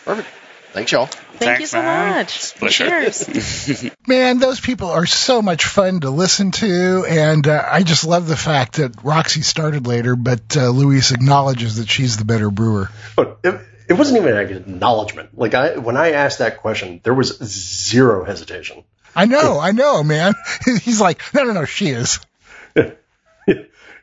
Perfect. 0.05 0.27
Thanks, 0.73 0.91
y'all. 0.93 1.05
Thank 1.05 1.59
you 1.59 1.67
Thanks, 1.67 1.71
so 1.71 1.81
man. 1.81 2.15
much. 2.15 2.55
Pleasure. 2.55 2.85
Cheers. 2.87 3.91
Man, 4.07 4.39
those 4.39 4.59
people 4.61 4.89
are 4.89 5.05
so 5.05 5.41
much 5.41 5.65
fun 5.65 5.99
to 5.99 6.09
listen 6.09 6.51
to, 6.51 7.05
and 7.07 7.45
uh, 7.45 7.61
I 7.69 7.83
just 7.83 8.05
love 8.05 8.25
the 8.27 8.37
fact 8.37 8.75
that 8.77 9.03
Roxy 9.03 9.41
started 9.41 9.85
later, 9.85 10.15
but 10.15 10.55
uh, 10.55 10.69
Luis 10.69 11.11
acknowledges 11.11 11.75
that 11.75 11.89
she's 11.89 12.15
the 12.17 12.23
better 12.25 12.49
brewer. 12.49 12.89
But 13.17 13.39
it, 13.43 13.59
it 13.91 13.97
wasn't 13.97 14.19
even 14.19 14.37
an 14.37 14.37
acknowledgement. 14.37 15.37
Like 15.37 15.53
I, 15.53 15.77
when 15.77 15.97
I 15.97 16.11
asked 16.11 16.39
that 16.39 16.59
question, 16.59 17.01
there 17.03 17.13
was 17.13 17.37
zero 17.39 18.23
hesitation. 18.23 18.85
I 19.13 19.25
know, 19.25 19.59
I 19.59 19.71
know, 19.71 20.01
man. 20.01 20.33
He's 20.81 21.01
like, 21.01 21.21
no, 21.33 21.43
no, 21.43 21.51
no, 21.51 21.65
she 21.65 21.89
is. 21.89 22.19
well, 22.75 22.85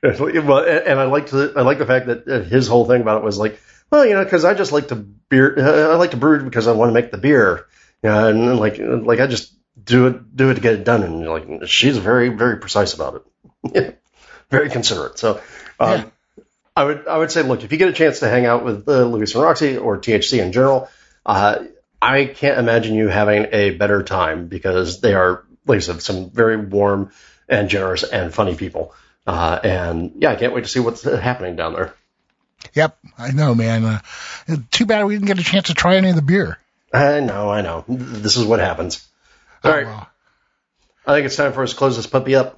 and 0.02 1.00
I 1.00 1.04
liked 1.04 1.30
the, 1.30 1.54
I 1.56 1.62
like 1.62 1.78
the 1.78 1.86
fact 1.86 2.06
that 2.08 2.28
uh, 2.28 2.40
his 2.40 2.68
whole 2.68 2.84
thing 2.84 3.00
about 3.00 3.22
it 3.22 3.24
was 3.24 3.38
like, 3.38 3.58
well, 3.90 4.04
you 4.04 4.12
know, 4.12 4.22
because 4.22 4.44
I 4.44 4.52
just 4.52 4.72
like 4.72 4.88
to 4.88 4.96
beer, 4.96 5.54
uh, 5.58 5.94
I 5.94 5.96
like 5.96 6.10
to 6.10 6.18
brew 6.18 6.44
because 6.44 6.66
I 6.66 6.72
want 6.72 6.90
to 6.90 6.92
make 6.92 7.10
the 7.10 7.16
beer, 7.16 7.66
yeah, 8.02 8.26
and 8.26 8.58
like, 8.58 8.78
like 8.78 9.20
I 9.20 9.26
just 9.26 9.54
do 9.82 10.08
it, 10.08 10.36
do 10.36 10.50
it 10.50 10.56
to 10.56 10.60
get 10.60 10.74
it 10.74 10.84
done, 10.84 11.02
and 11.02 11.26
like 11.26 11.66
she's 11.66 11.96
very, 11.96 12.28
very 12.28 12.58
precise 12.58 12.92
about 12.92 13.24
it, 13.64 13.98
very 14.50 14.68
considerate. 14.68 15.18
So, 15.18 15.40
um, 15.80 15.90
Yeah. 15.90 16.04
I 16.78 16.84
would, 16.84 17.08
I 17.08 17.18
would 17.18 17.32
say, 17.32 17.42
look, 17.42 17.64
if 17.64 17.72
you 17.72 17.78
get 17.78 17.88
a 17.88 17.92
chance 17.92 18.20
to 18.20 18.28
hang 18.28 18.46
out 18.46 18.64
with 18.64 18.88
uh, 18.88 19.02
Luis 19.04 19.34
and 19.34 19.42
Roxy 19.42 19.76
or 19.76 19.98
THC 19.98 20.40
in 20.40 20.52
general, 20.52 20.88
uh, 21.26 21.64
I 22.00 22.26
can't 22.26 22.56
imagine 22.58 22.94
you 22.94 23.08
having 23.08 23.46
a 23.50 23.70
better 23.70 24.04
time 24.04 24.46
because 24.46 25.00
they 25.00 25.12
are, 25.14 25.44
like 25.66 25.78
I 25.78 25.80
said, 25.80 26.02
some 26.02 26.30
very 26.30 26.56
warm 26.56 27.10
and 27.48 27.68
generous 27.68 28.04
and 28.04 28.32
funny 28.32 28.54
people. 28.54 28.94
Uh, 29.26 29.58
and 29.64 30.12
yeah, 30.18 30.30
I 30.30 30.36
can't 30.36 30.54
wait 30.54 30.62
to 30.64 30.70
see 30.70 30.78
what's 30.78 31.02
happening 31.02 31.56
down 31.56 31.72
there. 31.72 31.94
Yep, 32.74 32.96
I 33.18 33.32
know, 33.32 33.56
man. 33.56 33.84
Uh, 33.84 33.98
too 34.70 34.86
bad 34.86 35.04
we 35.04 35.14
didn't 35.14 35.26
get 35.26 35.40
a 35.40 35.44
chance 35.44 35.66
to 35.66 35.74
try 35.74 35.96
any 35.96 36.10
of 36.10 36.16
the 36.16 36.22
beer. 36.22 36.58
I 36.92 37.18
know, 37.18 37.50
I 37.50 37.62
know. 37.62 37.84
This 37.88 38.36
is 38.36 38.44
what 38.44 38.60
happens. 38.60 39.04
All 39.64 39.72
Oh, 39.72 39.74
right. 39.82 40.06
I 41.06 41.14
think 41.14 41.26
it's 41.26 41.36
time 41.36 41.52
for 41.52 41.64
us 41.64 41.70
to 41.70 41.76
close 41.76 41.96
this 41.96 42.06
puppy 42.06 42.36
up. 42.36 42.57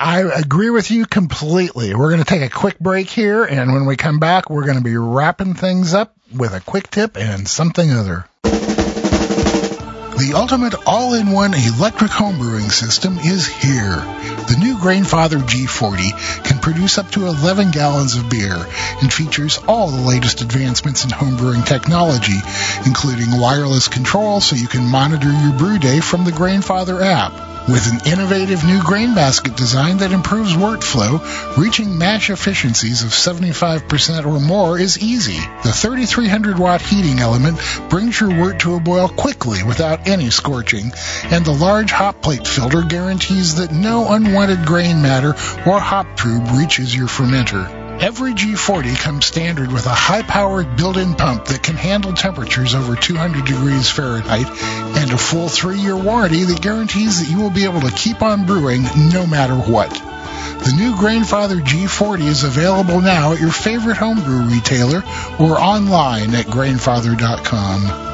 I 0.00 0.20
agree 0.20 0.70
with 0.70 0.92
you 0.92 1.06
completely. 1.06 1.92
We're 1.92 2.10
going 2.10 2.22
to 2.22 2.28
take 2.28 2.42
a 2.42 2.48
quick 2.48 2.78
break 2.78 3.10
here, 3.10 3.42
and 3.42 3.72
when 3.72 3.84
we 3.84 3.96
come 3.96 4.20
back, 4.20 4.48
we're 4.48 4.64
going 4.64 4.78
to 4.78 4.84
be 4.84 4.96
wrapping 4.96 5.54
things 5.54 5.92
up 5.92 6.14
with 6.32 6.54
a 6.54 6.60
quick 6.60 6.88
tip 6.88 7.16
and 7.16 7.48
something 7.48 7.90
other. 7.90 8.24
The 8.44 10.34
ultimate 10.36 10.74
all-in-one 10.86 11.54
electric 11.54 12.12
homebrewing 12.12 12.70
system 12.70 13.18
is 13.18 13.48
here. 13.48 13.96
The 13.96 14.56
new 14.60 14.76
Grainfather 14.76 15.40
G40 15.40 16.44
can 16.44 16.60
produce 16.60 16.98
up 16.98 17.10
to 17.12 17.26
11 17.26 17.72
gallons 17.72 18.14
of 18.14 18.30
beer 18.30 18.54
and 18.54 19.12
features 19.12 19.58
all 19.66 19.90
the 19.90 20.08
latest 20.08 20.42
advancements 20.42 21.04
in 21.04 21.10
homebrewing 21.10 21.66
technology, 21.66 22.38
including 22.86 23.40
wireless 23.40 23.88
control 23.88 24.40
so 24.40 24.54
you 24.54 24.68
can 24.68 24.84
monitor 24.84 25.30
your 25.30 25.58
brew 25.58 25.78
day 25.78 25.98
from 25.98 26.24
the 26.24 26.30
Grainfather 26.30 27.02
app. 27.02 27.57
With 27.68 27.86
an 27.92 28.10
innovative 28.10 28.64
new 28.64 28.82
grain 28.82 29.14
basket 29.14 29.54
design 29.54 29.98
that 29.98 30.12
improves 30.12 30.54
workflow, 30.54 31.20
reaching 31.58 31.98
mash 31.98 32.30
efficiencies 32.30 33.02
of 33.02 33.10
75% 33.10 34.24
or 34.24 34.40
more 34.40 34.78
is 34.78 34.98
easy. 34.98 35.38
The 35.64 35.72
3300 35.72 36.58
watt 36.58 36.80
heating 36.80 37.18
element 37.18 37.60
brings 37.90 38.18
your 38.18 38.34
wort 38.34 38.60
to 38.60 38.76
a 38.76 38.80
boil 38.80 39.08
quickly 39.08 39.62
without 39.64 40.08
any 40.08 40.30
scorching, 40.30 40.92
and 41.24 41.44
the 41.44 41.52
large 41.52 41.90
hop 41.90 42.22
plate 42.22 42.46
filter 42.46 42.80
guarantees 42.80 43.56
that 43.56 43.70
no 43.70 44.10
unwanted 44.12 44.64
grain 44.64 45.02
matter 45.02 45.34
or 45.66 45.78
hop 45.78 46.06
trub 46.16 46.58
reaches 46.58 46.96
your 46.96 47.06
fermenter. 47.06 47.87
Every 48.00 48.32
G40 48.32 48.96
comes 48.96 49.26
standard 49.26 49.72
with 49.72 49.86
a 49.86 49.90
high-powered 49.90 50.76
built-in 50.76 51.14
pump 51.14 51.46
that 51.46 51.64
can 51.64 51.74
handle 51.74 52.12
temperatures 52.12 52.76
over 52.76 52.94
200 52.94 53.44
degrees 53.44 53.90
Fahrenheit 53.90 54.46
and 54.46 55.10
a 55.10 55.18
full 55.18 55.48
three-year 55.48 55.96
warranty 55.96 56.44
that 56.44 56.62
guarantees 56.62 57.18
that 57.18 57.28
you 57.28 57.42
will 57.42 57.50
be 57.50 57.64
able 57.64 57.80
to 57.80 57.90
keep 57.90 58.22
on 58.22 58.46
brewing 58.46 58.84
no 59.10 59.26
matter 59.26 59.56
what. 59.56 59.90
The 59.90 60.74
new 60.76 60.94
Grainfather 60.94 61.60
G40 61.60 62.20
is 62.22 62.44
available 62.44 63.00
now 63.00 63.32
at 63.32 63.40
your 63.40 63.50
favorite 63.50 63.96
homebrew 63.96 64.42
retailer 64.42 65.02
or 65.40 65.58
online 65.58 66.36
at 66.36 66.46
grainfather.com. 66.46 68.07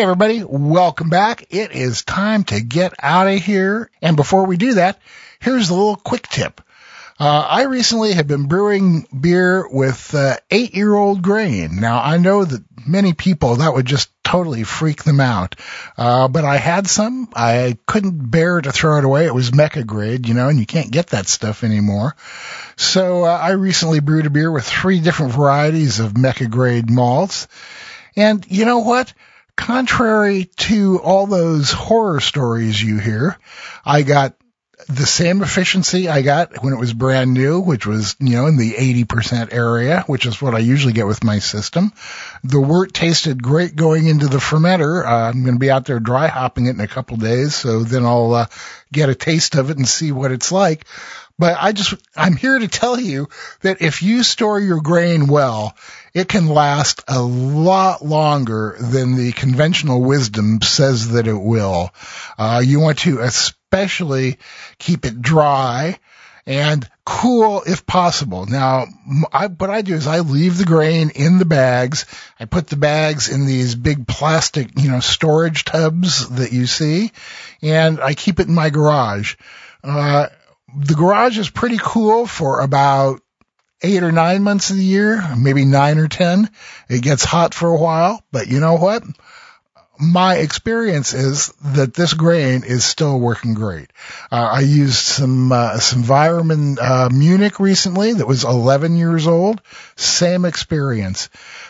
Hey 0.00 0.04
everybody, 0.04 0.42
welcome 0.42 1.10
back. 1.10 1.44
It 1.50 1.72
is 1.72 2.04
time 2.04 2.44
to 2.44 2.62
get 2.62 2.94
out 3.02 3.28
of 3.28 3.38
here. 3.38 3.90
And 4.00 4.16
before 4.16 4.46
we 4.46 4.56
do 4.56 4.72
that, 4.76 4.98
here's 5.40 5.68
a 5.68 5.74
little 5.74 5.94
quick 5.94 6.26
tip. 6.26 6.62
Uh, 7.18 7.46
I 7.46 7.64
recently 7.64 8.14
have 8.14 8.26
been 8.26 8.48
brewing 8.48 9.06
beer 9.08 9.68
with 9.68 10.14
uh, 10.14 10.38
eight 10.50 10.74
year 10.74 10.94
old 10.94 11.20
grain. 11.20 11.80
Now 11.80 12.00
I 12.00 12.16
know 12.16 12.46
that 12.46 12.64
many 12.86 13.12
people 13.12 13.56
that 13.56 13.74
would 13.74 13.84
just 13.84 14.08
totally 14.24 14.62
freak 14.62 15.04
them 15.04 15.20
out. 15.20 15.56
Uh, 15.98 16.28
but 16.28 16.46
I 16.46 16.56
had 16.56 16.86
some. 16.86 17.28
I 17.36 17.76
couldn't 17.84 18.30
bear 18.30 18.58
to 18.58 18.72
throw 18.72 18.96
it 18.96 19.04
away. 19.04 19.26
It 19.26 19.34
was 19.34 19.54
Mecca 19.54 19.84
Grade, 19.84 20.26
you 20.26 20.32
know, 20.32 20.48
and 20.48 20.58
you 20.58 20.64
can't 20.64 20.90
get 20.90 21.08
that 21.08 21.28
stuff 21.28 21.62
anymore. 21.62 22.16
So 22.74 23.24
uh, 23.24 23.36
I 23.36 23.50
recently 23.50 24.00
brewed 24.00 24.24
a 24.24 24.30
beer 24.30 24.50
with 24.50 24.64
three 24.64 25.00
different 25.00 25.32
varieties 25.32 26.00
of 26.00 26.16
Mecca 26.16 26.46
Grade 26.46 26.88
malts. 26.88 27.48
And 28.16 28.46
you 28.48 28.64
know 28.64 28.78
what? 28.78 29.12
Contrary 29.60 30.46
to 30.56 30.98
all 31.00 31.26
those 31.26 31.70
horror 31.70 32.20
stories 32.20 32.82
you 32.82 32.98
hear, 32.98 33.38
I 33.84 34.02
got 34.02 34.34
the 34.88 35.04
same 35.04 35.42
efficiency 35.42 36.08
I 36.08 36.22
got 36.22 36.62
when 36.62 36.72
it 36.72 36.78
was 36.78 36.94
brand 36.94 37.34
new, 37.34 37.60
which 37.60 37.86
was, 37.86 38.16
you 38.18 38.36
know, 38.36 38.46
in 38.46 38.56
the 38.56 38.72
80% 38.72 39.52
area, 39.52 40.02
which 40.06 40.24
is 40.24 40.40
what 40.40 40.54
I 40.54 40.60
usually 40.60 40.94
get 40.94 41.06
with 41.06 41.22
my 41.22 41.40
system. 41.40 41.92
The 42.42 42.60
wort 42.60 42.94
tasted 42.94 43.42
great 43.42 43.76
going 43.76 44.06
into 44.06 44.28
the 44.28 44.38
fermenter. 44.38 45.04
Uh, 45.04 45.28
I'm 45.28 45.42
going 45.42 45.56
to 45.56 45.60
be 45.60 45.70
out 45.70 45.84
there 45.84 46.00
dry 46.00 46.28
hopping 46.28 46.64
it 46.64 46.74
in 46.74 46.80
a 46.80 46.88
couple 46.88 47.18
days, 47.18 47.54
so 47.54 47.80
then 47.84 48.06
I'll 48.06 48.32
uh, 48.32 48.46
get 48.90 49.10
a 49.10 49.14
taste 49.14 49.56
of 49.56 49.68
it 49.68 49.76
and 49.76 49.86
see 49.86 50.10
what 50.10 50.32
it's 50.32 50.50
like. 50.50 50.86
But 51.38 51.56
I 51.58 51.72
just, 51.72 51.94
I'm 52.16 52.36
here 52.36 52.58
to 52.58 52.68
tell 52.68 52.98
you 52.98 53.28
that 53.60 53.82
if 53.82 54.02
you 54.02 54.22
store 54.22 54.58
your 54.58 54.80
grain 54.80 55.26
well, 55.26 55.74
it 56.14 56.28
can 56.28 56.48
last 56.48 57.02
a 57.08 57.20
lot 57.20 58.04
longer 58.04 58.76
than 58.80 59.16
the 59.16 59.32
conventional 59.32 60.02
wisdom 60.02 60.60
says 60.62 61.10
that 61.10 61.26
it 61.26 61.34
will. 61.34 61.90
Uh, 62.38 62.62
you 62.64 62.80
want 62.80 62.98
to 63.00 63.20
especially 63.20 64.38
keep 64.78 65.04
it 65.04 65.20
dry 65.20 65.98
and 66.46 66.88
cool 67.04 67.62
if 67.66 67.86
possible. 67.86 68.46
Now, 68.46 68.86
I, 69.32 69.46
what 69.46 69.70
I 69.70 69.82
do 69.82 69.94
is 69.94 70.06
I 70.06 70.20
leave 70.20 70.58
the 70.58 70.64
grain 70.64 71.10
in 71.10 71.38
the 71.38 71.44
bags. 71.44 72.06
I 72.38 72.44
put 72.44 72.66
the 72.66 72.76
bags 72.76 73.28
in 73.28 73.46
these 73.46 73.74
big 73.74 74.06
plastic, 74.06 74.78
you 74.78 74.90
know, 74.90 75.00
storage 75.00 75.64
tubs 75.64 76.28
that 76.30 76.52
you 76.52 76.66
see, 76.66 77.12
and 77.62 78.00
I 78.00 78.14
keep 78.14 78.40
it 78.40 78.48
in 78.48 78.54
my 78.54 78.70
garage. 78.70 79.36
Uh, 79.84 80.26
the 80.76 80.94
garage 80.94 81.38
is 81.38 81.50
pretty 81.50 81.78
cool 81.80 82.26
for 82.26 82.60
about 82.60 83.20
eight 83.82 84.02
or 84.02 84.12
nine 84.12 84.42
months 84.42 84.70
of 84.70 84.76
the 84.76 84.84
year, 84.84 85.22
maybe 85.36 85.64
nine 85.64 85.98
or 85.98 86.08
ten. 86.08 86.50
It 86.88 87.02
gets 87.02 87.24
hot 87.24 87.54
for 87.54 87.68
a 87.68 87.78
while, 87.78 88.22
but 88.32 88.48
you 88.48 88.60
know 88.60 88.74
what? 88.74 89.02
My 90.02 90.36
experience 90.36 91.12
is 91.12 91.48
that 91.74 91.92
this 91.92 92.14
grain 92.14 92.64
is 92.64 92.84
still 92.84 93.20
working 93.20 93.52
great. 93.52 93.90
Uh, 94.32 94.48
I 94.52 94.60
used 94.60 94.94
some 94.94 95.52
uh, 95.52 95.78
some 95.78 96.04
Weyermann 96.04 96.78
uh, 96.80 97.10
Munich 97.12 97.60
recently 97.60 98.14
that 98.14 98.26
was 98.26 98.44
11 98.44 98.96
years 98.96 99.26
old. 99.26 99.60
Same 99.96 100.46
experience. 100.46 101.28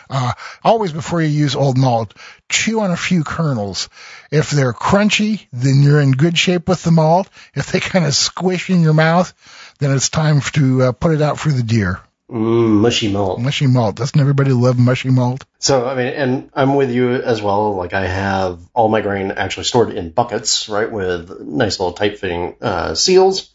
Uh, 0.09 0.31
always 0.63 0.93
before 0.93 1.21
you 1.21 1.27
use 1.27 1.55
old 1.57 1.77
malt, 1.77 2.13
chew 2.47 2.79
on 2.79 2.91
a 2.91 2.97
few 2.97 3.25
kernels. 3.25 3.89
If 4.29 4.49
they're 4.49 4.73
crunchy, 4.73 5.47
then 5.51 5.81
you're 5.81 5.99
in 5.99 6.11
good 6.11 6.37
shape 6.37 6.69
with 6.69 6.83
the 6.83 6.91
malt. 6.91 7.29
If 7.53 7.71
they 7.71 7.81
kind 7.81 8.05
of 8.05 8.15
squish 8.15 8.69
in 8.69 8.81
your 8.81 8.93
mouth, 8.93 9.33
then 9.81 9.95
it's 9.95 10.09
time 10.09 10.41
to 10.53 10.83
uh, 10.83 10.91
put 10.91 11.11
it 11.11 11.21
out 11.23 11.39
for 11.39 11.49
the 11.49 11.63
deer. 11.63 11.99
Mm, 12.29 12.79
mushy 12.79 13.11
malt. 13.11 13.41
Mushy 13.41 13.65
malt. 13.65 13.95
Doesn't 13.95 14.19
everybody 14.19 14.51
love 14.51 14.79
mushy 14.79 15.09
malt? 15.09 15.43
So, 15.57 15.85
I 15.85 15.95
mean, 15.95 16.07
and 16.07 16.49
I'm 16.53 16.75
with 16.75 16.91
you 16.91 17.15
as 17.15 17.41
well. 17.41 17.75
Like, 17.75 17.93
I 17.93 18.05
have 18.05 18.59
all 18.73 18.87
my 18.89 19.01
grain 19.01 19.31
actually 19.31 19.63
stored 19.65 19.89
in 19.89 20.11
buckets, 20.11 20.69
right, 20.69 20.89
with 20.89 21.41
nice 21.41 21.79
little 21.79 21.93
tight 21.93 22.19
fitting 22.19 22.55
uh, 22.61 22.93
seals. 22.93 23.49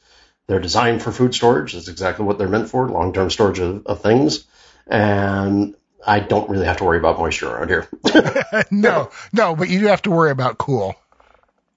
They're 0.48 0.60
designed 0.60 1.00
for 1.00 1.12
food 1.12 1.32
storage. 1.32 1.72
That's 1.72 1.88
exactly 1.88 2.24
what 2.24 2.38
they're 2.38 2.48
meant 2.48 2.68
for 2.68 2.88
long 2.88 3.12
term 3.12 3.30
storage 3.30 3.60
of, 3.60 3.86
of 3.86 4.02
things. 4.02 4.44
And 4.88 5.76
I 6.04 6.20
don't 6.20 6.50
really 6.50 6.66
have 6.66 6.78
to 6.78 6.84
worry 6.84 6.98
about 6.98 7.18
moisture 7.18 7.48
around 7.48 7.68
here. 7.68 7.88
no, 8.72 9.10
no, 9.32 9.54
but 9.54 9.68
you 9.68 9.78
do 9.78 9.86
have 9.86 10.02
to 10.02 10.10
worry 10.10 10.32
about 10.32 10.58
cool. 10.58 10.96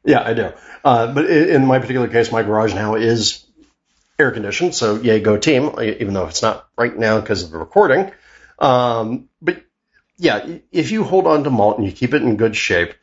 Yeah, 0.03 0.23
I 0.23 0.33
do. 0.33 0.51
Uh, 0.83 1.13
but 1.13 1.29
in 1.29 1.65
my 1.65 1.79
particular 1.79 2.07
case, 2.07 2.31
my 2.31 2.41
garage 2.41 2.73
now 2.73 2.95
is 2.95 3.45
air 4.19 4.31
conditioned, 4.31 4.75
so 4.75 4.95
yay, 4.95 5.21
go 5.21 5.37
team, 5.37 5.73
even 5.81 6.13
though 6.13 6.27
it's 6.27 6.41
not 6.41 6.67
right 6.77 6.95
now 6.95 7.19
because 7.19 7.43
of 7.43 7.51
the 7.51 7.57
recording. 7.57 8.11
Um, 8.59 9.29
but 9.41 9.63
yeah, 10.17 10.57
if 10.71 10.91
you 10.91 11.03
hold 11.03 11.25
on 11.25 11.45
to 11.45 11.49
malt 11.49 11.77
and 11.77 11.87
you 11.87 11.93
keep 11.93 12.13
it 12.13 12.21
in 12.21 12.35
good 12.35 12.55
shape, 12.55 12.93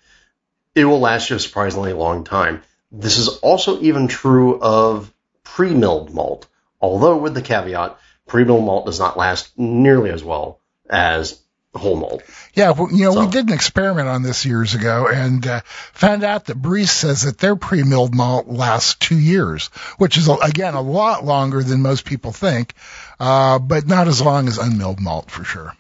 it 0.75 0.85
will 0.85 1.01
last 1.01 1.31
you 1.31 1.37
a 1.37 1.41
surprisingly 1.41 1.95
long 1.95 2.25
time. 2.25 2.63
This 2.93 3.17
is 3.17 3.29
also 3.29 3.81
even 3.81 4.07
true 4.07 4.61
of 4.61 5.13
pre-milled 5.43 6.13
malt, 6.13 6.47
although 6.81 7.17
with 7.17 7.35
the 7.35 7.43
caveat, 7.43 7.99
pre-milled 8.27 8.65
malt 8.65 8.85
does 8.85 8.99
not 8.99 9.17
last 9.17 9.59
nearly 9.59 10.11
as 10.11 10.23
well 10.23 10.61
as 10.89 11.41
whole 11.77 11.97
malt. 11.97 12.23
Yeah, 12.55 12.73
well, 12.73 12.89
you 12.91 13.05
know, 13.05 13.13
so. 13.13 13.25
we 13.25 13.31
did 13.31 13.49
an 13.49 13.55
experiment 13.55 14.09
on 14.09 14.23
this 14.23 14.45
years 14.45 14.75
ago 14.75 15.09
and 15.09 15.47
uh, 15.47 15.61
found 15.93 16.25
out 16.25 16.47
that 16.47 16.61
Briess 16.61 16.89
says 16.89 17.23
that 17.23 17.39
their 17.39 17.57
pre-milled 17.57 18.15
malt 18.15 18.49
lasts 18.49 18.95
two 18.95 19.19
years, 19.19 19.69
which 19.99 20.17
is 20.17 20.29
again 20.29 20.75
a 20.75 20.81
lot 20.81 21.25
longer 21.25 21.63
than 21.63 21.83
most 21.83 22.05
people 22.05 22.33
think, 22.33 22.75
uh, 23.21 23.59
but 23.59 23.87
not 23.87 24.09
as 24.09 24.23
long 24.23 24.49
as 24.49 24.59
unmilled 24.59 25.01
malt 25.01 25.31
for 25.31 25.45
sure. 25.45 25.73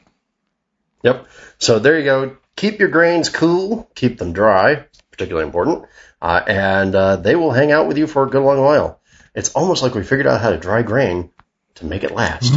Yep. 1.03 1.27
So 1.59 1.79
there 1.79 1.99
you 1.99 2.05
go. 2.05 2.37
Keep 2.57 2.81
your 2.81 2.89
grains 2.89 3.29
cool. 3.29 3.89
Keep 3.95 4.19
them 4.19 4.33
dry. 4.33 4.87
Particularly 5.11 5.47
important. 5.47 5.85
Uh, 6.21 6.43
and 6.47 6.95
uh, 6.95 7.17
they 7.17 7.37
will 7.37 7.53
hang 7.53 7.73
out 7.73 7.87
with 7.87 7.99
you 7.99 8.07
for 8.07 8.25
a 8.25 8.31
good 8.31 8.43
long 8.43 8.61
while. 8.61 9.01
It's 9.35 9.51
almost 9.51 9.83
like 9.83 9.95
we 9.95 10.03
figured 10.03 10.27
out 10.27 10.41
how 10.41 10.51
to 10.51 10.59
dry 10.59 10.83
grain 10.83 11.31
to 11.77 11.87
make 11.87 12.05
it 12.05 12.11
last. 12.11 12.53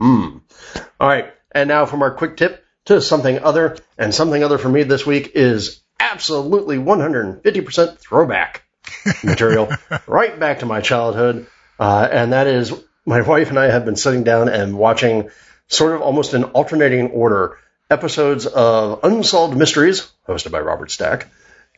Hmm. 0.00 0.38
All 0.98 1.08
right. 1.08 1.32
And 1.56 1.68
now 1.68 1.86
from 1.86 2.02
our 2.02 2.10
quick 2.10 2.36
tip 2.36 2.62
to 2.84 3.00
something 3.00 3.42
other. 3.42 3.78
And 3.96 4.14
something 4.14 4.44
other 4.44 4.58
for 4.58 4.68
me 4.68 4.82
this 4.82 5.06
week 5.06 5.32
is 5.34 5.80
absolutely 5.98 6.76
150% 6.76 7.98
throwback 7.98 8.62
material 9.24 9.70
right 10.06 10.38
back 10.38 10.58
to 10.58 10.66
my 10.66 10.82
childhood. 10.82 11.46
Uh, 11.80 12.06
and 12.12 12.34
that 12.34 12.46
is 12.46 12.74
my 13.06 13.22
wife 13.22 13.48
and 13.48 13.58
I 13.58 13.70
have 13.70 13.86
been 13.86 13.96
sitting 13.96 14.22
down 14.22 14.50
and 14.50 14.76
watching 14.76 15.30
sort 15.68 15.94
of 15.94 16.02
almost 16.02 16.34
in 16.34 16.44
alternating 16.44 17.12
order 17.12 17.56
episodes 17.88 18.44
of 18.44 19.00
Unsolved 19.02 19.56
Mysteries, 19.56 20.12
hosted 20.28 20.52
by 20.52 20.60
Robert 20.60 20.90
Stack, 20.90 21.28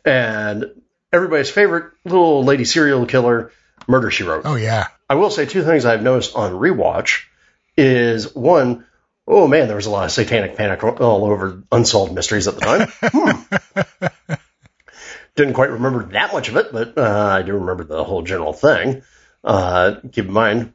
and 0.03 0.65
everybody's 1.13 1.49
favorite 1.49 1.93
little 2.03 2.43
lady 2.43 2.65
serial 2.65 3.05
killer, 3.05 3.53
Murder 3.87 4.11
She 4.11 4.25
Wrote. 4.25 4.41
Oh, 4.43 4.55
yeah. 4.55 4.87
I 5.09 5.15
will 5.15 5.29
say 5.29 5.45
two 5.45 5.63
things 5.63 5.85
I've 5.85 6.03
noticed 6.03 6.35
on 6.35 6.51
rewatch 6.51 7.23
is 7.77 8.35
one, 8.35 8.85
oh 9.29 9.47
man, 9.47 9.67
there 9.67 9.75
was 9.75 9.85
a 9.85 9.91
lot 9.91 10.05
of 10.05 10.11
satanic 10.11 10.57
panic 10.57 10.83
all 10.83 11.25
over 11.25 11.63
unsolved 11.71 12.13
mysteries 12.13 12.47
at 12.47 12.55
the 12.55 12.61
time. 12.61 12.87
hmm. 13.03 14.35
Didn't 15.35 15.53
quite 15.53 15.69
remember 15.69 16.03
that 16.11 16.33
much 16.33 16.49
of 16.49 16.57
it, 16.57 16.73
but 16.73 16.97
uh, 16.97 17.29
I 17.31 17.43
do 17.43 17.53
remember 17.53 17.85
the 17.85 18.03
whole 18.03 18.23
general 18.23 18.51
thing. 18.51 19.03
Uh, 19.43 19.95
keep 20.11 20.25
in 20.25 20.33
mind, 20.33 20.73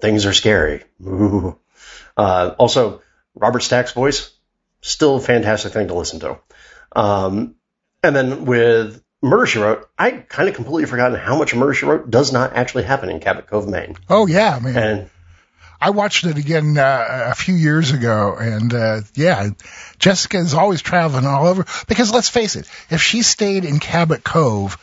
things 0.00 0.26
are 0.26 0.34
scary. 0.34 0.82
Uh, 2.16 2.54
also, 2.58 3.00
Robert 3.34 3.60
Stack's 3.60 3.92
voice, 3.92 4.30
still 4.82 5.16
a 5.16 5.20
fantastic 5.20 5.72
thing 5.72 5.88
to 5.88 5.94
listen 5.94 6.20
to. 6.20 6.38
Um, 6.94 7.54
and 8.02 8.14
then 8.14 8.44
with 8.44 9.02
Murder 9.22 9.46
She 9.46 9.58
Wrote, 9.60 9.88
I 9.98 10.10
kind 10.10 10.48
of 10.48 10.54
completely 10.54 10.86
forgotten 10.86 11.18
how 11.18 11.38
much 11.38 11.54
Murder 11.54 11.72
She 11.72 11.86
Wrote 11.86 12.10
does 12.10 12.32
not 12.32 12.54
actually 12.54 12.82
happen 12.82 13.08
in 13.08 13.20
Cabot 13.20 13.46
Cove, 13.46 13.68
Maine. 13.68 13.96
Oh 14.10 14.26
yeah, 14.26 14.58
man. 14.60 14.76
And 14.76 15.10
I 15.80 15.90
watched 15.90 16.24
it 16.24 16.36
again 16.36 16.76
uh, 16.76 17.28
a 17.30 17.34
few 17.34 17.54
years 17.54 17.90
ago, 17.92 18.36
and 18.38 18.72
uh, 18.74 19.00
yeah, 19.14 19.48
Jessica 19.98 20.36
is 20.38 20.52
always 20.54 20.82
traveling 20.82 21.26
all 21.26 21.46
over. 21.46 21.64
Because 21.88 22.12
let's 22.12 22.28
face 22.28 22.56
it, 22.56 22.68
if 22.90 23.00
she 23.00 23.22
stayed 23.22 23.64
in 23.64 23.78
Cabot 23.80 24.22
Cove, 24.22 24.76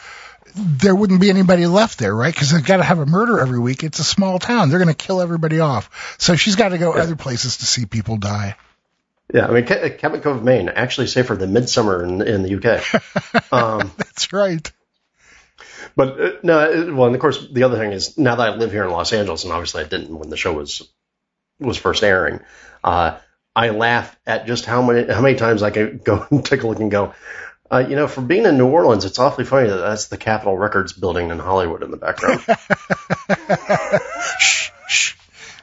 there 0.55 0.95
wouldn't 0.95 1.21
be 1.21 1.29
anybody 1.29 1.67
left 1.67 1.99
there, 1.99 2.15
right? 2.15 2.33
Because 2.33 2.51
they've 2.51 2.65
got 2.65 2.77
to 2.77 2.83
have 2.83 2.97
a 2.99 3.05
murder 3.05 3.39
every 3.39 3.59
week. 3.59 3.83
It's 3.83 3.99
a 3.99 4.03
small 4.03 4.39
town; 4.39 4.69
they're 4.69 4.79
going 4.79 4.87
to 4.87 4.95
kill 4.95 5.21
everybody 5.21 5.59
off. 5.59 6.15
So 6.19 6.35
she's 6.35 6.55
got 6.55 6.69
to 6.69 6.77
go 6.79 6.95
Yeah. 6.95 7.03
other 7.03 7.15
places 7.15 7.57
to 7.57 7.65
see 7.65 7.85
people 7.85 8.17
die. 8.17 8.55
yeah, 9.31 9.45
I 9.45 9.51
mean, 9.51 9.65
Ca- 9.67 9.89
Cabot 9.97 10.23
Cove, 10.23 10.43
Maine, 10.43 10.69
actually 10.69 11.07
safer 11.07 11.35
than 11.35 11.51
Midsomer 11.53 12.03
in, 12.03 12.21
in 12.23 12.41
the 12.41 12.55
UK. 12.55 13.51
um, 13.53 13.91
That's 13.97 14.33
right. 14.33 14.71
But 15.97 16.21
uh, 16.21 16.31
no, 16.43 16.93
well, 16.95 17.07
and 17.07 17.15
of 17.15 17.19
course, 17.19 17.45
the 17.51 17.63
other 17.63 17.77
thing 17.77 17.91
is 17.91 18.17
now 18.19 18.35
that 18.35 18.49
I 18.49 18.55
live 18.55 18.71
here 18.71 18.85
in 18.85 18.91
Los 18.91 19.11
Angeles, 19.11 19.43
and 19.43 19.51
obviously 19.51 19.83
I 19.83 19.87
didn't 19.87 20.17
when 20.17 20.29
the 20.29 20.37
show 20.37 20.53
was 20.53 20.87
was 21.59 21.77
first 21.77 22.03
airing. 22.03 22.41
Uh, 22.83 23.17
I 23.55 23.69
laugh 23.71 24.15
at 24.27 24.45
just 24.45 24.65
how 24.65 24.83
many 24.83 25.11
how 25.11 25.21
many 25.21 25.35
times 25.35 25.63
I 25.63 25.71
can 25.71 25.97
go 25.97 26.27
and 26.29 26.45
take 26.45 26.61
a 26.61 26.67
look 26.67 26.79
and 26.79 26.91
go. 26.91 27.15
Uh, 27.69 27.79
you 27.79 27.97
know, 27.97 28.07
for 28.07 28.21
being 28.21 28.45
in 28.45 28.57
New 28.57 28.67
Orleans, 28.67 29.03
it's 29.05 29.19
awfully 29.19 29.43
funny 29.43 29.67
that 29.67 29.77
that's 29.77 30.07
the 30.07 30.17
Capitol 30.17 30.55
Records 30.55 30.93
building 30.93 31.31
in 31.31 31.39
Hollywood 31.39 31.83
in 31.83 31.91
the 31.91 31.97
background. 31.97 32.41
Shh, 34.39 34.71
shh. 34.87 35.15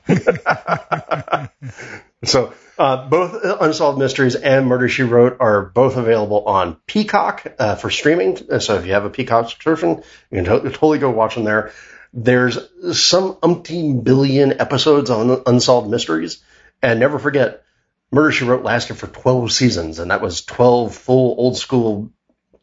So 2.26 2.52
uh, 2.78 3.09
both 3.09 3.40
Unsolved 3.60 3.98
Mysteries 3.98 4.34
and 4.34 4.66
Murder 4.66 4.88
She 4.88 5.02
Wrote 5.02 5.36
are 5.40 5.62
both 5.62 5.96
available 5.96 6.44
on 6.44 6.76
Peacock 6.86 7.46
uh, 7.59 7.76
for 7.76 7.90
streaming. 7.90 8.36
So 8.60 8.76
if 8.76 8.86
you 8.86 8.92
have 8.92 9.05
a 9.05 9.10
Peacock 9.10 9.51
subscription, 9.51 10.02
you 10.30 10.42
can 10.42 10.44
to- 10.44 10.70
totally 10.70 10.98
go 10.98 11.10
watch 11.10 11.34
them 11.34 11.44
there. 11.44 11.72
There's 12.12 12.59
some 12.96 13.34
umpteen 13.34 14.05
billion 14.05 14.60
episodes 14.60 15.10
on 15.10 15.42
Unsolved 15.46 15.90
Mysteries, 15.90 16.42
and 16.80 17.01
never 17.01 17.18
forget, 17.18 17.64
Murder 18.12 18.30
She 18.30 18.44
Wrote 18.44 18.62
lasted 18.62 18.96
for 18.96 19.09
12 19.09 19.52
seasons, 19.52 19.98
and 19.98 20.10
that 20.10 20.20
was 20.20 20.44
12 20.44 20.94
full 20.94 21.34
old 21.38 21.56
school 21.56 22.12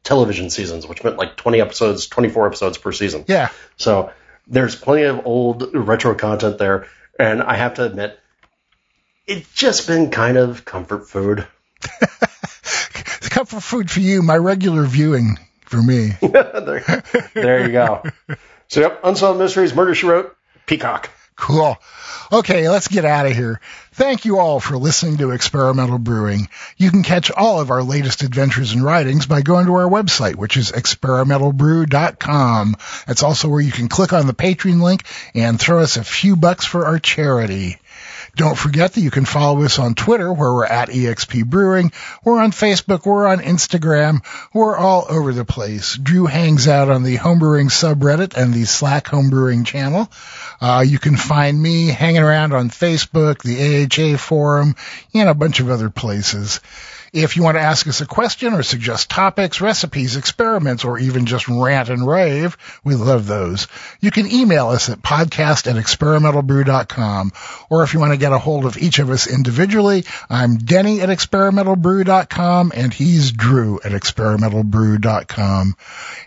television 0.03 0.49
seasons, 0.49 0.87
which 0.87 1.03
meant 1.03 1.17
like 1.17 1.35
20 1.35 1.59
episodes, 1.59 2.07
24 2.07 2.47
episodes 2.47 2.77
per 2.77 2.93
season. 2.93 3.25
Yeah. 3.27 3.49
So 3.75 4.11
there's 4.47 4.75
plenty 4.75 5.03
of 5.03 5.25
old 5.25 5.75
retro 5.75 6.15
content 6.15 6.57
there, 6.57 6.87
and 7.19 7.41
I 7.41 7.55
have 7.55 7.75
to 7.75 7.85
admit, 7.85 8.17
it's 9.27 9.51
just 9.53 9.87
been 9.87 10.11
kind 10.11 10.37
of 10.37 10.65
comfort 10.65 11.09
food. 11.09 11.47
Comfort 13.31 13.63
food 13.63 13.89
for 13.89 14.01
you, 14.01 14.21
my 14.21 14.35
regular 14.35 14.83
viewing 14.83 15.37
for 15.61 15.81
me. 15.81 16.11
there, 16.21 17.03
there 17.33 17.65
you 17.65 17.71
go. 17.71 18.03
So 18.67 18.81
yep, 18.81 18.99
Unsolved 19.03 19.39
Mysteries, 19.39 19.73
Murder 19.73 19.95
She 19.95 20.05
Wrote, 20.05 20.35
Peacock. 20.65 21.09
Cool. 21.35 21.77
Okay, 22.31 22.69
let's 22.69 22.87
get 22.87 23.03
out 23.03 23.25
of 23.25 23.33
here. 23.33 23.59
Thank 23.93 24.25
you 24.25 24.37
all 24.37 24.59
for 24.59 24.77
listening 24.77 25.17
to 25.17 25.31
Experimental 25.31 25.97
Brewing. 25.97 26.49
You 26.77 26.91
can 26.91 27.01
catch 27.03 27.31
all 27.31 27.59
of 27.59 27.71
our 27.71 27.83
latest 27.83 28.21
adventures 28.21 28.73
and 28.73 28.83
writings 28.83 29.25
by 29.25 29.41
going 29.41 29.65
to 29.65 29.73
our 29.73 29.89
website, 29.89 30.35
which 30.35 30.55
is 30.55 30.71
experimentalbrew.com. 30.71 32.75
That's 33.07 33.23
also 33.23 33.49
where 33.49 33.59
you 33.59 33.71
can 33.71 33.87
click 33.87 34.13
on 34.13 34.27
the 34.27 34.33
Patreon 34.33 34.81
link 34.81 35.03
and 35.33 35.59
throw 35.59 35.79
us 35.79 35.97
a 35.97 36.03
few 36.03 36.35
bucks 36.35 36.63
for 36.63 36.85
our 36.85 36.99
charity. 36.99 37.79
Don't 38.35 38.57
forget 38.57 38.93
that 38.93 39.01
you 39.01 39.11
can 39.11 39.25
follow 39.25 39.63
us 39.63 39.77
on 39.77 39.93
Twitter 39.93 40.31
where 40.31 40.53
we're 40.53 40.65
at 40.65 40.89
EXP 40.89 41.45
Brewing. 41.45 41.91
We're 42.23 42.41
on 42.41 42.51
Facebook. 42.51 43.05
We're 43.05 43.27
on 43.27 43.39
Instagram. 43.39 44.25
We're 44.53 44.77
all 44.77 45.05
over 45.09 45.33
the 45.33 45.45
place. 45.45 45.95
Drew 45.95 46.25
hangs 46.27 46.67
out 46.67 46.89
on 46.89 47.03
the 47.03 47.17
Homebrewing 47.17 47.69
subreddit 47.69 48.35
and 48.35 48.53
the 48.53 48.65
Slack 48.65 49.05
Homebrewing 49.05 49.65
channel. 49.65 50.09
Uh, 50.61 50.83
you 50.87 50.97
can 50.97 51.17
find 51.17 51.61
me 51.61 51.87
hanging 51.87 52.23
around 52.23 52.53
on 52.53 52.69
Facebook, 52.69 53.41
the 53.41 54.13
AHA 54.13 54.17
forum, 54.17 54.75
and 55.13 55.27
a 55.27 55.33
bunch 55.33 55.59
of 55.59 55.69
other 55.69 55.89
places. 55.89 56.61
If 57.13 57.35
you 57.35 57.43
want 57.43 57.57
to 57.57 57.61
ask 57.61 57.85
us 57.87 57.99
a 57.99 58.05
question 58.05 58.53
or 58.53 58.63
suggest 58.63 59.09
topics, 59.09 59.59
recipes, 59.59 60.15
experiments, 60.15 60.85
or 60.85 60.97
even 60.97 61.25
just 61.25 61.49
rant 61.49 61.89
and 61.89 62.07
rave, 62.07 62.55
we 62.85 62.95
love 62.95 63.27
those. 63.27 63.67
You 63.99 64.11
can 64.11 64.31
email 64.31 64.69
us 64.69 64.89
at 64.89 65.01
podcast 65.01 65.69
at 65.69 65.75
experimentalbrew.com. 65.75 67.33
Or 67.69 67.83
if 67.83 67.93
you 67.93 67.99
want 67.99 68.13
to 68.13 68.17
get 68.17 68.31
a 68.31 68.37
hold 68.37 68.65
of 68.65 68.77
each 68.77 68.99
of 68.99 69.09
us 69.09 69.27
individually, 69.27 70.05
I'm 70.29 70.55
Denny 70.55 71.01
at 71.01 71.09
experimentalbrew.com 71.09 72.71
and 72.73 72.93
he's 72.93 73.33
Drew 73.33 73.81
at 73.83 73.91
experimentalbrew.com. 73.91 75.75